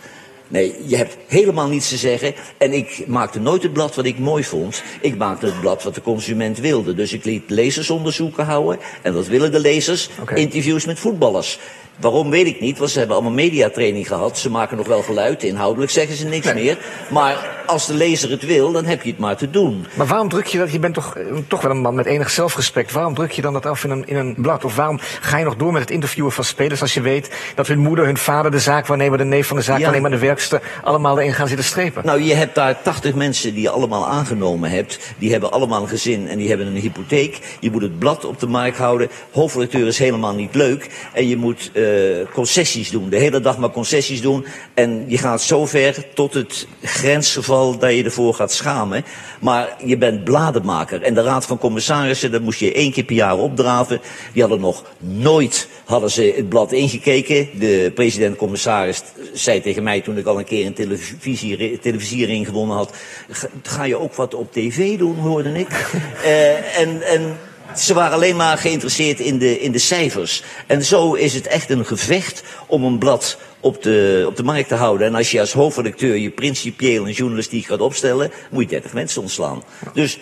Nee, 0.48 0.74
je 0.86 0.96
hebt 0.96 1.16
helemaal 1.26 1.68
niets 1.68 1.88
te 1.88 1.96
zeggen. 1.96 2.34
En 2.58 2.72
ik 2.72 3.04
maakte 3.06 3.40
nooit 3.40 3.62
het 3.62 3.72
blad 3.72 3.94
wat 3.94 4.04
ik 4.04 4.18
mooi 4.18 4.44
vond. 4.44 4.82
Ik 5.00 5.16
maakte 5.16 5.46
het 5.46 5.60
blad 5.60 5.82
wat 5.82 5.94
de 5.94 6.02
consument 6.02 6.58
wilde. 6.58 6.94
Dus 6.94 7.12
ik 7.12 7.24
liet 7.24 7.42
lezersonderzoeken 7.50 8.44
houden. 8.44 8.78
En 9.02 9.12
dat 9.12 9.26
willen 9.26 9.52
de 9.52 9.60
lezers. 9.60 10.08
Interviews 10.34 10.84
met 10.84 10.98
voetballers. 10.98 11.58
Waarom 12.00 12.30
weet 12.30 12.46
ik 12.46 12.60
niet, 12.60 12.78
want 12.78 12.90
ze 12.90 12.98
hebben 12.98 13.16
allemaal 13.16 13.34
mediatraining 13.34 14.06
gehad. 14.06 14.38
Ze 14.38 14.50
maken 14.50 14.76
nog 14.76 14.86
wel 14.86 15.02
geluid, 15.02 15.42
inhoudelijk 15.42 15.90
zeggen 15.90 16.16
ze 16.16 16.26
niks 16.26 16.52
meer. 16.52 16.78
Maar 17.10 17.62
als 17.66 17.86
de 17.86 17.94
lezer 17.94 18.30
het 18.30 18.46
wil, 18.46 18.72
dan 18.72 18.84
heb 18.84 19.02
je 19.02 19.10
het 19.10 19.18
maar 19.18 19.36
te 19.36 19.50
doen. 19.50 19.86
Maar 19.94 20.06
waarom 20.06 20.28
druk 20.28 20.46
je 20.46 20.58
dat? 20.58 20.72
Je 20.72 20.78
bent 20.78 20.94
toch, 20.94 21.16
eh, 21.16 21.24
toch 21.48 21.60
wel 21.60 21.70
een 21.70 21.80
man 21.80 21.94
met 21.94 22.06
enig 22.06 22.30
zelfrespect. 22.30 22.92
Waarom 22.92 23.14
druk 23.14 23.30
je 23.30 23.42
dan 23.42 23.52
dat 23.52 23.66
af 23.66 23.84
in 23.84 23.90
een, 23.90 24.08
in 24.08 24.16
een 24.16 24.34
blad? 24.38 24.64
Of 24.64 24.76
waarom 24.76 24.98
ga 25.20 25.38
je 25.38 25.44
nog 25.44 25.56
door 25.56 25.72
met 25.72 25.80
het 25.80 25.90
interviewen 25.90 26.32
van 26.32 26.44
spelers 26.44 26.80
als 26.80 26.94
je 26.94 27.00
weet 27.00 27.30
dat 27.54 27.66
hun 27.66 27.78
moeder, 27.78 28.04
hun 28.04 28.16
vader, 28.16 28.50
de 28.50 28.58
zaakwaarnemer, 28.58 29.18
de 29.18 29.24
neef 29.24 29.46
van 29.46 29.56
de 29.56 29.62
zaakwaarnemer 29.62 30.10
en 30.10 30.18
de 30.18 30.26
werkster 30.26 30.62
allemaal 30.82 31.18
erin 31.18 31.34
gaan 31.34 31.48
zitten 31.48 31.66
strepen? 31.66 32.06
Nou, 32.06 32.22
je 32.22 32.34
hebt 32.34 32.54
daar 32.54 32.82
80 32.82 33.14
mensen 33.14 33.52
die 33.52 33.62
je 33.62 33.70
allemaal 33.70 34.08
aangenomen 34.08 34.70
hebt. 34.70 34.98
Die 35.18 35.30
hebben 35.30 35.52
allemaal 35.52 35.82
een 35.82 35.88
gezin 35.88 36.28
en 36.28 36.38
die 36.38 36.48
hebben 36.48 36.66
een 36.66 36.76
hypotheek. 36.76 37.56
Je 37.60 37.70
moet 37.70 37.82
het 37.82 37.98
blad 37.98 38.24
op 38.24 38.40
de 38.40 38.46
markt 38.46 38.76
houden. 38.76 39.08
Hoofdredacteur 39.32 39.86
is 39.86 39.98
helemaal 39.98 40.34
niet 40.34 40.54
leuk. 40.54 40.90
En 41.12 41.28
je 41.28 41.36
moet 41.36 41.70
eh, 41.84 42.32
concessies 42.32 42.90
doen. 42.90 43.08
De 43.08 43.16
hele 43.16 43.40
dag 43.40 43.58
maar 43.58 43.70
concessies 43.70 44.20
doen. 44.20 44.46
En 44.74 45.04
je 45.08 45.18
gaat 45.18 45.42
zo 45.42 45.66
ver 45.66 46.06
tot 46.14 46.34
het 46.34 46.66
grensgeval 46.82 47.78
dat 47.78 47.92
je 47.94 48.04
ervoor 48.04 48.34
gaat 48.34 48.52
schamen. 48.52 49.04
Maar 49.40 49.76
je 49.84 49.96
bent 49.96 50.24
bladenmaker. 50.24 51.02
En 51.02 51.14
de 51.14 51.22
Raad 51.22 51.46
van 51.46 51.58
Commissarissen, 51.58 52.30
daar 52.30 52.42
moest 52.42 52.60
je 52.60 52.72
één 52.72 52.92
keer 52.92 53.04
per 53.04 53.14
jaar 53.14 53.38
opdraven. 53.38 54.00
Die 54.32 54.42
hadden 54.42 54.60
nog 54.60 54.84
nooit 54.98 55.68
hadden 55.84 56.10
ze 56.10 56.32
het 56.36 56.48
blad 56.48 56.72
ingekeken. 56.72 57.48
De 57.58 57.92
president-commissaris 57.94 59.02
zei 59.32 59.60
tegen 59.60 59.82
mij 59.82 60.00
toen 60.00 60.18
ik 60.18 60.26
al 60.26 60.38
een 60.38 60.44
keer 60.44 60.66
een 60.66 60.74
televisie, 60.74 61.78
televisiering 61.78 62.46
gewonnen 62.46 62.76
had. 62.76 62.94
Ga, 63.30 63.48
ga 63.62 63.84
je 63.84 63.98
ook 63.98 64.14
wat 64.14 64.34
op 64.34 64.52
tv 64.52 64.98
doen, 64.98 65.16
hoorde 65.18 65.58
ik. 65.58 65.68
Eh, 66.24 66.78
en, 66.78 67.02
en 67.02 67.38
ze 67.76 67.94
waren 67.94 68.12
alleen 68.12 68.36
maar 68.36 68.58
geïnteresseerd 68.58 69.20
in 69.20 69.38
de, 69.38 69.60
in 69.60 69.72
de 69.72 69.78
cijfers. 69.78 70.42
En 70.66 70.84
zo 70.84 71.14
is 71.14 71.34
het 71.34 71.46
echt 71.46 71.70
een 71.70 71.86
gevecht 71.86 72.42
om 72.66 72.84
een 72.84 72.98
blad 72.98 73.38
op 73.60 73.82
de, 73.82 74.24
op 74.26 74.36
de 74.36 74.42
markt 74.42 74.68
te 74.68 74.74
houden. 74.74 75.06
En 75.06 75.14
als 75.14 75.30
je 75.30 75.40
als 75.40 75.52
hoofdredacteur 75.52 76.16
je 76.16 76.30
principieel 76.30 77.06
een 77.06 77.12
journalistiek 77.12 77.66
gaat 77.66 77.80
opstellen, 77.80 78.30
moet 78.50 78.62
je 78.62 78.68
30 78.68 78.92
mensen 78.92 79.22
ontslaan. 79.22 79.62
Dus 79.92 80.18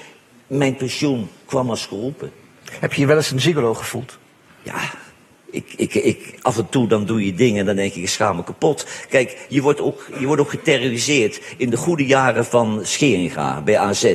mijn 0.46 0.76
pensioen 0.76 1.30
kwam 1.44 1.70
als 1.70 1.86
geroepen. 1.86 2.32
Heb 2.80 2.92
je 2.92 3.00
je 3.00 3.06
wel 3.06 3.16
eens 3.16 3.30
een 3.30 3.40
gigolo 3.40 3.74
gevoeld? 3.74 4.18
Ja, 4.62 4.90
ik, 5.52 5.72
ik, 5.76 5.94
ik, 5.94 6.34
af 6.42 6.58
en 6.58 6.68
toe 6.68 6.88
dan 6.88 7.04
doe 7.04 7.26
je 7.26 7.34
dingen 7.34 7.60
en 7.60 7.66
dan 7.66 7.76
denk 7.76 7.94
ik, 7.94 8.02
ik 8.02 8.08
schaam 8.08 8.36
me 8.36 8.44
kapot. 8.44 8.86
Kijk, 9.08 9.46
je 9.48 9.62
wordt 9.62 9.80
ook, 9.80 10.08
je 10.18 10.26
wordt 10.26 10.40
ook 10.40 10.50
geterroriseerd. 10.50 11.40
In 11.56 11.70
de 11.70 11.76
goede 11.76 12.06
jaren 12.06 12.44
van 12.44 12.80
Scheringa 12.82 13.62
bij 13.62 13.78
AZ. 13.78 14.14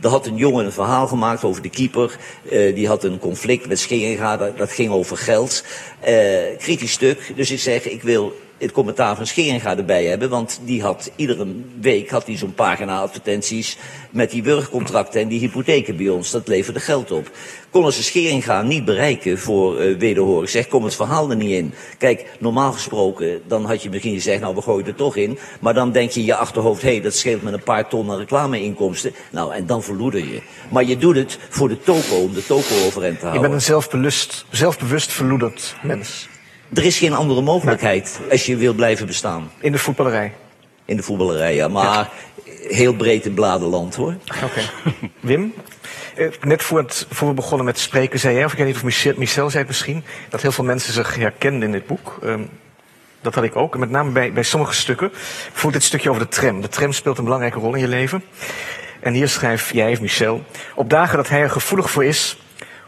Daar 0.00 0.10
had 0.10 0.26
een 0.26 0.36
jongen 0.36 0.64
een 0.64 0.72
verhaal 0.72 1.06
gemaakt 1.06 1.44
over 1.44 1.62
de 1.62 1.70
keeper. 1.70 2.18
Uh, 2.52 2.74
die 2.74 2.88
had 2.88 3.04
een 3.04 3.18
conflict 3.18 3.68
met 3.68 3.78
Scheringa, 3.78 4.36
dat, 4.36 4.58
dat 4.58 4.72
ging 4.72 4.90
over 4.90 5.16
geld. 5.16 5.64
Uh, 6.08 6.58
kritisch 6.58 6.92
stuk. 6.92 7.32
Dus 7.36 7.50
ik 7.50 7.58
zeg, 7.60 7.88
ik 7.88 8.02
wil 8.02 8.34
het 8.62 8.72
commentaar 8.72 9.16
van 9.16 9.26
Scheringa 9.26 9.76
erbij 9.76 10.04
hebben. 10.04 10.30
Want 10.30 10.60
die 10.64 10.82
had 10.82 11.10
iedere 11.16 11.46
week 11.80 12.10
had 12.10 12.26
hij 12.26 12.36
zo'n 12.36 12.54
pagina 12.54 13.00
advertenties 13.00 13.76
met 14.10 14.30
die 14.30 14.42
burgercontracten 14.42 15.20
en 15.20 15.28
die 15.28 15.40
hypotheken 15.40 15.96
bij 15.96 16.08
ons. 16.08 16.30
Dat 16.30 16.48
leverde 16.48 16.80
geld 16.80 17.10
op. 17.10 17.30
Konden 17.70 17.92
ze 17.92 18.02
Scheringa 18.02 18.62
niet 18.62 18.84
bereiken 18.84 19.38
voor 19.38 19.82
uh, 19.82 19.98
wederhoor. 19.98 20.42
Ik 20.42 20.48
zeg, 20.48 20.68
kom 20.68 20.84
het 20.84 20.94
verhaal 20.94 21.30
er 21.30 21.36
niet 21.36 21.50
in. 21.50 21.74
Kijk, 21.98 22.26
normaal 22.38 22.72
gesproken, 22.72 23.40
dan 23.46 23.64
had 23.64 23.82
je 23.82 23.90
misschien 23.90 24.14
gezegd, 24.14 24.40
nou 24.40 24.54
we 24.54 24.62
gooien 24.62 24.86
er 24.86 24.94
toch 24.94 25.16
in. 25.16 25.38
Maar 25.60 25.74
dan 25.74 25.92
denk 25.92 26.10
je 26.10 26.20
in 26.20 26.26
je 26.26 26.34
achterhoofd, 26.34 26.82
hé, 26.82 26.90
hey, 26.90 27.00
dat 27.00 27.14
scheelt 27.14 27.42
met 27.42 27.52
een 27.52 27.62
paar 27.62 27.88
ton 27.88 28.10
aan 28.10 28.18
reclameinkomsten. 28.18 29.12
Nou, 29.30 29.54
en 29.54 29.66
dan 29.66 29.82
verloeder 29.82 30.20
je. 30.20 30.42
Maar 30.68 30.84
je 30.84 30.98
doet 30.98 31.16
het 31.16 31.38
voor 31.48 31.68
de 31.68 31.80
toko, 31.80 32.16
om 32.16 32.34
de 32.34 32.46
toko 32.46 32.86
overeind 32.86 33.18
te 33.18 33.26
houden. 33.26 33.42
Je 33.42 33.48
bent 33.48 33.52
een 33.52 33.66
zelfbewust, 33.66 34.44
zelfbewust 34.50 35.12
verloederd 35.12 35.74
mens. 35.82 36.28
Er 36.74 36.84
is 36.84 36.98
geen 36.98 37.12
andere 37.12 37.40
mogelijkheid 37.40 38.20
als 38.30 38.46
je 38.46 38.56
wil 38.56 38.74
blijven 38.74 39.06
bestaan. 39.06 39.50
In 39.60 39.72
de 39.72 39.78
voetballerij? 39.78 40.32
In 40.84 40.96
de 40.96 41.02
voetballerij, 41.02 41.54
ja. 41.54 41.68
Maar 41.68 41.84
ja. 41.84 42.08
heel 42.68 42.94
breed 42.94 43.26
in 43.26 43.34
bladerland, 43.34 43.94
hoor. 43.94 44.16
Oké. 44.34 44.44
Okay. 44.44 44.64
Wim? 45.20 45.54
Net 46.40 46.62
voor, 46.62 46.78
het, 46.78 47.06
voor, 47.10 47.28
we 47.28 47.34
begonnen 47.34 47.66
met 47.66 47.78
spreken 47.78 48.18
zei 48.18 48.34
jij, 48.34 48.44
of 48.44 48.52
ik 48.52 48.58
weet 48.58 48.66
niet 48.66 48.76
of 48.76 48.84
Michel, 48.84 49.14
Michel 49.16 49.50
zei 49.50 49.58
het 49.58 49.68
misschien, 49.68 50.04
dat 50.28 50.42
heel 50.42 50.52
veel 50.52 50.64
mensen 50.64 50.92
zich 50.92 51.16
herkenden 51.16 51.62
in 51.62 51.72
dit 51.72 51.86
boek. 51.86 52.18
Um, 52.24 52.48
dat 53.20 53.34
had 53.34 53.44
ik 53.44 53.56
ook, 53.56 53.76
met 53.78 53.90
name 53.90 54.10
bij, 54.10 54.32
bij 54.32 54.42
sommige 54.42 54.74
stukken. 54.74 55.08
Bijvoorbeeld 55.08 55.72
dit 55.72 55.82
stukje 55.82 56.10
over 56.10 56.22
de 56.22 56.28
tram. 56.28 56.60
De 56.60 56.68
tram 56.68 56.92
speelt 56.92 57.18
een 57.18 57.24
belangrijke 57.24 57.58
rol 57.58 57.74
in 57.74 57.80
je 57.80 57.88
leven. 57.88 58.24
En 59.00 59.12
hier 59.12 59.28
schrijft 59.28 59.68
jij, 59.68 59.92
of 59.92 60.00
Michel, 60.00 60.44
op 60.74 60.90
dagen 60.90 61.16
dat 61.16 61.28
hij 61.28 61.40
er 61.40 61.50
gevoelig 61.50 61.90
voor 61.90 62.04
is, 62.04 62.38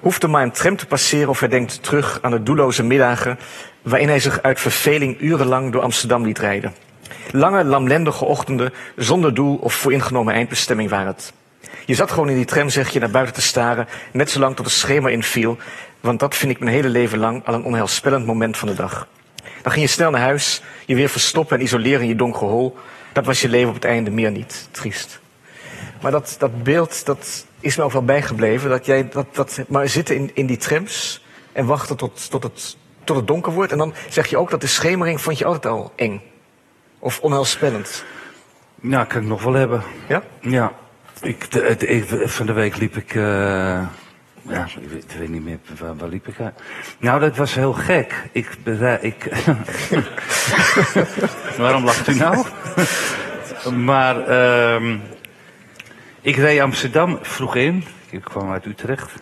hoeft 0.00 0.22
er 0.22 0.30
maar 0.30 0.42
een 0.42 0.52
tram 0.52 0.76
te 0.76 0.86
passeren 0.86 1.28
of 1.28 1.40
hij 1.40 1.48
denkt 1.48 1.82
terug 1.82 2.18
aan 2.22 2.30
de 2.30 2.42
doelloze 2.42 2.82
middagen 2.82 3.38
waarin 3.84 4.08
hij 4.08 4.20
zich 4.20 4.42
uit 4.42 4.60
verveling 4.60 5.20
urenlang 5.20 5.72
door 5.72 5.82
Amsterdam 5.82 6.24
liet 6.24 6.38
rijden. 6.38 6.74
Lange, 7.30 7.64
lamlendige 7.64 8.24
ochtenden 8.24 8.72
zonder 8.96 9.34
doel 9.34 9.56
of 9.56 9.74
vooringenomen 9.74 10.34
eindbestemming 10.34 10.90
waren 10.90 11.06
het. 11.06 11.32
Je 11.86 11.94
zat 11.94 12.10
gewoon 12.10 12.28
in 12.28 12.36
die 12.36 12.44
tram, 12.44 12.68
zeg 12.68 12.90
je, 12.90 13.00
naar 13.00 13.10
buiten 13.10 13.34
te 13.34 13.42
staren, 13.42 13.88
net 14.12 14.30
zolang 14.30 14.56
tot 14.56 14.64
het 14.64 14.74
schema 14.74 15.08
inviel, 15.08 15.58
want 16.00 16.20
dat 16.20 16.36
vind 16.36 16.52
ik 16.52 16.58
mijn 16.58 16.74
hele 16.74 16.88
leven 16.88 17.18
lang 17.18 17.46
al 17.46 17.54
een 17.54 17.64
onheilspellend 17.64 18.26
moment 18.26 18.56
van 18.56 18.68
de 18.68 18.74
dag. 18.74 19.08
Dan 19.62 19.72
ging 19.72 19.84
je 19.84 19.90
snel 19.90 20.10
naar 20.10 20.20
huis, 20.20 20.62
je 20.86 20.94
weer 20.94 21.08
verstoppen 21.08 21.58
en 21.58 21.62
isoleren 21.62 22.00
in 22.00 22.08
je 22.08 22.16
donkere 22.16 22.44
hol. 22.44 22.76
Dat 23.12 23.24
was 23.24 23.40
je 23.40 23.48
leven 23.48 23.68
op 23.68 23.74
het 23.74 23.84
einde 23.84 24.10
meer 24.10 24.30
niet. 24.30 24.68
Triest. 24.70 25.20
Maar 26.00 26.10
dat, 26.10 26.36
dat 26.38 26.62
beeld, 26.62 27.06
dat 27.06 27.46
is 27.60 27.76
me 27.76 27.82
ook 27.82 27.92
wel 27.92 28.04
bijgebleven. 28.04 28.70
Dat 28.70 28.86
jij 28.86 29.08
dat, 29.08 29.26
dat 29.32 29.60
maar 29.68 29.88
zitten 29.88 30.16
in, 30.16 30.30
in 30.34 30.46
die 30.46 30.56
trams 30.56 31.24
en 31.52 31.66
wachten 31.66 31.96
tot, 31.96 32.30
tot, 32.30 32.42
het, 32.42 32.76
tot 33.04 33.16
het 33.16 33.26
donker 33.26 33.52
wordt. 33.52 33.72
En 33.72 33.78
dan 33.78 33.94
zeg 34.08 34.26
je 34.26 34.36
ook 34.36 34.50
dat 34.50 34.60
de 34.60 34.66
schemering 34.66 35.20
vond 35.20 35.38
je 35.38 35.44
altijd 35.44 35.66
al 35.66 35.92
eng. 35.96 36.22
Of 36.98 37.20
onheilspellend. 37.20 38.04
Ja, 38.80 39.04
kan 39.04 39.22
ik 39.22 39.28
nog 39.28 39.42
wel 39.42 39.52
hebben. 39.52 39.82
Ja? 40.08 40.22
Ja. 40.40 40.72
Ik, 41.22 41.50
de, 41.50 41.76
de, 41.78 42.22
van 42.28 42.46
de 42.46 42.52
week 42.52 42.76
liep 42.76 42.96
ik... 42.96 43.14
Uh, 43.14 43.22
ja, 44.48 44.66
ik 44.80 44.88
weet, 44.88 45.04
ik 45.04 45.18
weet, 45.18 45.28
niet 45.28 45.44
meer 45.44 45.58
waar, 45.78 45.96
waar 45.96 46.08
liep 46.08 46.28
ik. 46.28 46.34
Nou, 46.98 47.20
dat 47.20 47.36
was 47.36 47.54
heel 47.54 47.72
gek. 47.72 48.28
Ik, 48.32 48.56
ik 49.00 49.28
Waarom 51.56 51.84
lacht 51.84 52.08
u 52.08 52.14
nou? 52.14 52.46
maar 53.76 54.28
uh, 54.28 54.96
ik 56.20 56.36
reed 56.36 56.60
Amsterdam 56.60 57.18
vroeg 57.22 57.56
in. 57.56 57.84
Ik 58.10 58.20
kwam 58.20 58.52
uit 58.52 58.66
Utrecht. 58.66 59.12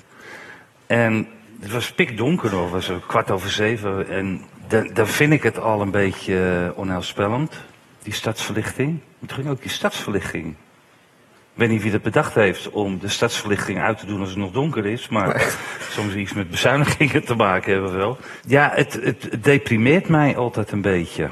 En 0.87 1.29
het 1.63 1.71
was 1.71 1.93
pikdonker 1.93 2.51
nog, 2.51 2.73
het 2.73 2.87
was 2.87 3.07
kwart 3.07 3.31
over 3.31 3.51
zeven. 3.51 4.09
En 4.09 4.45
dan, 4.93 5.07
vind 5.07 5.33
ik 5.33 5.43
het 5.43 5.59
al 5.59 5.81
een 5.81 5.91
beetje 5.91 6.73
onheilspellend, 6.77 7.61
die 8.03 8.13
stadsverlichting. 8.13 9.01
Het 9.21 9.33
ging 9.33 9.49
ook 9.49 9.63
die 9.63 9.71
stadsverlichting. 9.71 10.47
Ik 11.55 11.59
weet 11.59 11.69
niet 11.69 11.83
wie 11.83 11.91
dat 11.91 12.03
bedacht 12.03 12.35
heeft 12.35 12.71
om 12.71 12.99
de 12.99 13.09
stadsverlichting 13.09 13.81
uit 13.81 13.99
te 13.99 14.07
doen 14.07 14.21
als 14.21 14.29
het 14.29 14.39
nog 14.39 14.53
donker 14.53 14.87
is. 14.87 15.09
Maar 15.09 15.57
soms 15.91 16.15
iets 16.15 16.33
met 16.33 16.51
bezuinigingen 16.51 17.25
te 17.25 17.35
maken 17.35 17.73
hebben 17.73 17.91
we 17.91 17.97
wel. 17.97 18.19
Ja, 18.47 18.73
het, 18.75 18.93
het 18.93 19.45
deprimeert 19.45 20.09
mij 20.09 20.37
altijd 20.37 20.73
een 20.73 20.83
beetje. 20.83 21.31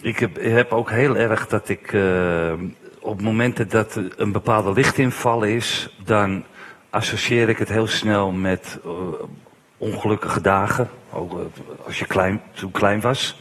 Ik 0.00 0.18
heb, 0.18 0.42
heb 0.42 0.72
ook 0.72 0.90
heel 0.90 1.16
erg 1.16 1.48
dat 1.48 1.68
ik 1.68 1.92
uh, 1.92 2.52
op 3.00 3.22
momenten 3.22 3.68
dat 3.68 4.00
een 4.16 4.32
bepaalde 4.32 4.72
lichtinval 4.72 5.42
is, 5.42 5.96
dan 6.04 6.44
associeer 6.90 7.48
ik 7.48 7.58
het 7.58 7.68
heel 7.68 7.86
snel 7.86 8.30
met 8.30 8.78
uh, 8.86 8.92
ongelukkige 9.82 10.40
dagen. 10.40 10.90
Ook 11.10 11.40
als 11.86 11.98
je 11.98 12.06
klein, 12.06 12.42
toen 12.54 12.70
klein 12.70 13.00
was. 13.00 13.40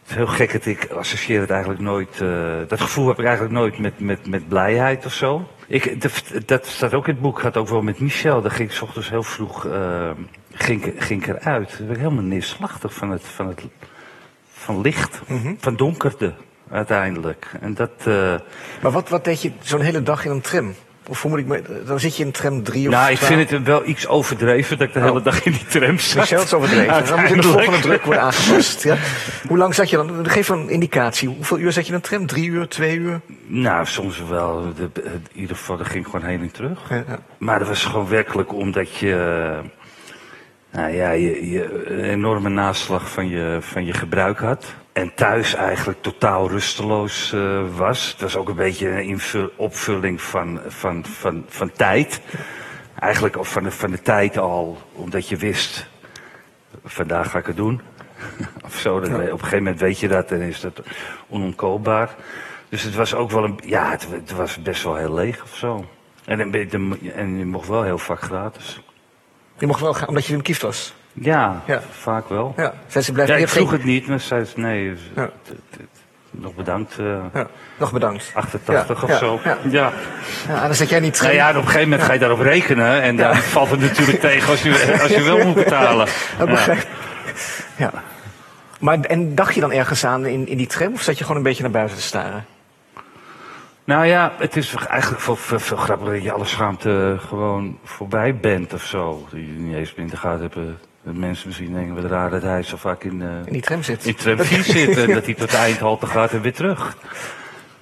Het 0.00 0.10
is 0.10 0.14
heel 0.14 0.26
gek 0.26 0.52
dat 0.52 0.66
ik 0.66 0.90
associeer 0.90 1.40
het 1.40 1.50
eigenlijk 1.50 1.80
nooit. 1.80 2.20
Uh, 2.22 2.56
dat 2.68 2.80
gevoel 2.80 3.08
heb 3.08 3.18
ik 3.18 3.24
eigenlijk 3.24 3.54
nooit 3.54 3.78
met, 3.78 4.00
met, 4.00 4.26
met 4.26 4.48
blijheid 4.48 5.06
of 5.06 5.12
zo. 5.12 5.48
Ik, 5.66 6.02
dat, 6.02 6.22
dat 6.46 6.66
staat 6.66 6.94
ook 6.94 7.06
in 7.06 7.12
het 7.12 7.22
boek, 7.22 7.40
gaat 7.40 7.56
ook 7.56 7.68
wel 7.68 7.82
met 7.82 8.00
Michel. 8.00 8.42
Daar 8.42 8.50
ging 8.50 8.68
ik 8.68 8.74
s 8.74 8.82
ochtends 8.82 9.10
heel 9.10 9.22
vroeg 9.22 9.64
uh, 9.64 10.10
ging, 10.52 10.94
ging 10.98 11.26
ik 11.26 11.28
eruit. 11.28 11.68
Daar 11.68 11.86
ben 11.86 11.96
ik 11.96 12.02
helemaal 12.02 12.24
neerslachtig 12.24 12.94
van 12.94 13.10
het, 13.10 13.22
van 13.22 13.46
het 13.46 13.62
van 14.52 14.80
licht, 14.80 15.20
mm 15.26 15.42
-hmm. 15.42 15.56
van 15.60 15.76
donkerte 15.76 16.34
uiteindelijk. 16.70 17.52
En 17.60 17.74
dat, 17.74 17.90
uh... 18.08 18.34
Maar 18.82 18.90
wat, 18.90 19.08
wat 19.08 19.24
deed 19.24 19.42
je 19.42 19.52
zo'n 19.60 19.80
hele 19.80 20.02
dag 20.02 20.24
in 20.24 20.30
een 20.30 20.40
tram? 20.40 20.74
Of 21.10 21.22
hoe 21.22 21.30
moet 21.30 21.40
ik 21.40 21.46
me, 21.46 21.62
dan 21.86 22.00
zit 22.00 22.16
je 22.16 22.24
in 22.24 22.30
tram 22.30 22.62
3 22.62 22.86
of 22.86 22.94
Nou, 22.94 23.10
ik 23.10 23.18
vind 23.18 23.50
het 23.50 23.62
wel 23.62 23.86
iets 23.86 24.06
overdreven 24.06 24.78
dat 24.78 24.88
ik 24.88 24.94
de 24.94 25.00
hele 25.00 25.12
oh. 25.12 25.24
dag 25.24 25.44
in 25.44 25.52
die 25.52 25.66
tram 25.66 25.98
zat. 25.98 26.16
Michel, 26.16 26.42
is 26.42 26.54
overdreven. 26.54 27.06
Dan 27.06 27.20
moet 27.20 27.28
je 27.28 27.36
de 27.36 27.42
volgende 27.42 27.78
druk 27.78 28.04
worden 28.04 28.22
aangepast. 28.22 28.82
Ja. 28.82 28.96
Hoe 29.48 29.58
lang 29.58 29.74
zat 29.74 29.90
je 29.90 29.96
dan? 29.96 30.28
Geef 30.30 30.48
een 30.48 30.68
indicatie. 30.68 31.28
Hoeveel 31.28 31.58
uur 31.58 31.72
zat 31.72 31.84
je 31.84 31.88
in 31.88 31.94
een 31.94 32.02
tram? 32.02 32.26
Drie 32.26 32.48
uur, 32.48 32.68
twee 32.68 32.96
uur? 32.96 33.20
Nou, 33.46 33.86
soms 33.86 34.22
wel. 34.28 34.72
De, 34.74 34.90
in 35.02 35.40
ieder 35.40 35.56
geval, 35.56 35.76
dat 35.76 35.86
ging 35.86 36.04
gewoon 36.04 36.24
heen 36.24 36.40
en 36.40 36.50
terug. 36.50 36.80
Ja, 36.88 37.04
ja. 37.08 37.18
Maar 37.38 37.58
dat 37.58 37.68
was 37.68 37.84
gewoon 37.84 38.08
werkelijk 38.08 38.52
omdat 38.52 38.96
je... 38.96 39.14
Nou 40.70 40.92
ja, 40.92 41.10
je, 41.10 41.50
je 41.50 41.86
een 41.86 42.04
enorme 42.04 42.48
naslag 42.48 43.10
van 43.10 43.28
je, 43.28 43.58
van 43.60 43.84
je 43.84 43.92
gebruik 43.92 44.38
had. 44.38 44.74
En 44.92 45.14
thuis 45.14 45.54
eigenlijk 45.54 46.02
totaal 46.02 46.48
rusteloos 46.48 47.32
uh, 47.32 47.62
was. 47.76 48.10
Het 48.10 48.20
was 48.20 48.36
ook 48.36 48.48
een 48.48 48.54
beetje 48.54 48.88
een 48.88 49.04
invul, 49.04 49.50
opvulling 49.56 50.22
van, 50.22 50.60
van, 50.66 51.04
van, 51.04 51.44
van 51.48 51.72
tijd. 51.72 52.20
Eigenlijk 52.98 53.36
van 53.40 53.62
de, 53.62 53.70
van 53.70 53.90
de 53.90 54.02
tijd 54.02 54.38
al, 54.38 54.78
omdat 54.92 55.28
je 55.28 55.36
wist, 55.36 55.86
vandaag 56.84 57.30
ga 57.30 57.38
ik 57.38 57.46
het 57.46 57.56
doen. 57.56 57.80
of 58.64 58.78
zo, 58.78 59.00
dan, 59.00 59.14
op 59.14 59.20
een 59.20 59.38
gegeven 59.38 59.58
moment 59.58 59.80
weet 59.80 59.98
je 59.98 60.08
dat 60.08 60.30
en 60.30 60.40
is 60.40 60.60
dat 60.60 60.80
onontkoopbaar. 61.28 62.14
Dus 62.68 62.82
het 62.82 62.94
was 62.94 63.14
ook 63.14 63.30
wel 63.30 63.44
een, 63.44 63.60
ja, 63.64 63.90
het, 63.90 64.06
het 64.10 64.32
was 64.32 64.62
best 64.62 64.82
wel 64.82 64.96
heel 64.96 65.14
leeg 65.14 65.42
of 65.42 65.56
zo. 65.56 65.84
En, 66.24 66.52
en 67.14 67.38
je 67.38 67.44
mocht 67.44 67.68
wel 67.68 67.82
heel 67.82 67.98
vaak 67.98 68.20
gratis. 68.20 68.82
Je 69.58 69.66
mocht 69.66 69.80
wel 69.80 69.94
gaan, 69.94 70.08
omdat 70.08 70.26
je 70.26 70.34
een 70.34 70.42
kieft 70.42 70.62
was? 70.62 70.94
Ja, 71.22 71.62
ja, 71.66 71.80
vaak 71.90 72.28
wel. 72.28 72.54
Ja. 72.56 72.72
Zij 72.86 73.02
ze 73.02 73.12
blijven 73.12 73.34
ja, 73.34 73.40
ik 73.40 73.48
vroeg 73.48 73.68
geen... 73.68 73.78
het 73.78 73.86
niet, 73.86 74.06
maar 74.06 74.20
zei 74.20 74.44
ze 74.44 74.60
nee. 74.60 74.94
Ja. 75.14 75.30
Nog 76.30 76.54
bedankt. 76.54 76.98
Uh, 77.00 77.18
ja, 77.34 77.46
nog 77.78 77.92
bedankt. 77.92 78.30
88 78.34 79.04
of 79.04 79.18
zo. 79.18 79.40
Ja. 79.44 79.58
Ja. 79.70 79.92
ja, 80.48 80.66
dan 80.66 80.74
zet 80.74 80.88
jij 80.88 81.00
niet. 81.00 81.20
Nou 81.22 81.34
ja, 81.34 81.48
op 81.50 81.54
een 81.54 81.62
gegeven 81.62 81.88
moment 81.88 82.02
ga 82.02 82.12
je 82.12 82.18
daarop 82.18 82.40
rekenen. 82.40 83.02
En 83.02 83.16
dan 83.16 83.36
valt 83.36 83.70
het 83.70 83.80
natuurlijk 83.80 84.20
tegen 84.30 84.50
als 84.50 84.62
je, 84.62 84.98
als 85.02 85.10
je 85.10 85.22
wel 85.22 85.46
moet 85.46 85.54
betalen. 85.54 86.08
Ja. 87.76 87.92
Maar 88.78 89.00
en 89.00 89.34
dacht 89.34 89.54
je 89.54 89.60
dan 89.60 89.72
ergens 89.72 90.04
aan 90.04 90.26
in, 90.26 90.46
in 90.46 90.56
die 90.56 90.66
tram? 90.66 90.92
Of 90.92 91.02
zat 91.02 91.18
je 91.18 91.22
gewoon 91.22 91.36
een 91.36 91.42
beetje 91.42 91.62
naar 91.62 91.72
buiten 91.72 91.96
te 91.96 92.02
staren? 92.02 92.44
Nou 93.84 94.06
ja, 94.06 94.32
het 94.38 94.56
is 94.56 94.74
eigenlijk 94.74 95.22
veel, 95.22 95.36
veel, 95.36 95.58
veel 95.58 95.76
grappiger 95.76 96.14
dat 96.14 96.22
je 96.22 96.32
alle 96.32 96.44
schaamte 96.44 97.16
gewoon 97.18 97.78
voorbij 97.84 98.36
bent 98.36 98.74
of 98.74 98.82
zo. 98.82 99.26
Dat 99.30 99.40
je 99.40 99.46
niet 99.46 99.76
eens 99.76 99.94
in 99.94 100.06
de 100.06 100.16
gaten 100.16 100.40
hebt 100.40 100.56
Dat 101.02 101.14
mensen 101.14 101.46
misschien 101.46 101.72
denken, 101.72 101.94
wat 101.94 102.04
raar 102.10 102.30
dat 102.30 102.42
hij 102.42 102.62
zo 102.62 102.76
vaak 102.76 103.04
in, 103.04 103.22
eh 103.22 103.28
In 103.46 103.52
die 103.52 103.62
tram 103.62 103.82
zit. 103.82 104.04
in 104.06 104.14
tram 104.14 104.38
4 104.38 104.62
zit. 104.76 104.96
En 104.98 105.14
dat 105.14 105.24
hij 105.24 105.34
tot 105.34 105.54
eindhalte 105.54 106.06
gaat 106.06 106.32
en 106.32 106.40
weer 106.40 106.52
terug. 106.54 106.96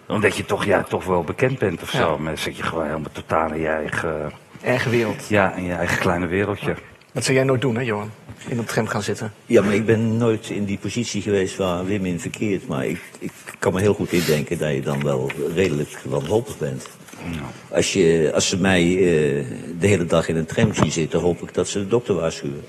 Omdat 0.06 0.36
je 0.36 0.44
toch, 0.44 0.64
ja, 0.64 0.82
toch 0.82 1.04
wel 1.04 1.24
bekend 1.24 1.58
bent 1.58 1.82
of 1.82 1.92
Ja. 1.92 1.98
zo. 1.98 2.18
Maar 2.18 2.26
dan 2.34 2.42
zit 2.42 2.56
je 2.56 2.62
gewoon 2.62 2.84
helemaal 2.86 3.12
totaal 3.12 3.52
in 3.52 3.60
je 3.60 3.68
eigen, 3.68 4.32
Eigen 4.62 4.90
wereld. 4.90 5.28
ja, 5.28 5.52
in 5.54 5.64
je 5.64 5.72
eigen 5.72 5.98
kleine 5.98 6.26
wereldje. 6.26 6.74
Dat 7.18 7.26
zou 7.26 7.38
jij 7.38 7.46
nooit 7.46 7.60
doen, 7.60 7.76
hè, 7.76 7.82
Johan? 7.82 8.10
In 8.48 8.58
een 8.58 8.64
tram 8.64 8.86
gaan 8.86 9.02
zitten. 9.02 9.32
Ja, 9.46 9.62
maar 9.62 9.74
ik 9.74 9.86
ben 9.86 10.16
nooit 10.16 10.48
in 10.48 10.64
die 10.64 10.78
positie 10.78 11.22
geweest 11.22 11.56
waar 11.56 11.84
Wim 11.84 12.06
in 12.06 12.20
verkeert. 12.20 12.66
Maar 12.66 12.86
ik, 12.86 13.00
ik 13.18 13.30
kan 13.58 13.72
me 13.72 13.80
heel 13.80 13.94
goed 13.94 14.12
indenken 14.12 14.58
dat 14.58 14.74
je 14.74 14.80
dan 14.80 15.02
wel 15.02 15.30
redelijk 15.54 15.98
wanhopig 16.04 16.58
bent. 16.58 16.88
Als, 17.70 17.92
je, 17.92 18.30
als 18.34 18.48
ze 18.48 18.56
mij 18.56 18.82
eh, 18.82 19.44
de 19.78 19.86
hele 19.86 20.06
dag 20.06 20.28
in 20.28 20.36
een 20.36 20.46
tram 20.46 20.74
zien 20.74 20.92
zitten, 20.92 21.20
hoop 21.20 21.42
ik 21.42 21.54
dat 21.54 21.68
ze 21.68 21.78
de 21.78 21.88
dokter 21.88 22.14
waarschuwen. 22.14 22.64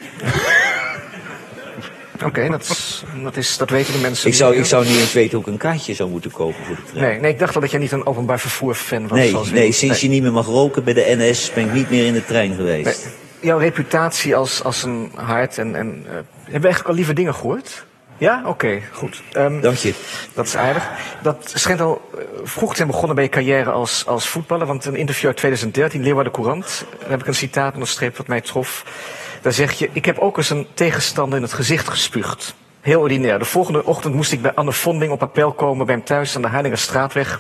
Oké, 2.26 2.50
dat, 2.50 2.62
is, 2.62 3.04
dat, 3.24 3.38
is, 3.38 3.58
dat 3.58 3.70
weten 3.70 3.94
de 3.94 4.00
mensen. 4.00 4.30
Ik 4.30 4.36
zou, 4.36 4.52
niet. 4.52 4.60
ik 4.60 4.66
zou 4.66 4.86
niet 4.86 5.00
eens 5.00 5.14
weten 5.14 5.38
hoe 5.38 5.48
ik 5.48 5.52
een 5.52 5.58
kaartje 5.58 5.94
zou 5.94 6.10
moeten 6.10 6.32
kopen 6.32 6.66
voor 6.66 6.76
de 6.76 6.82
tram. 6.92 7.02
Nee, 7.02 7.20
nee, 7.20 7.32
ik 7.32 7.40
dacht 7.40 7.56
al 7.56 7.62
dat 7.62 7.72
jij 7.72 7.80
niet 7.80 7.92
een 7.92 8.06
openbaar 8.06 8.40
vervoer 8.40 8.76
fan 8.76 9.08
was. 9.08 9.18
Nee, 9.18 9.36
nee, 9.52 9.72
sinds 9.72 10.02
je 10.02 10.08
niet 10.08 10.22
meer 10.22 10.32
mag 10.32 10.46
roken 10.46 10.84
bij 10.84 10.94
de 10.94 11.16
NS 11.18 11.52
ben 11.54 11.66
ik 11.66 11.74
niet 11.74 11.90
meer 11.90 12.06
in 12.06 12.14
de 12.14 12.26
trein 12.26 12.56
geweest. 12.56 13.06
Nee. 13.06 13.28
Jouw 13.40 13.58
reputatie 13.58 14.36
als, 14.36 14.64
als 14.64 14.84
een 14.84 15.12
hart 15.16 15.58
en... 15.58 15.76
en 15.76 16.04
eh, 16.06 16.12
hebben 16.14 16.26
we 16.44 16.52
eigenlijk 16.52 16.88
al 16.88 16.94
lieve 16.94 17.14
dingen 17.14 17.36
gehoord? 17.36 17.86
Ja? 18.18 18.42
Oké, 18.46 18.82
goed. 18.92 19.22
Ehm, 19.32 19.62
Dank 19.62 19.78
je. 19.78 19.94
Dat 20.34 20.46
is 20.46 20.56
aardig. 20.56 20.90
Dat 21.22 21.52
schijnt 21.54 21.82
al 21.82 22.10
eh, 22.18 22.24
vroeg 22.44 22.70
te 22.70 22.76
zijn 22.76 22.88
begonnen 22.88 23.16
bij 23.16 23.24
je 23.24 23.30
carrière 23.30 23.72
als, 23.72 24.06
als 24.06 24.28
voetballer. 24.28 24.68
Want 24.68 24.86
een 24.86 24.96
interview 24.96 25.28
uit 25.28 25.38
2013, 25.38 26.04
Leeuwarden 26.04 26.34
Courant, 26.34 26.86
daar 27.00 27.10
heb 27.10 27.20
ik 27.20 27.28
een 27.28 27.36
citaat 27.36 27.74
onderstreept 27.74 28.18
wat 28.18 28.28
mij 28.28 28.42
trof. 28.42 28.86
Daar 29.42 29.54
zeg 29.54 29.72
je, 29.72 29.90
ik 29.94 30.06
heb 30.06 30.18
ook 30.18 30.38
eens 30.38 30.50
een 30.50 30.68
tegenstander 30.74 31.38
in 31.38 31.44
het 31.44 31.54
gezicht 31.54 31.90
gespuugd. 31.90 32.56
Heel 32.82 33.00
ordinair. 33.00 33.40
De 33.40 33.46
volgende 33.46 33.86
ochtend 33.86 34.14
moest 34.14 34.32
ik 34.32 34.42
bij 34.42 34.54
Anne 34.54 34.72
Vonding 34.72 35.12
op 35.12 35.22
appel 35.22 35.52
komen 35.52 35.86
bij 35.86 35.96
hem 35.96 36.04
thuis 36.04 36.36
aan 36.36 36.42
de 36.42 36.50
Heilingerstraatweg. 36.50 37.40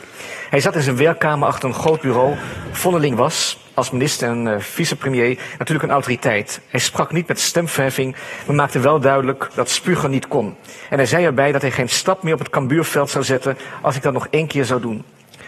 Hij 0.49 0.59
zat 0.59 0.75
in 0.75 0.81
zijn 0.81 0.97
werkkamer 0.97 1.47
achter 1.47 1.69
een 1.69 1.75
groot 1.75 2.01
bureau. 2.01 2.35
Vondeling 2.71 3.15
was, 3.15 3.68
als 3.79 3.91
minister 3.91 4.29
en 4.29 4.47
eh, 4.47 4.59
vicepremier, 4.59 5.37
natuurlijk 5.57 5.87
een 5.87 5.93
autoriteit. 5.93 6.59
Hij 6.69 6.79
sprak 6.79 7.11
niet 7.11 7.27
met 7.27 7.39
stemverheffing, 7.39 8.15
maar 8.45 8.55
maakte 8.55 8.79
wel 8.79 8.99
duidelijk 8.99 9.49
dat 9.53 9.69
spugen 9.69 10.11
niet 10.11 10.27
kon. 10.27 10.55
En 10.89 10.97
hij 10.97 11.05
zei 11.05 11.25
erbij 11.25 11.51
dat 11.51 11.61
hij 11.61 11.71
geen 11.71 11.89
stap 11.89 12.23
meer 12.23 12.33
op 12.33 12.39
het 12.39 12.49
kambuurveld 12.49 13.09
zou 13.09 13.23
zetten 13.23 13.57
als 13.81 13.95
ik 13.95 14.01
dat 14.01 14.13
nog 14.13 14.27
één 14.29 14.47
keer 14.47 14.65
zou 14.65 14.81
doen. 14.81 15.03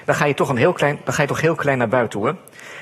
Dan 0.05 0.15
ga 0.15 0.25
je 0.25 0.33
toch, 0.33 0.49
een 0.49 0.57
heel 0.57 0.73
klein, 0.73 0.99
dan 1.03 1.13
ga 1.13 1.21
je 1.21 1.27
toch 1.27 1.41
heel 1.41 1.55
klein 1.55 1.77
naar 1.77 1.87
buiten 1.87 2.19
hoor. 2.19 2.35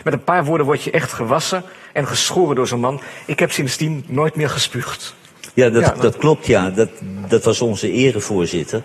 Met 0.04 0.14
een 0.14 0.24
paar 0.24 0.46
woorden 0.46 0.66
word 0.66 0.84
je 0.84 0.92
echt 0.92 1.14
gewassen 1.14 1.64
en 1.94 2.08
geschoren 2.08 2.56
door 2.56 2.68
zo'n 2.68 2.80
man. 2.80 3.02
Ik 3.26 3.40
heb 3.40 3.52
sindsdien 3.52 4.04
nooit 4.08 4.36
meer 4.36 4.50
gespuugd. 4.50 5.16
Ja, 5.54 5.70
dat, 5.70 5.82
Ja, 5.84 5.90
dat- 5.92 6.02
dat 6.02 6.18
klopt, 6.18 6.46
ja. 6.46 6.70
Dat, 6.70 6.90
dat 7.28 7.44
was 7.44 7.62
onze 7.62 7.92
erevoorzitter. 7.92 8.82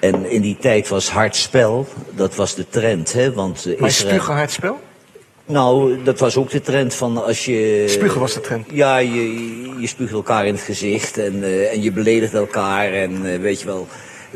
En 0.00 0.30
in 0.30 0.42
die 0.42 0.56
tijd 0.60 0.88
was 0.88 1.10
hard 1.10 1.36
spel, 1.36 1.88
dat 2.10 2.34
was 2.34 2.54
de 2.54 2.68
trend, 2.68 3.12
hè. 3.12 3.32
Want 3.32 3.66
eh, 3.66 3.80
Maar 3.80 3.88
Israël... 3.88 4.14
spugen 4.14 4.34
hard 4.34 4.50
spel? 4.50 4.80
Nou, 5.46 6.02
dat 6.02 6.18
was 6.18 6.36
ook 6.36 6.50
de 6.50 6.60
trend 6.60 6.94
van 6.94 7.24
als 7.24 7.44
je... 7.44 7.84
Spugen 7.88 8.20
was 8.20 8.34
de 8.34 8.40
trend. 8.40 8.66
Ja, 8.72 8.96
je, 8.98 9.80
je 9.80 9.86
spuugt 9.86 10.12
elkaar 10.12 10.46
in 10.46 10.54
het 10.54 10.62
gezicht 10.62 11.18
en, 11.18 11.42
eh, 11.42 11.72
en 11.72 11.82
je 11.82 11.92
beledigt 11.92 12.34
elkaar 12.34 12.92
en 12.92 13.32
eh, 13.32 13.40
weet 13.40 13.60
je 13.60 13.66
wel... 13.66 13.86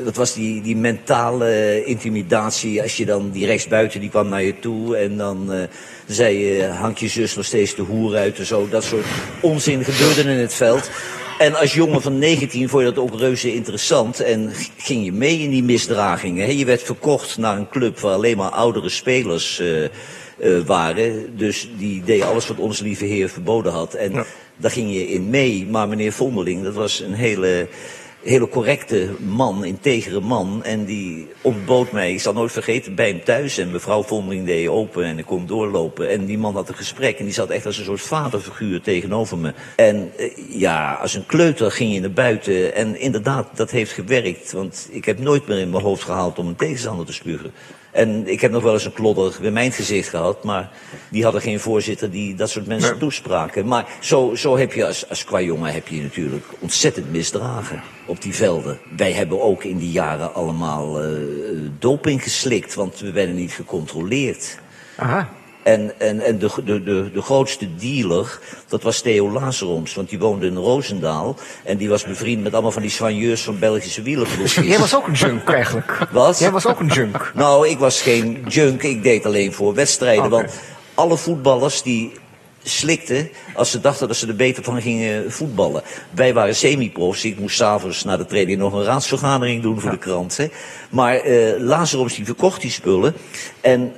Dat 0.05 0.17
was 0.17 0.35
die, 0.35 0.63
die 0.63 0.77
mentale 0.77 1.85
intimidatie. 1.85 2.83
Als 2.83 2.97
je 2.97 3.07
dan 3.07 3.31
die 3.31 3.47
rechtsbuiten 3.47 4.01
die 4.01 4.11
kwam 4.11 4.29
naar 4.29 4.43
je 4.43 4.59
toe 4.59 4.97
en 4.97 5.17
dan 5.17 5.53
eh, 5.53 5.63
zei 6.07 6.39
je, 6.39 6.67
hangt 6.67 7.01
je 7.01 7.09
zus 7.09 7.37
nog 7.37 7.45
steeds 7.45 7.75
de 7.75 7.83
hoer 7.83 8.17
uit 8.17 8.39
en 8.39 8.47
zo. 8.47 8.69
Dat 8.69 8.85
soort 8.85 9.07
onzin 9.41 9.85
gebeurde 9.85 10.31
in 10.31 10.39
het 10.39 10.55
veld. 10.55 10.91
En 11.39 11.55
als 11.55 11.75
jongen 11.75 12.03
van 12.03 12.19
19 12.19 12.69
vond 12.69 12.83
je 12.83 12.89
dat 12.93 13.05
ook 13.05 13.19
reuze 13.19 13.55
interessant 13.55 14.21
en 14.21 14.53
ging 14.77 15.05
je 15.05 15.13
mee 15.13 15.39
in 15.39 15.51
die 15.51 15.65
misdragingen. 15.65 16.57
Je 16.57 16.65
werd 16.65 16.83
verkocht 16.83 17.39
naar 17.39 17.57
een 17.57 17.69
club 17.69 18.01
waar 18.01 18.15
alleen 18.15 18.37
maar 18.37 18.51
oudere 18.51 18.89
spelers 18.89 19.61
eh, 20.41 20.59
waren. 20.67 21.37
Dus 21.37 21.69
die 21.79 22.03
deed 22.05 22.23
alles 22.23 22.47
wat 22.47 22.59
onze 22.59 22.83
lieve 22.83 23.05
heer 23.05 23.29
verboden 23.29 23.73
had. 23.73 23.95
En 23.95 24.13
Ja. 24.13 24.25
daar 24.57 24.71
ging 24.71 24.93
je 24.93 25.09
in 25.09 25.31
mee. 25.31 25.67
Maar 25.71 25.89
meneer 25.89 26.13
Vondeling, 26.13 26.63
dat 26.63 26.75
was 26.75 27.01
een 27.01 27.13
hele, 27.15 27.69
hele 28.23 28.49
correcte 28.49 29.09
man, 29.19 29.65
integere 29.65 30.21
man. 30.21 30.65
En 30.65 30.85
die 30.85 31.29
ontbood 31.41 31.93
mij, 31.93 32.13
ik 32.13 32.21
zal 32.21 32.33
nooit 32.33 32.53
vergeten, 32.53 32.95
bij 32.95 33.09
hem 33.09 33.25
thuis. 33.25 33.59
En 33.59 33.71
mevrouw 33.71 34.03
Vondeling 34.03 34.47
deed 34.47 34.69
open 34.69 35.05
en 35.05 35.19
ik 35.19 35.25
kon 35.27 35.47
doorlopen. 35.47 36.09
En 36.11 36.25
die 36.27 36.39
man 36.39 36.55
had 36.55 36.69
een 36.69 36.75
gesprek 36.75 37.19
en 37.19 37.25
die 37.25 37.35
zat 37.35 37.51
echt 37.51 37.67
als 37.67 37.79
een 37.79 37.85
soort 37.85 38.01
vaderfiguur 38.01 38.81
tegenover 38.81 39.39
me. 39.39 39.53
En 39.77 40.13
eh, 40.17 40.31
ja, 40.49 40.93
als 40.95 41.15
een 41.15 41.27
kleuter 41.27 41.71
ging 41.71 41.95
je 41.95 42.01
naar 42.01 42.13
buiten. 42.13 42.75
En 42.75 43.01
inderdaad, 43.01 43.49
dat 43.55 43.71
heeft 43.71 43.93
gewerkt. 43.93 44.53
Want 44.53 44.89
ik 44.91 45.05
heb 45.05 45.19
nooit 45.19 45.47
meer 45.47 45.59
in 45.59 45.71
mijn 45.71 45.83
hoofd 45.83 46.03
gehaald 46.03 46.39
om 46.39 46.47
een 46.49 46.57
tegenstander 46.57 47.07
te 47.07 47.13
spugen. 47.13 47.53
En 47.93 48.29
ik 48.29 48.41
heb 48.41 48.51
nog 48.51 48.63
wel 48.63 48.73
eens 48.73 48.85
een 48.85 48.93
klodder 48.93 49.37
bij 49.41 49.51
mijn 49.51 49.73
gezicht 49.73 50.09
gehad, 50.09 50.45
maar 50.45 50.71
die 51.11 51.23
hadden 51.23 51.41
geen 51.41 51.61
voorzitter 51.61 52.11
die 52.11 52.35
dat 52.35 52.51
soort 52.51 52.67
mensen 52.67 52.99
toespraken. 52.99 53.67
Maar 53.67 53.87
zo, 54.01 54.35
zo 54.35 54.57
heb 54.57 54.73
je 54.73 54.87
als, 54.87 55.09
als 55.09 55.25
qua 55.25 55.41
jongen 55.41 55.73
heb 55.73 55.89
je 55.89 56.03
natuurlijk 56.03 56.45
ontzettend 56.59 57.11
misdragen 57.13 57.83
op 58.07 58.23
die 58.23 58.35
velden. 58.35 58.79
Wij 58.97 59.13
hebben 59.13 59.43
ook 59.43 59.65
in 59.65 59.79
die 59.79 59.91
jaren 59.91 60.35
allemaal 60.35 61.03
eh, 61.03 61.11
doping 61.79 62.23
geslikt, 62.23 62.75
want 62.75 62.99
we 62.99 63.13
werden 63.13 63.35
niet 63.35 63.53
gecontroleerd. 63.53 64.59
Aha. 64.97 65.29
En, 65.69 65.93
en, 65.99 66.21
en 66.21 66.39
de, 66.39 66.51
de, 66.65 66.83
de, 66.83 67.11
de 67.13 67.23
grootste 67.23 67.77
dealer, 67.77 68.39
dat 68.69 68.83
was 68.83 69.01
Theo 69.01 69.31
Lazaroms, 69.31 69.95
want 69.95 70.09
die 70.09 70.19
woonde 70.19 70.47
in 70.47 70.57
Roosendaal. 70.57 71.37
En 71.65 71.77
die 71.77 71.89
was 71.89 72.05
bevriend 72.05 72.43
met 72.43 72.53
allemaal 72.53 72.71
van 72.71 72.83
die 72.83 72.91
soigneurs 72.91 73.43
van 73.43 73.59
Belgische 73.59 74.03
wielerploegjes. 74.03 74.67
Jij 74.67 74.79
was 74.79 74.95
ook 74.95 75.07
een 75.07 75.13
junk 75.13 75.49
eigenlijk. 75.49 76.07
Wat? 76.13 76.39
Jij 76.39 76.51
was 76.51 76.67
ook 76.67 76.81
een 76.81 76.87
junk. 76.87 77.33
Nou, 77.35 77.69
ik 77.69 77.79
was 77.79 78.03
geen 78.03 78.45
junk, 78.49 78.83
ik 78.83 79.03
deed 79.03 79.27
alleen 79.27 79.53
voor 79.53 79.75
wedstrijden. 79.75 80.31
Want 80.31 80.53
alle 80.95 81.17
voetballers 81.17 81.83
die 81.83 82.13
slikten 82.63 83.31
als 83.55 83.71
ze 83.71 83.81
dachten 83.81 84.09
dat 84.09 84.17
ze 84.17 84.27
er 84.27 84.37
beter 84.37 84.65
van 84.65 84.83
gingen 84.83 85.33
voetballen. 85.33 85.83
Wij 86.11 86.35
waren 86.35 86.57
semi-profs, 86.57 87.25
ik 87.25 87.39
moest 87.39 87.57
s'avonds 87.57 88.05
na 88.05 88.17
de 88.17 88.27
training 88.27 88.59
nog 88.59 88.73
een 88.73 88.85
raadsvergadering 88.85 89.63
doen 89.63 89.81
voor 89.81 89.91
de 89.91 89.99
krant. 89.99 90.37
Hè. 90.37 90.49
Maar 90.91 91.17
eh 91.17 91.59
Lazaroms 91.59 92.15
die 92.15 92.25
verkocht 92.25 92.61
die 92.61 92.71
spullen 92.71 93.15
en 93.61 93.93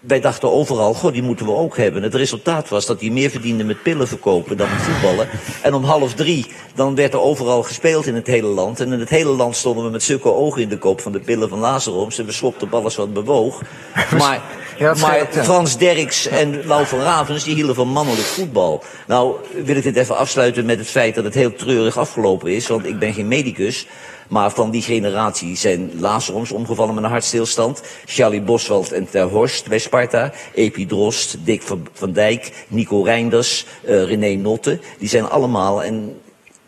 wij 0.00 0.20
dachten 0.20 0.52
overal, 0.52 0.94
goh, 0.94 1.12
die 1.12 1.22
moeten 1.22 1.46
we 1.46 1.52
ook 1.52 1.76
hebben. 1.76 2.02
Het 2.02 2.14
resultaat 2.14 2.68
was 2.68 2.86
dat 2.86 3.00
hij 3.00 3.10
meer 3.10 3.30
verdiende 3.30 3.64
met 3.64 3.82
pillen 3.82 4.08
verkopen 4.08 4.56
dan 4.56 4.68
met 4.70 4.80
voetballen. 4.82 5.28
En 5.62 5.74
om 5.74 5.84
half 5.84 6.14
drie, 6.14 6.46
dan 6.74 6.94
werd 6.94 7.12
er 7.12 7.20
overal 7.20 7.62
gespeeld 7.62 8.06
in 8.06 8.14
het 8.14 8.26
hele 8.26 8.46
land. 8.46 8.80
En 8.80 8.92
in 8.92 9.00
het 9.00 9.08
hele 9.08 9.30
land 9.30 9.56
stonden 9.56 9.84
we 9.84 9.90
met 9.90 10.02
zulke 10.02 10.32
ogen 10.32 10.62
in 10.62 10.68
de 10.68 10.78
kop 10.78 11.00
van 11.00 11.12
de 11.12 11.20
pillen 11.20 11.48
van 11.48 11.58
Lazaroms. 11.58 12.18
En 12.18 12.26
we 12.26 12.32
schopten 12.32 12.66
op 12.66 12.74
alles 12.74 12.96
wat 12.96 13.12
bewoog. 13.12 13.60
Maar, 14.18 14.42
Ja, 14.78 14.94
maar 14.94 15.16
ja. 15.16 15.42
Frans 15.44 15.78
Derks 15.78 16.26
en 16.26 16.66
Lau 16.66 16.86
van 16.86 17.00
Ravens, 17.00 17.44
die 17.44 17.54
hielden 17.54 17.74
van 17.74 17.88
mannelijk 17.88 18.26
voetbal. 18.26 18.82
Nou, 19.06 19.34
wil 19.64 19.76
ik 19.76 19.82
dit 19.82 19.96
even 19.96 20.16
afsluiten 20.16 20.66
met 20.66 20.78
het 20.78 20.88
feit 20.88 21.14
dat 21.14 21.24
het 21.24 21.34
heel 21.34 21.54
treurig 21.54 21.98
afgelopen 21.98 22.50
is. 22.50 22.66
Want 22.66 22.86
ik 22.86 22.98
ben 22.98 23.14
geen 23.14 23.28
medicus. 23.28 23.86
Maar 24.30 24.50
van 24.50 24.70
die 24.70 24.82
generatie 24.82 25.56
zijn 25.56 25.90
Lazaroms 25.98 26.52
omgevallen 26.52 26.94
met 26.94 27.04
een 27.04 27.10
hartstilstand. 27.10 27.82
Charlie 28.04 28.42
Boswald 28.42 28.92
en 28.92 29.10
Ter 29.10 29.28
Horst 29.28 29.68
bij 29.68 29.78
Sparta. 29.78 30.32
Epi 30.54 30.86
Drost, 30.86 31.36
Dick 31.44 31.62
van, 31.92 32.12
Dijk, 32.12 32.64
Nico 32.68 33.02
Reinders, 33.02 33.66
eh, 33.84 34.04
René 34.04 34.34
Notte. 34.34 34.78
Die 34.98 35.08
zijn 35.08 35.28
allemaal, 35.28 35.82
en 35.82 36.20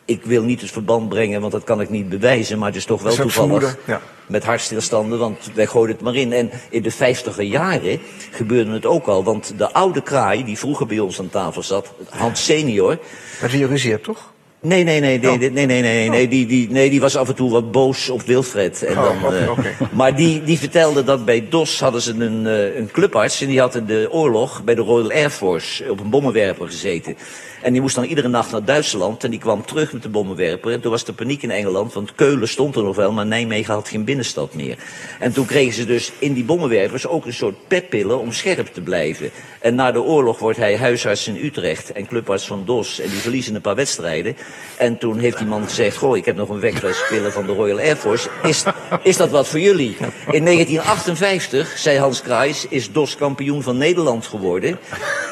ik 0.05 0.25
wil 0.25 0.43
niet 0.43 0.61
het 0.61 0.71
verband 0.71 1.09
brengen, 1.09 1.41
want 1.41 1.53
dat 1.53 1.65
kan 1.65 1.81
ik 1.81 1.91
niet 1.91 2.09
bewijzen. 2.09 2.59
Maar 2.59 2.69
het 2.69 2.77
is 2.77 2.85
toch 2.85 3.03
wel 3.03 3.13
is 3.13 3.19
toevallig 3.19 3.79
ja. 3.87 4.01
met 4.27 4.45
hartstilstanden, 4.45 5.19
want 5.19 5.51
wij 5.55 5.67
gooiden 5.67 5.95
het 5.97 6.05
maar 6.05 6.15
in. 6.15 6.33
En 6.33 6.51
in 6.71 6.83
de 6.83 6.91
vijftiger 6.91 7.45
jaren 7.45 8.01
gebeurde 8.31 8.71
het 8.73 8.87
ook 8.87 9.07
al, 9.07 9.25
want 9.25 9.55
de 9.57 9.73
oude 9.73 10.03
kraai 10.03 10.45
die 10.45 10.59
vroeger 10.59 10.87
bij 10.87 10.99
ons 10.99 11.19
aan 11.19 11.29
tafel 11.29 11.63
zat, 11.63 11.93
Hans 12.09 12.45
senior, 12.45 12.99
wie 13.41 13.59
je 13.59 13.67
ruzie 13.67 13.91
hebt, 13.91 14.05
toch? 14.05 14.33
Nee, 14.63 14.85
nee, 14.85 15.01
nee, 15.01 15.19
nee, 15.19 15.31
Oh. 15.31 15.39
nee, 15.39 15.51
nee, 15.51 15.67
nee, 15.67 15.83
nee, 15.83 16.09
nee, 16.09 16.29
die, 16.29 16.47
die, 16.47 16.71
nee, 16.71 16.91
die 16.91 17.01
was 17.01 17.17
af 17.17 17.29
en 17.29 17.35
toe 17.35 17.51
wat 17.51 17.71
boos 17.71 18.11
op 18.11 18.23
Wilfred. 18.23 18.83
En 18.83 18.99
Oh, 18.99 19.23
dan, 19.23 19.35
eh. 19.35 19.81
Maar 19.93 20.17
die, 20.17 20.43
die 20.43 20.59
vertelde 20.59 21.05
dat 21.05 21.25
bij 21.25 21.47
DOS 21.49 21.81
hadden 21.81 22.01
ze 22.01 22.15
een, 22.15 22.47
eh, 22.47 22.77
een 22.77 22.91
clubarts 22.93 23.41
en 23.41 23.47
die 23.47 23.61
had 23.61 23.75
in 23.75 23.85
de 23.85 24.09
oorlog 24.11 24.65
bij 24.65 24.75
de 24.75 24.81
Royal 24.81 25.11
Air 25.11 25.31
Force 25.31 25.91
op 25.91 26.01
een 26.01 26.11
bommenwerper 26.11 26.67
gezeten. 26.67 27.17
En 27.63 27.73
die 27.73 27.81
moest 27.81 27.95
dan 27.95 28.05
iedere 28.05 28.29
nacht 28.29 28.51
naar 28.51 28.65
Duitsland 28.65 29.25
en 29.25 29.31
die 29.31 29.39
kwam 29.39 29.65
terug 29.65 29.93
met 29.93 30.03
de 30.03 30.09
bommenwerper. 30.09 30.73
En 30.73 30.81
toen 30.81 30.91
was 30.91 31.05
de 31.05 31.13
paniek 31.13 31.43
in 31.43 31.51
Engeland, 31.51 31.93
want 31.93 32.15
Keulen 32.15 32.49
stond 32.49 32.77
er 32.77 32.83
nog 32.83 32.97
wel, 32.97 33.13
maar 33.13 33.27
Nijmegen 33.27 33.75
had 33.75 33.89
geen 33.89 34.05
binnenstad 34.05 34.55
meer. 34.55 34.77
En 35.19 35.33
toen 35.33 35.47
kregen 35.47 35.73
ze 35.73 35.87
dus 35.87 36.13
in 36.19 36.33
die 36.33 36.45
bommenwerpers 36.45 37.07
ook 37.07 37.27
een 37.27 37.33
soort 37.33 37.69
peppillen 37.69 38.19
om 38.19 38.33
scherp 38.33 38.67
te 38.67 38.81
blijven. 38.81 39.31
En 39.61 39.75
na 39.75 39.93
de 39.93 40.03
oorlog 40.03 40.39
wordt 40.39 40.59
hij 40.59 40.77
huisarts 40.77 41.29
in 41.29 41.45
Utrecht 41.45 41.93
en 41.93 42.07
clubarts 42.07 42.47
van 42.47 42.63
DOS. 42.65 43.01
En 43.01 43.09
die 43.09 43.19
verliezen 43.19 43.55
een 43.55 43.61
paar 43.61 43.75
wedstrijden. 43.75 44.37
En 44.77 44.99
toen 44.99 45.19
heeft 45.19 45.39
die 45.39 45.47
man 45.47 45.65
gezegd, 45.65 45.97
goh, 45.97 46.17
ik 46.17 46.25
heb 46.25 46.37
nog 46.37 46.49
een 46.49 46.61
wegfles 46.61 47.05
pillen 47.09 47.33
van 47.33 47.47
de 47.47 47.53
Royal 47.53 47.79
Air 47.79 47.97
Force. 47.97 48.29
Is, 48.43 48.63
is 49.03 49.17
dat 49.17 49.31
wat 49.31 49.49
voor 49.49 49.61
jullie? 49.61 49.97
In 50.31 50.45
1958, 50.45 51.79
zei 51.79 51.99
Hans 51.99 52.23
Kruijs, 52.23 52.67
is 52.69 52.93
DOS 52.93 53.17
kampioen 53.17 53.63
van 53.63 53.77
Nederland 53.77 54.27
geworden. 54.27 54.79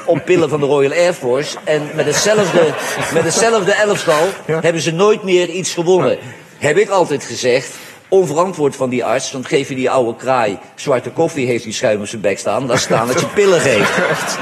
Op 0.06 0.24
pillen 0.24 0.48
van 0.48 0.60
de 0.60 0.66
Royal 0.66 0.92
Air 0.92 1.12
Force. 1.12 1.56
En 1.64 1.90
met 1.94 2.06
hetzelfde, 2.24 2.74
met 3.14 3.22
hetzelfde 3.24 3.72
elftal 3.72 4.26
hebben 4.46 4.82
ze 4.82 4.92
nooit 4.92 5.22
meer 5.22 5.48
iets 5.48 5.72
gewonnen. 5.74 6.18
Heb 6.58 6.76
ik 6.76 6.88
altijd 6.88 7.24
gezegd, 7.24 7.74
onverantwoord 8.08 8.76
van 8.76 8.88
die 8.90 9.04
arts. 9.04 9.32
Want 9.32 9.46
geef 9.46 9.68
je 9.68 9.74
die 9.74 9.90
oude 9.90 10.16
kraai 10.16 10.58
zwarte 10.74 11.10
koffie, 11.10 11.46
heeft 11.46 11.64
die 11.64 11.72
schuim 11.72 12.00
op 12.00 12.06
zijn 12.06 12.20
bek 12.20 12.38
staan. 12.38 12.66
Laat 12.66 12.78
staan 12.80 13.06
dat 13.06 13.20
je 13.20 13.26
pillen 13.40 13.60
geeft. 13.60 14.38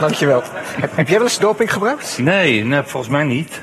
Dankjewel. 0.00 0.42
Heb, 0.80 0.90
heb 0.96 1.08
jij 1.08 1.16
wel 1.18 1.26
eens 1.26 1.38
doping 1.38 1.72
gebruikt? 1.72 2.18
Nee, 2.18 2.64
nee, 2.64 2.82
volgens 2.82 3.12
mij 3.12 3.24
niet. 3.24 3.60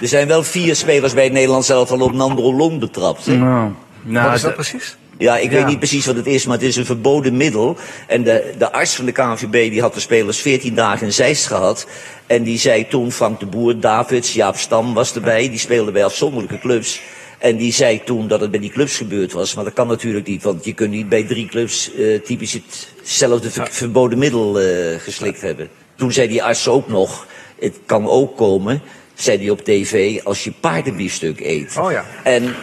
Er 0.00 0.08
zijn 0.08 0.26
wel 0.28 0.42
vier 0.42 0.76
spelers 0.76 1.14
bij 1.14 1.24
het 1.24 1.32
Nederlands 1.32 1.66
zelf 1.66 1.90
al 1.90 2.00
op 2.00 2.12
nandrolon 2.12 2.78
betrapt. 2.78 3.26
hè? 3.26 3.36
Nou, 3.36 3.70
nou, 4.02 4.26
Wat 4.26 4.34
is 4.34 4.42
dat 4.42 4.54
precies? 4.54 4.96
Ja, 5.20 5.36
ik 5.38 5.50
Ja. 5.50 5.56
weet 5.56 5.66
niet 5.66 5.78
precies 5.78 6.06
wat 6.06 6.16
het 6.16 6.26
is, 6.26 6.44
maar 6.46 6.56
het 6.56 6.66
is 6.66 6.76
een 6.76 6.84
verboden 6.84 7.36
middel. 7.36 7.76
En 8.06 8.22
de, 8.22 8.52
de 8.58 8.72
arts 8.72 8.94
van 8.94 9.04
de 9.04 9.12
KNVB 9.12 9.70
die 9.70 9.80
had 9.80 9.94
de 9.94 10.00
spelers 10.00 10.38
14 10.40 10.74
dagen 10.74 11.06
in 11.06 11.12
Zeist 11.12 11.46
gehad. 11.46 11.86
En 12.26 12.42
die 12.42 12.58
zei 12.58 12.88
toen, 12.88 13.12
Frank 13.12 13.40
de 13.40 13.46
Boer, 13.46 13.80
Davids, 13.80 14.32
Jaap 14.32 14.56
Stam 14.56 14.94
was 14.94 15.14
erbij. 15.14 15.48
Die 15.48 15.58
speelden 15.58 15.92
bij 15.92 16.04
afzonderlijke 16.04 16.58
clubs. 16.58 17.00
En 17.38 17.56
die 17.56 17.72
zei 17.72 18.04
toen 18.04 18.28
dat 18.28 18.40
het 18.40 18.50
bij 18.50 18.60
die 18.60 18.70
clubs 18.70 18.96
gebeurd 18.96 19.32
was. 19.32 19.54
Maar 19.54 19.64
dat 19.64 19.72
kan 19.72 19.86
natuurlijk 19.86 20.26
niet, 20.26 20.42
want 20.42 20.64
je 20.64 20.72
kunt 20.72 20.90
niet 20.90 21.08
bij 21.08 21.22
drie 21.24 21.46
clubs 21.46 21.94
eh, 21.94 22.20
typisch 22.20 22.58
hetzelfde 22.98 23.50
ver- 23.50 23.68
verboden 23.70 24.18
middel 24.18 24.60
eh, 24.60 24.98
geslikt 24.98 25.40
hebben. 25.40 25.68
Toen 25.96 26.12
zei 26.12 26.28
die 26.28 26.42
arts 26.42 26.68
ook 26.68 26.88
nog, 26.88 27.26
het 27.58 27.78
kan 27.86 28.08
ook 28.08 28.36
komen, 28.36 28.82
zei 29.22 29.38
hij 29.38 29.50
op 29.50 29.64
tv, 29.64 30.20
als 30.24 30.44
je 30.44 30.52
paardenbiefstuk 30.60 31.40
eet. 31.40 31.76
Oh 31.78 31.90
ja. 31.90 32.04
En 32.24 32.54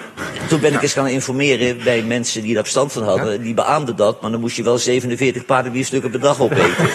toen 0.48 0.60
ben 0.60 0.74
ik 0.74 0.82
eens 0.82 0.94
gaan 0.94 1.08
informeren 1.08 1.84
bij 1.84 2.02
mensen 2.04 2.42
die 2.42 2.54
daar 2.54 2.62
verstand 2.64 2.92
van 2.92 3.04
hadden. 3.04 3.42
Die 3.42 3.54
beaamden 3.54 3.96
dat, 3.96 4.22
maar 4.22 4.32
dan 4.32 4.40
moest 4.40 4.56
je 4.56 4.64
wel 4.64 4.78
47 4.78 5.46
paardenbiefstukken 5.46 6.12
per 6.12 6.20
dag 6.20 6.40
opeten. 6.42 6.76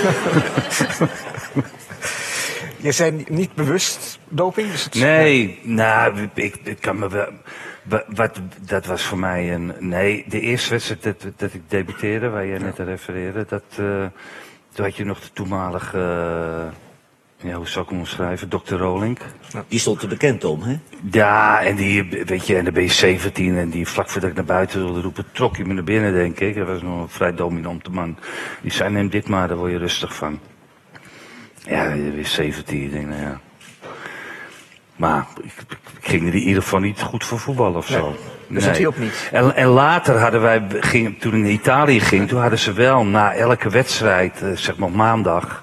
Je 2.77 2.93
zei 2.93 3.11
ni- 3.11 3.25
niet 3.29 3.55
bewust 3.55 4.19
doping? 4.29 4.71
Dus 4.71 4.85
het, 4.85 4.95
Nee, 4.95 5.59
nou, 5.63 6.29
ik, 6.35 6.55
ik 6.65 6.81
kan 6.81 6.99
me 6.99 7.09
wel. 7.09 7.29
wa- 7.83 8.05
Wat, 8.09 8.41
dat 8.61 8.87
was 8.87 9.03
voor 9.03 9.19
mij 9.19 9.53
een. 9.55 9.73
Nee, 9.79 10.25
de 10.29 10.41
eerste 10.41 10.71
wedstrijd 10.71 11.03
dat, 11.03 11.15
dat 11.37 11.55
ik 11.55 11.61
debuteerde, 11.69 12.29
waar 12.29 12.47
jij 12.47 12.59
net 12.59 12.81
aan 12.81 12.87
refereerde, 12.87 13.45
dat. 13.49 13.63
eh, 13.71 14.05
toen 14.75 14.85
had 14.85 14.97
je 14.97 15.05
nog 15.05 15.21
de 15.21 15.29
toenmalige. 15.33 15.99
eh, 15.99 16.73
ja, 17.43 17.57
hoe 17.57 17.69
zou 17.69 17.85
ik 17.85 17.91
hem 17.91 17.99
omschrijven? 17.99 18.49
Dr. 18.49 18.75
Rolink. 18.75 19.21
Die 19.69 19.79
stond 19.79 20.03
er 20.03 20.09
bekend 20.09 20.45
om, 20.45 20.63
hè? 20.63 20.79
Ja, 21.11 21.63
en 21.63 21.77
die, 21.77 22.09
weet 22.25 22.47
je, 22.47 22.57
en 22.57 22.65
dan 22.65 22.73
ben 22.73 22.83
je 22.83 22.89
17 22.89 23.57
en 23.57 23.71
die 23.71 23.89
vlak 23.89 24.11
voordat 24.11 24.31
ik 24.31 24.37
naar 24.37 24.45
buiten 24.45 24.85
wilde 24.85 25.01
roepen, 25.01 25.25
trok 25.33 25.57
hij 25.57 25.67
me 25.67 25.75
naar 25.75 25.85
binnen, 25.85 26.13
denk 26.13 26.41
ik. 26.41 26.57
Dat 26.57 26.67
was 26.67 26.83
nog 26.83 27.03
een 27.03 27.09
vrij 27.09 27.35
dominante 27.35 27.91
man. 27.91 28.19
Die 28.63 28.73
zei, 28.73 28.91
neem 28.91 29.09
dit 29.09 29.29
maar, 29.29 29.49
daar 29.49 29.57
word 29.57 29.71
je 29.71 29.79
rustig 29.79 30.15
van. 30.15 30.39
Ja, 31.65 31.93
je 31.93 32.11
weer 32.11 32.27
17, 32.27 32.83
ik 32.83 32.93
denk, 32.93 33.07
nou 33.07 33.21
ja. 33.21 33.41
Maar 34.97 35.27
ik, 35.43 35.53
ik 36.01 36.09
ging 36.09 36.29
er 36.29 36.35
in 36.35 36.41
ieder 36.41 36.63
geval 36.63 36.81
niet 36.81 37.01
goed 37.01 37.25
voor 37.25 37.39
voetballen 37.39 37.77
of 37.77 37.87
zo. 37.87 38.17
dus 38.49 38.65
dat 38.65 38.77
hielp 38.77 38.99
niet. 38.99 39.29
En, 39.33 39.57
en 39.57 39.67
later 39.67 40.19
hadden 40.19 40.41
wij, 40.41 40.67
ging, 40.71 41.21
toen 41.21 41.35
ik 41.35 41.41
naar 41.43 41.51
Italië 41.51 42.01
ging, 42.01 42.29
toen 42.29 42.41
hadden 42.41 42.59
ze 42.59 42.73
wel 42.73 43.05
na 43.05 43.35
elke 43.35 43.71
wedstrijd, 43.71 44.43
eh, 44.43 44.51
zeg 44.55 44.77
maar 44.77 44.91
maandag, 44.91 45.63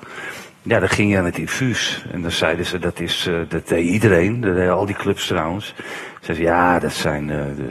ja, 0.62 0.80
dan 0.80 0.90
ging 0.90 1.12
je 1.12 1.18
aan 1.18 1.26
het 1.26 1.38
infuus. 1.38 2.06
En 2.12 2.22
dan 2.22 2.32
zeiden 2.32 2.66
ze, 2.66 2.80
dat 2.80 3.00
is, 3.00 3.28
eh, 3.30 3.36
dat 3.50 3.68
deed 3.68 3.86
iedereen, 3.86 4.42
dat 4.42 4.56
deden 4.56 4.74
al 4.74 4.86
die 4.86 4.96
clubs 4.96 5.28
trouwens. 5.28 5.74
Zeiden 6.22 6.36
ze, 6.36 6.42
ja, 6.52 6.80
dat 6.80 6.94
zijn 6.94 7.30
eh, 7.30 7.38
de 7.58 7.68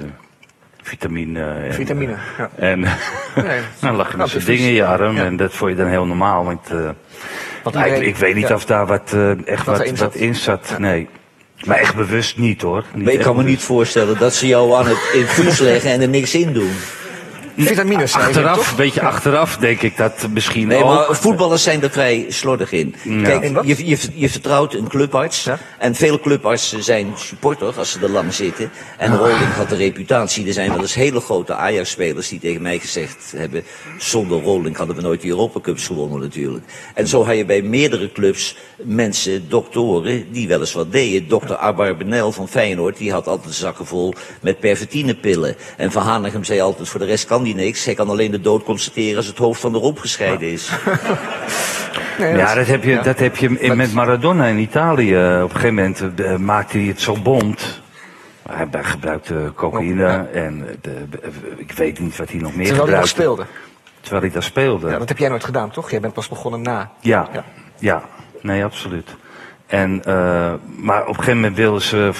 vitamine. 0.82 1.50
En, 1.52 1.74
Vitamine, 1.74 2.14
ja. 2.38 2.50
En 2.56 2.80
Nee. 2.80 3.60
dan 3.80 3.94
lag 3.96 4.10
je 4.10 4.16
met 4.16 4.16
Nou, 4.16 4.28
zo'n 4.28 4.38
infuus. 4.38 4.44
ding 4.44 4.58
in 4.60 4.74
je 4.74 4.84
arm 4.86 5.16
Ja. 5.16 5.24
en 5.24 5.36
dat 5.36 5.54
vond 5.54 5.70
je 5.70 5.76
dan 5.76 5.86
heel 5.88 6.06
normaal. 6.06 6.44
Want, 6.44 6.70
eh, 6.70 6.90
Want 7.62 7.76
nou, 7.76 7.90
ik, 7.90 8.16
weet 8.16 8.34
niet 8.34 8.48
ja. 8.48 8.54
of 8.54 8.64
daar 8.64 8.86
wat, 8.86 9.12
eh, 9.14 9.46
echt 9.46 9.66
Wat 9.66 9.90
wat, 9.98 10.14
in 10.14 10.34
zat. 10.34 10.74
Nee. 10.78 11.08
Maar 11.64 11.76
echt 11.76 11.94
bewust 11.94 12.38
niet 12.38 12.62
hoor. 12.62 12.84
Niet 12.94 13.04
Maar 13.04 13.12
ik 13.12 13.20
kan 13.20 13.36
me 13.36 13.42
niet 13.42 13.60
voorstellen 13.60 14.18
dat 14.18 14.34
ze 14.34 14.46
jou 14.46 14.72
aan 14.74 14.86
het 14.86 15.10
infuus 15.14 15.58
leggen 15.58 15.90
en 15.90 16.00
er 16.00 16.08
niks 16.08 16.34
in 16.34 16.52
doen. 16.52 16.70
Vitamines 17.66 18.12
zijn 18.12 18.22
er, 18.22 18.28
Achteraf, 18.28 18.70
een 18.70 18.76
beetje 18.76 19.00
achteraf 19.02 19.56
denk 19.56 19.82
ik 19.82 19.96
dat 19.96 20.26
misschien 20.30 20.66
Nee, 20.68 20.82
ook. 20.84 20.94
maar 21.08 21.16
voetballers 21.16 21.62
zijn 21.62 21.82
er 21.82 21.90
vrij 21.90 22.26
slordig 22.28 22.72
in. 22.72 22.94
Ja. 23.04 23.22
Kijk, 23.22 23.64
je, 23.66 23.86
je, 23.86 23.98
je 24.14 24.30
vertrouwt 24.30 24.74
een 24.74 24.88
clubarts. 24.88 25.44
Ja. 25.44 25.58
En 25.78 25.94
veel 25.94 26.20
clubartsen 26.20 26.82
zijn 26.82 27.06
supporter 27.16 27.74
als 27.78 27.90
ze 27.90 27.98
er 28.00 28.10
lang 28.10 28.34
zitten. 28.34 28.70
En 28.98 29.12
Ah. 29.12 29.18
Rolling 29.18 29.52
had 29.56 29.68
de 29.68 29.76
reputatie. 29.76 30.46
Er 30.46 30.52
zijn 30.52 30.70
wel 30.70 30.80
eens 30.80 30.94
hele 30.94 31.20
grote 31.20 31.54
Ajax-spelers 31.54 32.28
die 32.28 32.40
tegen 32.40 32.62
mij 32.62 32.78
gezegd 32.78 33.32
hebben... 33.36 33.62
zonder 33.98 34.42
Rolling 34.42 34.76
hadden 34.76 34.96
we 34.96 35.02
nooit 35.02 35.20
de 35.20 35.28
Europa 35.28 35.60
Cups 35.60 35.86
gewonnen 35.86 36.20
natuurlijk. 36.20 36.64
En 36.94 37.06
zo 37.08 37.24
had 37.24 37.36
je 37.36 37.44
bij 37.44 37.62
meerdere 37.62 38.12
clubs 38.12 38.56
mensen, 38.76 39.48
doktoren, 39.48 40.32
die 40.32 40.48
wel 40.48 40.60
eens 40.60 40.72
wat 40.72 40.92
deden. 40.92 41.28
Dokter 41.28 41.56
Abar 41.56 41.96
Benel 41.96 42.32
van 42.32 42.48
Feyenoord, 42.48 42.96
die 42.96 43.12
had 43.12 43.26
altijd 43.26 43.54
zakken 43.54 43.86
vol 43.86 44.14
met 44.40 44.60
pervertinepillen. 44.60 45.56
En 45.76 45.92
Van 45.92 46.02
Hanegem 46.02 46.44
zei 46.44 46.60
altijd, 46.60 46.88
voor 46.88 47.00
de 47.00 47.06
rest 47.06 47.24
kan 47.26 47.42
die 47.54 47.64
niks. 47.64 47.84
Hij 47.84 47.94
kan 47.94 48.08
alleen 48.08 48.30
de 48.30 48.40
dood 48.40 48.62
constateren 48.64 49.16
als 49.16 49.26
het 49.26 49.38
hoofd 49.38 49.60
van 49.60 49.72
de 49.72 49.78
romp 49.78 49.98
gescheiden 49.98 50.48
is. 50.52 50.70
Nee, 52.18 52.36
Ja, 52.36 52.54
dat 52.54 52.66
heb 52.66 52.84
je, 52.84 52.90
ja. 52.90 53.02
dat 53.02 53.18
heb 53.18 53.36
je 53.36 53.58
in- 53.58 53.76
met 53.76 53.92
Maradona 53.92 54.46
in 54.46 54.58
Italië. 54.58 55.14
Op 55.16 55.50
een 55.54 55.60
gegeven 55.60 55.74
moment 55.74 56.02
eh, 56.20 56.36
maakte 56.36 56.78
hij 56.78 56.86
het 56.86 57.00
zo 57.00 57.16
bond. 57.22 57.80
Hij 58.48 58.66
hij 58.70 58.84
gebruikte 58.84 59.52
cocaïne 59.54 60.02
Ja. 60.02 60.26
en 60.32 60.68
eh, 60.68 60.74
de, 60.80 60.94
ik 61.56 61.72
weet 61.72 61.98
niet 61.98 62.16
wat 62.16 62.30
hij 62.30 62.40
nog 62.40 62.54
meer 62.54 62.66
Terwijl 62.66 62.88
hij 62.88 62.98
nog 62.98 63.08
gebruikte. 63.08 63.08
speelde. 63.08 63.44
Terwijl 64.00 64.22
hij 64.22 64.30
daar 64.32 64.42
speelde. 64.42 64.88
Ja, 64.90 64.98
dat 64.98 65.08
heb 65.08 65.18
jij 65.18 65.28
nooit 65.28 65.44
gedaan, 65.44 65.70
toch? 65.70 65.90
Jij 65.90 66.00
bent 66.00 66.12
pas 66.14 66.28
begonnen 66.28 66.62
na. 66.62 66.90
Ja, 67.00 67.28
Ja. 67.32 67.44
ja, 67.78 68.02
nee, 68.42 68.64
absoluut. 68.64 69.16
En, 69.66 70.04
eh, 70.04 70.52
maar 70.76 71.00
op 71.02 71.08
een 71.08 71.14
gegeven 71.14 71.36
moment 71.36 71.56
wilden 71.56 71.82
ze, 71.82 72.10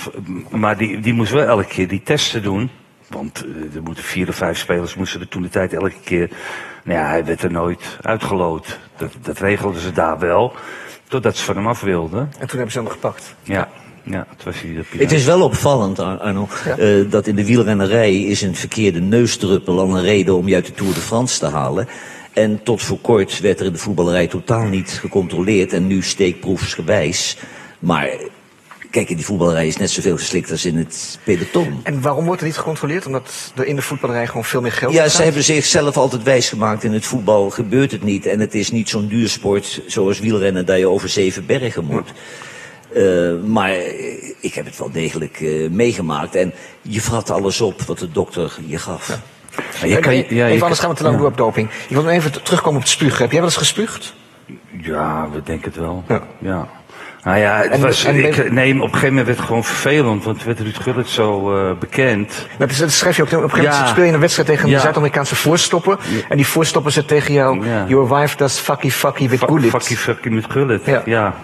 maar 0.51 0.77
die, 0.77 1.01
die 1.01 1.13
moest 1.13 1.33
wel 1.33 1.43
elke 1.47 1.65
keer 1.67 1.89
die 1.89 2.03
testen 2.03 2.43
doen. 2.43 2.71
Want 3.09 3.45
eh, 3.45 3.77
er 3.77 3.83
moeten 3.83 4.05
vier 4.05 4.29
of 4.29 4.35
vijf 4.37 4.59
spelers 4.59 4.95
moesten 4.95 5.21
er 5.21 5.29
toen 5.29 5.43
de 5.43 5.49
tijd 5.49 5.73
elke 5.73 6.01
keer. 6.05 6.31
Nou 6.85 6.99
ja, 6.99 7.09
hij 7.09 7.25
werd 7.25 7.43
er 7.43 7.53
nooit 7.53 7.99
uitgeloot. 8.01 8.79
Dat, 8.97 9.13
dat 9.23 9.39
regelden 9.39 9.81
ze 9.81 9.93
daar 9.93 10.19
wel. 10.19 10.53
Totdat 11.09 11.37
ze 11.37 11.45
van 11.45 11.57
hem 11.57 11.67
af 11.67 11.81
wilden. 11.81 12.21
En 12.21 12.47
toen 12.47 12.57
hebben 12.57 12.71
ze 12.71 12.79
hem 12.79 12.89
gepakt. 12.89 13.35
Ja, 13.43 13.69
ja, 14.03 14.27
het 14.31 14.45
was 14.45 14.61
hij 14.61 14.75
de 14.75 14.85
Het 14.99 15.13
is 15.13 15.25
wel 15.25 15.43
opvallend, 15.43 15.99
Ar- 15.99 16.19
Arno, 16.19 16.49
eh, 16.79 17.11
dat 17.11 17.27
in 17.27 17.35
de 17.35 17.45
wielrennerij 17.45 18.23
is 18.23 18.43
een 18.43 18.55
verkeerde 18.55 19.01
neusdruppel 19.01 19.79
al 19.79 19.97
een 19.97 20.03
reden 20.03 20.37
om 20.37 20.49
je 20.49 20.55
uit 20.55 20.67
de 20.67 20.73
Tour 20.73 20.95
de 20.95 21.01
France 21.01 21.39
te 21.39 21.47
halen. 21.47 21.89
En 22.33 22.63
tot 22.63 22.83
voor 22.83 22.99
kort 22.99 23.41
werd 23.41 23.61
er 23.61 23.67
in 23.67 23.73
de 23.73 23.79
voetballerij 23.79 24.27
totaal 24.27 24.65
niet 24.65 24.91
gecontroleerd 24.91 25.73
en 25.73 25.87
nu 25.87 26.03
steekproefsgewijs. 26.03 27.39
Maar 27.79 28.09
kijk, 28.91 29.09
in 29.09 29.17
die 29.17 29.25
voetballerij 29.25 29.67
is 29.67 29.77
net 29.77 29.91
zoveel 29.91 30.17
geslikt 30.17 30.51
als 30.51 30.65
in 30.65 30.77
het 30.77 31.19
peloton. 31.25 31.81
En 31.83 32.01
waarom 32.01 32.25
wordt 32.25 32.41
er 32.41 32.47
niet 32.47 32.57
gecontroleerd? 32.57 33.07
Omdat 33.07 33.53
er 33.57 33.67
in 33.67 33.77
de 33.77 33.83
voetballerij 33.83 34.27
gewoon 34.27 34.45
veel 34.45 34.61
meer 34.61 34.73
geld 34.73 34.93
Ja, 34.93 35.03
gaat? 35.03 35.11
ze 35.11 35.23
hebben 35.23 35.43
zichzelf 35.43 35.97
altijd 35.97 36.23
wijsgemaakt. 36.23 36.85
In 36.85 36.93
het 36.93 37.05
voetbal 37.05 37.51
gebeurt 37.51 37.93
het 37.93 38.03
niet. 38.03 38.27
En 38.27 38.41
het 38.41 38.55
is 38.55 38.71
niet 38.71 38.89
zo'n 38.89 39.09
duur 39.09 39.29
sport 39.29 39.81
zoals 39.87 40.19
wielrennen 40.19 40.67
dat 40.67 40.79
je 40.79 40.89
over 40.89 41.09
zeven 41.09 41.47
bergen 41.47 41.85
moet. 41.85 42.13
Eh, 42.95 43.35
maar 43.47 43.73
ik 44.41 44.55
heb 44.55 44.65
het 44.65 44.79
wel 44.79 44.91
degelijk 44.91 45.41
eh, 45.41 45.71
meegemaakt. 45.71 46.35
En 46.35 46.53
je 46.83 47.01
vrat 47.01 47.31
alles 47.31 47.61
op 47.61 47.83
wat 47.83 47.99
de 47.99 48.13
dokter 48.13 48.59
je 48.67 48.79
gaf. 48.79 49.19
Maar 49.81 49.89
je 49.89 49.99
kan, 49.99 50.13
Even 50.13 50.37
ja, 50.37 50.47
je 50.47 50.63
anders 50.63 50.81
gaan 50.81 50.91
we 50.91 50.97
te 50.97 51.03
lang 51.03 51.17
door 51.17 51.27
op 51.27 51.37
doping. 51.37 51.69
Ik 51.89 51.95
wil 51.95 52.03
nog 52.03 52.13
even 52.13 52.43
terugkomen 52.43 52.77
op 52.77 52.83
het 52.83 52.93
spugen. 52.93 53.19
Heb 53.19 53.31
jij 53.31 53.41
wel 53.41 53.49
eens 53.49 53.59
gespuugd? 53.59 54.15
Ja, 54.83 55.29
we 55.33 55.43
denken 55.43 55.71
het 55.71 55.81
wel. 55.81 56.05
Ja. 56.39 56.69
Nou 57.25 57.39
ja, 57.39 57.57
het 57.63 57.71
En- 57.71 57.81
was, 57.81 58.05
en 58.05 58.25
ik, 58.25 58.37
ben- 58.37 58.55
nee, 58.55 58.75
op 58.75 58.83
een 58.83 58.89
gegeven 58.89 59.09
moment 59.09 59.27
werd 59.27 59.39
het 59.39 59.47
gewoon 59.47 59.65
vervelend, 59.65 60.25
want 60.25 60.45
werd 60.45 60.61
Ruud 60.61 60.77
Gullit 60.77 61.09
zo 61.09 61.57
eh, 61.57 61.79
bekend. 61.79 62.47
Dat, 62.59 62.71
is, 62.71 62.79
dat 62.79 62.91
schrijf 62.91 63.17
je 63.17 63.23
ook. 63.23 63.29
Op 63.29 63.35
een 63.35 63.41
gegeven 63.51 63.65
moment 63.65 63.85
Ja. 63.87 63.93
speel 63.93 64.05
je 64.05 64.13
een 64.13 64.21
wedstrijd 64.21 64.49
tegen 64.49 64.65
een 64.65 64.71
Ja. 64.71 64.81
Zuid-Amerikaanse 64.81 65.37
voorstopper. 65.37 65.99
En 66.29 66.37
die 66.37 66.47
voorstopper 66.47 66.93
zegt 66.93 67.09
tegen 67.09 67.33
jou... 67.35 67.67
Your 67.87 68.15
wife 68.15 68.37
does 68.37 68.59
fucky 68.59 68.91
fucky 68.91 69.29
with 69.29 69.47
bullets. 69.47 69.69
fucky 69.71 69.97
fucky 69.97 70.29
met 70.29 70.45
Gullit. 70.49 70.83
Ja. 71.05 71.35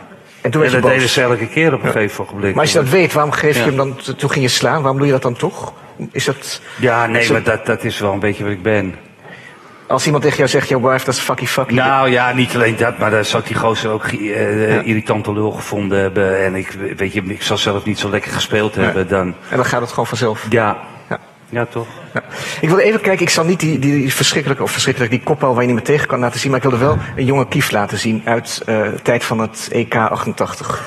En 0.40 0.50
toen 0.50 0.60
werd 0.60 0.72
je 0.72 0.80
dat 0.80 0.90
deden 0.90 1.08
ze 1.08 1.20
elke 1.22 1.46
keer 1.48 1.74
op 1.74 1.82
een 1.84 1.90
gegeven 1.90 2.24
ogenblik. 2.24 2.52
Maar 2.54 2.62
als 2.62 2.72
je 2.72 2.78
dat 2.78 2.88
weet, 2.88 3.12
waarom 3.12 3.32
geef 3.32 3.56
je 3.56 3.62
hem 3.62 3.76
dan... 3.76 3.96
Toen 4.16 4.30
ging 4.30 4.44
je 4.44 4.50
slaan, 4.50 4.80
waarom 4.80 4.96
doe 4.96 5.06
je 5.06 5.12
dat 5.12 5.22
dan 5.22 5.34
toch? 5.36 5.72
Is 6.12 6.24
dat... 6.24 6.60
Ja, 6.76 7.06
nee, 7.06 7.32
maar 7.32 7.42
dat, 7.42 7.66
dat 7.66 7.84
is 7.84 7.98
wel 7.98 8.12
een 8.12 8.18
beetje 8.18 8.42
wat 8.42 8.52
ik 8.52 8.62
ben. 8.62 8.94
Als 9.86 10.04
iemand 10.04 10.22
tegen 10.22 10.38
jou 10.38 10.50
zegt, 10.50 10.68
your 10.68 10.90
wife 10.90 11.04
does 11.04 11.18
fucky 11.18 11.46
fucky... 11.46 11.74
Nou 11.74 12.10
ja, 12.10 12.32
niet 12.32 12.54
alleen 12.54 12.76
dat, 12.76 12.98
maar 12.98 13.10
daar 13.10 13.24
zou 13.24 13.42
die 13.46 13.56
gozer 13.56 13.90
ook 13.90 14.04
eh, 14.04 14.86
irritante 14.86 15.32
lul 15.32 15.50
gevonden 15.50 16.00
hebben. 16.00 16.44
En 16.44 16.54
ik, 16.54 16.70
weet 16.96 17.12
je, 17.12 17.22
ik 17.22 17.42
zal 17.42 17.56
zelf 17.58 17.84
niet 17.84 17.98
zo 17.98 18.10
lekker 18.10 18.32
gespeeld 18.32 18.74
hebben. 18.74 19.08
Dan, 19.08 19.34
En 19.48 19.56
dan 19.56 19.64
gaat 19.64 19.80
het 19.80 19.90
gewoon 19.90 20.06
vanzelf. 20.06 20.46
ja. 20.50 20.76
Ja. 21.08 21.18
ja, 21.48 21.64
toch? 21.66 21.86
Ja. 22.14 22.22
Ik 22.60 22.68
wilde 22.68 22.82
even 22.82 23.00
kijken, 23.00 23.22
ik 23.22 23.30
zal 23.30 23.44
niet 23.44 23.60
die, 23.60 23.78
die 23.78 24.14
verschrikkelijke, 24.14 24.62
of 24.62 24.70
verschrikkelijk, 24.70 25.12
die 25.12 25.22
kopbal 25.22 25.52
waar 25.52 25.60
je 25.60 25.66
niet 25.66 25.76
meer 25.76 25.84
tegen 25.84 26.06
kan 26.06 26.18
laten 26.18 26.40
zien, 26.40 26.50
maar 26.50 26.64
ik 26.64 26.68
wilde 26.70 26.84
wel 26.84 26.98
een 27.16 27.24
jonge 27.24 27.48
kief 27.48 27.70
laten 27.70 27.98
zien 27.98 28.22
uit 28.24 28.62
eh, 28.66 28.82
de 28.82 29.02
tijd 29.02 29.24
van 29.24 29.38
het 29.38 29.68
EK 29.72 29.96
88. 29.96 30.84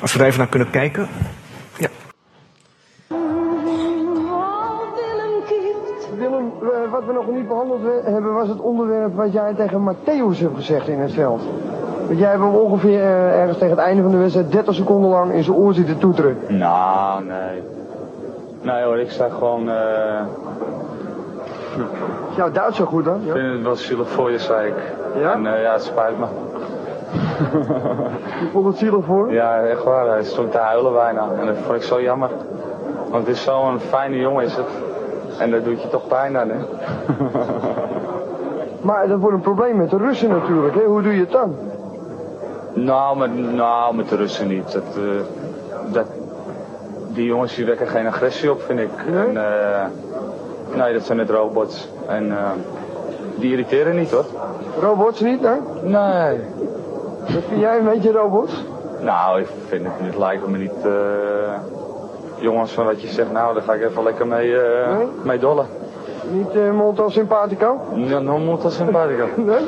Als 0.00 0.12
we 0.12 0.18
daar 0.18 0.26
even 0.26 0.38
naar 0.38 0.48
kunnen 0.48 0.70
kijken. 0.70 1.08
Wat 6.90 7.04
we 7.06 7.12
nog 7.12 7.26
niet 7.30 7.48
behandeld 7.48 7.80
hebben 8.04 8.34
was 8.34 8.48
het 8.48 8.60
onderwerp 8.60 9.14
wat 9.16 9.32
jij 9.32 9.54
tegen 9.54 9.94
Matthäus 9.94 10.38
hebt 10.38 10.56
gezegd 10.56 10.88
in 10.88 11.00
het 11.00 11.12
veld. 11.12 11.40
Want 12.06 12.18
jij 12.18 12.28
hebt 12.30 12.42
hem 12.42 12.54
ongeveer 12.54 13.00
eh, 13.00 13.40
ergens 13.40 13.58
tegen 13.58 13.76
het 13.76 13.84
einde 13.86 14.02
van 14.02 14.10
de 14.10 14.16
wedstrijd 14.16 14.52
30 14.52 14.74
seconden 14.74 15.10
lang 15.10 15.32
in 15.32 15.44
zijn 15.44 15.56
oor 15.56 15.74
zitten 15.74 15.98
toeteren. 15.98 16.36
Nou, 16.48 17.24
nee. 17.24 17.62
Nee 18.62 18.84
hoor, 18.84 18.98
ik 18.98 19.10
sta 19.10 19.28
gewoon... 19.28 19.68
eh, 19.70 20.20
Is 22.30 22.36
jouw 22.36 22.50
Duits 22.50 22.76
zo 22.76 22.84
goed 22.84 23.04
dan? 23.04 23.20
Ik 23.24 23.32
vind 23.32 23.52
het 23.52 23.62
wel 23.62 23.76
zielig 23.76 24.08
voor 24.08 24.30
je, 24.30 24.38
zei 24.38 24.68
ik. 24.68 24.74
Ja? 25.20 25.32
En 25.32 25.46
eh, 25.54 25.62
ja, 25.62 25.72
het 25.72 25.82
spijt 25.82 26.18
me. 26.18 26.26
Je 28.40 28.48
vond 28.52 28.66
het 28.66 28.76
zielig 28.76 29.04
voor? 29.04 29.32
Ja, 29.32 29.60
echt 29.60 29.84
waar. 29.84 30.06
Hij 30.06 30.24
stond 30.24 30.50
te 30.52 30.58
huilen 30.58 30.92
bijna. 30.92 31.28
En 31.40 31.46
dat 31.46 31.56
vond 31.56 31.76
ik 31.76 31.82
zo 31.82 32.00
jammer. 32.00 32.30
Want 33.10 33.26
het 33.26 33.36
is 33.36 33.42
zo'n 33.42 33.78
fijne 33.80 34.16
jongen 34.16 34.44
is 34.44 34.56
het. 34.56 34.66
En 35.38 35.50
dat 35.50 35.64
doet 35.64 35.82
je 35.82 35.88
toch 35.88 36.06
pijn 36.06 36.38
aan, 36.38 36.48
hè? 36.48 36.56
Maar 38.80 39.08
dat 39.08 39.18
wordt 39.20 39.34
een 39.36 39.42
probleem 39.42 39.76
met 39.76 39.90
de 39.90 39.96
Russen 39.96 40.28
natuurlijk. 40.28 40.74
Hè? 40.74 40.84
Hoe 40.84 41.02
doe 41.02 41.14
je 41.14 41.20
het 41.20 41.30
dan? 41.30 41.56
Nou, 42.72 43.18
met, 43.18 43.52
nou, 43.54 43.94
met 43.94 44.08
de 44.08 44.16
Russen 44.16 44.48
niet. 44.48 44.72
Dat, 44.72 44.96
eh, 44.96 45.02
dat, 45.92 46.06
die 47.08 47.24
jongens 47.24 47.54
die 47.54 47.64
wekken 47.64 47.88
geen 47.88 48.06
agressie 48.06 48.50
op, 48.50 48.62
vind 48.62 48.80
ik. 48.80 48.90
Nee? 49.10 49.26
En, 49.26 49.36
eh, 49.36 49.84
nee, 50.74 50.92
dat 50.92 51.04
zijn 51.04 51.18
net 51.18 51.30
robots. 51.30 51.88
En 52.08 52.30
eh, 52.38 52.50
die 53.36 53.50
irriteren 53.50 53.96
niet, 53.96 54.10
hoor. 54.10 54.24
Robots 54.80 55.20
niet, 55.20 55.40
hè? 55.40 55.54
Nee. 55.82 56.40
Wat 57.20 57.42
vind 57.48 57.60
jij 57.60 57.78
een 57.78 57.84
beetje 57.84 58.12
robots? 58.12 58.64
Nou, 59.00 59.40
ik 59.40 59.48
vind 59.68 59.84
het, 59.84 59.92
het 59.98 60.16
lijkt 60.18 60.46
me 60.46 60.58
niet... 60.58 60.84
eh, 60.84 60.92
jongens 62.38 62.72
van 62.72 62.84
wat 62.84 63.02
je 63.02 63.08
zegt, 63.08 63.32
nou, 63.32 63.54
daar 63.54 63.62
ga 63.62 63.72
ik 63.72 63.82
even 63.82 64.02
lekker 64.02 64.26
mee, 64.26 64.50
Nee? 64.50 65.08
mee 65.22 65.38
dollen. 65.38 65.66
Niet 66.30 66.54
uh, 66.54 66.72
molto 66.72 67.08
simpatico? 67.08 67.80
Ja, 67.94 68.20
dat 68.20 68.72
sympathico. 68.72 69.26
Nee? 69.44 69.60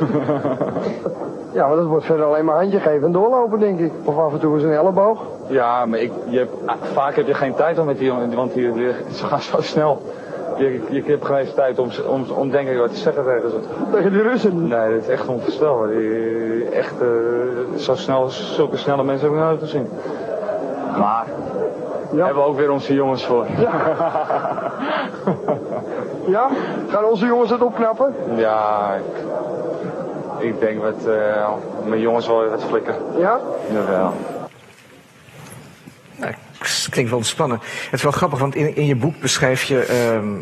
ja, 1.58 1.66
maar 1.66 1.76
dat 1.76 1.86
wordt 1.86 2.04
verder 2.04 2.26
alleen 2.26 2.44
maar 2.44 2.56
handje 2.56 2.80
geven 2.80 3.06
en 3.06 3.12
doorlopen, 3.12 3.58
denk 3.58 3.78
ik. 3.78 3.92
Of 4.04 4.18
af 4.18 4.32
en 4.32 4.38
toe 4.38 4.54
eens 4.54 4.62
een 4.62 4.72
elleboog. 4.72 5.20
Ja, 5.46 5.86
maar 5.86 5.98
ik, 5.98 6.12
je 6.28 6.38
hebt, 6.38 6.52
ah, 6.64 6.74
vaak 6.92 7.16
heb 7.16 7.26
je 7.26 7.34
geen 7.34 7.54
tijd 7.54 7.78
om 7.78 7.86
met 7.86 7.98
die 7.98 8.06
jongen, 8.06 8.34
want 8.34 8.54
die, 8.54 8.72
die, 8.72 8.92
ze 9.12 9.24
gaan 9.26 9.40
zo 9.52 9.60
snel. 9.60 10.02
Je, 10.56 10.80
je 10.90 11.02
hebt 11.06 11.24
geen 11.24 11.46
tijd 11.54 11.78
om, 11.78 11.88
om, 12.08 12.24
om 12.34 12.50
denk 12.50 12.68
ik 12.68 12.78
wat 12.78 12.90
te 12.90 12.98
zeggen 12.98 13.24
tegen 13.24 13.50
ze. 13.50 13.56
Tegen 13.92 14.12
die 14.12 14.22
Russen. 14.22 14.68
Nee, 14.68 14.92
dat 14.92 15.02
is 15.02 15.08
echt 15.08 15.28
onvoorstelbaar. 15.28 15.88
Echt, 16.72 16.94
eh, 17.00 17.08
zo 17.76 17.94
snel, 17.94 18.28
zulke 18.28 18.76
snelle 18.76 19.04
mensen 19.04 19.28
heb 19.28 19.36
ik 19.36 19.44
nooit 19.44 19.60
gezien. 19.60 19.88
Maar, 20.98 21.26
Ja. 22.12 22.24
hebben 22.24 22.42
we 22.42 22.48
ook 22.48 22.56
weer 22.56 22.70
onze 22.70 22.94
jongens 22.94 23.24
voor. 23.24 23.46
Ja? 26.26 26.48
Gaan 26.88 27.04
onze 27.04 27.26
jongens 27.26 27.50
het 27.50 27.62
opknappen? 27.62 28.14
Ja, 28.36 28.94
ik, 28.94 29.24
ik 30.38 30.60
denk 30.60 30.82
wat, 30.82 31.06
eh 31.06 31.48
mijn 31.84 32.00
jongens 32.00 32.26
wel 32.26 32.48
wat 32.48 32.64
flikken. 32.64 32.94
Ja? 33.18 33.40
Jawel. 33.72 34.12
Nou, 36.16 36.32
klinkt 36.90 37.10
wel 37.10 37.18
ontspannen. 37.18 37.58
Het 37.60 37.92
is 37.92 38.02
wel 38.02 38.12
grappig, 38.12 38.38
want 38.38 38.54
in, 38.54 38.76
in 38.76 38.86
je 38.86 38.96
boek 38.96 39.20
beschrijf 39.20 39.62
je, 39.62 39.84
ehm, 39.84 40.34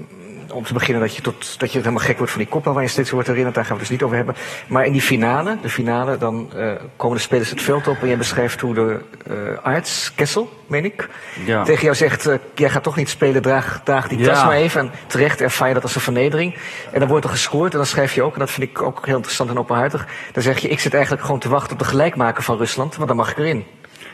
om 0.57 0.65
te 0.65 0.73
beginnen, 0.73 1.03
dat 1.03 1.17
je, 1.17 1.23
tot, 1.23 1.61
dat 1.61 1.73
je 1.73 1.79
helemaal 1.79 2.03
gek 2.05 2.17
wordt 2.17 2.33
van 2.33 2.41
die 2.41 2.51
koppen 2.51 2.73
waar 2.73 2.83
je 2.83 2.89
steeds 2.89 3.11
wordt 3.11 3.27
herinnerd. 3.29 3.55
Daar 3.55 3.65
gaan 3.65 3.77
we 3.77 3.81
het 3.81 3.89
dus 3.91 3.99
niet 3.99 4.07
over 4.07 4.17
hebben. 4.17 4.35
Maar 4.67 4.85
in 4.87 4.93
die 4.93 5.01
finale, 5.01 5.57
de 5.63 5.69
finale, 5.69 6.17
dan 6.19 6.53
eh, 6.57 6.71
komen 6.97 7.17
de 7.17 7.23
spelers 7.23 7.51
het 7.51 7.63
veld 7.63 7.89
op 7.89 7.97
en 8.01 8.07
jij 8.09 8.17
beschrijft 8.17 8.61
hoe 8.61 8.75
de 8.75 9.01
eh 9.27 9.35
arts, 9.65 10.13
Kessel, 10.15 10.53
meen 10.67 10.85
ik, 10.85 11.09
Ja. 11.45 11.65
tegen 11.65 11.83
jou 11.83 11.95
zegt, 11.95 12.27
eh, 12.27 12.35
jij 12.55 12.69
gaat 12.71 12.83
toch 12.83 12.97
niet 12.97 13.09
spelen, 13.09 13.43
draag, 13.43 13.81
draag 13.85 14.09
die 14.09 14.19
Ja. 14.19 14.27
tas 14.27 14.45
maar 14.45 14.57
even. 14.57 14.81
En 14.81 14.91
terecht 15.07 15.41
ervaar 15.41 15.69
je 15.69 15.75
dat 15.75 15.83
als 15.83 15.95
een 15.95 16.01
vernedering. 16.01 16.55
En 16.93 17.01
dan 17.01 17.09
wordt 17.09 17.25
er 17.25 17.31
gescoord 17.31 17.71
en 17.73 17.77
dan 17.79 17.87
schrijf 17.87 18.15
je 18.15 18.23
ook, 18.23 18.33
en 18.33 18.39
dat 18.39 18.51
vind 18.51 18.71
ik 18.71 18.83
ook 18.83 19.07
heel 19.07 19.15
interessant 19.17 19.51
en 19.51 19.59
openhartig, 19.59 20.07
dan 20.33 20.43
zeg 20.43 20.59
je, 20.59 20.69
ik 20.69 20.81
zit 20.81 20.95
eigenlijk 20.95 21.25
gewoon 21.25 21.41
te 21.41 21.49
wachten 21.49 21.73
op 21.73 21.79
de 21.79 21.85
gelijkmaker 21.85 22.43
van 22.43 22.57
Rusland, 22.57 22.95
want 22.97 23.09
dan 23.09 23.17
mag 23.17 23.31
ik 23.31 23.39
erin. 23.39 23.65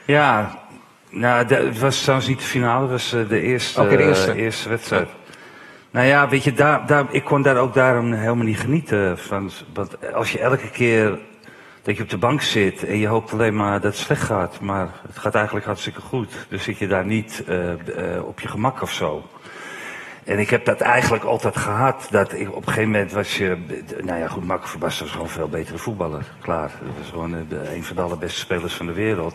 Ja, 0.05 0.59
nou, 1.11 1.55
het 1.55 1.79
was 1.79 2.01
trouwens 2.01 2.29
niet 2.29 2.39
de 2.39 2.45
finale, 2.45 2.81
het 2.83 2.91
was 2.91 3.11
de 3.29 3.41
eerste, 3.41 3.81
Oké, 3.81 3.97
de 3.97 4.03
eerste. 4.03 4.35
eerste 4.35 4.69
wedstrijd. 4.69 5.09
Nou 5.93 6.07
ja, 6.07 6.29
weet 6.29 6.45
je, 6.45 6.53
daar, 6.53 6.87
daar, 6.87 7.07
ik 7.11 7.25
kon 7.25 7.43
daar 7.43 7.57
ook 7.57 7.75
daarom 7.75 8.13
helemaal 8.13 8.45
niet 8.45 8.59
genieten 8.59 9.19
van. 9.19 9.51
Want 9.75 10.13
als 10.13 10.33
je 10.33 10.39
elke 10.39 10.71
keer 10.71 11.19
dat 11.83 11.97
je 11.97 12.03
op 12.03 12.11
de 12.11 12.19
bank 12.19 12.43
zit 12.43 12.85
en 12.85 12.99
je 12.99 13.07
hoopt 13.07 13.33
alleen 13.33 13.57
maar 13.57 13.81
dat 13.81 13.93
het 13.93 13.97
slecht 13.97 14.23
gaat, 14.23 14.61
maar 14.61 14.89
het 15.07 15.19
gaat 15.19 15.35
eigenlijk 15.35 15.67
hartstikke 15.67 16.01
goed. 16.01 16.47
Dus 16.49 16.63
zit 16.63 16.79
je 16.79 16.87
daar 16.87 17.07
niet 17.07 17.45
eh, 17.47 17.73
eh, 17.73 18.25
op 18.25 18.41
je 18.41 18.49
gemak 18.49 18.83
of 18.83 18.93
zo. 18.93 19.23
En 20.25 20.39
ik 20.39 20.51
heb 20.51 20.65
dat 20.65 20.81
eigenlijk 20.81 21.25
altijd 21.25 21.57
gehad. 21.57 22.07
Dat 22.11 22.33
ik, 22.33 22.49
op 22.49 22.67
een 22.67 22.73
gegeven 22.73 22.91
moment 22.91 23.13
was 23.13 23.37
je. 23.37 23.57
Nou 24.05 24.19
ja, 24.19 24.29
goed, 24.29 24.47
Marco 24.47 24.67
Verbas 24.67 25.01
was 25.01 25.11
gewoon 25.11 25.29
veel 25.29 25.49
betere 25.49 25.79
voetballer. 25.79 26.25
Klaar. 26.41 26.71
Dat 26.81 26.95
was 26.99 27.09
gewoon 27.11 27.35
eh, 27.35 27.75
een 27.75 27.85
van 27.85 27.97
de 27.97 28.03
allerbeste 28.03 28.39
spelers 28.39 28.75
van 28.75 28.87
de 28.87 28.93
wereld. 28.93 29.35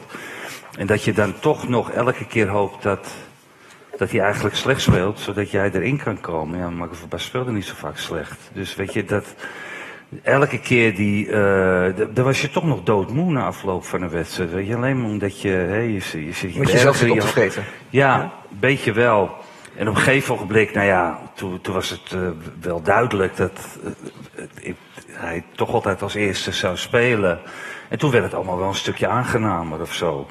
En 0.78 0.88
dat 0.88 1.04
je 1.04 1.14
dan 1.14 1.40
toch 1.40 1.68
nog 1.68 1.92
elke 1.92 2.26
keer 2.26 2.48
hoopt 2.48 2.84
dat. 2.84 3.08
Dat 3.98 4.12
hij 4.12 4.20
eigenlijk 4.20 4.56
slecht 4.56 4.82
speelt, 4.82 5.20
zodat 5.20 5.52
jij 5.52 5.72
erin 5.74 5.98
kan 5.98 6.22
komen. 6.22 6.60
Ja, 6.60 6.70
Marco 6.70 6.94
Verbas 6.94 7.24
speelde 7.24 7.52
niet 7.52 7.66
zo 7.66 7.74
vaak 7.76 7.98
slecht. 7.98 8.50
Dus 8.54 8.76
weet 8.76 8.94
je, 8.94 9.04
dat. 9.06 9.36
Elke 10.24 10.60
keer 10.60 10.96
die. 10.96 11.28
eh, 11.32 11.86
d- 11.94 12.16
dan 12.16 12.26
was 12.26 12.42
je 12.42 12.50
toch 12.50 12.64
nog 12.64 12.84
doodmoe 12.84 13.32
na 13.32 13.46
afloop 13.46 13.84
van 13.86 14.02
een 14.02 14.10
wedstrijd. 14.10 14.52
Weet 14.52 14.68
je, 14.68 14.76
alleen 14.76 15.02
maar 15.02 15.10
omdat 15.10 15.42
je. 15.42 15.50
Hè, 15.50 15.78
je, 15.78 16.00
zit- 16.00 16.26
je, 16.26 16.32
zit 16.34 16.54
je 16.54 16.58
Moet 16.60 16.72
je 16.72 16.78
zelf 16.78 16.94
erger 16.94 17.08
in 17.08 17.14
op 17.14 17.20
te 17.20 17.26
je- 17.26 17.32
vreten. 17.32 17.64
ja, 17.90 18.22
een 18.22 18.58
beetje 18.60 18.92
wel. 18.94 19.36
En 19.76 19.88
op 19.90 19.96
een 19.96 20.02
gegeven 20.02 20.34
ogenblik, 20.34 20.74
nou 20.74 20.88
ja, 20.88 21.20
toen, 21.34 21.62
toen 21.62 21.74
was 21.74 21.90
het 21.90 22.12
eh, 22.14 22.20
wel 22.62 22.82
duidelijk 22.82 23.36
dat 23.38 23.78
eh, 24.36 24.44
ik, 24.62 24.76
hij 25.12 25.44
toch 25.56 25.74
altijd 25.74 26.02
als 26.02 26.14
eerste 26.16 26.52
zou 26.52 26.78
spelen. 26.78 27.40
En 27.90 27.98
toen 27.98 28.12
werd 28.12 28.24
het 28.24 28.34
allemaal 28.34 28.58
wel 28.58 28.68
een 28.68 28.76
stukje 28.76 29.08
aangenamer 29.08 29.82
of 29.82 29.94
zo. 29.94 30.28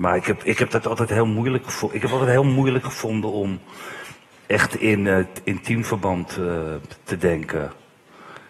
Maar 0.00 0.16
ik 0.16 0.26
heb, 0.26 0.44
ik 0.44 0.58
heb 0.58 0.70
dat 0.70 0.86
altijd 0.86 1.10
heel 1.10 1.26
moeilijk 1.26 1.64
gevonden. 1.64 1.96
Ik 1.96 2.02
heb 2.02 2.12
altijd 2.12 2.30
heel 2.30 2.44
moeilijk 2.44 2.84
gevonden 2.84 3.30
om 3.30 3.60
echt 4.46 4.74
in, 4.74 5.26
in 5.44 5.60
teamverband 5.60 6.30
eh, 6.30 6.46
te 7.04 7.16
denken. 7.16 7.72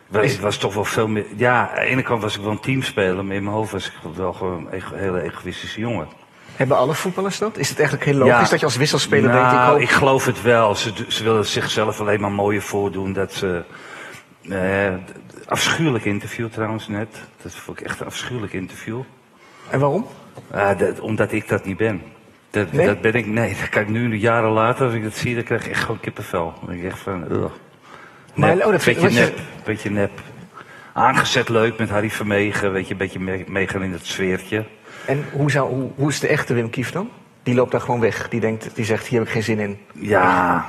Was, 0.08 0.38
was 0.38 0.56
toch 0.56 0.74
wel 0.74 0.84
veel 0.84 1.08
meer. 1.08 1.24
Ja, 1.36 1.68
aan 1.68 1.74
de 1.74 1.80
ene 1.80 2.02
kant 2.02 2.22
was 2.22 2.36
ik 2.36 2.42
wel 2.42 2.50
een 2.50 2.60
teamspeler, 2.60 3.24
maar 3.24 3.36
in 3.36 3.42
mijn 3.42 3.54
hoofd 3.54 3.72
was 3.72 3.86
ik 3.86 3.92
wel 4.16 4.32
gewoon 4.32 4.68
een 4.70 4.82
hele 4.94 5.22
egoïstische 5.22 5.80
jongen. 5.80 6.08
Hebben 6.56 6.76
alle 6.76 6.94
voetballers 6.94 7.38
dat? 7.38 7.58
Is 7.58 7.68
het 7.68 7.78
eigenlijk 7.78 8.10
heel 8.10 8.18
logisch 8.18 8.44
Ja. 8.44 8.50
dat 8.50 8.60
je 8.60 8.66
als 8.66 8.76
wisselspeler 8.76 9.30
nou, 9.30 9.40
denkt, 9.40 9.52
ik 9.52 9.70
hoop... 9.70 9.80
ik 9.80 9.90
geloof 9.90 10.24
het 10.24 10.42
wel. 10.42 10.74
Ze, 10.74 10.92
ze 11.08 11.24
willen 11.24 11.46
zichzelf 11.46 12.00
alleen 12.00 12.20
maar 12.20 12.32
mooier 12.32 12.62
voordoen. 12.62 13.12
Dat 13.12 13.32
ze, 13.32 13.64
eh, 14.48 14.94
afschuwelijk 15.46 16.04
interview 16.04 16.48
trouwens 16.48 16.88
net. 16.88 17.08
Dat 17.42 17.54
vond 17.54 17.80
ik 17.80 17.86
echt 17.86 18.00
een 18.00 18.06
afschuwelijk 18.06 18.52
interview. 18.52 19.00
En 19.70 19.80
waarom? 19.80 20.06
Ah, 20.50 20.78
dat, 20.78 21.00
omdat 21.00 21.32
ik 21.32 21.48
dat 21.48 21.64
niet 21.64 21.76
ben. 21.76 22.02
Dat, 22.50 22.72
Nee? 22.72 22.86
dat 22.86 23.00
ben 23.00 23.12
ik, 23.14 23.26
nee, 23.26 23.56
dat 23.60 23.68
kan 23.68 23.82
ik 23.82 23.88
nu, 23.88 24.16
jaren 24.16 24.50
later, 24.50 24.84
als 24.86 24.94
ik 24.94 25.02
dat 25.02 25.14
zie, 25.14 25.34
dan 25.34 25.44
krijg 25.44 25.64
ik 25.64 25.70
echt 25.70 25.80
gewoon 25.84 26.00
kippenvel. 26.00 26.52
Dan 26.60 26.68
denk 26.68 26.82
ik 26.82 26.90
echt 26.90 26.98
van, 26.98 27.24
ugh. 27.30 27.52
Maar, 28.34 28.54
Nep, 28.56 28.64
oh, 28.66 28.72
dat 28.72 28.82
vind- 28.82 29.00
beetje 29.00 29.16
was 29.16 29.26
je- 29.26 29.32
nep, 29.34 29.40
beetje 29.64 29.90
nep. 29.90 30.10
Aangezet 30.92 31.48
leuk 31.48 31.78
met 31.78 31.88
Harry 31.90 32.10
Vermegen, 32.10 32.72
weet 32.72 32.86
je, 32.86 32.92
een 32.92 32.98
beetje 32.98 33.20
mee- 33.20 33.44
meegaan 33.48 33.82
in 33.82 33.92
het 33.92 34.06
sfeertje. 34.06 34.64
En 35.06 35.24
hoe, 35.32 35.50
zou, 35.50 35.68
hoe, 35.74 35.90
hoe 35.94 36.08
is 36.08 36.20
de 36.20 36.28
echte 36.28 36.54
Wim 36.54 36.70
Kief 36.70 36.90
dan? 36.92 37.08
Die 37.42 37.54
loopt 37.54 37.72
daar 37.72 37.80
gewoon 37.80 38.00
weg. 38.00 38.28
Die, 38.28 38.40
denkt, 38.40 38.70
die 38.74 38.84
zegt, 38.84 39.06
hier 39.06 39.18
heb 39.18 39.28
ik 39.28 39.34
geen 39.34 39.42
zin 39.42 39.58
in. 39.58 39.78
Ja, 39.92 40.66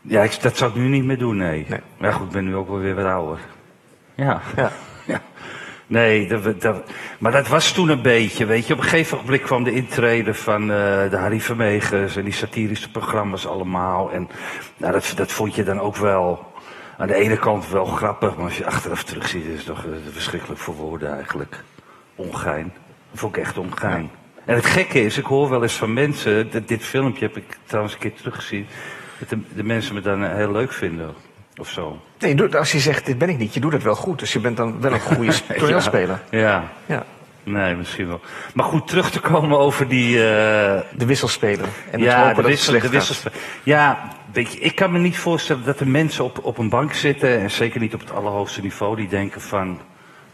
ja 0.00 0.22
ik, 0.22 0.42
dat 0.42 0.56
zou 0.56 0.70
ik 0.70 0.76
nu 0.76 0.88
niet 0.88 1.04
meer 1.04 1.18
doen, 1.18 1.36
nee. 1.36 1.66
Nee. 1.68 1.80
Ja 2.00 2.10
goed, 2.12 2.26
ik 2.26 2.32
ben 2.32 2.44
nu 2.44 2.54
ook 2.54 2.68
wel 2.68 2.78
weer 2.78 2.94
wat 2.94 3.04
ouder. 3.04 3.38
Ja. 4.14 4.40
Ja. 4.56 4.72
Nee, 5.90 6.28
dat, 6.28 6.60
dat, 6.60 6.82
maar 7.18 7.32
dat 7.32 7.48
was 7.48 7.72
toen 7.72 7.88
een 7.88 8.02
beetje, 8.02 8.46
weet 8.46 8.66
je. 8.66 8.72
Op 8.72 8.78
een 8.78 8.84
gegeven 8.84 9.18
moment 9.18 9.42
kwam 9.42 9.64
de 9.64 9.72
intrede 9.72 10.34
van 10.34 10.62
eh, 10.62 11.10
de 11.10 11.16
Harry 11.16 11.40
Vermegens 11.40 12.16
en 12.16 12.24
die 12.24 12.32
satirische 12.32 12.90
programma's 12.90 13.46
allemaal. 13.46 14.10
En 14.12 14.28
nou, 14.76 14.92
dat, 14.92 15.12
dat 15.16 15.32
vond 15.32 15.54
je 15.54 15.64
dan 15.64 15.80
ook 15.80 15.96
wel 15.96 16.52
aan 16.96 17.06
de 17.06 17.14
ene 17.14 17.38
kant 17.38 17.68
wel 17.68 17.84
grappig, 17.84 18.36
maar 18.36 18.44
als 18.44 18.58
je 18.58 18.66
achteraf 18.66 19.04
terugziet 19.04 19.44
is 19.44 19.56
het 19.56 19.66
toch 19.66 19.84
eh, 19.84 19.90
verschrikkelijk 20.12 20.60
voor 20.60 20.74
woorden 20.74 21.14
eigenlijk. 21.14 21.64
Ongein. 22.14 22.72
Dat 23.10 23.20
vond 23.20 23.36
ik 23.36 23.42
echt 23.42 23.58
ongein. 23.58 24.10
En 24.44 24.54
het 24.54 24.66
gekke 24.66 25.00
is, 25.00 25.18
ik 25.18 25.24
hoor 25.24 25.50
wel 25.50 25.62
eens 25.62 25.76
van 25.76 25.92
mensen, 25.92 26.50
dit, 26.50 26.68
dit 26.68 26.84
filmpje 26.84 27.26
heb 27.26 27.36
ik 27.36 27.58
trouwens 27.64 27.94
een 27.94 28.00
keer 28.00 28.14
teruggezien, 28.14 28.66
dat 29.18 29.28
de, 29.28 29.38
de 29.54 29.64
mensen 29.64 29.94
me 29.94 30.00
dan 30.00 30.24
eh, 30.24 30.34
heel 30.34 30.52
leuk 30.52 30.72
vinden 30.72 31.14
of 31.56 31.68
zo. 31.68 32.00
Nee, 32.20 32.34
doet- 32.34 32.56
als 32.56 32.72
je 32.72 32.78
zegt, 32.78 33.06
dit 33.06 33.18
ben 33.18 33.28
ik 33.28 33.38
niet, 33.38 33.54
je 33.54 33.60
doet 33.60 33.72
het 33.72 33.82
wel 33.82 33.94
goed. 33.94 34.18
Dus 34.18 34.32
je 34.32 34.40
bent 34.40 34.56
dan 34.56 34.80
wel 34.80 34.92
een 34.92 35.00
goede 35.00 35.32
sp- 35.38 35.52
toneelspeler. 35.52 36.20
Ja, 36.30 36.64
Ja. 36.86 37.04
nee, 37.42 37.74
misschien 37.74 38.06
wel. 38.08 38.20
Maar 38.54 38.64
goed, 38.64 38.88
terug 38.88 39.10
te 39.10 39.20
komen 39.20 39.58
over 39.58 39.88
die... 39.88 40.16
eh, 40.16 40.80
De 40.92 41.06
wisselspeler. 41.06 41.66
En 41.90 42.00
het 42.00 42.00
ja, 42.00 42.16
hopen 42.16 42.28
de, 42.28 42.34
dat 42.34 42.36
het 42.36 42.46
wissel, 42.46 42.68
slecht 42.72 42.84
de 42.84 42.90
gaat. 42.98 43.06
wisselspe- 43.08 43.38
Ja, 43.62 44.08
weet 44.32 44.52
je, 44.52 44.58
ik 44.58 44.74
kan 44.74 44.92
me 44.92 44.98
niet 44.98 45.18
voorstellen 45.18 45.64
dat 45.64 45.80
er 45.80 45.88
mensen 45.88 46.24
op, 46.24 46.38
op 46.44 46.58
een 46.58 46.68
bank 46.68 46.92
zitten, 46.92 47.38
en 47.40 47.50
zeker 47.50 47.80
niet 47.80 47.94
op 47.94 48.00
het 48.00 48.12
allerhoogste 48.12 48.60
niveau, 48.60 48.96
die 48.96 49.08
denken 49.08 49.40
van, 49.40 49.80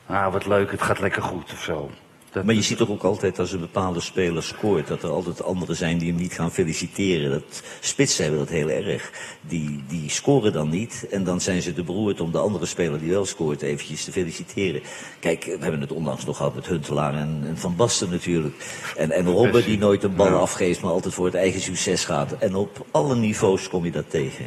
ah, 0.06 0.32
wat 0.32 0.46
leuk, 0.46 0.70
het 0.70 0.82
gaat 0.82 1.00
lekker 1.00 1.22
goed 1.22 1.52
of 1.52 1.62
zo. 1.62 1.90
Dat- 2.32 2.44
Maar 2.44 2.54
je 2.54 2.62
ziet 2.62 2.76
toch 2.78 2.90
ook 2.90 3.02
altijd 3.02 3.38
als 3.38 3.52
een 3.52 3.60
bepaalde 3.60 4.00
speler 4.00 4.42
scoort, 4.42 4.86
dat 4.86 5.02
er 5.02 5.08
altijd 5.10 5.42
anderen 5.42 5.76
zijn 5.76 5.98
die 5.98 6.08
hem 6.10 6.20
niet 6.20 6.32
gaan 6.32 6.52
feliciteren. 6.52 7.30
Dat, 7.30 7.62
spitsen 7.80 8.22
hebben 8.22 8.40
dat 8.40 8.50
heel 8.50 8.68
erg. 8.68 9.10
Die, 9.40 9.84
die 9.88 10.10
scoren 10.10 10.52
dan 10.52 10.68
niet 10.68 11.06
en 11.10 11.24
dan 11.24 11.40
zijn 11.40 11.62
ze 11.62 11.72
te 11.72 11.82
beroerd 11.82 12.20
om 12.20 12.32
de 12.32 12.38
andere 12.38 12.66
speler 12.66 13.00
die 13.00 13.10
wel 13.10 13.24
scoort 13.24 13.62
eventjes 13.62 14.04
te 14.04 14.12
feliciteren. 14.12 14.82
Kijk, 15.20 15.44
we 15.44 15.56
hebben 15.60 15.80
het 15.80 15.92
onlangs 15.92 16.24
nog 16.24 16.36
gehad 16.36 16.54
met 16.54 16.66
Huntelaar 16.66 17.14
en, 17.14 17.42
en 17.46 17.58
Van 17.58 17.76
Basten 17.76 18.10
natuurlijk. 18.10 18.54
En, 18.96 19.10
en 19.10 19.24
Robben 19.26 19.64
die 19.64 19.78
nooit 19.78 20.02
een 20.02 20.14
bal 20.16 20.34
afgeeft, 20.38 20.80
maar 20.82 20.90
altijd 20.92 21.14
voor 21.14 21.24
het 21.26 21.34
eigen 21.34 21.60
succes 21.60 22.04
gaat. 22.04 22.32
En 22.38 22.54
op 22.54 22.86
alle 22.90 23.16
niveaus 23.16 23.68
kom 23.68 23.84
je 23.84 23.90
dat 23.90 24.10
tegen. 24.10 24.46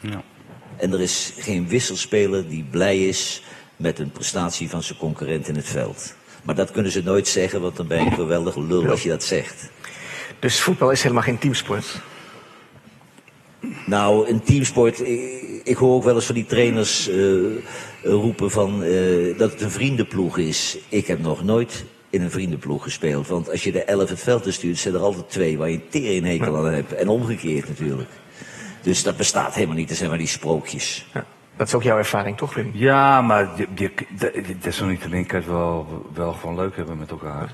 Ja. 0.00 0.22
En 0.76 0.92
er 0.92 1.00
is 1.00 1.32
geen 1.38 1.68
wisselspeler 1.68 2.48
die 2.48 2.64
blij 2.70 3.06
is 3.06 3.42
met 3.76 3.98
een 3.98 4.10
prestatie 4.10 4.68
van 4.70 4.82
zijn 4.82 4.98
concurrent 4.98 5.48
in 5.48 5.56
het 5.56 5.66
veld. 5.68 6.14
Maar 6.42 6.54
dat 6.54 6.70
kunnen 6.70 6.92
ze 6.92 7.02
nooit 7.02 7.28
zeggen, 7.28 7.60
want 7.60 7.76
dan 7.76 7.86
ben 7.86 8.04
je 8.04 8.10
geweldig 8.10 8.56
lul 8.56 8.88
als 8.88 9.02
je 9.02 9.08
dat 9.08 9.24
zegt. 9.24 9.70
Dus 10.38 10.60
voetbal 10.60 10.90
is 10.90 11.02
helemaal 11.02 11.22
geen 11.22 11.38
teamsport. 11.38 12.00
Nou, 13.86 14.28
een 14.28 14.42
teamsport, 14.42 15.00
ik, 15.00 15.60
ik 15.64 15.76
hoor 15.76 15.94
ook 15.94 16.04
wel 16.04 16.14
eens 16.14 16.26
van 16.26 16.34
die 16.34 16.46
trainers 16.46 17.08
eh, 17.08 17.16
roepen 18.02 18.50
van, 18.50 18.82
eh, 18.82 19.38
dat 19.38 19.50
het 19.52 19.60
een 19.60 19.70
vriendenploeg 19.70 20.38
is. 20.38 20.78
Ik 20.88 21.06
heb 21.06 21.18
nog 21.18 21.44
nooit 21.44 21.84
in 22.10 22.22
een 22.22 22.30
vriendenploeg 22.30 22.82
gespeeld. 22.82 23.28
Want 23.28 23.50
als 23.50 23.64
je 23.64 23.72
de 23.72 23.84
elf 23.84 24.08
het 24.08 24.20
veld 24.20 24.46
in 24.46 24.52
stuurt, 24.52 24.78
zijn 24.78 24.94
er 24.94 25.00
altijd 25.00 25.30
twee 25.30 25.58
waar 25.58 25.70
je 25.70 25.80
een 25.90 26.24
hekel 26.24 26.56
aan 26.56 26.72
hebt. 26.72 26.94
En 26.94 27.08
omgekeerd 27.08 27.68
natuurlijk. 27.68 28.10
Dus 28.82 29.02
dat 29.02 29.16
bestaat 29.16 29.54
helemaal 29.54 29.76
niet, 29.76 29.88
dat 29.88 29.96
zijn 29.96 30.08
maar 30.08 30.18
die 30.18 30.26
sprookjes. 30.26 31.06
Ja. 31.14 31.26
Dat 31.62 31.70
is 31.70 31.76
ook 31.76 31.82
jouw 31.82 31.98
ervaring, 31.98 32.36
toch, 32.36 32.54
Wim? 32.54 32.70
Ja, 32.72 33.20
maar 33.20 33.48
die, 33.74 33.92
desalniettemin 34.60 35.26
kan 35.26 35.38
je 35.40 35.44
het 35.44 35.54
wel, 35.54 36.06
wel 36.14 36.32
gewoon 36.32 36.54
leuk 36.56 36.76
hebben 36.76 36.98
met 36.98 37.10
elkaar. 37.10 37.52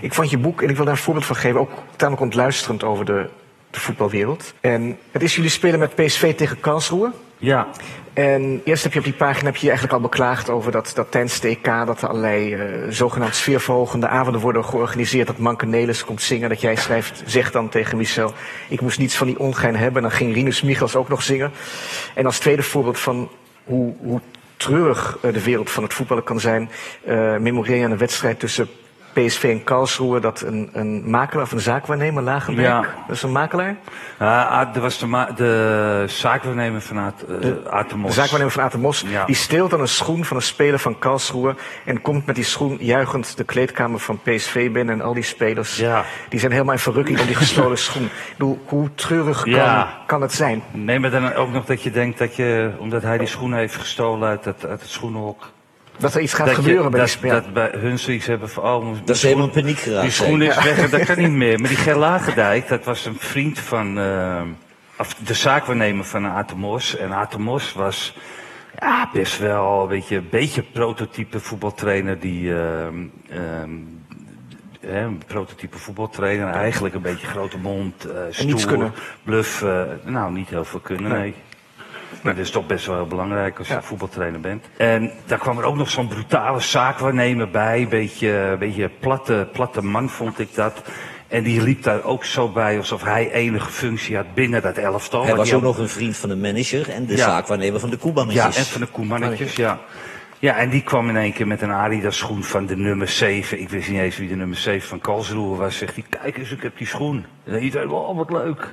Ik 0.00 0.14
vond 0.14 0.30
je 0.30 0.38
boek, 0.38 0.62
en 0.62 0.68
ik 0.68 0.76
wil 0.76 0.84
daar 0.84 0.94
een 0.94 1.00
voorbeeld 1.00 1.26
van 1.26 1.36
geven, 1.36 1.60
ook 1.60 1.70
tamelijk 1.96 2.22
ontluisterend 2.22 2.84
over 2.84 3.04
de, 3.04 3.28
de 3.70 3.80
voetbalwereld. 3.80 4.54
En 4.60 4.98
het 5.10 5.22
is 5.22 5.34
jullie 5.34 5.50
spelen 5.50 5.78
met 5.78 5.94
PSV 5.94 6.34
tegen 6.34 6.60
Karlsruhe. 6.60 7.10
Ja, 7.38 7.68
En 8.12 8.60
eerst 8.64 8.82
heb 8.82 8.92
je 8.92 8.98
op 8.98 9.04
die 9.04 9.14
pagina 9.14 9.44
heb 9.44 9.54
je, 9.54 9.60
je 9.60 9.68
eigenlijk 9.68 9.98
al 9.98 10.08
beklaagd 10.08 10.50
over 10.50 10.72
dat, 10.72 10.92
dat 10.94 11.10
tijdens 11.10 11.40
de 11.40 11.48
EK 11.48 11.64
dat 11.64 12.02
er 12.02 12.08
allerlei 12.08 12.54
eh, 12.54 12.60
zogenaamd 12.88 13.34
sfeerverhogende 13.34 14.08
avonden 14.08 14.40
worden 14.40 14.64
georganiseerd. 14.64 15.26
Dat 15.26 15.38
Manke 15.38 15.66
Nelis 15.66 16.04
komt 16.04 16.22
zingen. 16.22 16.48
Dat 16.48 16.60
jij 16.60 16.76
schrijft, 16.76 17.22
zegt 17.26 17.52
dan 17.52 17.68
tegen 17.68 17.98
Michel, 17.98 18.32
ik 18.68 18.80
moest 18.80 18.98
niets 18.98 19.16
van 19.16 19.26
die 19.26 19.38
ongein 19.38 19.76
hebben. 19.76 20.02
En 20.02 20.08
dan 20.08 20.18
ging 20.18 20.34
Rinus 20.34 20.62
Michels 20.62 20.96
ook 20.96 21.08
nog 21.08 21.22
zingen. 21.22 21.50
En 22.14 22.26
als 22.26 22.38
tweede 22.38 22.62
voorbeeld 22.62 22.98
van 22.98 23.30
hoe, 23.64 23.94
hoe 24.00 24.20
treurig 24.56 25.18
eh, 25.22 25.32
de 25.32 25.44
wereld 25.44 25.70
van 25.70 25.82
het 25.82 25.94
voetballen 25.94 26.24
kan 26.24 26.40
zijn, 26.40 26.70
eh 27.04 27.36
memoreer 27.36 27.84
aan 27.84 27.90
een 27.90 27.98
wedstrijd 27.98 28.40
tussen 28.40 28.68
PSV 29.26 29.44
en 29.44 29.64
Karlsruhe 29.64 30.20
dat 30.20 30.40
een, 30.40 30.68
een 30.72 31.10
makelaar 31.10 31.44
of 31.44 31.52
een 31.52 31.60
zaakwaarnemer, 31.60 32.22
Lagenberg, 32.22 32.66
Ja. 32.68 32.80
dat 33.06 33.16
is 33.16 33.22
een 33.22 33.32
makelaar, 33.32 33.76
Ah, 34.18 34.74
er 34.74 34.80
was 34.80 34.98
de, 34.98 35.06
ma- 35.06 35.30
de 35.36 36.04
zaakwaarnemer 36.06 36.80
van 36.80 36.96
eh, 36.96 37.04
Atemos. 37.70 38.06
de 38.08 38.14
zaakwaarnemer 38.14 38.52
van 38.52 38.62
Atemos, 38.64 39.04
Ja. 39.06 39.24
die 39.24 39.34
steelt 39.34 39.70
dan 39.70 39.80
een 39.80 39.88
schoen 39.88 40.24
van 40.24 40.36
een 40.36 40.42
speler 40.42 40.78
van 40.78 40.98
Karlsruhe 40.98 41.54
en 41.84 42.00
komt 42.00 42.26
met 42.26 42.34
die 42.34 42.44
schoen 42.44 42.76
juichend 42.80 43.36
de 43.36 43.44
kleedkamer 43.44 43.98
van 44.00 44.18
PSV 44.22 44.70
binnen 44.72 44.94
en 44.94 45.00
al 45.06 45.14
die 45.14 45.22
spelers, 45.22 45.76
Ja. 45.76 46.04
die 46.28 46.40
zijn 46.40 46.52
helemaal 46.52 46.74
in 46.74 46.80
verrukking 46.80 47.20
om 47.20 47.26
die 47.26 47.34
gestolen 47.44 47.78
schoen. 47.78 48.04
Ik 48.04 48.34
bedoel, 48.38 48.58
hoe 48.66 48.94
treurig 48.94 49.42
kan, 49.42 49.86
kan 50.06 50.20
het 50.22 50.32
zijn? 50.32 50.62
Nee, 50.70 50.98
maar 50.98 51.10
dan 51.10 51.34
ook 51.34 51.52
nog 51.52 51.64
dat 51.64 51.82
je 51.82 51.90
denkt 51.90 52.18
dat 52.18 52.36
je, 52.36 52.70
omdat 52.78 53.02
hij 53.02 53.18
die 53.18 53.26
schoenen 53.26 53.58
heeft 53.58 53.76
gestolen 53.76 54.28
uit 54.28 54.44
het, 54.44 54.66
uit 54.66 54.80
het 54.80 54.90
schoenenhok. 54.90 55.50
Dat 55.98 56.14
er 56.14 56.20
iets 56.20 56.32
gaat 56.32 56.46
dat 56.46 56.54
gebeuren 56.54 56.84
je, 56.84 56.90
bij 56.90 57.00
dat, 57.00 57.08
die 57.08 57.18
spelers. 57.18 57.44
dat 57.44 57.52
bij 57.52 57.70
hun 57.80 57.98
zoiets 57.98 58.26
hebben 58.26 58.48
van, 58.48 58.62
oh, 58.64 58.94
Dat 59.04 59.16
is 59.16 59.22
helemaal 59.22 59.46
in 59.46 59.50
paniek 59.52 59.78
geraakt. 59.78 60.02
Die 60.02 60.10
zijn. 60.10 60.28
schoen 60.28 60.42
is 60.42 60.54
weg 60.64 60.78
en 60.78 60.90
dat 60.98 61.04
kan 61.04 61.18
niet 61.18 61.30
meer. 61.30 61.60
Maar 61.60 61.68
die 61.68 61.78
Ger 61.78 61.96
Lagendijk, 61.98 62.68
dat 62.68 62.84
was 62.84 63.04
een 63.06 63.16
vriend 63.18 63.58
van, 63.58 63.98
eh, 63.98 64.42
of 64.98 65.14
de 65.14 65.34
zaakwaarnemer 65.34 66.04
van 66.04 66.26
Atemos. 66.26 66.96
En 66.96 67.12
Atemos 67.12 67.72
was 67.72 68.16
ja, 68.80 69.10
best 69.12 69.38
wel 69.38 69.82
een 69.82 69.88
beetje, 69.88 70.16
een 70.16 70.28
beetje 70.30 70.62
prototype 70.62 71.40
voetbaltrainer 71.40 72.18
die... 72.20 72.54
ehm, 72.54 72.94
ehm, 73.28 73.70
hè, 74.80 75.00
een 75.04 75.22
prototype 75.26 75.78
voetbaltrainer, 75.78 76.48
eigenlijk 76.48 76.94
een 76.94 77.02
beetje 77.02 77.26
grote 77.26 77.58
mond, 77.58 78.04
eh 78.04 78.20
stoer, 78.30 78.92
bluff, 79.22 79.62
eh, 79.62 79.82
nou 80.04 80.32
niet 80.32 80.48
heel 80.48 80.64
veel 80.64 80.80
kunnen, 80.80 81.10
Nee. 81.10 81.20
nee. 81.20 81.34
Maar 82.22 82.34
dat 82.34 82.44
is 82.44 82.50
toch 82.50 82.66
best 82.66 82.86
wel 82.86 82.96
heel 82.96 83.06
belangrijk 83.06 83.58
als 83.58 83.68
je 83.68 83.74
Ja. 83.74 83.82
voetbaltrainer 83.82 84.40
bent. 84.40 84.64
En 84.76 85.10
daar 85.26 85.38
kwam 85.38 85.58
er 85.58 85.64
ook 85.64 85.76
nog 85.76 85.90
zo'n 85.90 86.08
brutale 86.08 86.60
zaakwaarnemer 86.60 87.50
bij. 87.50 87.80
Een 87.82 87.88
beetje, 87.88 88.56
beetje 88.58 88.90
platte, 89.00 89.48
platte 89.52 89.82
man 89.84 90.08
vond 90.08 90.38
ik 90.38 90.54
dat. 90.54 90.82
En 91.28 91.42
die 91.42 91.62
liep 91.62 91.82
daar 91.82 92.04
ook 92.04 92.24
zo 92.24 92.48
bij 92.48 92.76
alsof 92.78 93.02
hij 93.02 93.32
enige 93.32 93.70
functie 93.70 94.16
had 94.16 94.34
binnen 94.34 94.62
dat 94.62 94.76
elftal. 94.76 95.24
Hij 95.24 95.34
was 95.36 95.46
ook 95.52 95.52
had- 95.52 95.62
nog 95.62 95.78
een 95.78 95.88
vriend 95.88 96.16
van 96.16 96.28
de 96.28 96.36
manager 96.36 96.90
en 96.90 97.06
de 97.06 97.16
Ja. 97.16 97.24
zaakwaarnemer 97.24 97.80
van 97.80 97.88
de 97.90 97.96
Ja, 97.96 98.02
koebannetjes. 98.02 98.56
en 98.56 98.64
van 98.64 98.80
de 98.80 98.86
koemannetjes, 98.86 99.56
ja. 99.56 99.78
Ja, 100.40 100.56
en 100.56 100.68
die 100.70 100.82
kwam 100.82 101.08
in 101.08 101.16
één 101.16 101.32
keer 101.32 101.46
met 101.46 101.62
een 101.62 101.72
Adidas 101.72 102.16
schoen 102.18 102.44
van 102.44 102.66
de 102.66 102.76
nummer 102.76 103.08
7. 103.08 103.60
Ik 103.60 103.68
wist 103.68 103.88
niet 103.88 104.00
eens 104.00 104.16
wie 104.16 104.28
de 104.28 104.34
nummer 104.36 104.56
7 104.56 104.88
van 104.88 105.00
Karlsruhe 105.00 105.56
was. 105.56 105.76
Zegt 105.76 105.94
hij, 105.94 106.04
kijk 106.08 106.38
eens, 106.38 106.50
ik 106.50 106.62
heb 106.62 106.78
die 106.78 106.86
schoen. 106.86 107.24
En 107.44 107.62
iedereen, 107.62 107.90
oh, 107.90 108.16
wat 108.16 108.30
leuk. 108.30 108.72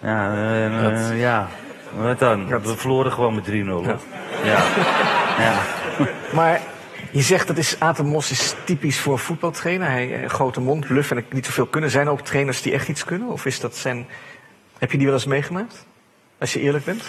Ja, 0.00 0.32
eh, 0.34 1.10
eh, 1.10 1.20
ja. 1.20 1.48
Wat 1.96 2.18
dan? 2.18 2.46
We 2.46 2.76
verloren 2.76 3.12
gewoon 3.12 3.34
met 3.34 3.50
3-0. 3.50 3.66
hoor. 3.66 3.98
Ja. 4.44 4.62
ja. 5.44 5.60
Maar 6.32 6.60
je 7.10 7.22
zegt 7.22 7.46
dat 7.46 7.56
is, 7.56 7.80
Atemos 7.80 8.30
is 8.30 8.54
typisch 8.64 8.98
voor 8.98 9.12
een 9.12 9.18
voetbaltrainer. 9.18 9.90
Hij 9.90 10.22
eh, 10.22 10.28
grote 10.28 10.60
mond, 10.60 10.86
bluff 10.86 11.10
en 11.10 11.24
niet 11.30 11.46
zoveel 11.46 11.66
kunnen. 11.66 11.90
Zijn 11.90 12.06
er 12.06 12.12
ook 12.12 12.20
trainers 12.20 12.62
die 12.62 12.72
echt 12.72 12.88
iets 12.88 13.04
kunnen? 13.04 13.28
Of 13.28 13.46
is 13.46 13.60
dat 13.60 13.76
zijn... 13.76 14.06
Heb 14.78 14.90
je 14.92 14.98
die 14.98 15.06
wel 15.06 15.16
eens 15.16 15.26
meegemaakt? 15.26 15.86
Als 16.38 16.52
je 16.52 16.60
eerlijk 16.60 16.84
bent? 16.84 17.02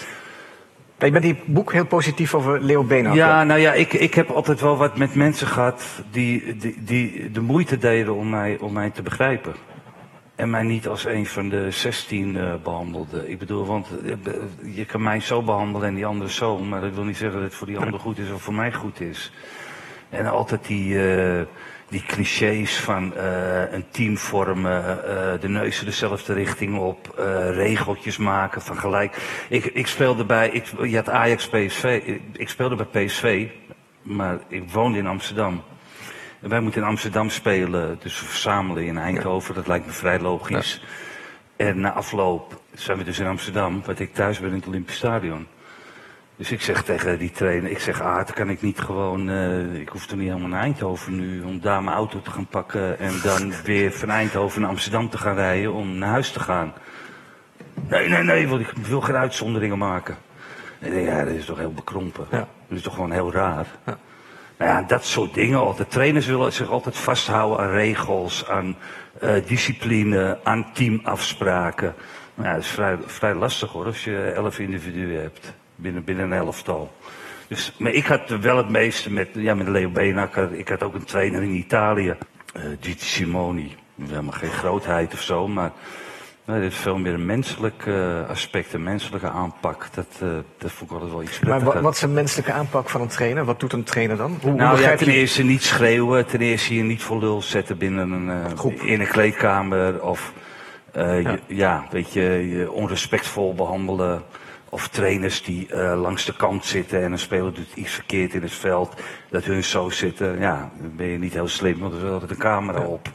Bent 0.98 1.24
in 1.24 1.26
je 1.26 1.36
boek 1.44 1.72
heel 1.72 1.86
positief 1.86 2.34
over 2.34 2.60
Leo 2.60 2.84
Beenhakker. 2.84 3.24
Ja, 3.24 3.44
nou 3.44 3.60
ja, 3.60 3.72
ik, 3.72 3.92
ik 3.92 4.14
heb 4.14 4.30
altijd 4.30 4.60
wel 4.60 4.76
wat 4.76 4.98
met 4.98 5.14
mensen 5.14 5.46
gehad 5.46 5.84
die, 6.10 6.56
die, 6.56 6.76
die 6.78 7.30
de 7.30 7.40
moeite 7.40 7.78
deden 7.78 8.14
om 8.14 8.30
mij, 8.30 8.58
om 8.60 8.72
mij 8.72 8.90
te 8.90 9.02
begrijpen. 9.02 9.54
En 10.40 10.50
mij 10.50 10.62
niet 10.62 10.88
als 10.88 11.04
een 11.04 11.26
van 11.26 11.48
de 11.48 11.70
16 11.70 12.36
eh 12.36 12.54
behandelde. 12.62 13.28
Ik 13.28 13.38
bedoel, 13.38 13.66
want 13.66 13.88
eh, 14.04 14.14
je 14.74 14.84
kan 14.84 15.02
mij 15.02 15.20
zo 15.20 15.42
behandelen 15.42 15.88
en 15.88 15.94
die 15.94 16.06
andere 16.06 16.30
zo. 16.30 16.58
Maar 16.58 16.80
dat 16.80 16.94
wil 16.94 17.04
niet 17.04 17.16
zeggen 17.16 17.40
dat 17.40 17.48
het 17.48 17.58
voor 17.58 17.66
die 17.66 17.78
ander 17.78 18.00
goed 18.00 18.18
is 18.18 18.30
of 18.30 18.42
voor 18.42 18.54
mij 18.54 18.72
goed 18.72 19.00
is. 19.00 19.32
En 20.08 20.26
altijd 20.26 20.66
die, 20.66 21.12
eh, 21.12 21.46
die 21.88 22.02
clichés 22.06 22.76
van 22.76 23.12
een 23.70 23.84
team 23.90 24.18
vormen, 24.18 24.82
de 25.40 25.48
neuzen 25.48 25.84
dezelfde 25.84 26.32
richting 26.32 26.78
op, 26.78 27.14
regeltjes 27.54 28.16
maken 28.16 28.62
van 28.62 28.76
gelijk. 28.76 29.16
Ik, 29.48 29.64
ik 29.64 29.86
speelde 29.86 30.24
bij, 30.24 30.50
ik, 30.50 30.64
je 30.82 30.96
had 30.96 31.08
Ajax 31.08 31.48
PSV, 31.48 32.14
ik 32.32 32.48
speelde 32.48 32.86
bij 32.86 33.04
PSV, 33.04 33.48
maar 34.02 34.38
ik 34.48 34.70
woonde 34.70 34.98
in 34.98 35.06
Amsterdam. 35.06 35.62
Wij 36.40 36.60
moeten 36.60 36.80
in 36.80 36.86
Amsterdam 36.86 37.30
spelen, 37.30 37.98
dus 38.02 38.20
we 38.20 38.26
verzamelen 38.26 38.84
in 38.84 38.98
Eindhoven, 38.98 39.54
dat 39.54 39.66
lijkt 39.66 39.86
me 39.86 39.92
vrij 39.92 40.20
logisch. 40.20 40.82
En 41.56 41.80
na 41.80 41.92
afloop 41.92 42.60
zijn 42.72 42.98
we 42.98 43.04
dus 43.04 43.18
in 43.18 43.26
Amsterdam, 43.26 43.82
wat 43.84 43.98
ik 43.98 44.14
thuis 44.14 44.40
ben 44.40 44.48
in 44.48 44.56
het 44.56 44.66
Olympisch 44.66 44.96
Stadion. 44.96 45.46
Dus 46.36 46.50
ik 46.50 46.60
zeg 46.60 46.82
tegen 46.82 47.18
die 47.18 47.30
trainer, 47.30 47.70
ik 47.70 47.78
zeg, 47.78 48.00
ah, 48.00 48.14
dan 48.14 48.34
kan 48.34 48.50
ik 48.50 48.62
niet 48.62 48.78
gewoon, 48.78 49.30
eh, 49.30 49.74
ik 49.74 49.88
hoef 49.88 50.06
toch 50.06 50.18
niet 50.18 50.28
helemaal 50.28 50.48
naar 50.48 50.62
Eindhoven 50.62 51.16
nu 51.16 51.42
om 51.42 51.60
daar 51.60 51.82
mijn 51.82 51.96
auto 51.96 52.20
te 52.20 52.30
gaan 52.30 52.46
pakken 52.46 52.98
en 52.98 53.12
dan 53.22 53.52
weer 53.64 53.92
van 53.92 54.10
Eindhoven 54.10 54.60
naar 54.60 54.70
Amsterdam 54.70 55.10
te 55.10 55.18
gaan 55.18 55.34
rijden 55.34 55.72
om 55.72 55.98
naar 55.98 56.10
huis 56.10 56.32
te 56.32 56.40
gaan. 56.40 56.72
Nee, 57.88 58.08
nee, 58.08 58.22
nee, 58.22 58.48
want 58.48 58.60
ik 58.60 58.72
wil 58.86 59.00
geen 59.00 59.16
uitzonderingen 59.16 59.78
maken. 59.78 60.16
En 60.78 60.86
ik 60.86 60.92
denk, 60.92 61.06
ja, 61.06 61.24
dat 61.24 61.34
is 61.34 61.44
toch 61.44 61.58
heel 61.58 61.72
bekrompen. 61.72 62.26
Ja. 62.30 62.48
Dat 62.68 62.78
is 62.78 62.82
toch 62.82 62.94
gewoon 62.94 63.12
heel 63.12 63.32
raar. 63.32 63.66
Nou 64.60 64.72
ja, 64.72 64.82
dat 64.82 65.04
soort 65.04 65.34
dingen. 65.34 65.58
Altijd. 65.58 65.90
Trainers 65.90 66.26
willen 66.26 66.52
zich 66.52 66.70
altijd 66.70 66.96
vasthouden 66.96 67.58
aan 67.58 67.70
regels, 67.70 68.48
aan 68.48 68.76
eh, 69.20 69.34
discipline, 69.46 70.38
aan 70.42 70.72
teamafspraken. 70.72 71.94
Nou 72.34 72.48
ja, 72.48 72.54
dat 72.54 72.64
is 72.64 72.70
vrij, 72.70 72.96
vrij 73.06 73.34
lastig 73.34 73.70
hoor, 73.70 73.84
als 73.84 74.04
je 74.04 74.22
elf 74.22 74.58
individuen 74.58 75.20
hebt 75.22 75.52
binnen, 75.74 76.04
binnen 76.04 76.24
een 76.24 76.38
elftal. 76.38 76.92
Dus, 77.48 77.74
maar 77.78 77.92
ik 77.92 78.06
had 78.06 78.28
wel 78.28 78.56
het 78.56 78.68
meeste 78.68 79.12
met, 79.12 79.28
ja, 79.32 79.54
met 79.54 79.68
Leo 79.68 79.88
Beenhakker. 79.88 80.54
Ik 80.54 80.68
had 80.68 80.82
ook 80.82 80.94
een 80.94 81.04
trainer 81.04 81.42
in 81.42 81.54
Italië, 81.54 82.16
eh 82.52 82.62
Gigi 82.80 83.04
Simoni. 83.04 83.76
Helemaal 84.08 84.32
geen 84.32 84.50
grootheid 84.50 85.12
of 85.12 85.20
zo, 85.20 85.48
maar 85.48 85.72
nee, 86.50 86.60
dit 86.60 86.72
is 86.72 86.78
veel 86.78 86.98
meer 86.98 87.14
een 87.14 87.26
menselijk 87.26 87.86
eh, 87.86 88.28
aspect, 88.28 88.72
een 88.72 88.82
menselijke 88.82 89.28
aanpak. 89.28 89.86
Dat, 89.94 90.06
eh, 90.20 90.28
dat 90.58 90.72
vond 90.72 90.90
ik 90.90 90.96
altijd 90.96 91.12
wel 91.12 91.22
iets 91.22 91.40
Maar 91.40 91.50
prettiger. 91.58 91.82
wat 91.82 91.94
is 91.94 92.02
een 92.02 92.12
menselijke 92.12 92.52
aanpak 92.52 92.88
van 92.88 93.00
een 93.00 93.08
trainer? 93.08 93.44
Wat 93.44 93.60
doet 93.60 93.72
een 93.72 93.84
trainer 93.84 94.16
dan? 94.16 94.30
Hoe, 94.40 94.50
hoe 94.50 94.60
Nou 94.60 94.80
ja, 94.80 94.90
je 94.90 94.96
ten 94.96 95.08
eerste 95.08 95.42
niet 95.42 95.62
schreeuwen, 95.62 96.26
ten 96.26 96.40
eerste 96.40 96.74
je 96.74 96.82
niet 96.82 97.02
voor 97.02 97.18
lul 97.18 97.42
zetten 97.42 97.78
binnen 97.78 98.10
een, 98.10 98.30
eh, 98.30 98.52
Groep. 98.56 98.72
in 98.72 99.00
een 99.00 99.08
kleedkamer 99.08 100.02
of 100.02 100.32
eh, 100.92 101.22
Ja. 101.22 101.30
Je, 101.30 101.40
ja, 101.46 101.86
weet 101.90 102.12
je, 102.12 102.48
je 102.48 102.72
onrespectvol 102.72 103.54
behandelen 103.54 104.22
of 104.68 104.88
trainers 104.88 105.42
die 105.42 105.76
langs 105.76 106.24
de 106.24 106.36
kant 106.36 106.64
zitten 106.64 107.02
en 107.02 107.12
een 107.12 107.18
speler 107.18 107.54
doet 107.54 107.72
iets 107.74 107.92
verkeerd 107.92 108.34
in 108.34 108.42
het 108.42 108.52
veld. 108.52 108.94
Dat 109.30 109.44
hun 109.44 109.64
zo 109.64 109.88
zitten. 109.90 110.40
Ja, 110.40 110.70
dan 110.80 110.96
ben 110.96 111.06
je 111.06 111.18
niet 111.18 111.32
heel 111.32 111.48
slim, 111.48 111.78
want 111.78 111.94
er 111.94 112.04
is 112.04 112.10
altijd 112.10 112.30
een 112.30 112.36
camera 112.36 112.80
op. 112.80 113.08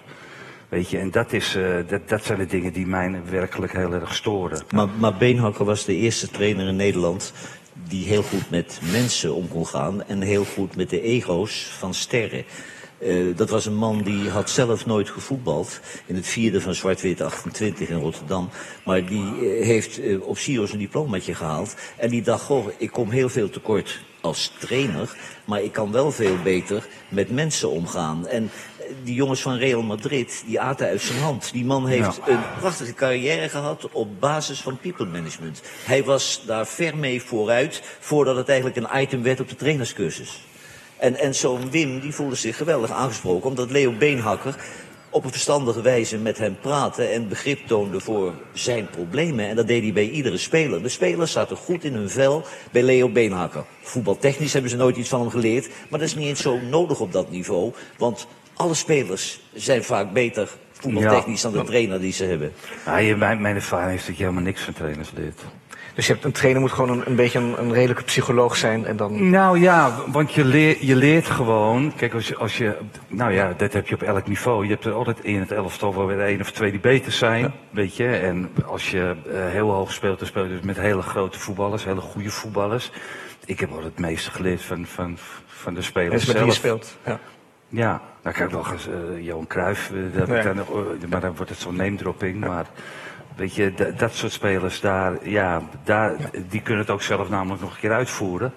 En 0.75 1.11
dat, 1.11 1.33
is, 1.33 1.55
eh, 1.55 1.75
dat, 1.87 2.09
dat 2.09 2.25
zijn 2.25 2.37
de 2.37 2.45
dingen 2.45 2.73
die 2.73 2.87
mij 2.87 3.21
werkelijk 3.29 3.73
heel 3.73 3.93
erg 3.93 4.15
storen. 4.15 4.63
Maar, 4.73 4.87
maar 4.99 5.17
Beenhakker 5.17 5.65
was 5.65 5.85
de 5.85 5.95
eerste 5.95 6.29
trainer 6.29 6.67
in 6.67 6.75
Nederland 6.75 7.33
die 7.87 8.05
heel 8.05 8.23
goed 8.23 8.49
met 8.49 8.79
mensen 8.91 9.35
om 9.35 9.47
kon 9.47 9.67
gaan 9.67 10.03
en 10.03 10.21
heel 10.21 10.45
goed 10.45 10.75
met 10.75 10.89
de 10.89 11.01
ego's 11.01 11.71
van 11.77 11.93
sterren. 11.93 12.45
Uh, 12.99 13.37
dat 13.37 13.49
was 13.49 13.65
een 13.65 13.75
man 13.75 14.01
die 14.01 14.29
had 14.29 14.49
zelf 14.49 14.85
nooit 14.85 15.09
gevoetbald 15.09 15.79
in 16.05 16.15
het 16.15 16.27
vierde 16.27 16.61
van 16.61 16.75
Zwart-Wit 16.75 17.21
28 17.21 17.89
in 17.89 17.99
Rotterdam. 17.99 18.49
Maar 18.85 19.05
die 19.05 19.33
uh, 19.41 19.65
heeft 19.65 19.99
op 20.19 20.37
Sirius 20.37 20.71
een 20.71 20.79
diplomaatje 20.79 21.35
gehaald. 21.35 21.75
En 21.97 22.09
die 22.09 22.21
dacht, 22.21 22.43
goh, 22.43 22.67
ik 22.77 22.91
kom 22.91 23.09
heel 23.09 23.29
veel 23.29 23.49
tekort 23.49 24.01
als 24.21 24.53
trainer. 24.59 25.15
Maar 25.45 25.61
ik 25.61 25.71
kan 25.71 25.91
wel 25.91 26.11
veel 26.11 26.37
beter 26.43 26.87
met 27.09 27.31
mensen 27.31 27.69
omgaan. 27.69 28.27
En 28.27 28.49
die 29.03 29.13
jongens 29.13 29.41
van 29.41 29.57
Real 29.57 29.81
Madrid, 29.81 30.43
die 30.45 30.59
aten 30.59 30.87
uit 30.87 31.01
zijn 31.01 31.19
hand. 31.19 31.51
Die 31.51 31.65
man 31.65 31.87
heeft 31.87 32.19
ja. 32.25 32.31
een 32.31 32.39
prachtige 32.59 32.93
carrière 32.93 33.49
gehad 33.49 33.91
op 33.91 34.19
basis 34.19 34.61
van 34.61 34.77
people 34.77 35.05
management. 35.05 35.61
Hij 35.85 36.03
was 36.03 36.43
daar 36.45 36.67
ver 36.67 36.97
mee 36.97 37.21
vooruit, 37.21 37.81
voordat 37.99 38.35
het 38.35 38.49
eigenlijk 38.49 38.77
een 38.77 39.01
item 39.01 39.23
werd 39.23 39.39
op 39.39 39.49
de 39.49 39.55
trainerscursus. 39.55 40.45
En, 40.97 41.15
en 41.15 41.35
zo'n 41.35 41.71
Wim, 41.71 41.99
die 41.99 42.13
voelde 42.13 42.35
zich 42.35 42.57
geweldig 42.57 42.91
aangesproken, 42.91 43.49
omdat 43.49 43.71
Leo 43.71 43.91
Beenhakker 43.91 44.55
op 45.15 45.23
een 45.23 45.31
verstandige 45.31 45.81
wijze 45.81 46.17
met 46.17 46.37
hem 46.37 46.57
praatte 46.61 47.03
en 47.03 47.27
begrip 47.27 47.67
toonde 47.67 47.99
voor 47.99 48.33
zijn 48.53 48.89
problemen. 48.89 49.47
En 49.47 49.55
dat 49.55 49.67
deed 49.67 49.81
hij 49.83 49.93
bij 49.93 50.09
iedere 50.09 50.37
speler. 50.37 50.81
De 50.81 50.89
spelers 50.89 51.31
zaten 51.31 51.57
goed 51.57 51.83
in 51.83 51.93
hun 51.93 52.09
vel 52.09 52.43
bij 52.71 52.83
Leo 52.83 53.09
Beenhakker. 53.09 53.65
Voetbaltechnisch 53.81 54.53
hebben 54.53 54.71
ze 54.71 54.77
nooit 54.77 54.97
iets 54.97 55.09
van 55.09 55.19
hem 55.19 55.29
geleerd, 55.29 55.67
maar 55.89 55.99
dat 55.99 56.07
is 56.07 56.15
niet 56.15 56.27
eens 56.27 56.41
zo 56.41 56.59
nodig 56.59 56.99
op 56.99 57.11
dat 57.11 57.31
niveau, 57.31 57.73
want 57.97 58.27
alle 58.55 58.73
spelers 58.73 59.39
zijn 59.53 59.83
vaak 59.83 60.13
beter 60.13 60.49
voetbaltechnisch 60.71 61.41
ja. 61.41 61.49
dan 61.49 61.59
de 61.59 61.65
trainer 61.65 61.99
die 61.99 62.13
ze 62.13 62.25
hebben. 62.25 62.53
Ja, 62.85 62.97
je, 62.97 63.15
mijn, 63.15 63.41
mijn 63.41 63.55
ervaring 63.55 63.99
is 63.99 64.05
dat 64.05 64.17
je 64.17 64.23
helemaal 64.23 64.43
niks 64.43 64.61
van 64.61 64.73
trainers 64.73 65.11
leert. 65.15 65.41
Dus 65.95 66.07
je 66.07 66.13
hebt, 66.13 66.25
een 66.25 66.31
trainer 66.31 66.61
moet 66.61 66.71
gewoon 66.71 66.89
een, 66.89 67.03
een 67.05 67.15
beetje 67.15 67.39
een, 67.39 67.59
een, 67.59 67.73
redelijke 67.73 68.03
psycholoog 68.03 68.55
zijn 68.57 68.85
en 68.85 68.97
dan... 68.97 69.29
Nou 69.29 69.59
ja, 69.59 69.95
want 70.07 70.33
je, 70.33 70.45
leer, 70.45 70.77
je 70.79 70.95
leert 70.95 71.27
gewoon... 71.27 71.93
Kijk, 71.95 72.13
als 72.13 72.27
je, 72.27 72.35
als 72.35 72.57
je... 72.57 72.77
Nou 73.07 73.33
ja, 73.33 73.53
dat 73.57 73.73
heb 73.73 73.87
je 73.87 73.95
op 73.95 74.01
elk 74.01 74.27
niveau. 74.27 74.63
Je 74.63 74.71
hebt 74.71 74.85
er 74.85 74.93
altijd 74.93 75.19
in 75.23 75.39
het 75.39 75.51
elftal 75.51 75.95
wel 75.95 76.05
weer 76.05 76.21
één 76.21 76.41
of 76.41 76.51
twee 76.51 76.71
die 76.71 76.79
beter 76.79 77.11
zijn. 77.11 77.41
Ja. 77.41 77.53
Weet 77.69 77.95
je, 77.95 78.07
en 78.07 78.49
als 78.65 78.91
je 78.91 79.15
uh, 79.27 79.33
heel 79.33 79.71
hoog 79.71 79.91
speelt, 79.91 80.19
dan 80.19 80.27
speel 80.27 80.43
je 80.43 80.49
dus 80.49 80.61
met 80.61 80.77
hele 80.77 81.01
grote 81.01 81.39
voetballers, 81.39 81.85
hele 81.85 82.01
goede 82.01 82.29
voetballers. 82.29 82.91
Ik 83.45 83.59
heb 83.59 83.69
altijd 83.69 83.87
het 83.87 83.99
meeste 83.99 84.31
geleerd 84.31 84.61
van, 84.61 84.85
van, 84.85 85.17
van 85.45 85.73
de 85.73 85.81
spelers 85.81 86.23
zelf. 86.23 86.27
met 86.27 86.37
wie 86.37 86.45
je 86.45 86.57
speelt, 86.57 86.97
ja. 87.05 87.19
Ja, 87.67 88.01
dan 88.25 88.33
kan 88.33 88.45
ik 88.45 88.51
nog 88.51 88.71
eens 88.71 88.87
uh, 88.87 89.25
Johan 89.25 89.47
Cruijff, 89.47 89.91
uh, 89.91 90.17
dat 90.17 90.27
nee. 90.27 90.43
uh, 90.43 91.09
maar 91.09 91.21
dan 91.21 91.35
wordt 91.35 91.51
het 91.51 91.59
zo'n 91.59 91.75
name 91.75 91.95
dropping. 91.95 92.39
Maar 92.39 92.65
weet 93.35 93.55
je, 93.55 93.93
dat 93.97 94.13
soort 94.13 94.31
spelers 94.31 94.79
daar, 94.79 95.29
ja, 95.29 95.61
daar, 95.83 96.15
die 96.49 96.61
kunnen 96.61 96.81
het 96.81 96.91
ook 96.91 97.01
zelf 97.01 97.29
namelijk 97.29 97.61
nog 97.61 97.71
een 97.73 97.79
keer 97.79 97.93
uitvoeren. 97.93 98.53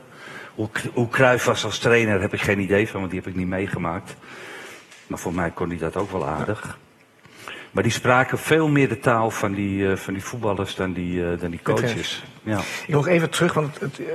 Hoe, 0.55 0.69
hoe 0.95 1.09
Cruijff 1.09 1.45
was 1.45 1.65
als 1.65 1.79
trainer 1.79 2.21
heb 2.21 2.33
ik 2.33 2.41
geen 2.41 2.61
idee 2.61 2.89
van, 2.89 3.01
want 3.01 3.13
die 3.13 3.21
heb 3.21 3.29
ik 3.29 3.37
niet 3.37 3.49
meegemaakt. 3.49 4.17
Maar 5.07 5.19
voor 5.19 5.35
mij 5.35 5.51
kon 5.51 5.69
hij 5.69 5.79
dat 5.79 5.97
ook 5.97 6.11
wel 6.11 6.27
aardig. 6.27 6.79
Maar 7.71 7.83
die 7.83 7.93
spraken 7.93 8.39
veel 8.39 8.69
meer 8.69 8.89
de 8.89 8.99
taal 8.99 9.31
van 9.31 9.53
die, 9.53 9.79
uh, 9.79 9.97
van 9.97 10.15
die 10.15 10.25
voetballers 10.25 10.75
dan 10.75 10.93
die, 10.93 11.21
uh, 11.21 11.41
dan 11.41 11.51
die 11.51 11.63
coaches. 11.63 12.25
Ja. 12.43 12.59
Ik 12.59 12.95
wil 12.95 13.07
even 13.07 13.31
terug, 13.31 13.53
want 13.53 13.81
het, 13.81 13.99
uh, 13.99 14.07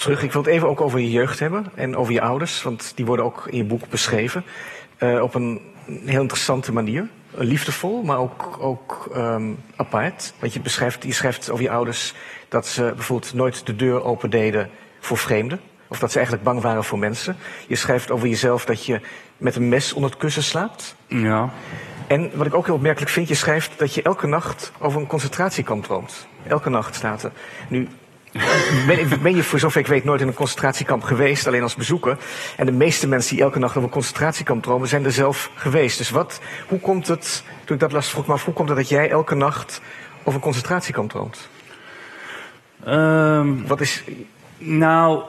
terug, 0.00 0.22
ik 0.22 0.32
wil 0.32 0.42
het 0.42 0.50
even 0.50 0.68
ook 0.68 0.80
over 0.80 0.98
je 0.98 1.10
jeugd 1.10 1.38
hebben 1.38 1.66
en 1.74 1.96
over 1.96 2.12
je 2.12 2.20
ouders, 2.20 2.62
want 2.62 2.92
die 2.94 3.06
worden 3.06 3.24
ook 3.24 3.46
in 3.50 3.56
je 3.56 3.64
boek 3.64 3.88
beschreven. 3.88 4.44
Op 5.22 5.34
een 5.34 5.60
heel 6.04 6.20
interessante 6.20 6.72
manier. 6.72 7.08
Liefdevol, 7.34 8.02
maar 8.02 8.18
ook, 8.18 8.56
ook 8.60 9.10
um, 9.16 9.58
apart. 9.76 10.34
Want 10.38 10.52
je, 10.52 10.60
beschrijft, 10.60 11.04
je 11.04 11.12
schrijft 11.12 11.50
over 11.50 11.64
je 11.64 11.70
ouders 11.70 12.14
dat 12.48 12.66
ze 12.66 12.92
bijvoorbeeld 12.94 13.34
nooit 13.34 13.66
de 13.66 13.76
deur 13.76 14.04
open 14.04 14.30
deden 14.30 14.70
voor 15.00 15.18
vreemden. 15.18 15.60
Of 15.88 15.98
dat 15.98 16.10
ze 16.10 16.16
eigenlijk 16.16 16.46
bang 16.46 16.60
waren 16.60 16.84
voor 16.84 16.98
mensen. 16.98 17.36
Je 17.66 17.76
schrijft 17.76 18.10
over 18.10 18.28
jezelf 18.28 18.64
dat 18.64 18.86
je 18.86 19.00
met 19.36 19.56
een 19.56 19.68
mes 19.68 19.92
onder 19.92 20.10
het 20.10 20.18
kussen 20.18 20.42
slaapt. 20.42 20.96
Ja. 21.06 21.50
En 22.06 22.30
wat 22.34 22.46
ik 22.46 22.54
ook 22.54 22.66
heel 22.66 22.74
opmerkelijk 22.74 23.10
vind, 23.10 23.28
je 23.28 23.34
schrijft 23.34 23.78
dat 23.78 23.94
je 23.94 24.02
elke 24.02 24.26
nacht 24.26 24.72
over 24.78 25.00
een 25.00 25.06
concentratiekamp 25.06 25.84
droomt. 25.84 26.26
Elke 26.46 26.70
nacht 26.70 26.94
staat 26.94 27.22
er. 27.22 27.32
Nu 27.68 27.88
ben, 28.86 29.22
ben, 29.22 29.36
je 29.36 29.42
voor 29.42 29.58
zover 29.58 29.80
ik 29.80 29.86
weet 29.86 30.04
nooit 30.04 30.20
in 30.20 30.26
een 30.26 30.34
concentratiekamp 30.34 31.02
geweest, 31.02 31.46
alleen 31.46 31.62
als 31.62 31.74
bezoeker. 31.74 32.18
En 32.56 32.66
de 32.66 32.72
meeste 32.72 33.08
mensen 33.08 33.34
die 33.34 33.44
elke 33.44 33.58
nacht 33.58 33.76
over 33.76 33.88
een 33.88 33.94
concentratiekamp 33.94 34.62
dromen, 34.62 34.88
zijn 34.88 35.04
er 35.04 35.12
zelf 35.12 35.50
geweest. 35.54 35.98
Dus 35.98 36.10
wat, 36.10 36.40
hoe 36.68 36.80
komt 36.80 37.06
het, 37.06 37.44
toen 37.64 37.74
ik 37.74 37.82
dat 37.82 37.92
las, 37.92 38.10
vroeg 38.10 38.26
me 38.26 38.32
af, 38.32 38.44
hoe 38.44 38.54
komt 38.54 38.68
het 38.68 38.78
dat 38.78 38.88
jij 38.88 39.10
elke 39.10 39.34
nacht 39.34 39.80
over 40.20 40.34
een 40.34 40.40
concentratiekamp 40.40 41.10
droomt? 41.10 41.48
Um, 42.88 43.66
wat 43.66 43.80
is... 43.80 44.04
Nou, 44.58 45.22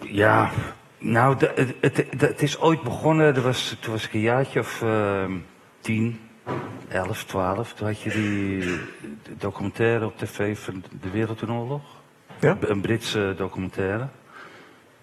ja, 0.00 0.50
nou, 0.98 1.36
het, 1.36 1.74
het, 1.80 2.04
het, 2.18 2.42
is 2.42 2.60
ooit 2.60 2.82
begonnen, 2.82 3.42
was, 3.42 3.76
toen 3.80 3.92
was 3.92 4.04
ik 4.04 4.14
een 4.14 4.20
jaartje 4.20 4.60
of 4.60 4.82
uh, 4.82 5.24
tien, 5.80 6.20
elf, 6.88 7.24
twaalf. 7.24 7.72
Toen 7.72 7.86
had 7.86 8.00
je 8.00 8.10
die 8.10 8.78
documentaire 9.38 10.06
op 10.06 10.18
tv 10.18 10.58
van 10.58 10.84
de 11.00 11.10
Wereldoorlog. 11.10 11.95
Ja? 12.40 12.56
Een 12.60 12.80
Britse 12.80 13.34
documentaire. 13.36 14.08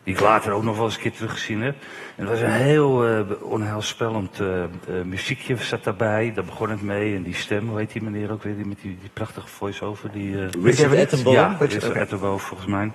Die 0.04 0.14
ik 0.14 0.20
later 0.20 0.52
ook 0.52 0.64
nog 0.64 0.76
wel 0.76 0.86
eens 0.86 0.96
een 0.96 1.02
keer 1.02 1.12
teruggezien 1.12 1.62
heb. 1.62 1.76
En 2.16 2.28
het 2.28 2.30
was 2.30 2.40
een 2.40 2.52
heel 2.52 3.10
uh, 3.10 3.20
onheilspellend 3.42 4.40
uh, 4.40 4.48
uh, 4.48 5.02
muziekje 5.04 5.56
zat 5.58 5.84
daarbij. 5.84 6.32
Daar 6.36 6.46
begon 6.46 6.70
het 6.70 6.82
mee. 6.82 7.16
En 7.16 7.24
die 7.24 7.36
stem, 7.36 7.68
hoe 7.68 7.78
heet 7.78 7.92
die 7.92 8.04
meneer 8.04 8.32
ook 8.32 8.44
weer? 8.44 8.56
Die, 8.56 8.66
met 8.66 8.82
die, 8.82 8.98
die 9.02 9.10
prachtige 9.14 9.48
voice-over. 9.48 10.12
Die, 10.12 10.32
uh, 10.32 10.48
Richard 10.64 10.98
Attenborough? 10.98 11.60
Ja, 11.60 11.66
Richard 11.66 11.98
Attenborough 11.98 12.44
volgens 12.44 12.70
mij. 12.70 12.92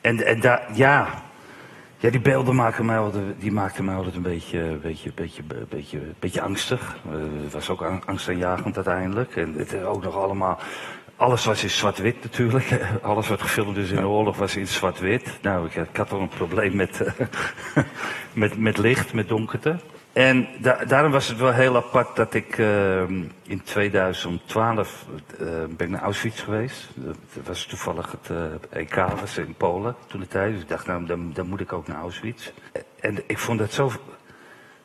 En, 0.00 0.26
en 0.26 0.40
daar, 0.40 0.68
ja... 0.74 1.22
Ja, 1.96 2.10
die 2.10 2.20
beelden 2.20 2.54
maken 2.54 2.84
mij 2.84 2.98
altijd, 2.98 3.24
die 3.38 3.52
maakten 3.52 3.84
mij 3.84 3.94
altijd 3.94 4.14
een 4.14 4.22
beetje, 4.22 4.78
beetje, 4.82 5.12
beetje, 5.14 5.42
beetje, 5.68 6.00
beetje 6.18 6.40
angstig. 6.40 6.96
Het 7.42 7.52
was 7.52 7.70
ook 7.70 7.82
angstaanjagend 8.04 8.76
uiteindelijk. 8.76 9.36
En 9.36 9.54
het 9.54 9.84
ook 9.84 10.02
nog 10.02 10.16
allemaal 10.16 10.58
alles 11.22 11.44
was 11.44 11.62
in 11.62 11.70
zwart-wit 11.70 12.22
natuurlijk. 12.22 12.80
Alles 13.02 13.28
wat 13.28 13.40
gefilmd 13.40 13.76
is 13.76 13.90
in 13.90 13.96
de 13.96 14.06
oorlog 14.06 14.36
was 14.36 14.56
in 14.56 14.66
zwart-wit. 14.66 15.38
Nou, 15.42 15.66
ik, 15.66 15.74
ik, 15.74 15.96
had 15.96 16.12
al 16.12 16.20
een 16.20 16.28
probleem 16.28 16.76
met, 16.76 17.00
uh, 17.00 17.26
met, 18.32 18.58
met 18.58 18.78
licht, 18.78 19.12
met 19.12 19.28
donkerte. 19.28 19.76
En 20.12 20.48
da 20.60 20.84
daarom 20.84 21.12
was 21.12 21.28
het 21.28 21.38
wel 21.38 21.52
heel 21.52 21.76
apart 21.76 22.16
dat 22.16 22.34
ik 22.34 22.58
uh, 22.58 23.02
in 23.42 23.62
2012 23.64 25.06
uh, 25.40 25.48
ben 25.76 25.90
naar 25.90 26.02
Auschwitz 26.02 26.42
geweest. 26.42 26.88
Dat 26.94 27.46
was 27.46 27.66
toevallig 27.66 28.14
het 28.22 28.30
EK 28.70 28.94
was 28.94 29.38
in 29.38 29.54
Polen 29.54 29.96
toen 30.06 30.20
de 30.20 30.28
tijd. 30.28 30.52
Dus 30.52 30.62
ik 30.62 30.68
dacht, 30.68 30.86
nou, 30.86 31.06
dan, 31.06 31.30
dan 31.32 31.46
moet 31.46 31.60
ik 31.60 31.72
ook 31.72 31.86
naar 31.86 32.00
Auschwitz. 32.00 32.50
En 33.00 33.22
ik 33.26 33.38
vond 33.38 33.58
dat 33.58 33.72
zo... 33.72 33.90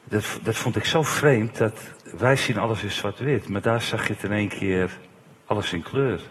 Dat, 0.03 0.39
dat 0.43 0.55
vond 0.55 0.75
ik 0.75 0.85
zo 0.85 1.03
vreemd 1.03 1.57
dat 1.57 1.79
wij 2.17 2.35
zien 2.35 2.57
alles 2.57 2.83
in 2.83 2.91
zwart-wit. 2.91 3.49
Maar 3.49 3.61
daar 3.61 3.81
zag 3.81 4.07
je 4.07 4.13
het 4.13 4.23
in 4.23 4.31
één 4.31 4.49
keer 4.49 4.97
alles 5.47 5.73
in 5.73 5.83
kleur. 5.83 6.21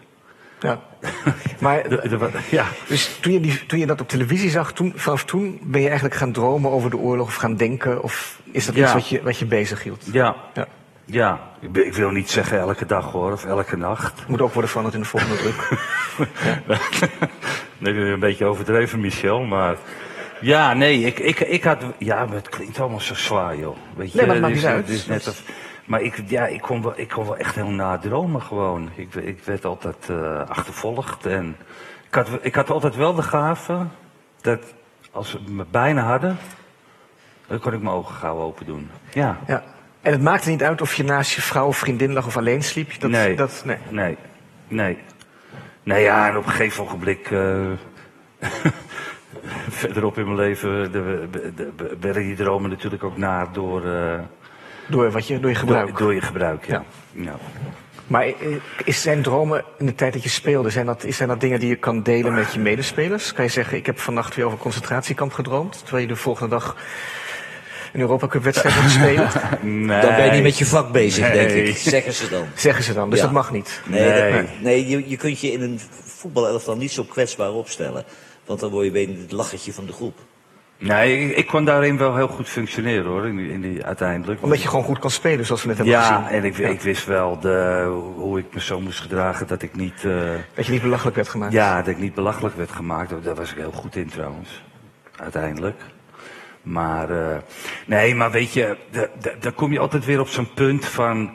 Ja. 0.59 0.79
Maar, 1.59 1.89
de, 1.89 2.01
de, 2.09 2.29
ja. 2.49 2.65
Dus 2.87 3.17
toen 3.21 3.33
je, 3.33 3.39
die, 3.39 3.65
toen 3.65 3.79
je 3.79 3.85
dat 3.85 4.01
op 4.01 4.07
televisie 4.07 4.49
zag, 4.49 4.73
toen, 4.73 4.93
vanaf 4.95 5.25
toen 5.25 5.59
ben 5.63 5.81
je 5.81 5.87
eigenlijk 5.87 6.17
gaan 6.17 6.31
dromen 6.31 6.71
over 6.71 6.89
de 6.89 6.97
oorlog 6.97 7.27
of 7.27 7.35
gaan 7.35 7.55
denken? 7.55 8.03
Of 8.03 8.39
is 8.51 8.65
dat 8.65 8.75
ja. 8.75 8.83
iets 8.83 8.93
wat 8.93 9.07
je, 9.07 9.23
wat 9.23 9.37
je 9.37 9.45
bezig 9.45 9.83
hield? 9.83 10.05
Ja. 10.11 10.35
ja. 10.53 10.67
Ja, 11.09 11.39
ik, 11.59 11.77
ik, 11.77 11.93
wil 11.93 12.09
niet 12.09 12.29
zeggen 12.29 12.59
elke 12.59 12.85
dag 12.85 13.11
hoor, 13.11 13.31
of 13.31 13.45
elke 13.45 13.77
nacht. 13.77 14.27
Moet 14.27 14.41
ook 14.41 14.53
worden 14.53 14.69
veranderd 14.69 14.95
in 14.95 15.01
de 15.01 15.07
volgende 15.07 15.35
druk. 15.35 15.69
ja. 16.67 16.77
nee, 17.77 17.93
een 17.93 18.19
beetje 18.19 18.45
overdreven, 18.45 18.99
Michel, 18.99 19.39
maar... 19.39 19.75
Ja, 20.41 20.73
nee, 20.73 21.01
ik, 21.01 21.19
ik, 21.19 21.39
ik 21.39 21.63
had... 21.63 21.83
Ja, 21.97 22.25
maar 22.25 22.35
het 22.35 22.49
klinkt 22.49 22.79
allemaal 22.79 22.99
zo 22.99 23.13
zwaar, 23.15 23.57
joh. 23.57 23.77
Weet 23.95 24.11
je, 24.11 24.17
nee, 24.17 24.25
maar 24.25 24.35
het 24.35 24.43
maakt 24.43 24.55
niet 24.55 24.65
uit. 24.65 24.87
Dus 24.87 25.05
net 25.05 25.27
of, 25.27 25.41
maar 25.87 26.01
ik, 26.01 26.23
ja, 26.27 26.47
ik, 26.47 26.61
kon 26.61 26.81
wel, 26.81 26.99
ik 26.99 27.09
kon 27.09 27.25
wel 27.25 27.37
echt 27.37 27.55
heel 27.55 27.69
nadromen 27.69 28.41
gewoon. 28.41 28.89
Ik, 28.95 29.15
ik 29.15 29.43
werd 29.43 29.65
altijd 29.65 30.07
uh, 30.11 30.49
achtervolgd. 30.49 31.25
En 31.25 31.55
ik 32.07 32.15
had, 32.15 32.27
ik 32.41 32.55
had 32.55 32.69
altijd 32.69 32.95
wel 32.95 33.13
de 33.13 33.21
gave 33.21 33.85
dat 34.41 34.73
als 35.11 35.29
ze 35.29 35.39
me 35.47 35.65
bijna 35.71 36.01
hadden, 36.01 36.37
dan 37.47 37.59
kon 37.59 37.73
ik 37.73 37.81
mijn 37.81 37.95
ogen 37.95 38.15
gauw 38.15 38.39
open 38.39 38.65
doen. 38.65 38.89
Ja. 39.13 39.37
ja. 39.47 39.63
En 40.01 40.11
het 40.11 40.21
maakte 40.21 40.49
niet 40.49 40.63
uit 40.63 40.81
of 40.81 40.93
je 40.93 41.03
naast 41.03 41.33
je 41.33 41.41
vrouw 41.41 41.67
of 41.67 41.77
vriendin 41.77 42.13
lag 42.13 42.25
of 42.25 42.37
alleen 42.37 42.63
sliep? 42.63 42.99
Dat, 42.99 43.09
nee. 43.09 43.35
Dat, 43.35 43.61
nee. 43.65 43.77
nee. 43.89 44.17
Nee. 44.67 44.97
Nee, 45.83 46.03
ja, 46.03 46.29
en 46.29 46.37
op 46.37 46.45
een 46.45 46.51
gegeven 46.51 46.83
ogenblik. 46.83 47.29
Uh, 47.29 47.71
verderop 49.69 50.17
in 50.17 50.25
mijn 50.25 50.37
leven 50.37 50.91
werden 51.99 52.23
die 52.23 52.35
dromen 52.35 52.69
natuurlijk 52.69 53.03
ook 53.03 53.17
naar 53.17 53.53
door. 53.53 53.85
Uh, 53.85 54.19
Door 54.89 55.11
wat 55.11 55.27
je, 55.27 55.39
door 55.39 55.49
je 55.49 55.55
gebruik. 55.55 55.87
Door, 55.87 55.97
door 55.97 56.13
je 56.13 56.21
gebruik, 56.21 56.65
ja. 56.67 56.83
ja. 57.11 57.35
Maar 58.07 58.23
eh, 58.25 58.33
is 58.83 59.01
zijn 59.01 59.21
dromen 59.21 59.63
in 59.77 59.85
de 59.85 59.95
tijd 59.95 60.13
dat 60.13 60.23
je 60.23 60.29
speelde, 60.29 60.69
zijn 60.69 60.85
dat, 60.85 61.05
zijn 61.07 61.29
dat 61.29 61.41
dingen 61.41 61.59
die 61.59 61.69
je 61.69 61.75
kan 61.75 62.03
delen 62.03 62.33
met 62.33 62.53
je 62.53 62.59
medespelers? 62.59 63.33
Kan 63.33 63.43
je 63.45 63.51
zeggen, 63.51 63.77
ik 63.77 63.85
heb 63.85 63.99
vannacht 63.99 64.35
weer 64.35 64.45
over 64.45 64.57
een 64.57 64.63
concentratiekamp 64.63 65.33
gedroomd, 65.33 65.79
terwijl 65.83 66.01
je 66.01 66.07
de 66.13 66.15
volgende 66.15 66.49
dag 66.49 66.75
een 67.93 67.99
Europa 67.99 68.27
Cup 68.27 68.43
wedstrijd 68.43 68.81
moet 68.81 68.91
spelen? 68.91 69.29
Nee. 69.61 70.01
Dan 70.01 70.15
ben 70.15 70.25
je 70.25 70.31
niet 70.31 70.43
met 70.43 70.57
je 70.57 70.65
vak 70.65 70.91
bezig, 70.91 71.31
denk 71.31 71.49
ik. 71.49 71.77
Zeggen 71.77 72.13
ze 72.13 72.29
dan. 72.29 72.45
Zeggen 72.55 72.83
ze 72.83 72.93
dan, 72.93 73.09
dus 73.09 73.19
Ja. 73.19 73.25
dat 73.25 73.33
mag 73.33 73.51
niet. 73.51 73.81
Nee, 73.85 74.09
Nee. 74.09 74.31
dat- 74.31 74.45
nee 74.61 74.87
je, 74.87 75.09
je 75.09 75.17
kunt 75.17 75.39
je 75.39 75.51
in 75.51 75.61
een 75.61 75.79
voetbalelftal 76.03 76.77
niet 76.77 76.91
zo 76.91 77.03
kwetsbaar 77.03 77.51
opstellen. 77.51 78.03
Want 78.45 78.59
dan 78.59 78.69
word 78.69 78.85
je 78.85 78.91
weer 78.91 79.07
het 79.07 79.31
lachertje 79.31 79.73
van 79.73 79.85
de 79.85 79.93
groep. 79.93 80.19
Nee, 80.79 81.29
ik, 81.29 81.37
ik 81.37 81.47
kon 81.47 81.65
daarin 81.65 81.97
wel 81.97 82.15
heel 82.15 82.27
goed 82.27 82.49
functioneren 82.49 83.05
hoor, 83.05 83.27
in 83.27 83.35
die, 83.37 83.51
in 83.51 83.61
die, 83.61 83.85
uiteindelijk. 83.85 84.43
Omdat 84.43 84.61
je 84.61 84.67
gewoon 84.67 84.83
goed 84.85 84.99
kan 84.99 85.11
spelen, 85.11 85.45
zoals 85.45 85.61
we 85.61 85.67
net 85.67 85.77
hebben 85.77 85.95
ja, 85.95 86.21
gezien. 86.21 86.37
en 86.37 86.43
ik, 86.43 86.57
ik 86.57 86.81
wist 86.81 87.05
wel 87.05 87.39
de, 87.39 87.85
hoe 88.15 88.39
ik 88.39 88.45
me 88.53 88.61
zo 88.61 88.79
moest 88.81 88.99
gedragen 88.99 89.47
dat 89.47 89.61
ik 89.61 89.75
niet... 89.75 90.03
eh, 90.05 90.29
Dat 90.53 90.65
je 90.65 90.71
niet 90.71 90.81
belachelijk 90.81 91.15
werd 91.15 91.29
gemaakt. 91.29 91.53
Ja, 91.53 91.77
dat 91.77 91.87
ik 91.87 91.97
niet 91.99 92.13
belachelijk 92.13 92.55
werd 92.55 92.71
gemaakt. 92.71 93.23
Daar 93.23 93.35
was 93.35 93.51
ik 93.51 93.57
heel 93.57 93.71
goed 93.71 93.95
in 93.95 94.07
trouwens. 94.09 94.63
Uiteindelijk. 95.15 95.81
Maar, 96.61 97.09
eh, 97.31 97.37
nee, 97.85 98.15
maar 98.15 98.31
weet 98.31 98.53
je, 98.53 98.77
da- 98.91 99.07
da- 99.21 99.33
daar 99.39 99.51
kom 99.51 99.71
je 99.71 99.79
altijd 99.79 100.05
weer 100.05 100.19
op 100.19 100.27
zo'n 100.27 100.53
punt 100.53 100.85
van. 100.85 101.31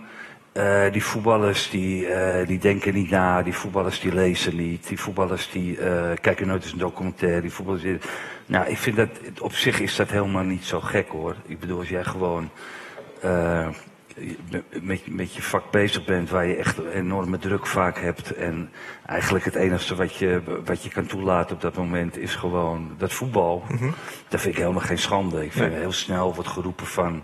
eh, 0.53 0.93
die 0.93 1.05
voetballers 1.05 1.71
die, 1.71 2.07
die 2.47 2.59
denken 2.59 2.95
niet 2.95 3.11
na, 3.11 3.43
die 3.43 3.55
voetballers 3.55 4.01
die 4.01 4.15
lezen 4.15 4.57
niet, 4.57 4.89
die 4.89 5.01
voetballers 5.01 5.51
die 5.51 5.79
kijken 6.21 6.47
nooit 6.47 6.63
eens 6.63 6.73
een 6.73 6.79
documentaire, 6.79 7.41
die 7.41 7.53
voetballers 7.53 7.83
die... 7.83 7.99
Nou, 8.47 8.67
ik 8.67 8.79
vind 8.79 8.97
dat, 8.97 9.09
op 9.41 9.55
zich 9.55 9.81
is 9.81 9.97
dat 9.97 10.11
helemaal 10.11 10.45
niet 10.45 10.65
zo 10.65 10.81
gek 10.81 11.09
hoor. 11.09 11.37
Ik 11.47 11.61
bedoel, 11.61 11.79
als 11.79 11.89
jij 11.89 12.05
gewoon 12.05 12.51
eh, 13.21 13.69
met, 14.83 15.07
met 15.07 15.35
je 15.35 15.43
vak 15.43 15.71
bezig 15.71 16.05
bent, 16.05 16.31
waar 16.31 16.47
je 16.47 16.57
echt 16.57 16.79
enorme 16.79 17.39
druk 17.39 17.67
vaak 17.67 17.99
hebt. 17.99 18.35
En 18.35 18.71
eigenlijk 19.07 19.45
het 19.45 19.55
enige 19.55 19.95
wat 19.95 20.15
je, 20.15 20.43
wat 20.65 20.83
je 20.83 20.91
kan 20.91 21.07
toelaten 21.07 21.55
op 21.55 21.63
dat 21.63 21.77
moment 21.77 22.19
is 22.19 22.35
gewoon 22.35 22.95
dat 22.99 23.13
voetbal. 23.13 23.65
Dat 24.29 24.41
vind 24.41 24.55
ik 24.55 24.61
helemaal 24.61 24.81
geen 24.81 24.99
schande. 24.99 25.45
Ik 25.45 25.53
vind 25.53 25.73
heel 25.75 25.93
snel 25.93 26.35
wordt 26.35 26.51
geroepen 26.51 26.87
van 26.87 27.23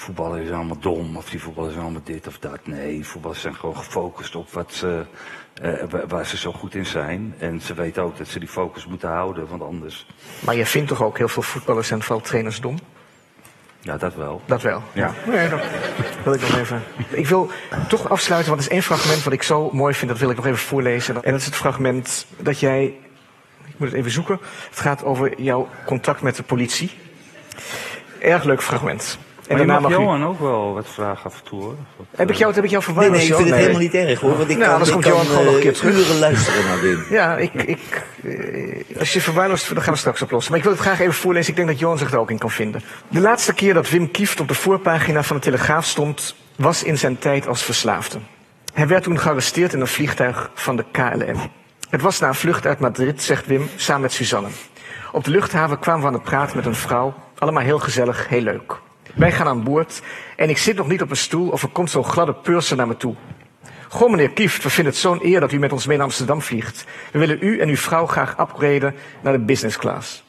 voetballen 0.00 0.42
is 0.42 0.50
allemaal 0.50 0.78
dom 0.78 1.16
of 1.16 1.30
die 1.30 1.40
voetballers 1.40 1.72
zijn 1.72 1.84
allemaal 1.84 2.04
dit 2.04 2.26
of 2.26 2.38
dat. 2.38 2.66
Nee, 2.66 3.06
voetballers 3.06 3.40
zijn 3.40 3.54
gewoon 3.54 3.76
gefocust 3.76 4.36
op 4.36 4.50
wat 4.50 4.72
ze, 4.72 5.04
wa- 5.90 6.06
waar 6.08 6.26
ze 6.26 6.36
zo 6.36 6.52
goed 6.52 6.74
in 6.74 6.86
zijn. 6.86 7.34
En 7.38 7.60
ze 7.60 7.74
weten 7.74 8.02
ook 8.02 8.18
dat 8.18 8.28
ze 8.28 8.38
die 8.38 8.48
focus 8.48 8.86
moeten 8.86 9.08
houden, 9.08 9.46
want 9.48 9.62
anders, 9.62 10.06
Maar 10.40 10.54
je 10.54 10.66
vindt 10.66 10.88
toch 10.88 11.02
ook 11.02 11.18
heel 11.18 11.28
veel 11.28 11.42
voetballers 11.42 11.90
en 11.90 12.02
vooral 12.02 12.20
trainers 12.24 12.60
dom? 12.60 12.78
ja 13.82 13.96
dat 13.96 14.14
wel. 14.14 14.42
Dat 14.46 14.62
wel. 14.62 14.82
Ja. 14.92 15.12
Nee, 15.26 15.48
dat 15.48 15.60
wil 16.24 16.32
ik 16.32 16.40
nog 16.40 16.56
even. 16.56 16.82
Ik 17.08 17.26
wil 17.26 17.50
toch 17.88 18.08
afsluiten, 18.10 18.50
want 18.50 18.62
er 18.64 18.68
is 18.68 18.74
één 18.74 18.82
fragment 18.84 19.22
wat 19.22 19.32
ik 19.32 19.42
zo 19.42 19.70
mooi 19.72 19.94
vind, 19.94 20.10
dat 20.10 20.20
wil 20.20 20.30
ik 20.30 20.36
nog 20.36 20.46
even 20.46 20.58
voorlezen. 20.58 21.14
En 21.24 21.30
dat 21.30 21.40
is 21.40 21.46
het 21.46 21.56
fragment 21.56 22.26
dat 22.36 22.60
jij. 22.60 22.84
Ik 23.66 23.74
moet 23.78 23.88
het 23.88 23.96
even 23.98 24.10
zoeken. 24.10 24.38
Het 24.70 24.80
gaat 24.80 25.04
over 25.04 25.40
jouw 25.42 25.68
contact 25.86 26.20
met 26.22 26.36
de 26.36 26.42
politie. 26.42 26.90
Erg 28.18 28.44
leuk 28.44 28.62
fragment. 28.62 29.18
En 29.50 29.56
Maar 29.56 29.66
je 29.66 29.72
daarna 29.72 29.88
mag 29.88 29.98
mag 29.98 30.00
u. 30.00 30.02
Johan 30.04 30.24
ook 30.24 30.40
wel 30.40 30.74
wat 30.74 30.86
vragen 30.88 31.24
af 31.24 31.38
en 31.38 31.44
toe 31.44 31.62
hoor. 31.62 31.74
Wat, 31.96 32.06
Heb 32.16 32.30
ik 32.30 32.36
jou, 32.36 32.54
heb 32.54 32.64
ik 32.64 32.70
jou 32.70 32.82
Nee, 32.86 32.94
verwarrd? 32.94 33.10
nee, 33.16 33.20
ik 33.26 33.34
vind 33.34 33.38
het 33.38 33.48
Nee. 33.48 33.58
helemaal 33.58 33.80
niet 33.80 33.94
erg 33.94 34.20
hoor. 34.20 34.36
Want 34.36 34.50
ik 34.50 34.56
Nou, 34.56 34.60
kan, 34.60 34.70
anders 34.72 34.88
ik 34.88 34.92
komt 34.94 35.04
kan 35.06 35.12
Johan 35.14 35.26
gewoon 35.26 35.44
nog 35.44 35.54
een 35.54 35.60
keer 35.60 35.70
eh, 35.70 35.76
terug. 35.76 35.98
uren 35.98 36.18
luisteren 36.18 36.64
naar 36.64 36.80
Wim. 36.80 37.04
Ja, 37.10 37.36
ik, 37.36 37.52
ik, 37.54 38.02
eh, 38.24 38.98
als 38.98 39.12
je 39.12 39.20
verwaarloost, 39.20 39.74
dan 39.74 39.82
gaan 39.82 39.92
we 39.92 39.98
straks 39.98 40.22
oplossen. 40.22 40.50
Maar 40.50 40.60
ik 40.60 40.66
wil 40.66 40.76
het 40.76 40.82
graag 40.86 41.00
even 41.00 41.14
voorlezen. 41.14 41.50
Ik 41.50 41.56
denk 41.56 41.68
dat 41.68 41.78
Johan 41.78 41.98
zich 41.98 42.12
er 42.12 42.18
ook 42.18 42.30
in 42.30 42.38
kan 42.38 42.50
vinden. 42.50 42.82
De 43.08 43.20
laatste 43.20 43.54
keer 43.54 43.74
dat 43.74 43.90
Wim 43.90 44.10
Kieft 44.10 44.40
op 44.40 44.48
de 44.48 44.54
voorpagina 44.54 45.22
van 45.22 45.36
de 45.36 45.42
Telegraaf 45.42 45.84
stond, 45.84 46.34
was 46.56 46.82
in 46.82 46.98
zijn 46.98 47.18
tijd 47.18 47.46
als 47.46 47.62
verslaafde. 47.62 48.18
Hij 48.72 48.86
werd 48.86 49.02
toen 49.02 49.18
gearresteerd 49.18 49.72
in 49.72 49.80
een 49.80 49.86
vliegtuig 49.86 50.50
van 50.54 50.76
de 50.76 50.84
KLM. 50.92 51.38
Het 51.90 52.00
was 52.02 52.18
na 52.20 52.28
een 52.28 52.34
vlucht 52.34 52.66
uit 52.66 52.78
Madrid, 52.80 53.22
zegt 53.22 53.46
Wim, 53.46 53.68
samen 53.76 54.02
met 54.02 54.12
Suzanne. 54.12 54.48
Op 55.12 55.24
de 55.24 55.30
luchthaven 55.30 55.78
kwamen 55.78 56.00
we 56.00 56.06
aan 56.06 56.12
het 56.14 56.22
praten 56.22 56.56
met 56.56 56.66
een 56.66 56.74
vrouw. 56.74 57.14
Allemaal 57.38 57.62
heel 57.62 57.78
gezellig, 57.78 58.28
heel 58.28 58.40
leuk. 58.42 58.78
Wij 59.14 59.32
gaan 59.32 59.46
aan 59.46 59.64
boord 59.64 60.02
en 60.36 60.48
ik 60.48 60.58
zit 60.58 60.76
nog 60.76 60.88
niet 60.88 61.02
op 61.02 61.10
een 61.10 61.16
stoel 61.16 61.48
of 61.48 61.62
er 61.62 61.68
komt 61.68 61.90
zo'n 61.90 62.04
gladde 62.04 62.34
purser 62.34 62.76
naar 62.76 62.86
me 62.86 62.96
toe. 62.96 63.14
Goh, 63.88 64.10
meneer 64.10 64.30
Kieft, 64.30 64.62
we 64.62 64.70
vinden 64.70 64.92
het 64.92 65.02
zo'n 65.02 65.24
eer 65.26 65.40
dat 65.40 65.52
u 65.52 65.58
met 65.58 65.72
ons 65.72 65.86
mee 65.86 65.96
naar 65.96 66.06
Amsterdam 66.06 66.42
vliegt. 66.42 66.84
We 67.12 67.18
willen 67.18 67.38
u 67.40 67.60
en 67.60 67.68
uw 67.68 67.76
vrouw 67.76 68.06
graag 68.06 68.38
upgraden 68.38 68.94
naar 69.22 69.32
de 69.32 69.38
business 69.38 69.76
class. 69.76 70.24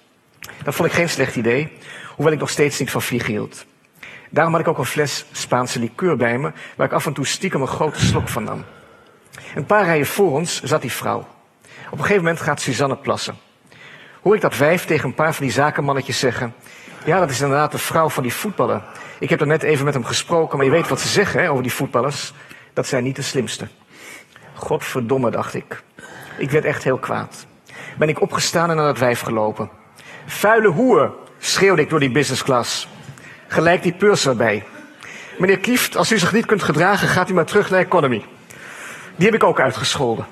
Dat 0.64 0.76
vond 0.76 0.90
ik 0.90 0.96
geen 0.96 1.10
slecht 1.10 1.36
idee, 1.36 1.72
hoewel 2.16 2.34
ik 2.34 2.40
nog 2.40 2.50
steeds 2.50 2.80
niet 2.80 2.92
van 2.92 3.02
vliegen 3.02 3.32
hield. 3.32 3.66
Daarom 4.30 4.54
had 4.54 4.62
ik 4.62 4.68
ook 4.68 4.78
een 4.78 4.86
fles 4.86 5.26
Spaanse 5.32 5.80
liqueur 5.80 6.18
bij 6.18 6.38
me, 6.38 6.52
waar 6.76 6.88
ik 6.88 6.94
af 6.94 7.06
en 7.06 7.14
toe 7.14 7.26
stiekem 7.26 7.62
een 7.62 7.68
grote 7.68 8.06
slok 8.06 8.28
van 8.28 8.44
nam. 8.44 8.66
Een 9.56 9.66
paar 9.66 9.86
rijen 9.86 10.06
voor 10.06 10.32
ons 10.32 10.62
zat 10.64 10.82
die 10.82 10.92
vrouw. 10.92 11.28
Op 11.86 11.98
een 11.98 12.00
gegeven 12.00 12.24
moment 12.24 12.42
gaat 12.42 12.62
Suzanne 12.62 12.96
plassen. 12.96 13.36
Hoor 14.22 14.36
ik 14.36 14.42
dat 14.42 14.58
wijf 14.58 14.86
tegen 14.86 15.10
een 15.10 15.16
paar 15.16 15.34
van 15.34 15.46
die 15.46 15.54
zakenmannetjes 15.54 16.20
zeggen... 16.20 16.54
Ja, 17.06 17.20
dat 17.20 17.30
is 17.30 17.42
inderdaad 17.42 17.72
de 17.72 17.78
vrouw 17.78 18.10
van 18.10 18.24
die 18.24 18.34
voetballer. 18.34 18.82
Ik 19.20 19.30
heb 19.30 19.42
er 19.42 19.48
net 19.48 19.64
even 19.64 19.86
met 19.86 19.94
hem 19.94 20.06
gesproken, 20.06 20.58
maar 20.58 20.66
je 20.66 20.72
weet 20.72 20.88
wat 20.88 21.00
ze 21.00 21.08
zeggen 21.08 21.42
hè, 21.42 21.50
over 21.50 21.64
die 21.64 21.74
voetballers. 21.74 22.34
Dat 22.74 22.88
zijn 22.88 23.04
niet 23.04 23.16
de 23.16 23.22
slimste. 23.22 23.68
Godverdomme, 24.54 25.32
dacht 25.32 25.54
ik. 25.54 25.84
Ik 26.38 26.52
werd 26.52 26.66
echt 26.66 26.84
heel 26.84 26.98
kwaad. 26.98 27.46
Ben 27.98 28.10
ik 28.10 28.22
opgestaan 28.22 28.70
en 28.70 28.76
naar 28.76 28.86
dat 28.86 28.98
wijf 28.98 29.22
gelopen. 29.22 29.70
Vuile 30.26 30.68
hoer, 30.68 31.14
schreeuwde 31.40 31.82
ik 31.82 31.90
door 31.90 32.00
die 32.00 32.12
business 32.12 32.44
class. 32.44 32.88
Gelijk 33.48 33.84
die 33.84 33.94
purser 33.94 34.36
bij. 34.36 34.64
Meneer 35.38 35.60
Kieft, 35.60 35.98
als 35.98 36.12
u 36.12 36.18
zich 36.18 36.34
niet 36.34 36.46
kunt 36.46 36.64
gedragen, 36.64 37.08
gaat 37.08 37.30
u 37.30 37.34
maar 37.34 37.46
terug 37.46 37.70
naar 37.70 37.80
economy. 37.80 38.26
Die 39.16 39.26
heb 39.26 39.36
ik 39.36 39.44
ook 39.44 39.60
uitgescholden. 39.60 40.26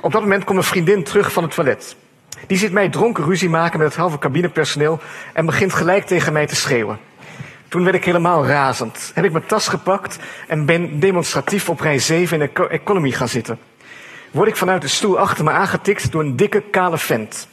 Op 0.00 0.12
dat 0.12 0.22
moment 0.22 0.44
komt 0.44 0.58
een 0.58 0.64
vriendin 0.64 1.04
terug 1.04 1.32
van 1.32 1.42
het 1.42 1.54
toilet. 1.54 1.96
Die 2.46 2.58
ziet 2.58 2.72
mij 2.72 2.88
dronken 2.88 3.24
ruzie 3.24 3.48
maken 3.48 3.78
met 3.78 3.88
het 3.88 3.96
halve 3.96 4.18
cabinepersoneel 4.18 5.00
en 5.32 5.46
begint 5.46 5.72
gelijk 5.72 6.06
tegen 6.06 6.32
mij 6.32 6.46
te 6.46 6.56
schreeuwen. 6.56 6.98
Toen 7.68 7.84
werd 7.84 7.96
ik 7.96 8.04
helemaal 8.04 8.46
razend. 8.46 9.10
Heb 9.14 9.24
ik 9.24 9.32
mijn 9.32 9.46
tas 9.46 9.68
gepakt 9.68 10.18
en 10.46 10.64
ben 10.64 11.00
demonstratief 11.00 11.68
op 11.68 11.80
rij 11.80 11.98
7 11.98 12.40
in 12.40 12.44
de 12.44 12.50
eco- 12.50 12.66
economy 12.66 13.10
gaan 13.10 13.28
zitten. 13.28 13.58
Word 14.30 14.48
ik 14.48 14.56
vanuit 14.56 14.82
de 14.82 14.88
stoel 14.88 15.18
achter 15.18 15.44
me 15.44 15.50
aangetikt 15.50 16.12
door 16.12 16.22
een 16.22 16.36
dikke, 16.36 16.60
kale 16.60 16.98
vent. 16.98 17.48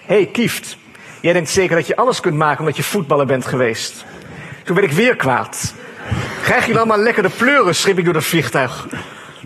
Hé, 0.00 0.14
hey, 0.14 0.26
Kieft. 0.26 0.76
Jij 1.20 1.32
denkt 1.32 1.50
zeker 1.50 1.76
dat 1.76 1.86
je 1.86 1.96
alles 1.96 2.20
kunt 2.20 2.36
maken 2.36 2.60
omdat 2.60 2.76
je 2.76 2.82
voetballer 2.82 3.26
bent 3.26 3.46
geweest. 3.46 4.04
Toen 4.64 4.76
werd 4.76 4.90
ik 4.90 4.96
weer 4.96 5.16
kwaad. 5.16 5.74
Krijg 6.42 6.66
je 6.66 6.76
allemaal 6.76 6.98
lekker 6.98 7.22
de 7.22 7.28
pleuren, 7.28 7.74
schreef 7.74 7.96
ik 7.96 8.04
door 8.04 8.14
het 8.14 8.24
vliegtuig. 8.24 8.86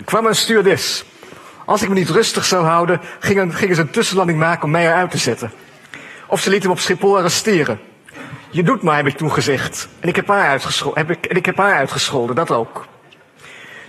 Kwam 0.04 0.26
een 0.26 0.34
stewardess. 0.34 1.04
Als 1.70 1.82
ik 1.82 1.88
me 1.88 1.94
niet 1.94 2.09
rustig 2.09 2.44
zou 2.44 2.64
houden, 2.64 3.01
gingen, 3.18 3.55
gingen 3.55 3.74
ze 3.74 3.80
een 3.80 3.90
tussenlanding 3.90 4.38
maken 4.38 4.64
om 4.64 4.70
mij 4.70 4.86
eruit 4.86 5.10
te 5.10 5.18
zetten. 5.18 5.52
Of 6.26 6.40
ze 6.40 6.51
lieten 6.51 6.68
hem 6.68 6.78
op 6.78 6.82
Schiphol 6.82 7.16
arresteren. 7.16 7.80
Je 8.51 8.62
doet 8.62 8.82
maar, 8.82 8.97
heb 8.97 9.06
ik 9.06 9.16
toen 9.16 9.32
gezegd. 9.32 9.88
En 10.01 10.09
ik 10.09 10.16
heb 10.16 10.28
haar, 10.28 10.48
uitgescho- 10.48 10.94
heb 10.94 11.10
ik, 11.10 11.26
en 11.26 11.36
ik 11.36 11.47
heb 11.47 11.56
haar 11.56 11.74
uitgescholden, 11.74 12.36
dat 12.36 12.51
ook. 12.51 12.86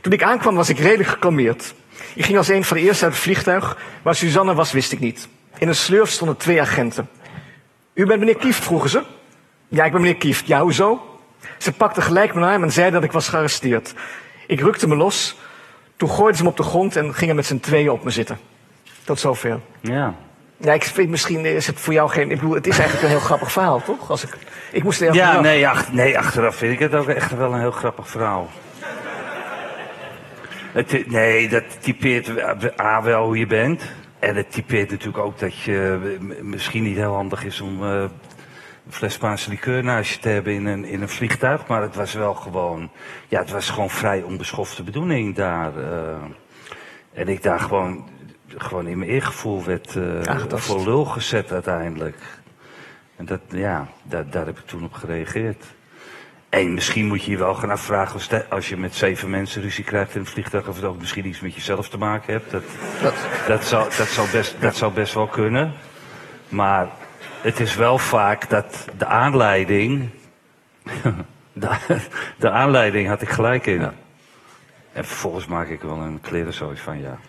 Toen 0.02 0.14
ik 0.14 0.24
aankwam 0.24 0.56
was 0.56 0.70
ik 0.70 0.80
redelijk 0.80 1.10
gekalmeerd. 1.10 1.74
Ik 2.14 2.26
ging 2.26 2.38
als 2.38 2.48
een 2.48 2.64
van 2.64 2.78
de 2.78 2.84
eerste 2.84 3.04
uit 3.04 3.14
het 3.14 3.24
vliegtuig. 3.24 3.78
Waar 4.02 4.16
Suzanne 4.16 4.54
was, 4.54 4.72
wist 4.72 4.92
ik 4.92 5.00
niet. 5.00 5.28
In 5.58 5.68
een 5.68 5.76
slurf 5.76 6.10
stonden 6.10 6.38
twee 6.38 6.62
agenten. 6.62 7.10
U 7.94 8.06
bent 8.06 8.20
meneer 8.20 8.38
Kieft, 8.38 8.64
vroegen 8.64 8.90
ze. 8.90 9.04
Ja, 9.68 9.86
ik 9.86 9.92
ben 9.92 10.02
meneer 10.02 10.18
Kieft. 10.18 10.48
Ja, 10.48 10.62
hoezo? 10.62 11.20
Ze 11.58 11.72
pakte 11.72 12.02
gelijk 12.02 12.34
mijn 12.34 12.52
arm 12.52 12.64
en 12.64 12.72
zei 12.72 12.92
dat 12.92 13.04
ik 13.04 13.12
was 13.12 13.28
gearresteerd. 13.28 13.94
Ik 14.48 14.60
rukte 14.60 14.88
me 14.88 14.96
los. 14.96 15.36
Toen 16.02 16.10
gooiden 16.10 16.38
ze 16.38 16.44
me 16.44 16.50
op 16.50 16.58
de 16.58 16.64
grond 16.64 16.96
en 16.96 17.14
gingen 17.14 17.36
met 17.36 17.46
z'n 17.46 17.60
tweeën 17.60 17.90
op 17.90 18.04
me 18.04 18.10
zitten. 18.10 18.38
Tot 19.04 19.20
zover. 19.20 19.60
Ja. 19.80 20.14
Ja, 20.58 20.74
ik 20.74 20.84
vind 20.84 21.10
misschien 21.10 21.46
is 21.46 21.68
het 21.68 21.80
voor 21.80 21.94
jou 21.94 22.10
geen. 22.10 22.32
Ik 22.32 22.40
bedoel, 22.40 22.54
het 22.56 22.68
is 22.68 22.74
eigenlijk 22.80 23.04
een 23.04 23.10
heel 23.10 23.20
grappig 23.28 23.52
verhaal, 23.52 23.82
toch? 23.84 24.10
Als 24.10 24.24
ik, 24.24 24.38
ik 24.72 24.84
moest 24.84 25.02
er 25.02 25.14
Ja, 25.14 25.40
nee, 25.40 25.68
ach, 25.68 25.92
nee, 25.94 26.18
achteraf 26.18 26.56
vind 26.56 26.74
ik 26.74 26.80
het 26.80 26.96
ook 26.96 27.08
echt 27.08 27.36
wel 27.36 27.54
een 27.54 27.60
heel 27.60 27.72
grappig 27.72 28.08
verhaal. 28.08 28.50
Het, 30.74 31.08
nee, 31.08 31.50
dat 31.50 31.64
typeert 31.80 32.30
A 32.80 33.02
wel 33.02 33.26
hoe 33.26 33.38
je 33.38 33.48
bent. 33.48 33.84
En 34.20 34.36
het 34.36 34.52
typeert 34.52 34.90
natuurlijk 34.92 35.24
ook 35.24 35.40
dat 35.40 35.60
je 35.60 36.00
m- 36.20 36.50
misschien 36.50 36.84
niet 36.84 36.98
heel 36.98 37.14
handig 37.14 37.44
is 37.46 37.62
om 37.62 37.84
eh, 37.84 38.04
fles 38.92 39.14
Spaanse 39.14 39.50
liqueur 39.50 39.84
naast 39.84 40.12
je 40.14 40.20
te 40.20 40.30
hebben 40.30 40.54
in 40.54 40.66
een, 40.66 40.86
in 40.86 41.02
een 41.02 41.10
vliegtuig. 41.10 41.68
Maar 41.68 41.82
het 41.82 41.96
was 41.96 42.14
wel 42.14 42.34
gewoon, 42.34 42.90
ja, 43.28 43.40
het 43.40 43.50
was 43.52 43.70
gewoon 43.70 43.90
vrij 43.90 44.22
onbeschofte 44.22 44.84
bedoeling 44.84 45.36
daar. 45.36 45.78
eh. 45.78 46.16
en 47.14 47.28
ik 47.28 47.44
daar 47.44 47.60
gewoon, 47.60 48.10
gewoon 48.58 48.88
in 48.88 48.98
mijn 48.98 49.10
eergevoel 49.12 49.64
werd 49.64 49.96
eh, 49.96 50.04
voor 50.60 50.84
lul 50.84 51.06
gezet 51.06 51.52
uiteindelijk. 51.52 52.18
En 53.16 53.26
dat, 53.26 53.40
ja, 53.50 53.88
daar, 54.04 54.30
daar 54.30 54.46
heb 54.46 54.58
ik 54.60 54.66
toen 54.66 54.84
op 54.84 54.94
gereageerd. 54.94 55.66
En 56.50 56.74
misschien 56.74 57.08
moet 57.08 57.24
je 57.24 57.32
je 57.32 57.38
wel 57.38 57.54
gaan 57.56 57.70
afvragen 57.70 58.14
als, 58.14 58.28
de- 58.28 58.46
als 58.50 58.70
je 58.70 58.78
met 58.78 58.96
zeven 58.96 59.30
mensen 59.30 59.62
ruzie 59.62 59.84
krijgt 59.84 60.14
in 60.16 60.20
een 60.20 60.26
vliegtuig, 60.26 60.68
of 60.68 60.76
het 60.76 60.84
ook 60.86 61.00
misschien 61.00 61.28
iets 61.28 61.40
met 61.40 61.54
jezelf 61.56 61.90
te 61.90 61.98
maken 61.98 62.34
hebt. 62.34 62.52
Dat, 62.52 62.64
dat, 63.48 63.64
zou, 63.66 63.90
dat, 63.98 64.08
zou 64.08 64.28
best, 64.32 64.56
dat 64.60 64.76
zou 64.76 64.94
best 64.94 65.14
wel 65.14 65.28
kunnen. 65.28 65.74
Maar 66.50 66.88
het 67.42 67.60
is 67.60 67.76
wel 67.76 67.98
vaak 67.98 68.50
dat 68.50 68.86
de 68.98 69.06
aanleiding 69.06 70.10
de, 71.54 71.70
de 72.40 72.50
aanleiding 72.50 73.08
had 73.08 73.22
ik 73.22 73.30
gelijk 73.30 73.66
in. 73.66 73.82
En 74.94 75.06
vervolgens 75.06 75.46
maak 75.46 75.68
ik 75.68 75.82
wel 75.82 75.98
een 75.98 76.22
klerenzooi 76.22 76.78
van, 76.78 77.02
ja. 77.02 77.20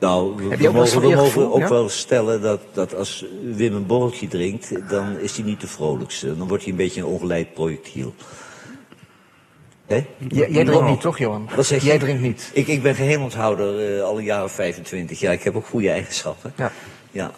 Nou, 0.00 0.36
we, 0.36 0.70
mogen, 0.72 0.88
van 0.88 1.02
we 1.02 1.08
je 1.08 1.14
mogen 1.14 1.30
gevoel, 1.30 1.52
ook 1.52 1.60
ja? 1.60 1.68
wel 1.68 1.88
stellen 1.88 2.42
dat, 2.42 2.60
dat 2.72 2.94
als 2.94 3.24
Wim 3.42 3.74
een 3.74 3.86
borreltje 3.86 4.28
drinkt, 4.28 4.90
dan 4.90 5.18
is 5.18 5.36
hij 5.36 5.44
niet 5.44 5.60
de 5.60 5.66
vrolijkste. 5.66 6.36
Dan 6.36 6.48
wordt 6.48 6.62
hij 6.62 6.72
een 6.72 6.78
beetje 6.78 7.00
een 7.00 7.06
ongeleid 7.06 7.54
projectiel. 7.54 8.14
Hè? 9.86 10.06
Jij, 10.28 10.64
drinkt 10.64 10.84
niet, 10.84 11.00
toch, 11.00 11.18
Johan? 11.18 11.48
Wat 11.56 11.66
zeg 11.66 11.80
je? 11.80 11.86
Jij 11.86 11.98
drinkt 11.98 12.22
niet. 12.22 12.50
Ik, 12.52 12.66
ik 12.66 12.82
ben 12.82 12.94
geheimonthouder 12.94 13.96
eh, 13.96 14.02
al 14.02 14.18
een 14.18 14.24
jaar 14.24 14.44
of 14.44 14.52
25 14.52 15.20
jaar. 15.20 15.32
Ik 15.32 15.42
heb 15.42 15.56
ook 15.56 15.66
goede 15.66 15.90
eigenschappen. 15.90 16.52
Ja. 16.56 16.72
Ja. 17.10 17.30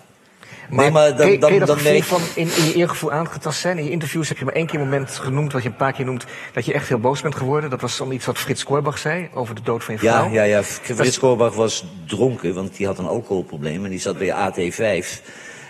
Maar, 0.70 0.84
nee, 0.84 0.90
maar 0.92 1.16
dan, 1.16 1.38
dan, 1.38 1.58
dan 1.58 2.02
van 2.02 2.20
in, 2.34 2.48
in 2.56 2.64
je 2.64 2.74
eergevoel 2.74 3.12
aangetast 3.12 3.60
zijn? 3.60 3.78
In 3.78 3.84
je 3.84 3.90
interviews 3.90 4.28
heb 4.28 4.38
je 4.38 4.44
maar 4.44 4.54
één 4.54 4.66
keer 4.66 4.80
een 4.80 4.84
moment 4.84 5.10
genoemd, 5.10 5.52
wat 5.52 5.62
je 5.62 5.68
een 5.68 5.76
paar 5.76 5.92
keer 5.92 6.04
noemt, 6.04 6.24
dat 6.52 6.64
je 6.64 6.72
echt 6.72 6.88
heel 6.88 6.98
boos 6.98 7.22
bent 7.22 7.34
geworden. 7.34 7.70
Dat 7.70 7.80
was 7.80 8.00
om 8.00 8.12
iets 8.12 8.26
wat 8.26 8.38
Frits 8.38 8.64
Korbach 8.64 8.98
zei 8.98 9.28
over 9.34 9.54
de 9.54 9.62
dood 9.62 9.84
van 9.84 9.94
je 9.94 10.00
Ja, 10.02 10.18
vrouw. 10.20 10.32
ja, 10.32 10.42
ja. 10.42 10.62
Frits 10.62 11.18
Korbach 11.18 11.54
was 11.54 11.84
dronken, 12.06 12.54
want 12.54 12.76
die 12.76 12.86
had 12.86 12.98
een 12.98 13.06
alcoholprobleem. 13.06 13.84
En 13.84 13.90
die 13.90 14.00
zat 14.00 14.18
bij 14.18 14.34
AT5. 14.34 15.06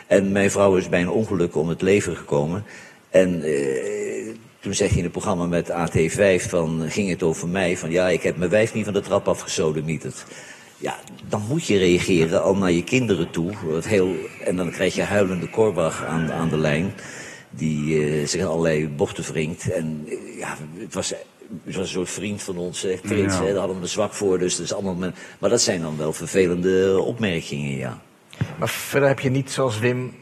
En 0.06 0.32
mijn 0.32 0.51
vrouw 0.51 0.76
is 0.76 0.88
bij 0.88 1.01
een 1.01 1.10
ongeluk 1.10 1.56
om 1.56 1.68
het 1.68 1.82
leven 1.82 2.16
gekomen. 2.16 2.64
En 3.10 3.42
eh, 3.42 4.34
toen 4.60 4.74
zeg 4.74 4.90
je 4.90 4.96
in 4.96 5.02
het 5.02 5.12
programma 5.12 5.46
met 5.46 5.70
AT5 5.70 6.48
van, 6.48 6.84
ging 6.88 7.09
het 7.09 7.22
over 7.22 7.48
mij. 7.48 7.76
Van 7.76 7.90
ja, 7.90 8.09
ik 8.09 8.22
heb 8.22 8.36
mijn 8.36 8.51
wijf 8.51 8.74
niet 8.74 8.84
van 8.84 8.92
de 8.92 9.01
trap 9.01 9.28
afgesodemieterd. 9.28 10.24
Ja, 10.85 10.98
dan 11.28 11.43
moet 11.48 11.66
je 11.66 11.78
reageren 11.78 12.43
al 12.43 12.56
naar 12.56 12.73
je 12.73 12.85
kinderen 12.85 13.31
toe. 13.31 13.52
Wat 13.66 13.86
heel, 13.86 14.15
en 14.44 14.56
dan 14.56 14.70
krijg 14.70 14.94
je 14.94 15.02
huilende 15.02 15.48
Korbach 15.51 16.05
aan, 16.05 16.32
aan 16.32 16.48
de 16.48 16.56
lijn. 16.56 16.93
Die 17.51 18.05
eh, 18.05 18.27
zich 18.27 18.40
in 18.40 18.47
allerlei 18.47 18.89
bochten 18.89 19.24
wringt. 19.24 19.70
En 19.73 20.06
eh, 20.09 20.39
ja, 20.39 20.56
het 20.78 20.94
was, 20.94 21.09
het 21.65 21.74
was 21.77 21.77
een 21.77 21.86
soort 21.86 22.11
vriend 22.11 22.43
van 22.43 22.56
ons, 22.56 22.82
hè, 22.82 22.97
Frits. 23.05 23.35
Ja. 23.35 23.40
Hè, 23.43 23.48
daar 23.48 23.59
hadden 23.59 23.77
we 23.77 23.82
een 23.82 23.89
zwak 23.89 24.12
voor. 24.15 24.39
Dus 24.39 24.56
dat 24.56 24.65
is 24.65 24.73
allemaal 24.73 24.94
men- 24.94 25.15
maar 25.39 25.51
dat 25.51 25.61
zijn 25.61 25.81
dan 25.81 25.97
wel 25.97 26.12
vervelende 26.12 27.01
opmerkingen, 27.01 27.77
ja. 27.77 28.01
Maar 28.59 28.69
verder 28.69 29.09
heb 29.09 29.20
je 29.20 29.31
niet 29.31 29.51
zoals 29.51 29.78
Wim 29.78 30.12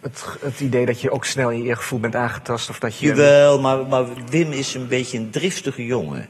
het, 0.00 0.24
het 0.40 0.60
idee 0.60 0.86
dat 0.86 1.00
je 1.00 1.10
ook 1.10 1.24
snel 1.24 1.50
in 1.50 1.62
je 1.62 1.68
eergevoel 1.68 2.00
bent 2.00 2.14
aangetast. 2.14 2.70
Of 2.70 2.78
dat 2.78 2.98
je... 2.98 3.06
Jawel, 3.06 3.60
maar, 3.60 3.86
maar 3.86 4.04
Wim 4.30 4.52
is 4.52 4.74
een 4.74 4.88
beetje 4.88 5.18
een 5.18 5.30
driftige 5.30 5.86
jongen. 5.86 6.28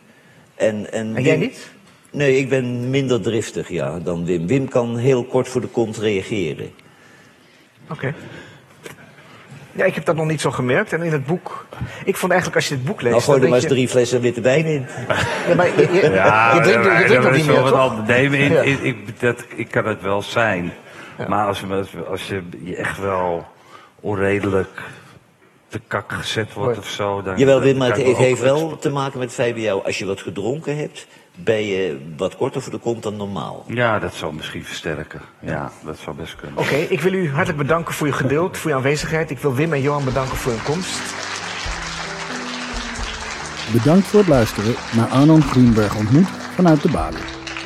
En, 0.55 0.93
en, 0.93 1.17
En 1.17 1.23
jij 1.23 1.37
niet? 1.37 1.75
Nee, 2.17 2.39
ik 2.39 2.49
ben 2.49 2.91
minder 2.91 3.21
driftig 3.21 3.69
ja, 3.69 3.99
dan 3.99 4.25
Wim. 4.25 4.47
Wim 4.47 4.69
kan 4.69 4.97
heel 4.97 5.25
kort 5.25 5.49
voor 5.49 5.61
de 5.61 5.67
kont 5.67 5.97
reageren. 5.97 6.71
Oké. 7.91 8.15
Ja, 9.73 9.85
ik 9.85 9.95
heb 9.95 10.05
dat 10.05 10.17
nog 10.17 10.27
niet 10.27 10.41
zo 10.41 10.51
gemerkt. 10.51 10.93
En 10.93 11.03
in 11.03 11.13
het 11.13 11.27
boek... 11.27 11.67
Ik 12.05 12.17
vond 12.17 12.33
eigenlijk 12.33 12.61
als 12.61 12.69
je 12.69 12.75
dit 12.77 12.85
boek 12.85 13.01
leest... 13.01 13.13
Nou, 13.13 13.25
gooi 13.25 13.43
er 13.43 13.49
maar 13.49 13.59
eens 13.59 13.69
drie 13.69 13.89
flessen 13.89 14.21
witte 14.21 14.41
wijn 14.41 14.65
in. 14.65 14.87
Ja, 15.49 15.55
maar 15.55 15.67
je, 15.67 15.73
je, 15.77 15.93
je 15.93 16.61
drinkt, 16.63 16.87
je 16.87 16.99
drinkt 16.99 17.13
nog 17.13 17.23
dat 17.23 17.33
niet 17.33 17.47
meer, 17.47 17.57
toch? 17.57 18.07
Nee, 18.07 18.31
maar 18.31 18.67
ik, 18.67 18.97
Ja. 18.97 19.13
dat, 19.19 19.45
ik 19.57 19.71
kan 19.71 19.87
het 19.87 20.03
wel 20.03 20.23
zijn. 20.23 20.73
Maar 21.29 21.47
als, 21.47 21.63
als, 21.71 21.89
als 22.09 22.27
je 22.27 22.43
je 22.65 22.77
echt 22.77 22.99
wel 22.99 23.47
onredelijk 24.01 24.83
te 25.69 25.81
kak 25.87 26.13
gezet 26.13 26.53
wordt 26.53 26.79
of 26.79 26.89
zo... 26.89 27.23
Dan, 27.23 27.39
Jawel, 27.39 27.61
Wim, 27.61 27.77
maar 27.77 27.97
het, 27.97 28.07
het 28.07 28.17
heeft 28.17 28.41
wel 28.41 28.79
te 28.79 28.91
maken 28.91 29.19
met 29.19 29.29
het 29.29 29.37
feit 29.37 29.55
bij 29.55 29.63
jou. 29.63 29.85
Als 29.85 29.99
je 29.99 30.07
wat 30.07 30.21
gedronken 30.21 30.77
hebt, 30.77 31.07
ben 31.37 31.65
je 31.65 31.99
wat 32.17 32.37
korter 32.37 32.63
voor 32.63 32.73
de 32.73 32.79
kont 32.79 33.03
dan 33.03 33.17
normaal. 33.17 33.65
Ja, 33.67 33.99
dat 33.99 34.15
zal 34.15 34.33
misschien 34.33 34.65
versterken. 34.65 35.21
Ja, 35.41 35.71
dat 35.85 35.99
zou 35.99 36.17
best 36.17 36.37
kunnen. 36.37 36.59
Oké, 36.59 36.75
ik 36.75 37.01
wil 37.01 37.13
u 37.13 37.31
hartelijk 37.31 37.59
bedanken 37.59 37.95
voor 37.95 38.07
je 38.07 38.13
geduld, 38.13 38.57
voor 38.57 38.71
je 38.71 38.77
aanwezigheid. 38.77 39.31
Ik 39.31 39.39
wil 39.39 39.55
Wim 39.55 39.73
en 39.73 39.81
Johan 39.81 40.05
bedanken 40.05 40.37
voor 40.37 40.53
hun 40.53 40.63
komst. 40.63 41.01
Bedankt 43.73 44.07
voor 44.07 44.19
het 44.19 44.29
luisteren 44.29 44.75
naar 44.97 45.09
Arnon 45.09 45.43
Grunberg 45.43 45.97
ontmoet 45.97 46.29
vanuit 46.29 46.83
de 46.83 46.91
Bali. 46.91 47.17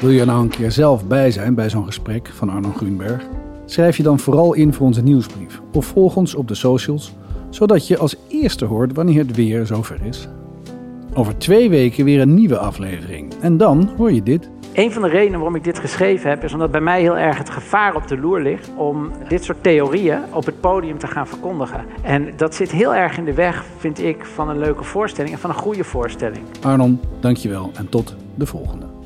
Wil 0.00 0.10
je 0.10 0.20
er 0.20 0.26
nou 0.26 0.42
een 0.42 0.48
keer 0.48 0.72
zelf 0.72 1.04
bij 1.06 1.30
zijn 1.30 1.54
bij 1.54 1.70
zo'n 1.70 1.84
gesprek 1.84 2.30
van 2.34 2.48
Arnon 2.48 2.74
Grunberg? 2.74 3.22
Schrijf 3.66 3.96
je 3.96 4.02
dan 4.02 4.18
vooral 4.18 4.54
in 4.54 4.74
voor 4.74 4.86
onze 4.86 5.02
nieuwsbrief 5.02 5.60
of 5.72 5.86
volg 5.86 6.16
ons 6.16 6.34
op 6.34 6.48
de 6.48 6.54
socials, 6.54 7.12
zodat 7.50 7.86
je 7.86 7.98
als 7.98 8.16
eerste 8.28 8.64
hoort 8.64 8.94
wanneer 8.94 9.18
het 9.18 9.36
weer 9.36 9.66
zover 9.66 9.98
is. 10.04 10.28
Over 11.14 11.38
twee 11.38 11.70
weken 11.70 12.04
weer 12.04 12.20
een 12.20 12.34
nieuwe 12.34 12.58
aflevering 12.58 13.32
en 13.40 13.56
dan 13.56 13.90
hoor 13.96 14.12
je 14.12 14.22
dit. 14.22 14.50
Een 14.72 14.92
van 14.92 15.02
de 15.02 15.08
redenen 15.08 15.38
waarom 15.38 15.54
ik 15.54 15.64
dit 15.64 15.78
geschreven 15.78 16.30
heb, 16.30 16.44
is 16.44 16.52
omdat 16.52 16.70
bij 16.70 16.80
mij 16.80 17.00
heel 17.00 17.18
erg 17.18 17.38
het 17.38 17.50
gevaar 17.50 17.94
op 17.94 18.08
de 18.08 18.18
loer 18.18 18.40
ligt 18.40 18.70
om 18.76 19.10
dit 19.28 19.44
soort 19.44 19.62
theorieën 19.62 20.18
op 20.32 20.46
het 20.46 20.60
podium 20.60 20.98
te 20.98 21.06
gaan 21.06 21.26
verkondigen. 21.26 21.84
En 22.02 22.32
dat 22.36 22.54
zit 22.54 22.70
heel 22.70 22.94
erg 22.94 23.18
in 23.18 23.24
de 23.24 23.34
weg, 23.34 23.64
vind 23.78 24.02
ik, 24.02 24.24
van 24.24 24.48
een 24.48 24.58
leuke 24.58 24.84
voorstelling 24.84 25.34
en 25.34 25.40
van 25.40 25.50
een 25.50 25.56
goede 25.56 25.84
voorstelling. 25.84 26.42
Arnon, 26.62 27.00
dankjewel 27.20 27.70
en 27.74 27.88
tot 27.88 28.16
de 28.34 28.46
volgende. 28.46 28.99